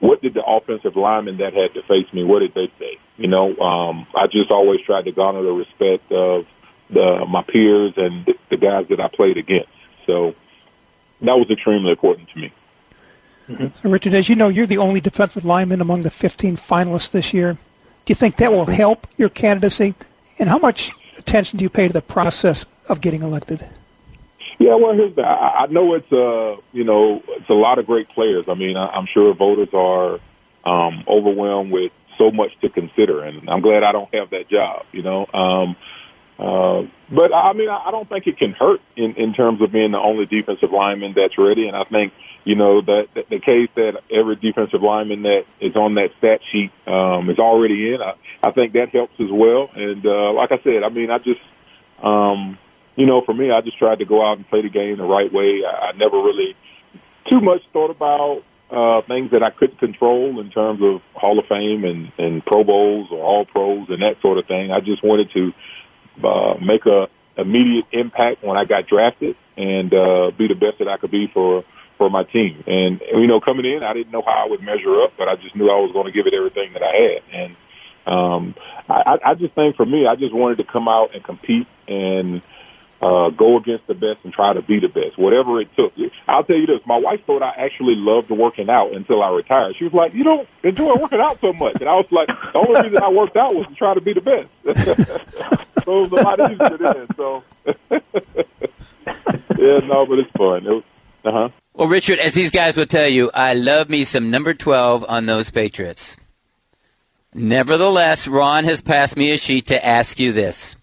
what 0.00 0.22
did 0.22 0.34
the 0.34 0.44
offensive 0.44 0.96
linemen 0.96 1.38
that 1.38 1.54
had 1.54 1.74
to 1.74 1.82
face 1.82 2.12
me, 2.12 2.24
what 2.24 2.40
did 2.40 2.54
they 2.54 2.70
say? 2.78 2.98
You 3.16 3.26
know, 3.26 3.56
um, 3.56 4.06
I 4.14 4.26
just 4.26 4.50
always 4.50 4.80
tried 4.82 5.06
to 5.06 5.12
garner 5.12 5.42
the 5.42 5.52
respect 5.52 6.10
of 6.12 6.46
the, 6.90 7.24
my 7.28 7.42
peers 7.42 7.94
and 7.96 8.24
the, 8.24 8.34
the 8.50 8.56
guys 8.56 8.86
that 8.90 9.00
I 9.00 9.08
played 9.08 9.36
against. 9.36 9.70
So 10.06 10.34
that 11.20 11.38
was 11.38 11.50
extremely 11.50 11.90
important 11.90 12.28
to 12.30 12.38
me. 12.38 12.52
So, 13.82 13.88
Richard, 13.88 14.12
as 14.12 14.28
you 14.28 14.36
know, 14.36 14.48
you're 14.48 14.66
the 14.66 14.76
only 14.76 15.00
defensive 15.00 15.44
lineman 15.44 15.80
among 15.80 16.02
the 16.02 16.10
15 16.10 16.56
finalists 16.56 17.10
this 17.10 17.32
year. 17.32 17.54
Do 17.54 18.10
you 18.10 18.14
think 18.14 18.36
that 18.36 18.52
will 18.52 18.66
help 18.66 19.06
your 19.16 19.30
candidacy? 19.30 19.94
And 20.38 20.50
how 20.50 20.58
much 20.58 20.92
attention 21.16 21.58
do 21.58 21.64
you 21.64 21.70
pay 21.70 21.86
to 21.86 21.92
the 21.92 22.02
process 22.02 22.66
of 22.88 23.00
getting 23.00 23.22
elected? 23.22 23.66
Yeah, 24.58 24.74
well, 24.74 24.92
here's 24.92 25.14
the, 25.14 25.24
I 25.24 25.66
know 25.66 25.94
it's 25.94 26.10
uh 26.12 26.56
you 26.72 26.82
know 26.84 27.22
it's 27.28 27.48
a 27.48 27.54
lot 27.54 27.78
of 27.78 27.86
great 27.86 28.08
players. 28.08 28.46
I 28.48 28.54
mean, 28.54 28.76
I'm 28.76 29.06
sure 29.06 29.32
voters 29.32 29.68
are 29.72 30.18
um, 30.64 31.04
overwhelmed 31.06 31.70
with 31.70 31.92
so 32.16 32.30
much 32.32 32.58
to 32.60 32.68
consider, 32.68 33.22
and 33.22 33.48
I'm 33.48 33.60
glad 33.60 33.84
I 33.84 33.92
don't 33.92 34.12
have 34.12 34.30
that 34.30 34.48
job. 34.48 34.84
You 34.92 35.02
know, 35.02 35.26
um, 35.32 35.76
uh, 36.38 36.86
but 37.10 37.34
I 37.34 37.52
mean, 37.52 37.68
I 37.68 37.90
don't 37.90 38.08
think 38.08 38.26
it 38.26 38.38
can 38.38 38.52
hurt 38.52 38.80
in 38.96 39.14
in 39.14 39.34
terms 39.34 39.60
of 39.60 39.72
being 39.72 39.90
the 39.90 39.98
only 39.98 40.26
defensive 40.26 40.70
lineman 40.70 41.14
that's 41.14 41.36
ready, 41.36 41.66
and 41.66 41.76
I 41.76 41.84
think 41.84 42.12
you 42.44 42.54
know 42.54 42.80
that, 42.80 43.08
that 43.14 43.28
the 43.28 43.40
case 43.40 43.68
that 43.74 44.02
every 44.10 44.36
defensive 44.36 44.82
lineman 44.82 45.22
that 45.22 45.44
is 45.60 45.74
on 45.74 45.94
that 45.94 46.10
stat 46.18 46.40
sheet 46.50 46.70
um, 46.86 47.28
is 47.28 47.38
already 47.38 47.92
in. 47.92 48.02
I, 48.02 48.14
I 48.42 48.52
think 48.52 48.74
that 48.74 48.90
helps 48.90 49.18
as 49.20 49.30
well. 49.30 49.70
And 49.74 50.06
uh, 50.06 50.32
like 50.32 50.52
I 50.52 50.58
said, 50.58 50.84
I 50.84 50.90
mean, 50.90 51.10
I 51.10 51.18
just 51.18 51.40
um, 52.02 52.56
you 52.94 53.06
know, 53.06 53.20
for 53.20 53.34
me, 53.34 53.50
I 53.50 53.60
just 53.60 53.78
tried 53.78 53.98
to 53.98 54.04
go 54.04 54.24
out 54.24 54.36
and 54.36 54.48
play 54.48 54.62
the 54.62 54.68
game 54.68 54.96
the 54.96 55.04
right 55.04 55.32
way. 55.32 55.64
I, 55.64 55.88
I 55.88 55.92
never 55.92 56.18
really 56.18 56.56
too 57.28 57.40
much 57.40 57.62
thought 57.72 57.90
about 57.90 58.42
uh, 58.70 59.00
things 59.02 59.30
that 59.30 59.42
I 59.42 59.50
couldn't 59.50 59.78
control 59.78 60.40
in 60.40 60.50
terms 60.50 60.82
of 60.82 61.00
Hall 61.14 61.38
of 61.38 61.46
Fame 61.46 61.84
and, 61.84 62.12
and 62.18 62.44
Pro 62.44 62.64
Bowls 62.64 63.08
or 63.10 63.24
All 63.24 63.44
Pros 63.44 63.88
and 63.88 64.02
that 64.02 64.20
sort 64.20 64.38
of 64.38 64.46
thing. 64.46 64.70
I 64.70 64.80
just 64.80 65.02
wanted 65.02 65.30
to 65.32 65.52
uh, 66.24 66.56
make 66.60 66.86
a 66.86 67.08
immediate 67.36 67.86
impact 67.92 68.42
when 68.42 68.56
I 68.56 68.64
got 68.64 68.86
drafted 68.86 69.36
and 69.56 69.94
uh, 69.94 70.30
be 70.36 70.48
the 70.48 70.54
best 70.54 70.78
that 70.78 70.88
I 70.88 70.96
could 70.96 71.10
be 71.10 71.28
for 71.28 71.64
for 71.96 72.08
my 72.08 72.24
team. 72.24 72.62
And 72.66 73.00
you 73.12 73.26
know, 73.26 73.40
coming 73.40 73.66
in, 73.66 73.82
I 73.82 73.92
didn't 73.92 74.12
know 74.12 74.22
how 74.22 74.44
I 74.44 74.48
would 74.48 74.62
measure 74.62 75.02
up, 75.02 75.12
but 75.18 75.28
I 75.28 75.36
just 75.36 75.56
knew 75.56 75.70
I 75.70 75.80
was 75.80 75.92
going 75.92 76.06
to 76.06 76.12
give 76.12 76.26
it 76.26 76.34
everything 76.34 76.72
that 76.74 76.82
I 76.82 76.94
had. 76.94 77.22
And 77.32 77.56
um, 78.06 78.54
I, 78.88 79.18
I 79.24 79.34
just 79.34 79.54
think 79.54 79.76
for 79.76 79.84
me, 79.84 80.06
I 80.06 80.16
just 80.16 80.32
wanted 80.32 80.58
to 80.58 80.64
come 80.64 80.88
out 80.88 81.14
and 81.14 81.22
compete 81.22 81.66
and 81.86 82.40
uh, 83.00 83.30
go 83.30 83.56
against 83.56 83.86
the 83.86 83.94
best 83.94 84.24
and 84.24 84.32
try 84.32 84.52
to 84.52 84.62
be 84.62 84.80
the 84.80 84.88
best, 84.88 85.16
whatever 85.16 85.60
it 85.60 85.68
took. 85.76 85.92
I'll 86.26 86.44
tell 86.44 86.56
you 86.56 86.66
this: 86.66 86.80
my 86.86 86.96
wife 86.96 87.24
thought 87.26 87.42
I 87.42 87.50
actually 87.56 87.94
loved 87.94 88.30
working 88.30 88.68
out 88.68 88.92
until 88.92 89.22
I 89.22 89.30
retired. 89.30 89.76
She 89.76 89.84
was 89.84 89.92
like, 89.92 90.14
"You 90.14 90.24
don't 90.24 90.48
enjoy 90.62 90.96
working 90.96 91.20
out 91.20 91.38
so 91.40 91.52
much," 91.52 91.76
and 91.80 91.88
I 91.88 91.94
was 91.94 92.06
like, 92.10 92.28
"The 92.28 92.58
only 92.58 92.80
reason 92.80 93.02
I 93.02 93.10
worked 93.10 93.36
out 93.36 93.54
was 93.54 93.66
to 93.68 93.74
try 93.74 93.94
to 93.94 94.00
be 94.00 94.14
the 94.14 94.20
best." 94.20 94.48
so 95.84 96.04
it 96.04 96.10
was 96.10 96.12
a 96.12 96.24
lot 96.24 96.40
easier 96.50 96.78
then. 96.78 97.06
So 97.16 97.44
yeah, 99.58 99.78
no, 99.86 100.06
but 100.06 100.18
it's 100.18 100.30
fun. 100.32 100.66
It 100.66 100.70
was, 100.70 100.84
uh 101.24 101.32
huh. 101.32 101.48
Well, 101.74 101.88
Richard, 101.88 102.18
as 102.18 102.34
these 102.34 102.50
guys 102.50 102.76
will 102.76 102.86
tell 102.86 103.08
you, 103.08 103.30
I 103.32 103.54
love 103.54 103.88
me 103.88 104.02
some 104.02 104.30
number 104.30 104.52
12 104.52 105.04
on 105.08 105.26
those 105.26 105.50
Patriots. 105.50 106.16
Nevertheless, 107.32 108.26
Ron 108.26 108.64
has 108.64 108.80
passed 108.80 109.16
me 109.16 109.30
a 109.30 109.38
sheet 109.38 109.68
to 109.68 109.84
ask 109.84 110.18
you 110.18 110.32
this. 110.32 110.76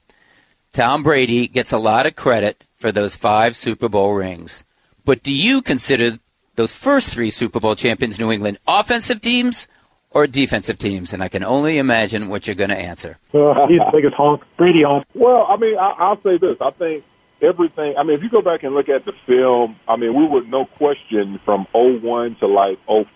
Tom 0.76 1.04
Brady 1.04 1.48
gets 1.48 1.72
a 1.72 1.78
lot 1.78 2.06
of 2.06 2.18
credit 2.18 2.66
for 2.74 2.92
those 2.92 3.16
five 3.16 3.56
Super 3.56 3.88
Bowl 3.88 4.14
rings. 4.14 4.66
But 5.06 5.24
do 5.24 5.34
you 5.34 5.62
consider 5.62 6.20
those 6.56 6.76
first 6.76 7.14
three 7.14 7.30
Super 7.30 7.62
Bowl 7.62 7.76
champions 7.76 8.20
New 8.20 8.30
England 8.30 8.58
offensive 8.68 9.22
teams 9.22 9.70
or 10.12 10.28
defensive 10.28 10.78
teams? 10.78 11.14
And 11.14 11.24
I 11.24 11.30
can 11.30 11.46
only 11.46 11.78
imagine 11.78 12.28
what 12.28 12.46
you're 12.46 12.58
going 12.58 12.72
to 12.72 12.78
answer. 12.78 13.18
He's 13.32 13.40
the 13.40 13.90
biggest 13.94 14.16
honk. 14.16 14.44
Brady 14.58 14.84
honk. 14.84 15.06
Well, 15.14 15.48
I 15.48 15.56
mean, 15.56 15.78
I, 15.78 15.92
I'll 15.92 16.22
say 16.22 16.38
this. 16.38 16.58
I 16.60 16.72
think 16.72 17.06
everything. 17.42 17.96
I 17.98 18.04
mean, 18.04 18.18
if 18.18 18.24
you 18.24 18.30
go 18.30 18.42
back 18.42 18.64
and 18.64 18.76
look 18.76 18.90
at 18.90 19.06
the 19.06 19.14
film, 19.26 19.78
I 19.88 19.96
mean, 19.96 20.14
we 20.14 20.26
were 20.26 20.42
no 20.42 20.66
question 20.66 21.40
from 21.46 21.68
01 21.72 22.36
to 22.42 22.48
like 22.48 22.80
04 22.86 23.08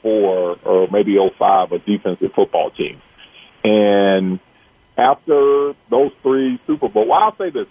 or 0.63 0.87
maybe 0.93 1.17
05 1.17 1.73
a 1.73 1.79
defensive 1.79 2.31
football 2.31 2.69
team. 2.69 3.01
And 3.65 4.39
after 4.99 5.73
those 5.89 6.11
three 6.21 6.59
Super 6.67 6.89
Bowls, 6.89 7.07
well, 7.07 7.19
I'll 7.19 7.37
say 7.37 7.49
this: 7.49 7.67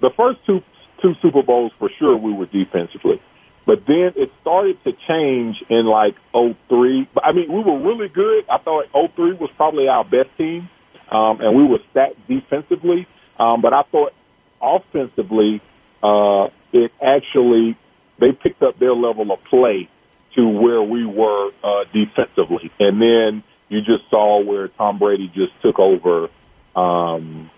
the 0.00 0.10
first 0.10 0.44
two 0.46 0.62
two 1.00 1.14
Super 1.20 1.42
Bowls 1.42 1.72
for 1.78 1.90
sure 1.98 2.16
we 2.16 2.32
were 2.32 2.46
defensively, 2.46 3.20
but 3.66 3.86
then 3.86 4.12
it 4.16 4.32
started 4.40 4.82
to 4.84 4.92
change 5.06 5.62
in 5.68 5.86
like 5.86 6.16
03. 6.32 7.08
But 7.14 7.26
I 7.26 7.32
mean, 7.32 7.52
we 7.52 7.60
were 7.60 7.78
really 7.78 8.08
good. 8.08 8.46
I 8.48 8.58
thought 8.58 8.86
03 8.92 9.34
was 9.34 9.50
probably 9.56 9.88
our 9.88 10.04
best 10.04 10.30
team, 10.38 10.68
um, 11.10 11.40
and 11.40 11.54
we 11.54 11.64
were 11.64 11.80
stacked 11.90 12.26
defensively. 12.26 13.06
Um, 13.38 13.60
but 13.60 13.72
I 13.72 13.82
thought 13.82 14.14
offensively, 14.60 15.60
uh, 16.02 16.48
it 16.72 16.92
actually 17.00 17.76
they 18.18 18.32
picked 18.32 18.62
up 18.62 18.78
their 18.78 18.94
level 18.94 19.30
of 19.32 19.42
play 19.44 19.88
to 20.36 20.48
where 20.48 20.82
we 20.82 21.04
were 21.04 21.50
uh, 21.62 21.84
defensively, 21.92 22.70
and 22.80 23.02
then 23.02 23.42
you 23.68 23.80
just 23.80 24.08
saw 24.10 24.40
where 24.42 24.68
Tom 24.68 24.98
Brady 24.98 25.28
just 25.28 25.52
took 25.62 25.78
over 25.78 26.28
um, 26.74 27.50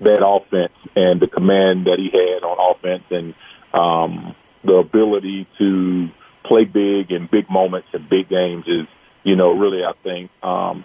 that 0.00 0.24
offense 0.26 0.72
and 0.96 1.20
the 1.20 1.26
command 1.26 1.86
that 1.86 1.98
he 1.98 2.10
had 2.10 2.42
on 2.42 2.76
offense 2.76 3.04
and 3.10 3.34
um, 3.72 4.34
the 4.62 4.74
ability 4.74 5.46
to 5.58 6.10
play 6.44 6.64
big 6.64 7.10
in 7.10 7.26
big 7.26 7.50
moments 7.50 7.88
and 7.94 8.08
big 8.08 8.28
games 8.28 8.66
is, 8.66 8.86
you 9.22 9.36
know, 9.36 9.52
really, 9.52 9.84
I 9.84 9.92
think, 10.02 10.30
um, 10.42 10.84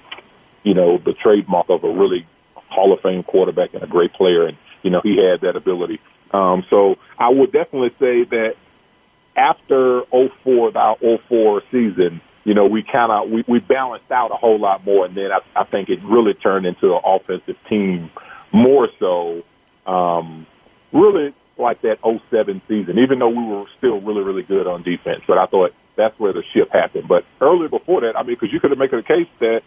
you 0.64 0.74
know, 0.74 0.98
the 0.98 1.14
trademark 1.14 1.70
of 1.70 1.84
a 1.84 1.92
really 1.92 2.26
Hall 2.56 2.94
of 2.94 3.02
Fame 3.02 3.24
quarterback 3.24 3.74
and 3.74 3.84
a 3.84 3.88
great 3.88 4.14
player. 4.14 4.46
And, 4.46 4.58
you 4.84 4.90
know, 4.90 5.02
he 5.02 5.18
had 5.18 5.42
that 5.42 5.56
ability. 5.56 6.00
Um, 6.32 6.66
so 6.70 6.98
I 7.18 7.30
would 7.30 7.52
definitely 7.52 7.94
say 8.00 8.24
that 8.26 8.56
after 9.36 10.04
04, 10.12 10.72
the 10.72 11.20
04 11.28 11.64
season, 11.72 12.22
you 12.44 12.54
know, 12.54 12.66
we 12.66 12.84
kind 12.84 13.12
of 13.12 13.30
we, 13.30 13.44
we 13.48 13.60
balanced 13.60 14.12
out 14.12 14.32
a 14.32 14.36
whole 14.36 14.60
lot 14.60 14.86
more, 14.86 15.06
and 15.06 15.16
then 15.16 15.32
I, 15.32 15.40
I 15.56 15.64
think 15.66 15.90
it 15.90 16.02
really 16.04 16.34
turned 16.34 16.66
into 16.66 16.96
an 16.96 17.02
offensive 17.04 17.58
team 17.68 18.12
more 18.52 18.90
so. 19.00 19.44
Um, 19.86 20.46
really 20.92 21.34
like 21.58 21.82
that 21.82 22.00
07 22.04 22.62
season, 22.68 23.00
even 23.00 23.20
though 23.20 23.30
we 23.30 23.44
were 23.44 23.66
still 23.78 24.00
really 24.00 24.24
really 24.24 24.44
good 24.44 24.68
on 24.68 24.84
defense. 24.84 25.24
But 25.28 25.38
I 25.38 25.46
thought 25.46 25.74
that's 25.96 26.18
where 26.20 26.34
the 26.34 26.44
shift 26.54 26.72
happened. 26.72 27.08
But 27.08 27.26
earlier 27.42 27.68
before 27.68 28.02
that, 28.02 28.18
I 28.18 28.24
mean, 28.24 28.36
because 28.36 28.54
you 28.54 28.60
could 28.60 28.72
have 28.72 28.80
made 28.80 28.94
a 28.94 29.04
case 29.04 29.28
that 29.40 29.62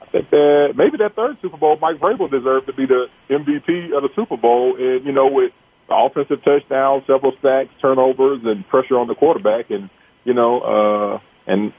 I 0.00 0.06
think 0.06 0.30
that 0.30 0.72
maybe 0.76 0.96
that 0.98 1.14
third 1.14 1.40
Super 1.42 1.58
Bowl, 1.58 1.76
Mike 1.80 1.98
Vrabel 1.98 2.30
deserved 2.30 2.66
to 2.66 2.72
be 2.72 2.86
the 2.86 3.10
MVP 3.28 3.92
of 3.92 4.02
the 4.02 4.10
Super 4.16 4.36
Bowl, 4.36 4.76
and 4.76 5.04
you 5.04 5.12
know 5.12 5.26
with 5.26 5.52
the 5.88 5.94
offensive 5.94 6.42
touchdowns, 6.42 7.06
several 7.06 7.36
sacks, 7.42 7.70
turnovers, 7.80 8.42
and 8.44 8.66
pressure 8.68 8.98
on 8.98 9.06
the 9.06 9.14
quarterback, 9.14 9.70
and 9.70 9.90
you 10.24 10.32
know. 10.32 10.60
uh 10.60 11.20
and 11.46 11.72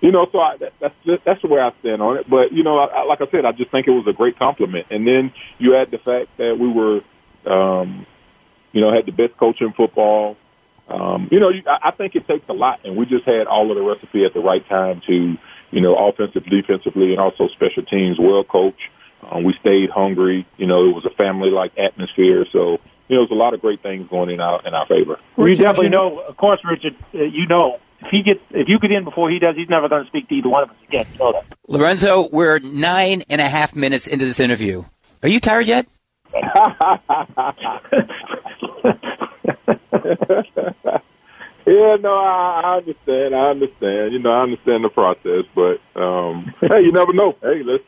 you 0.00 0.12
know, 0.12 0.28
so 0.30 0.38
I, 0.38 0.56
that, 0.58 0.72
that's 0.80 0.94
just, 1.04 1.24
that's 1.24 1.42
the 1.42 1.48
way 1.48 1.60
I 1.60 1.72
stand 1.80 2.00
on 2.02 2.18
it. 2.18 2.30
But 2.30 2.52
you 2.52 2.62
know, 2.62 2.78
I, 2.78 2.86
I, 2.86 3.02
like 3.04 3.20
I 3.20 3.26
said, 3.30 3.44
I 3.44 3.52
just 3.52 3.70
think 3.70 3.86
it 3.86 3.90
was 3.90 4.06
a 4.06 4.12
great 4.12 4.38
compliment. 4.38 4.86
And 4.90 5.06
then 5.06 5.32
you 5.58 5.74
add 5.74 5.90
the 5.90 5.98
fact 5.98 6.36
that 6.36 6.58
we 6.58 6.68
were, 6.68 7.00
um, 7.46 8.06
you 8.72 8.80
know, 8.80 8.92
had 8.92 9.06
the 9.06 9.12
best 9.12 9.36
coach 9.36 9.60
in 9.60 9.72
football. 9.72 10.36
Um, 10.88 11.28
you 11.30 11.40
know, 11.40 11.50
you, 11.50 11.62
I, 11.66 11.88
I 11.88 11.90
think 11.90 12.14
it 12.14 12.26
takes 12.26 12.48
a 12.48 12.52
lot, 12.52 12.80
and 12.84 12.96
we 12.96 13.06
just 13.06 13.24
had 13.24 13.46
all 13.46 13.70
of 13.70 13.76
the 13.76 13.82
recipe 13.82 14.24
at 14.24 14.34
the 14.34 14.40
right 14.40 14.66
time 14.68 15.02
to, 15.06 15.36
you 15.70 15.80
know, 15.80 15.94
offensive, 15.96 16.44
defensively, 16.44 17.10
and 17.10 17.20
also 17.20 17.48
special 17.48 17.82
teams. 17.82 18.18
Well 18.18 18.44
coach, 18.44 18.90
Um, 19.22 19.44
we 19.44 19.52
stayed 19.60 19.90
hungry. 19.90 20.46
You 20.56 20.66
know, 20.66 20.88
it 20.88 20.94
was 20.94 21.04
a 21.04 21.10
family-like 21.10 21.76
atmosphere. 21.76 22.46
So, 22.52 22.78
you 23.08 23.16
know, 23.16 23.22
there's 23.22 23.30
a 23.30 23.34
lot 23.34 23.54
of 23.54 23.60
great 23.60 23.82
things 23.82 24.08
going 24.08 24.30
in 24.30 24.40
our 24.40 24.62
in 24.66 24.74
our 24.74 24.86
favor. 24.86 25.18
Well, 25.36 25.48
you 25.48 25.56
definitely 25.56 25.88
know, 25.88 26.20
of 26.20 26.36
course, 26.36 26.60
Richard. 26.64 26.94
Uh, 27.14 27.24
you 27.24 27.46
know, 27.46 27.80
if 28.00 28.10
he 28.10 28.22
gets, 28.22 28.40
if 28.50 28.68
you 28.68 28.78
get 28.78 28.92
in 28.92 29.04
before 29.04 29.30
he 29.30 29.38
does, 29.38 29.56
he's 29.56 29.68
never 29.68 29.88
going 29.88 30.04
to 30.04 30.08
speak 30.08 30.28
to 30.28 30.34
either 30.34 30.48
one 30.48 30.62
of 30.64 30.70
us 30.70 30.76
again. 30.86 31.06
You 31.12 31.18
know 31.18 31.32
that. 31.32 31.44
Lorenzo, 31.66 32.28
we're 32.28 32.58
nine 32.60 33.24
and 33.28 33.40
a 33.40 33.48
half 33.48 33.74
minutes 33.74 34.06
into 34.06 34.24
this 34.24 34.40
interview. 34.40 34.84
Are 35.22 35.28
you 35.28 35.40
tired 35.40 35.66
yet? 35.66 35.86
yeah, 41.66 41.96
no, 41.96 42.14
I, 42.14 42.60
I 42.64 42.76
understand. 42.76 43.34
I 43.34 43.50
understand. 43.50 44.12
You 44.12 44.18
know, 44.20 44.30
I 44.30 44.42
understand 44.42 44.84
the 44.84 44.90
process, 44.90 45.44
but 45.54 45.80
um, 46.00 46.54
hey, 46.60 46.82
you 46.82 46.92
never 46.92 47.12
know. 47.12 47.36
Hey, 47.42 47.62
let's 47.64 47.82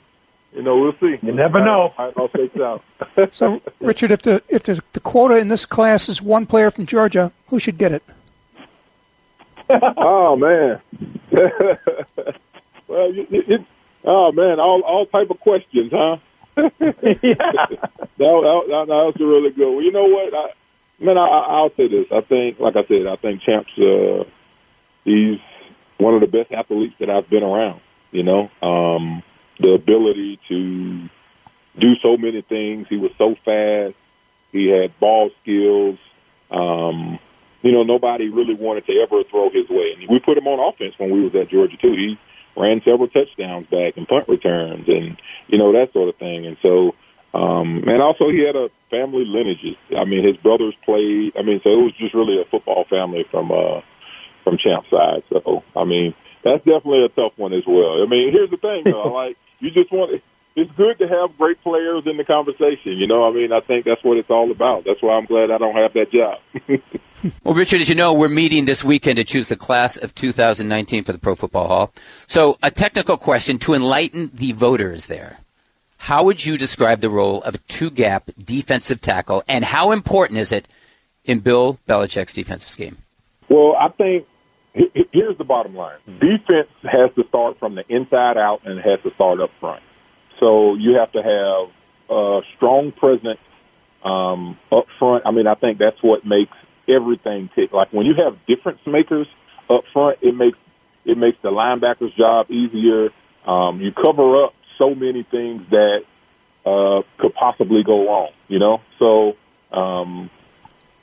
You 0.53 0.63
know, 0.63 0.79
we'll 0.79 0.97
see. 1.01 1.19
You 1.23 1.33
never 1.33 1.63
know. 1.63 1.95
How 1.97 2.09
it 2.09 2.17
all 2.17 2.29
shakes 2.35 2.59
out. 2.59 2.83
So, 3.33 3.61
Richard, 3.81 4.11
if 4.11 4.23
the 4.23 4.43
if 4.49 4.65
the, 4.65 4.83
the 4.93 5.01
quota 5.01 5.37
in 5.37 5.49
this 5.49 5.65
class 5.65 6.09
is 6.09 6.21
one 6.21 6.47
player 6.47 6.71
from 6.71 6.87
Georgia, 6.87 7.33
who 7.47 7.59
should 7.59 7.79
get 7.79 7.93
it? 7.93 8.03
Oh 9.97 10.37
man. 10.37 10.81
well, 12.89 13.13
you, 13.13 13.27
you, 13.31 13.45
it, 13.47 13.65
oh 14.05 14.33
man, 14.33 14.61
all 14.61 14.81
all 14.83 15.07
type 15.07 15.31
of 15.31 15.41
questions, 15.41 15.93
huh? 15.93 16.17
yeah. 16.57 16.71
that, 16.81 17.99
that, 18.19 18.65
that, 18.69 18.85
that 18.89 18.89
was 18.89 19.17
a 19.21 19.25
really 19.25 19.51
good 19.51 19.75
one. 19.75 19.85
You 19.85 19.93
know 19.93 20.07
what? 20.07 20.35
I, 20.35 21.05
man, 21.05 21.19
I, 21.19 21.27
I'll 21.27 21.75
say 21.77 21.89
this. 21.89 22.07
I 22.11 22.21
think, 22.23 22.59
like 22.59 22.77
I 22.77 22.85
said, 22.87 23.07
I 23.07 23.17
think 23.17 23.43
Champs, 23.43 23.71
uh, 23.79 24.25
he's 25.05 25.39
one 25.99 26.15
of 26.15 26.21
the 26.21 26.27
best 26.27 26.53
athletes 26.53 26.95
that 27.01 27.11
I've 27.11 27.29
been 27.31 27.43
around. 27.43 27.81
You 28.11 28.25
know, 28.25 28.51
um, 28.63 29.23
the 29.61 29.73
ability 29.73 30.41
to 30.49 31.09
do 31.79 31.97
so 32.03 32.17
many 32.17 32.43
things. 32.43 32.89
He 32.89 32.97
was 32.97 33.13
so 33.17 33.37
fast. 33.45 33.95
He 34.53 34.67
had 34.67 34.99
ball 34.99 35.31
skills. 35.43 35.99
Um, 36.51 37.19
you 37.63 37.73
know, 37.73 37.83
nobody 37.83 38.29
really 38.29 38.55
wanted 38.55 38.87
to 38.87 39.01
ever 39.01 39.23
throw 39.25 39.51
his 39.51 39.69
way. 39.69 39.95
And 39.97 40.09
we 40.09 40.19
put 40.19 40.39
him 40.39 40.47
on 40.47 40.59
offense 40.73 40.95
when 40.99 41.11
we 41.11 41.23
was 41.23 41.35
at 41.35 41.51
Georgia 41.51 41.77
too. 41.77 41.93
He 41.93 42.19
ran 42.57 42.83
several 42.85 43.09
touchdowns 43.09 43.67
back 43.69 43.97
and 43.97 44.09
punt 44.09 44.29
returns 44.29 44.89
and 44.89 45.17
you 45.49 45.59
know 45.59 45.73
that 45.73 45.93
sort 45.93 46.09
of 46.09 46.17
thing. 46.17 46.47
And 46.47 46.57
so, 46.63 46.95
um, 47.35 47.85
and 47.87 48.03
also 48.03 48.31
he 48.31 48.41
had 48.41 48.57
a 48.57 48.71
family 48.91 49.25
lineage. 49.25 49.77
I 49.97 50.05
mean, 50.05 50.27
his 50.27 50.37
brothers 50.39 50.75
played. 50.85 51.37
I 51.39 51.43
mean, 51.43 51.61
so 51.63 51.71
it 51.71 51.83
was 51.83 51.93
just 51.99 52.15
really 52.15 52.41
a 52.41 52.45
football 52.45 52.85
family 52.89 53.25
from 53.31 53.53
uh, 53.53 53.81
from 54.45 54.59
Champ 54.59 54.87
side. 54.93 55.23
So, 55.31 55.63
I 55.77 55.85
mean, 55.85 56.15
that's 56.43 56.65
definitely 56.65 57.05
a 57.05 57.09
tough 57.09 57.33
one 57.37 57.53
as 57.53 57.65
well. 57.67 58.03
I 58.03 58.07
mean, 58.07 58.33
here's 58.33 58.51
the 58.51 58.57
thing 58.57 58.85
though, 58.85 59.13
like 59.15 59.37
you 59.61 59.71
just 59.71 59.93
want 59.93 60.23
it's 60.57 60.73
good 60.73 60.99
to 60.99 61.07
have 61.07 61.37
great 61.39 61.63
players 61.63 62.03
in 62.07 62.17
the 62.17 62.25
conversation. 62.25 62.99
You 62.99 63.07
know, 63.07 63.29
I 63.29 63.33
mean, 63.33 63.53
I 63.53 63.61
think 63.61 63.85
that's 63.85 64.03
what 64.03 64.17
it's 64.17 64.31
all 64.31 64.51
about. 64.51 64.85
That's 64.85 65.01
why 65.01 65.17
I'm 65.17 65.27
glad 65.27 65.51
I 65.51 65.59
don't 65.59 65.77
have 65.77 65.93
that 65.95 66.11
job. 66.11 66.39
well, 67.45 67.55
Richard, 67.55 67.81
as 67.81 67.89
you 67.89 67.95
know, 67.95 68.13
we're 68.13 68.29
meeting 68.29 68.65
this 68.65 68.85
weekend 68.85 69.17
to 69.17 69.25
choose 69.25 69.49
the 69.49 69.57
class 69.57 69.97
of 69.97 70.15
2019 70.15 71.05
for 71.05 71.13
the 71.13 71.19
Pro 71.19 71.35
Football 71.35 71.69
Hall. 71.69 71.93
So, 72.27 72.59
a 72.63 72.71
technical 72.71 73.17
question 73.17 73.59
to 73.61 73.75
enlighten 73.75 74.31
the 74.33 74.53
voters 74.53 75.07
there. 75.07 75.39
How 75.99 76.25
would 76.25 76.45
you 76.45 76.57
describe 76.57 77.01
the 77.01 77.11
role 77.11 77.43
of 77.43 77.57
a 77.57 77.59
two 77.59 77.91
gap 77.91 78.31
defensive 78.43 79.01
tackle, 79.01 79.43
and 79.49 79.65
how 79.65 79.93
important 79.93 80.39
is 80.39 80.51
it 80.51 80.67
in 81.25 81.41
Bill 81.41 81.79
Belichick's 81.87 82.33
defensive 82.33 82.71
scheme? 82.71 82.99
Well, 83.49 83.77
I 83.79 83.89
think 83.89 84.27
here's 84.73 85.37
the 85.37 85.45
bottom 85.45 85.75
line 85.75 85.99
defense 86.07 86.69
has 86.85 87.11
to 87.17 87.25
start 87.29 87.59
from 87.59 87.75
the 87.75 87.85
inside 87.89 88.37
out 88.37 88.63
and 88.65 88.79
has 88.81 89.01
to 89.03 89.13
start 89.15 89.41
up 89.41 89.51
front. 89.59 89.83
So 90.39 90.75
you 90.75 90.95
have 90.95 91.13
to 91.13 91.23
have 91.23 91.69
a 92.09 92.41
strong 92.57 92.93
presence 92.93 93.41
um, 94.03 94.59
up 94.73 94.87
front. 94.99 95.27
I 95.27 95.33
mean, 95.33 95.47
I 95.47 95.55
think 95.55 95.79
that's 95.79 96.03
what 96.03 96.25
makes 96.25 96.57
everything 96.89 97.51
tick. 97.55 97.73
Like 97.73 97.93
when 97.93 98.07
you 98.07 98.15
have 98.15 98.37
difference 98.47 98.81
makers 98.87 99.27
up 99.69 99.85
front, 99.93 100.19
it 100.21 100.35
makes 100.35 100.59
it 101.05 101.17
makes 101.17 101.39
the 101.43 101.51
linebackers' 101.51 102.15
job 102.15 102.51
easier. 102.51 103.11
Um, 103.47 103.81
you 103.81 103.93
cover 103.93 104.45
up 104.45 104.55
so 104.79 104.95
many 104.95 105.23
things 105.23 105.63
that 105.71 106.05
uh, 106.67 107.03
could 107.19 107.35
possibly 107.35 107.83
go 107.83 108.07
wrong. 108.07 108.31
You 108.49 108.59
know, 108.59 108.81
so 108.99 109.37
um, 109.73 110.31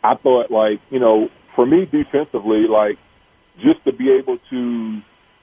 I 0.04 0.16
thought 0.16 0.52
like 0.52 0.82
you 0.90 1.00
know, 1.00 1.30
for 1.56 1.66
me 1.66 1.86
defensively, 1.86 2.68
like 2.68 2.98
just 3.60 3.84
to 3.86 3.92
be 3.92 4.12
able 4.12 4.38
to 4.50 5.02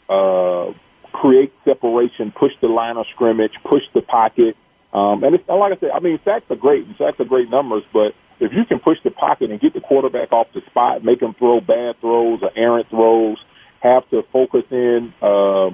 uh, 0.08 0.72
create 1.12 1.52
separation, 1.64 2.30
push 2.32 2.52
the 2.60 2.68
line 2.68 2.96
of 2.96 3.06
scrimmage, 3.08 3.54
push 3.64 3.82
the 3.92 4.02
pocket. 4.02 4.56
Um, 4.92 5.24
and 5.24 5.34
it's, 5.34 5.48
like 5.48 5.72
I 5.72 5.76
said, 5.78 5.90
I 5.90 5.98
mean, 5.98 6.20
sacks 6.24 6.44
are 6.50 6.56
great. 6.56 6.86
Sacks 6.98 7.18
are 7.18 7.24
great 7.24 7.50
numbers, 7.50 7.82
but 7.92 8.14
if 8.40 8.52
you 8.52 8.64
can 8.64 8.78
push 8.80 8.98
the 9.02 9.10
pocket 9.10 9.50
and 9.50 9.60
get 9.60 9.74
the 9.74 9.80
quarterback 9.80 10.32
off 10.32 10.48
the 10.52 10.60
spot, 10.62 11.04
make 11.04 11.20
him 11.20 11.34
throw 11.34 11.60
bad 11.60 12.00
throws 12.00 12.40
or 12.42 12.50
errant 12.56 12.88
throws, 12.90 13.38
have 13.80 14.08
to 14.10 14.22
focus 14.32 14.64
in, 14.70 15.12
uh, 15.22 15.70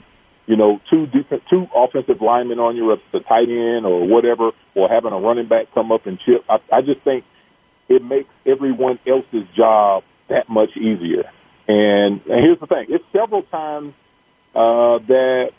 you 0.46 0.56
know, 0.56 0.80
two 0.90 1.06
defense, 1.06 1.42
two 1.48 1.68
offensive 1.74 2.20
linemen 2.20 2.58
on 2.58 2.76
you, 2.76 2.96
the 3.12 3.20
tight 3.20 3.48
end 3.48 3.86
or 3.86 4.06
whatever, 4.06 4.50
or 4.74 4.88
having 4.88 5.12
a 5.12 5.18
running 5.18 5.46
back 5.46 5.72
come 5.72 5.92
up 5.92 6.06
and 6.06 6.18
chip. 6.20 6.44
I, 6.48 6.58
I 6.72 6.82
just 6.82 7.00
think 7.02 7.24
it 7.88 8.04
makes 8.04 8.28
everyone 8.44 8.98
else's 9.06 9.46
job 9.54 10.04
that 10.28 10.48
much 10.48 10.76
easier. 10.76 11.30
And, 11.68 12.20
and 12.26 12.44
here's 12.44 12.58
the 12.58 12.66
thing: 12.66 12.86
it's 12.88 13.04
several 13.12 13.42
times 13.44 13.94
uh, 14.54 14.98
that 15.06 15.52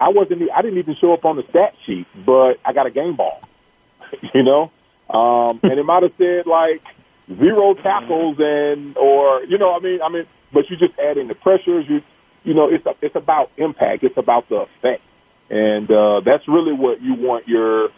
I 0.00 0.10
wasn't. 0.10 0.50
I 0.54 0.62
didn't 0.62 0.78
even 0.78 0.96
show 0.96 1.12
up 1.12 1.24
on 1.24 1.36
the 1.36 1.44
stat 1.50 1.74
sheet, 1.84 2.06
but 2.24 2.60
I 2.64 2.72
got 2.72 2.86
a 2.86 2.90
game 2.90 3.16
ball. 3.16 3.40
you 4.34 4.42
know, 4.42 4.70
um, 5.10 5.60
and 5.62 5.78
it 5.78 5.84
might 5.84 6.02
have 6.02 6.12
said 6.18 6.46
like 6.46 6.82
zero 7.28 7.74
tackles 7.74 8.36
and 8.38 8.96
or 8.96 9.42
you 9.44 9.58
know, 9.58 9.74
I 9.74 9.80
mean, 9.80 10.00
I 10.02 10.08
mean, 10.08 10.26
but 10.52 10.70
you 10.70 10.76
just 10.76 10.98
add 10.98 11.18
in 11.18 11.28
the 11.28 11.34
pressures. 11.34 11.88
You 11.88 12.02
you 12.44 12.54
know, 12.54 12.68
it's 12.68 12.86
a, 12.86 12.94
it's 13.02 13.16
about 13.16 13.50
impact. 13.56 14.04
It's 14.04 14.16
about 14.16 14.48
the 14.48 14.56
effect, 14.56 15.02
and 15.50 15.90
uh, 15.90 16.20
that's 16.20 16.46
really 16.46 16.72
what 16.72 17.02
you 17.02 17.14
want 17.14 17.48
your 17.48 17.90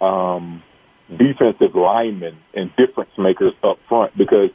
um, 0.00 0.62
defensive 1.14 1.74
linemen 1.74 2.36
and 2.54 2.74
difference 2.76 3.16
makers 3.16 3.54
up 3.62 3.78
front 3.88 4.16
because 4.16 4.50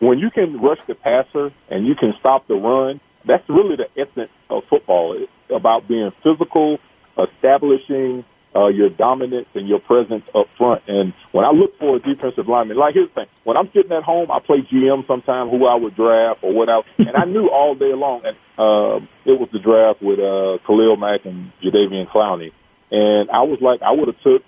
when 0.00 0.18
you 0.18 0.30
can 0.30 0.60
rush 0.60 0.80
the 0.88 0.96
passer 0.96 1.52
and 1.68 1.86
you 1.86 1.94
can 1.94 2.12
stop 2.18 2.48
the 2.48 2.54
run 2.54 3.00
that's 3.24 3.48
really 3.48 3.76
the 3.76 3.88
essence 3.96 4.30
of 4.50 4.64
football. 4.64 5.14
It's 5.14 5.30
about 5.50 5.88
being 5.88 6.12
physical, 6.22 6.78
establishing 7.16 8.24
uh, 8.54 8.66
your 8.68 8.90
dominance 8.90 9.48
and 9.54 9.68
your 9.68 9.80
presence 9.80 10.24
up 10.34 10.46
front. 10.58 10.82
And 10.86 11.14
when 11.32 11.44
I 11.44 11.50
look 11.50 11.78
for 11.78 11.96
a 11.96 11.98
defensive 11.98 12.48
lineman, 12.48 12.76
like 12.76 12.94
here's 12.94 13.08
the 13.08 13.14
thing: 13.14 13.26
when 13.44 13.56
I'm 13.56 13.70
sitting 13.72 13.92
at 13.92 14.02
home, 14.02 14.30
I 14.30 14.40
play 14.40 14.62
GM 14.62 15.06
sometimes 15.06 15.50
who 15.50 15.66
I 15.66 15.74
would 15.74 15.94
draft 15.94 16.42
or 16.42 16.52
what 16.52 16.68
else, 16.68 16.86
and 16.98 17.16
I 17.16 17.24
knew 17.24 17.48
all 17.48 17.74
day 17.74 17.94
long. 17.94 18.22
And 18.24 18.36
uh, 18.58 19.06
it 19.24 19.38
was 19.38 19.48
the 19.52 19.58
draft 19.58 20.02
with 20.02 20.18
uh, 20.18 20.58
Khalil 20.66 20.96
Mack 20.96 21.24
and 21.24 21.52
Jadeveon 21.62 22.08
Clowney, 22.08 22.52
and 22.90 23.30
I 23.30 23.42
was 23.42 23.60
like, 23.60 23.82
I 23.82 23.92
would 23.92 24.08
have 24.08 24.20
took 24.20 24.42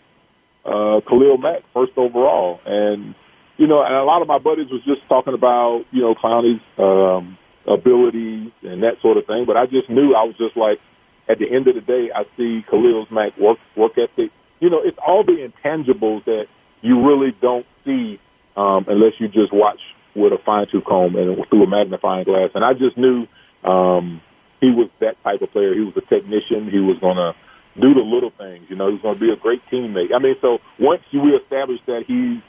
uh, 0.65 1.01
Khalil 1.09 1.39
Mack 1.39 1.63
first 1.73 1.93
overall, 1.97 2.61
and 2.67 3.15
you 3.57 3.67
know, 3.67 3.83
and 3.83 3.95
a 3.95 4.05
lot 4.05 4.21
of 4.23 4.29
my 4.29 4.39
buddies 4.39 4.71
was 4.71 4.83
just 4.85 5.01
talking 5.09 5.35
about 5.35 5.85
you 5.91 6.03
know 6.03 6.15
Clowney's. 6.15 6.63
Um, 6.79 7.39
ability 7.67 8.53
and 8.63 8.83
that 8.83 9.01
sort 9.01 9.17
of 9.17 9.27
thing. 9.27 9.45
But 9.47 9.57
I 9.57 9.67
just 9.67 9.89
knew 9.89 10.15
I 10.15 10.25
was 10.25 10.37
just 10.37 10.57
like, 10.57 10.81
at 11.29 11.39
the 11.39 11.51
end 11.51 11.69
of 11.69 11.75
the 11.75 11.81
day, 11.81 12.11
I 12.15 12.25
see 12.37 12.65
Khalil's 12.69 13.11
Mack 13.11 13.37
work 13.39 13.59
work 13.77 13.99
ethic. 13.99 14.31
You 14.61 14.71
know, 14.71 14.81
it's 14.83 14.99
all 14.99 15.25
the 15.25 15.51
intangibles 15.51 16.25
that 16.25 16.47
you 16.83 17.07
really 17.07 17.33
don't 17.41 17.67
see 17.85 18.19
um, 18.57 18.87
unless 18.89 19.15
you 19.19 19.29
just 19.29 19.53
watch 19.53 19.81
with 20.15 20.33
a 20.33 20.39
fine 20.39 20.67
tooth 20.69 20.85
comb 20.85 21.17
and 21.17 21.47
through 21.49 21.65
a 21.65 21.67
magnifying 21.67 22.25
glass. 22.25 22.51
And 22.55 22.65
I 22.65 22.73
just 22.75 22.97
knew 22.97 23.27
um, 23.65 24.21
he 24.61 24.71
was 24.71 24.89
that 25.01 25.23
type 25.23 25.43
of 25.43 25.51
player. 25.51 25.75
He 25.75 25.81
was 25.81 25.97
a 25.97 26.03
technician. 26.03 26.71
He 26.71 26.79
was 26.79 26.99
going 26.99 27.17
to 27.17 27.35
do 27.81 27.95
the 27.95 28.01
little 28.01 28.31
things. 28.31 28.71
You 28.71 28.77
know, 28.77 28.89
he 28.89 28.95
was 28.95 29.03
going 29.03 29.15
to 29.15 29.21
be 29.21 29.33
a 29.33 29.37
great 29.37 29.65
teammate. 29.71 30.15
I 30.15 30.19
mean, 30.19 30.37
so 30.41 30.61
once 30.79 31.03
you 31.11 31.37
establish 31.37 31.81
that 31.87 32.05
he's 32.07 32.41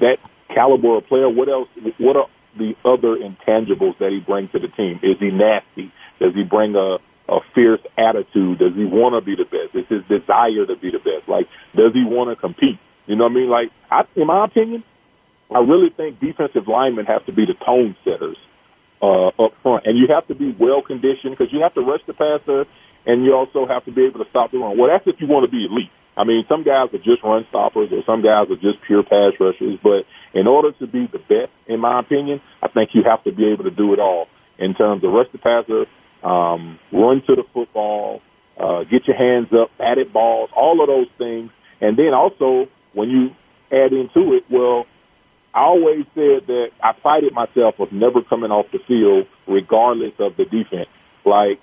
that 0.00 0.18
caliber 0.48 0.96
of 0.96 1.06
player, 1.06 1.28
what 1.28 1.48
else? 1.48 1.68
What 1.98 2.16
are 2.16 2.28
the 2.56 2.74
other 2.84 3.16
intangibles 3.16 3.98
that 3.98 4.12
he 4.12 4.20
brings 4.20 4.50
to 4.52 4.58
the 4.58 4.68
team? 4.68 4.98
Is 5.02 5.18
he 5.18 5.30
nasty? 5.30 5.92
Does 6.18 6.34
he 6.34 6.42
bring 6.42 6.74
a, 6.74 6.98
a 7.28 7.40
fierce 7.54 7.80
attitude? 7.96 8.58
Does 8.58 8.74
he 8.74 8.84
want 8.84 9.14
to 9.14 9.20
be 9.20 9.34
the 9.36 9.44
best? 9.44 9.74
Is 9.74 9.86
his 9.88 10.04
desire 10.04 10.66
to 10.66 10.76
be 10.76 10.90
the 10.90 10.98
best? 10.98 11.28
Like, 11.28 11.48
does 11.74 11.92
he 11.92 12.04
want 12.04 12.30
to 12.30 12.36
compete? 12.36 12.78
You 13.06 13.16
know 13.16 13.24
what 13.24 13.32
I 13.32 13.34
mean? 13.34 13.48
Like, 13.48 13.70
I, 13.90 14.04
in 14.16 14.26
my 14.26 14.44
opinion, 14.44 14.84
I 15.50 15.60
really 15.60 15.90
think 15.90 16.20
defensive 16.20 16.66
linemen 16.66 17.06
have 17.06 17.24
to 17.26 17.32
be 17.32 17.46
the 17.46 17.54
tone 17.54 17.96
setters 18.04 18.36
uh, 19.00 19.28
up 19.28 19.52
front, 19.62 19.86
and 19.86 19.96
you 19.98 20.08
have 20.08 20.26
to 20.28 20.34
be 20.34 20.52
well 20.52 20.82
conditioned 20.82 21.36
because 21.36 21.52
you 21.52 21.60
have 21.60 21.74
to 21.74 21.82
rush 21.82 22.00
the 22.06 22.14
passer, 22.14 22.66
and 23.06 23.24
you 23.24 23.34
also 23.34 23.66
have 23.66 23.84
to 23.84 23.92
be 23.92 24.04
able 24.04 24.24
to 24.24 24.30
stop 24.30 24.50
the 24.50 24.58
run. 24.58 24.76
Well, 24.76 24.88
that's 24.88 25.06
if 25.06 25.20
you 25.20 25.26
want 25.26 25.44
to 25.44 25.50
be 25.50 25.64
elite. 25.64 25.90
I 26.16 26.24
mean, 26.24 26.46
some 26.48 26.62
guys 26.62 26.88
are 26.94 26.98
just 26.98 27.22
run 27.22 27.46
stoppers, 27.50 27.92
or 27.92 28.02
some 28.04 28.22
guys 28.22 28.50
are 28.50 28.56
just 28.56 28.80
pure 28.82 29.02
pass 29.02 29.32
rushers. 29.38 29.78
But 29.82 30.06
in 30.32 30.46
order 30.46 30.72
to 30.72 30.86
be 30.86 31.06
the 31.06 31.18
best, 31.18 31.52
in 31.66 31.78
my 31.80 32.00
opinion, 32.00 32.40
I 32.62 32.68
think 32.68 32.94
you 32.94 33.02
have 33.04 33.22
to 33.24 33.32
be 33.32 33.46
able 33.48 33.64
to 33.64 33.70
do 33.70 33.92
it 33.92 34.00
all 34.00 34.28
in 34.58 34.74
terms 34.74 35.04
of 35.04 35.12
rush 35.12 35.28
the 35.30 35.38
passer, 35.38 35.86
um, 36.26 36.78
run 36.90 37.22
to 37.22 37.36
the 37.36 37.44
football, 37.54 38.20
uh, 38.58 38.82
get 38.84 39.06
your 39.06 39.16
hands 39.16 39.52
up, 39.52 39.70
batted 39.78 40.12
balls, 40.12 40.50
all 40.54 40.80
of 40.80 40.88
those 40.88 41.08
things. 41.18 41.52
And 41.80 41.96
then 41.96 42.14
also, 42.14 42.68
when 42.94 43.10
you 43.10 43.36
add 43.70 43.92
into 43.92 44.34
it, 44.34 44.44
well, 44.50 44.86
I 45.54 45.60
always 45.60 46.04
said 46.14 46.48
that 46.48 46.70
I 46.82 46.92
prided 46.92 47.32
myself 47.32 47.78
of 47.78 47.92
never 47.92 48.22
coming 48.22 48.50
off 48.50 48.66
the 48.72 48.80
field 48.80 49.28
regardless 49.46 50.14
of 50.18 50.36
the 50.36 50.44
defense. 50.44 50.88
Like, 51.24 51.60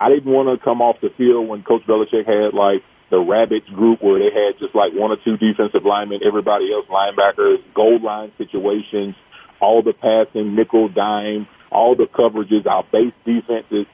I 0.00 0.08
didn't 0.08 0.32
want 0.32 0.48
to 0.48 0.62
come 0.62 0.82
off 0.82 1.00
the 1.00 1.10
field 1.10 1.48
when 1.48 1.62
Coach 1.62 1.82
Belichick 1.86 2.26
had 2.26 2.52
like 2.52 2.82
the 3.10 3.20
Rabbits 3.20 3.68
group 3.68 4.02
where 4.02 4.18
they 4.18 4.30
had 4.34 4.58
just 4.58 4.74
like 4.74 4.92
one 4.92 5.12
or 5.12 5.18
two 5.24 5.36
defensive 5.36 5.84
linemen, 5.84 6.20
everybody 6.24 6.72
else 6.72 6.86
linebackers, 6.86 7.62
goal 7.74 8.00
line 8.00 8.32
situations, 8.38 9.14
all 9.60 9.82
the 9.82 9.92
passing, 9.92 10.54
nickel, 10.56 10.88
dime, 10.88 11.46
all 11.70 11.94
the 11.94 12.06
coverages, 12.06 12.66
our 12.66 12.82
base 12.84 13.12
defenses. 13.24 13.86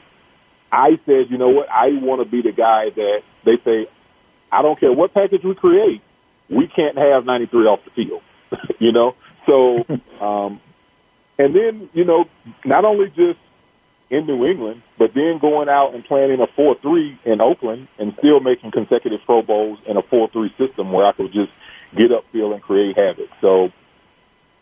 I 0.73 0.99
said, 1.07 1.31
you 1.31 1.39
know 1.39 1.49
what? 1.49 1.69
I 1.71 1.93
want 1.93 2.23
to 2.23 2.29
be 2.29 2.43
the 2.43 2.53
guy 2.53 2.91
that 2.91 3.23
they 3.45 3.59
say, 3.65 3.87
I 4.51 4.63
don't 4.63 4.79
care 4.79 4.93
what 4.93 5.15
package 5.15 5.45
we 5.45 5.55
create, 5.55 6.03
we 6.49 6.69
can't 6.69 6.97
have 6.97 7.25
93 7.25 7.67
off 7.67 7.81
the 7.85 7.91
field. 7.91 8.23
you 8.79 8.93
know, 8.93 9.15
so 9.47 9.85
um, 10.21 10.61
and 11.39 11.55
then 11.55 11.89
you 11.93 12.05
know, 12.05 12.27
not 12.65 12.85
only 12.85 13.11
just 13.11 13.39
in 14.09 14.27
New 14.27 14.47
England, 14.47 14.83
but 14.99 15.15
then 15.15 15.39
going 15.39 15.69
out 15.69 15.95
and 15.95 16.05
playing 16.05 16.33
in 16.33 16.41
a 16.41 16.47
4-3 16.47 17.19
in 17.25 17.41
Oakland 17.41 17.89
and 17.99 18.15
still 18.19 18.39
making 18.41 18.71
consecutive 18.71 19.21
Pro 19.25 19.43
Bowls 19.43 19.79
in 19.85 19.97
a 19.97 20.03
4-3 20.03 20.57
system 20.57 20.93
where 20.93 21.07
I 21.07 21.13
could 21.13 21.33
just 21.33 21.51
get 21.97 22.13
upfield 22.13 22.53
and 22.55 22.63
create 22.63 22.97
havoc. 22.97 23.29
So 23.41 23.73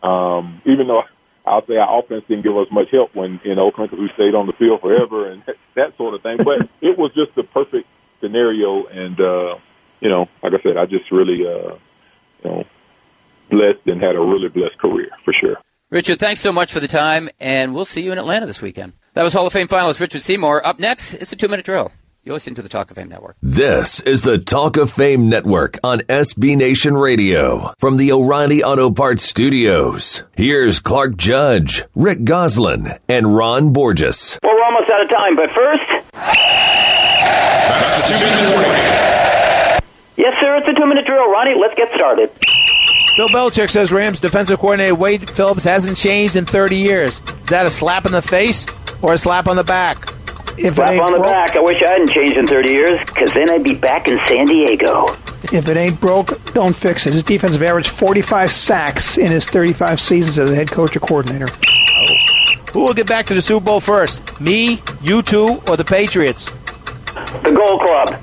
um, 0.01 0.61
even 0.65 0.87
though 0.87 1.03
I'll 1.45 1.65
say 1.65 1.77
our 1.77 1.99
offense 1.99 2.23
didn't 2.27 2.43
give 2.43 2.57
us 2.57 2.67
much 2.71 2.89
help 2.91 3.13
when 3.15 3.39
in 3.43 3.59
Oakland 3.59 3.91
because 3.91 4.01
we 4.01 4.09
stayed 4.13 4.35
on 4.35 4.47
the 4.47 4.53
field 4.53 4.81
forever 4.81 5.29
and 5.29 5.43
that 5.75 5.95
sort 5.97 6.13
of 6.13 6.21
thing, 6.21 6.37
but 6.37 6.67
it 6.81 6.97
was 6.97 7.13
just 7.13 7.35
the 7.35 7.43
perfect 7.43 7.87
scenario. 8.19 8.85
And 8.85 9.19
uh, 9.19 9.57
you 9.99 10.09
know, 10.09 10.27
like 10.41 10.53
I 10.53 10.61
said, 10.61 10.77
I 10.77 10.85
just 10.85 11.11
really 11.11 11.45
uh, 11.45 11.75
you 12.43 12.49
know 12.49 12.63
blessed 13.49 13.85
and 13.85 14.01
had 14.01 14.15
a 14.15 14.21
really 14.21 14.49
blessed 14.49 14.77
career 14.77 15.09
for 15.23 15.33
sure. 15.33 15.57
Richard, 15.91 16.19
thanks 16.19 16.41
so 16.41 16.51
much 16.51 16.73
for 16.73 16.79
the 16.79 16.87
time, 16.87 17.29
and 17.39 17.75
we'll 17.75 17.85
see 17.85 18.01
you 18.01 18.11
in 18.11 18.17
Atlanta 18.17 18.47
this 18.47 18.61
weekend. 18.61 18.93
That 19.13 19.23
was 19.23 19.33
Hall 19.33 19.45
of 19.45 19.53
Fame 19.53 19.67
finalist 19.67 19.99
Richard 19.99 20.21
Seymour. 20.21 20.65
Up 20.65 20.79
next, 20.79 21.13
it's 21.13 21.29
the 21.29 21.35
two 21.35 21.47
minute 21.47 21.65
drill. 21.65 21.91
You're 22.25 22.33
listening 22.33 22.55
to 22.55 22.63
the 22.63 22.69
Talk 22.69 22.89
of 22.89 22.97
Fame 22.97 23.09
Network. 23.09 23.37
This 23.43 24.01
is 24.01 24.23
the 24.23 24.39
Talk 24.39 24.77
of 24.77 24.91
Fame 24.91 25.29
Network 25.29 25.77
on 25.83 25.99
SB 25.99 26.57
Nation 26.57 26.95
Radio 26.95 27.71
from 27.77 27.97
the 27.97 28.11
O'Reilly 28.11 28.63
Auto 28.63 28.89
Parts 28.89 29.21
Studios. 29.21 30.23
Here's 30.35 30.79
Clark 30.79 31.17
Judge, 31.17 31.83
Rick 31.93 32.23
Gosselin, 32.23 32.97
and 33.07 33.35
Ron 33.35 33.73
Borges. 33.73 34.39
Well, 34.41 34.55
we're 34.55 34.63
almost 34.63 34.89
out 34.89 35.03
of 35.03 35.09
time, 35.11 35.35
but 35.35 35.51
first. 35.51 35.83
That's 36.13 37.93
the 37.93 38.17
two 38.17 38.25
minute 38.25 38.55
warning. 38.55 38.81
Yes, 40.17 40.41
sir, 40.41 40.57
it's 40.57 40.67
a 40.67 40.73
two 40.73 40.87
minute 40.87 41.05
drill. 41.05 41.29
Ronnie, 41.29 41.53
let's 41.53 41.75
get 41.75 41.93
started. 41.93 42.31
Bill 43.17 43.27
Belichick 43.29 43.69
says 43.69 43.91
Rams 43.91 44.19
defensive 44.19 44.57
coordinator 44.57 44.95
Wade 44.95 45.29
Phillips 45.29 45.63
hasn't 45.63 45.95
changed 45.95 46.35
in 46.35 46.45
30 46.47 46.75
years. 46.75 47.19
Is 47.43 47.49
that 47.49 47.67
a 47.67 47.69
slap 47.69 48.07
in 48.07 48.13
the 48.13 48.23
face 48.23 48.65
or 49.03 49.13
a 49.13 49.17
slap 49.19 49.45
on 49.45 49.57
the 49.57 49.63
back? 49.63 50.11
If 50.57 50.75
Slap 50.75 51.01
on 51.01 51.11
the 51.13 51.19
back. 51.19 51.55
I 51.55 51.59
wish 51.59 51.81
I 51.83 51.91
hadn't 51.91 52.09
changed 52.09 52.37
in 52.37 52.47
30 52.47 52.69
years, 52.69 52.99
because 52.99 53.31
then 53.33 53.49
I'd 53.49 53.63
be 53.63 53.75
back 53.75 54.07
in 54.07 54.17
San 54.27 54.45
Diego. 54.45 55.07
If 55.51 55.69
it 55.69 55.77
ain't 55.77 55.99
broke, 55.99 56.43
don't 56.53 56.75
fix 56.75 57.05
it. 57.05 57.13
His 57.13 57.23
defensive 57.23 57.61
average 57.61 57.89
45 57.89 58.49
sacks 58.49 59.17
in 59.17 59.31
his 59.31 59.47
35 59.49 59.99
seasons 59.99 60.39
as 60.39 60.49
the 60.49 60.55
head 60.55 60.71
coach 60.71 60.95
or 60.95 61.01
coordinator. 61.01 61.47
Who 62.71 62.81
will 62.81 62.93
get 62.93 63.07
back 63.07 63.25
to 63.27 63.33
the 63.33 63.41
Super 63.41 63.65
Bowl 63.65 63.79
first? 63.79 64.39
Me, 64.41 64.81
you 65.01 65.21
two, 65.21 65.61
or 65.67 65.77
the 65.77 65.85
Patriots? 65.85 66.45
The 67.43 67.53
Gold 67.55 67.81
Club. 67.81 68.21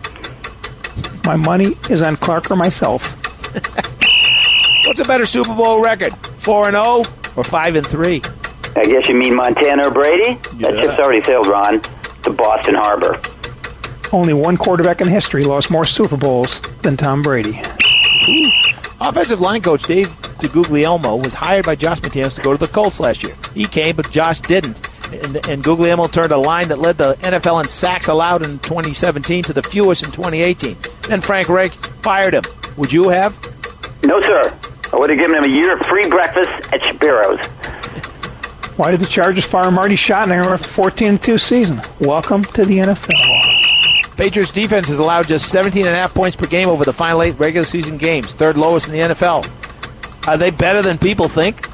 My 1.24 1.36
money 1.36 1.76
is 1.90 2.02
on 2.02 2.16
Clark 2.16 2.50
or 2.50 2.56
myself. 2.56 3.12
What's 4.86 5.00
a 5.00 5.04
better 5.04 5.24
Super 5.24 5.54
Bowl 5.54 5.80
record? 5.82 6.14
4 6.38 6.68
and 6.68 6.74
0 6.74 7.02
or 7.36 7.44
5 7.44 7.76
and 7.76 7.86
3? 7.86 8.22
I 8.74 8.84
guess 8.84 9.08
you 9.08 9.14
mean 9.14 9.36
Montana 9.36 9.86
or 9.88 9.90
Brady? 9.90 10.34
That 10.54 10.74
ship's 10.74 10.98
already 10.98 11.22
sailed, 11.22 11.46
Ron. 11.46 11.80
To 12.32 12.38
Boston 12.38 12.74
Harbor. 12.74 13.20
Only 14.10 14.32
one 14.32 14.56
quarterback 14.56 15.00
in 15.02 15.08
history 15.08 15.44
lost 15.44 15.70
more 15.70 15.84
Super 15.84 16.16
Bowls 16.16 16.60
than 16.80 16.96
Tom 16.96 17.20
Brady. 17.20 17.60
Offensive 19.00 19.40
line 19.40 19.60
coach 19.60 19.82
Dave 19.82 20.08
DeGuglielmo 20.38 21.22
was 21.22 21.34
hired 21.34 21.66
by 21.66 21.74
Josh 21.74 22.00
McDaniels 22.00 22.34
to 22.36 22.42
go 22.42 22.52
to 22.52 22.58
the 22.58 22.72
Colts 22.72 23.00
last 23.00 23.22
year. 23.22 23.36
He 23.54 23.66
came, 23.66 23.96
but 23.96 24.10
Josh 24.10 24.40
didn't. 24.40 24.80
And, 25.12 25.46
and 25.48 25.62
Guglielmo 25.62 26.06
turned 26.06 26.32
a 26.32 26.38
line 26.38 26.68
that 26.68 26.78
led 26.78 26.96
the 26.96 27.14
NFL 27.16 27.62
in 27.62 27.68
sacks 27.68 28.08
allowed 28.08 28.42
in 28.42 28.58
2017 28.60 29.44
to 29.44 29.52
the 29.52 29.62
fewest 29.62 30.02
in 30.02 30.10
2018. 30.10 30.76
Then 31.08 31.20
Frank 31.20 31.48
Reich 31.48 31.72
fired 31.72 32.32
him. 32.34 32.44
Would 32.78 32.92
you 32.92 33.10
have? 33.10 33.36
No, 34.04 34.20
sir. 34.22 34.56
I 34.92 34.96
would 34.96 35.10
have 35.10 35.18
given 35.18 35.36
him 35.36 35.44
a 35.44 35.48
year 35.48 35.74
of 35.74 35.80
free 35.86 36.08
breakfast 36.08 36.72
at 36.72 36.82
Shapiro's. 36.82 37.40
Why 38.82 38.90
did 38.90 38.98
the 38.98 39.06
Chargers 39.06 39.44
fire 39.44 39.70
Marty 39.70 39.94
Schottenheimer 39.94 40.54
after 40.54 40.66
14 40.66 41.16
2 41.16 41.38
season? 41.38 41.80
Welcome 42.00 42.42
to 42.46 42.64
the 42.64 42.78
NFL. 42.78 44.16
Patriots 44.16 44.50
defense 44.50 44.88
has 44.88 44.98
allowed 44.98 45.28
just 45.28 45.54
17.5 45.54 46.12
points 46.12 46.34
per 46.34 46.46
game 46.46 46.68
over 46.68 46.84
the 46.84 46.92
final 46.92 47.22
eight 47.22 47.38
regular 47.38 47.64
season 47.64 47.96
games, 47.96 48.32
third 48.32 48.56
lowest 48.56 48.88
in 48.88 48.92
the 48.92 49.14
NFL. 49.14 49.46
Are 50.26 50.36
they 50.36 50.50
better 50.50 50.82
than 50.82 50.98
people 50.98 51.28
think? 51.28 51.68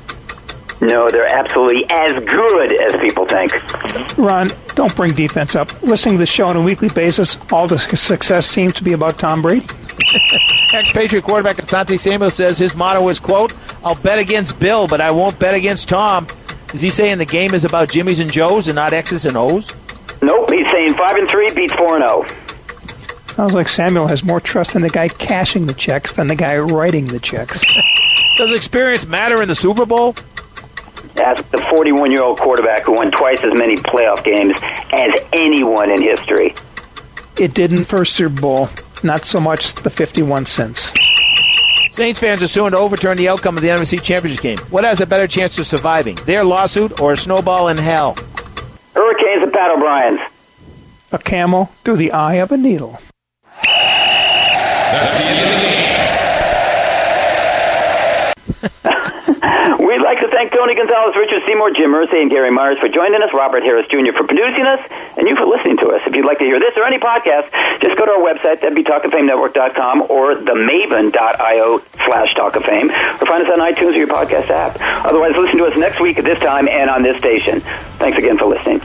No, 0.82 1.08
they're 1.08 1.34
absolutely 1.34 1.86
as 1.88 2.12
good 2.24 2.78
as 2.78 3.00
people 3.00 3.24
think. 3.24 4.18
Ron, 4.18 4.50
don't 4.74 4.94
bring 4.94 5.14
defense 5.14 5.56
up. 5.56 5.82
Listening 5.82 6.16
to 6.16 6.18
the 6.18 6.26
show 6.26 6.48
on 6.48 6.58
a 6.58 6.62
weekly 6.62 6.90
basis, 6.90 7.38
all 7.50 7.66
the 7.66 7.78
success 7.78 8.46
seems 8.46 8.74
to 8.74 8.84
be 8.84 8.92
about 8.92 9.18
Tom 9.18 9.40
Brady. 9.40 9.64
Ex-Patriot 10.74 11.22
quarterback 11.22 11.56
Asante 11.56 11.98
Samuel 11.98 12.30
says 12.30 12.58
his 12.58 12.76
motto 12.76 13.08
is, 13.08 13.18
quote, 13.18 13.54
I'll 13.82 13.94
bet 13.94 14.18
against 14.18 14.60
Bill, 14.60 14.86
but 14.86 15.00
I 15.00 15.10
won't 15.10 15.38
bet 15.38 15.54
against 15.54 15.88
Tom. 15.88 16.26
Is 16.74 16.82
he 16.82 16.90
saying 16.90 17.18
the 17.18 17.24
game 17.24 17.54
is 17.54 17.64
about 17.64 17.88
Jimmys 17.88 18.20
and 18.20 18.30
Joes 18.30 18.68
and 18.68 18.76
not 18.76 18.92
X's 18.92 19.24
and 19.24 19.36
O's? 19.36 19.72
Nope, 20.20 20.50
he's 20.50 20.70
saying 20.70 20.94
5 20.94 21.16
and 21.16 21.28
3 21.28 21.52
beats 21.54 21.72
4 21.72 21.96
and 21.96 22.04
oh. 22.08 22.26
0. 22.26 22.36
Sounds 23.28 23.54
like 23.54 23.68
Samuel 23.68 24.08
has 24.08 24.24
more 24.24 24.40
trust 24.40 24.74
in 24.74 24.82
the 24.82 24.90
guy 24.90 25.08
cashing 25.08 25.66
the 25.66 25.72
checks 25.72 26.12
than 26.12 26.26
the 26.26 26.34
guy 26.34 26.58
writing 26.58 27.06
the 27.06 27.20
checks. 27.20 27.62
Does 28.38 28.52
experience 28.52 29.06
matter 29.06 29.40
in 29.40 29.48
the 29.48 29.54
Super 29.54 29.86
Bowl? 29.86 30.14
Ask 31.16 31.48
the 31.50 31.58
41 31.70 32.10
year 32.10 32.22
old 32.22 32.38
quarterback 32.38 32.82
who 32.82 32.94
won 32.94 33.10
twice 33.10 33.42
as 33.42 33.54
many 33.54 33.76
playoff 33.76 34.22
games 34.24 34.56
as 34.92 35.20
anyone 35.32 35.90
in 35.90 36.02
history. 36.02 36.54
It 37.38 37.54
didn't 37.54 37.84
first 37.84 38.14
Super 38.14 38.40
Bowl, 38.40 38.68
not 39.02 39.24
so 39.24 39.40
much 39.40 39.74
the 39.74 39.90
51 39.90 40.46
cents. 40.46 40.92
Saints 41.98 42.20
fans 42.20 42.44
are 42.44 42.46
suing 42.46 42.70
to 42.70 42.78
overturn 42.78 43.16
the 43.16 43.28
outcome 43.28 43.56
of 43.56 43.62
the 43.64 43.70
NFC 43.70 44.00
Championship 44.00 44.40
game. 44.40 44.58
What 44.70 44.84
has 44.84 45.00
a 45.00 45.06
better 45.06 45.26
chance 45.26 45.58
of 45.58 45.66
surviving, 45.66 46.14
their 46.26 46.44
lawsuit 46.44 47.00
or 47.00 47.10
a 47.10 47.16
snowball 47.16 47.66
in 47.66 47.76
hell? 47.76 48.14
Hurricanes 48.94 49.42
and 49.42 49.52
Pat 49.52 49.72
O'Brien's. 49.72 50.20
A 51.10 51.18
camel 51.18 51.72
through 51.82 51.96
the 51.96 52.12
eye 52.12 52.34
of 52.34 52.52
a 52.52 52.56
needle. 52.56 53.00
That's 53.64 55.12
the 55.12 55.24
end 55.28 55.40
of 55.40 55.48
the 58.62 58.84
game. 58.84 58.94
Thank 60.38 60.52
Tony 60.52 60.76
Gonzalez, 60.76 61.16
Richard 61.16 61.42
Seymour, 61.48 61.72
Jim 61.72 61.90
Irsay, 61.90 62.22
and 62.22 62.30
Gary 62.30 62.52
Myers 62.52 62.78
for 62.78 62.86
joining 62.86 63.24
us, 63.24 63.34
Robert 63.34 63.64
Harris 63.64 63.88
Jr. 63.88 64.14
for 64.14 64.22
producing 64.22 64.66
us, 64.66 64.78
and 65.18 65.26
you 65.26 65.34
for 65.34 65.46
listening 65.46 65.78
to 65.78 65.88
us. 65.88 66.00
If 66.06 66.14
you'd 66.14 66.24
like 66.24 66.38
to 66.38 66.44
hear 66.44 66.60
this 66.60 66.76
or 66.76 66.86
any 66.86 66.96
podcast, 66.96 67.50
just 67.82 67.98
go 67.98 68.06
to 68.06 68.12
our 68.12 68.22
website, 68.22 68.60
that'd 68.62 68.76
be 68.76 68.84
talkoffamenetwork.com 68.84 70.02
or 70.02 70.36
themaven.io 70.36 71.82
slash 72.06 72.36
talk 72.36 72.54
of 72.54 72.62
fame, 72.62 72.88
or 72.88 73.26
find 73.26 73.42
us 73.42 73.50
on 73.50 73.58
iTunes 73.58 73.94
or 73.94 73.98
your 73.98 74.06
podcast 74.06 74.48
app. 74.50 74.78
Otherwise, 75.04 75.34
listen 75.34 75.58
to 75.58 75.66
us 75.66 75.76
next 75.76 76.00
week 76.00 76.18
at 76.18 76.24
this 76.24 76.38
time 76.38 76.68
and 76.68 76.88
on 76.88 77.02
this 77.02 77.18
station. 77.18 77.58
Thanks 77.98 78.16
again 78.16 78.38
for 78.38 78.46
listening. 78.46 78.80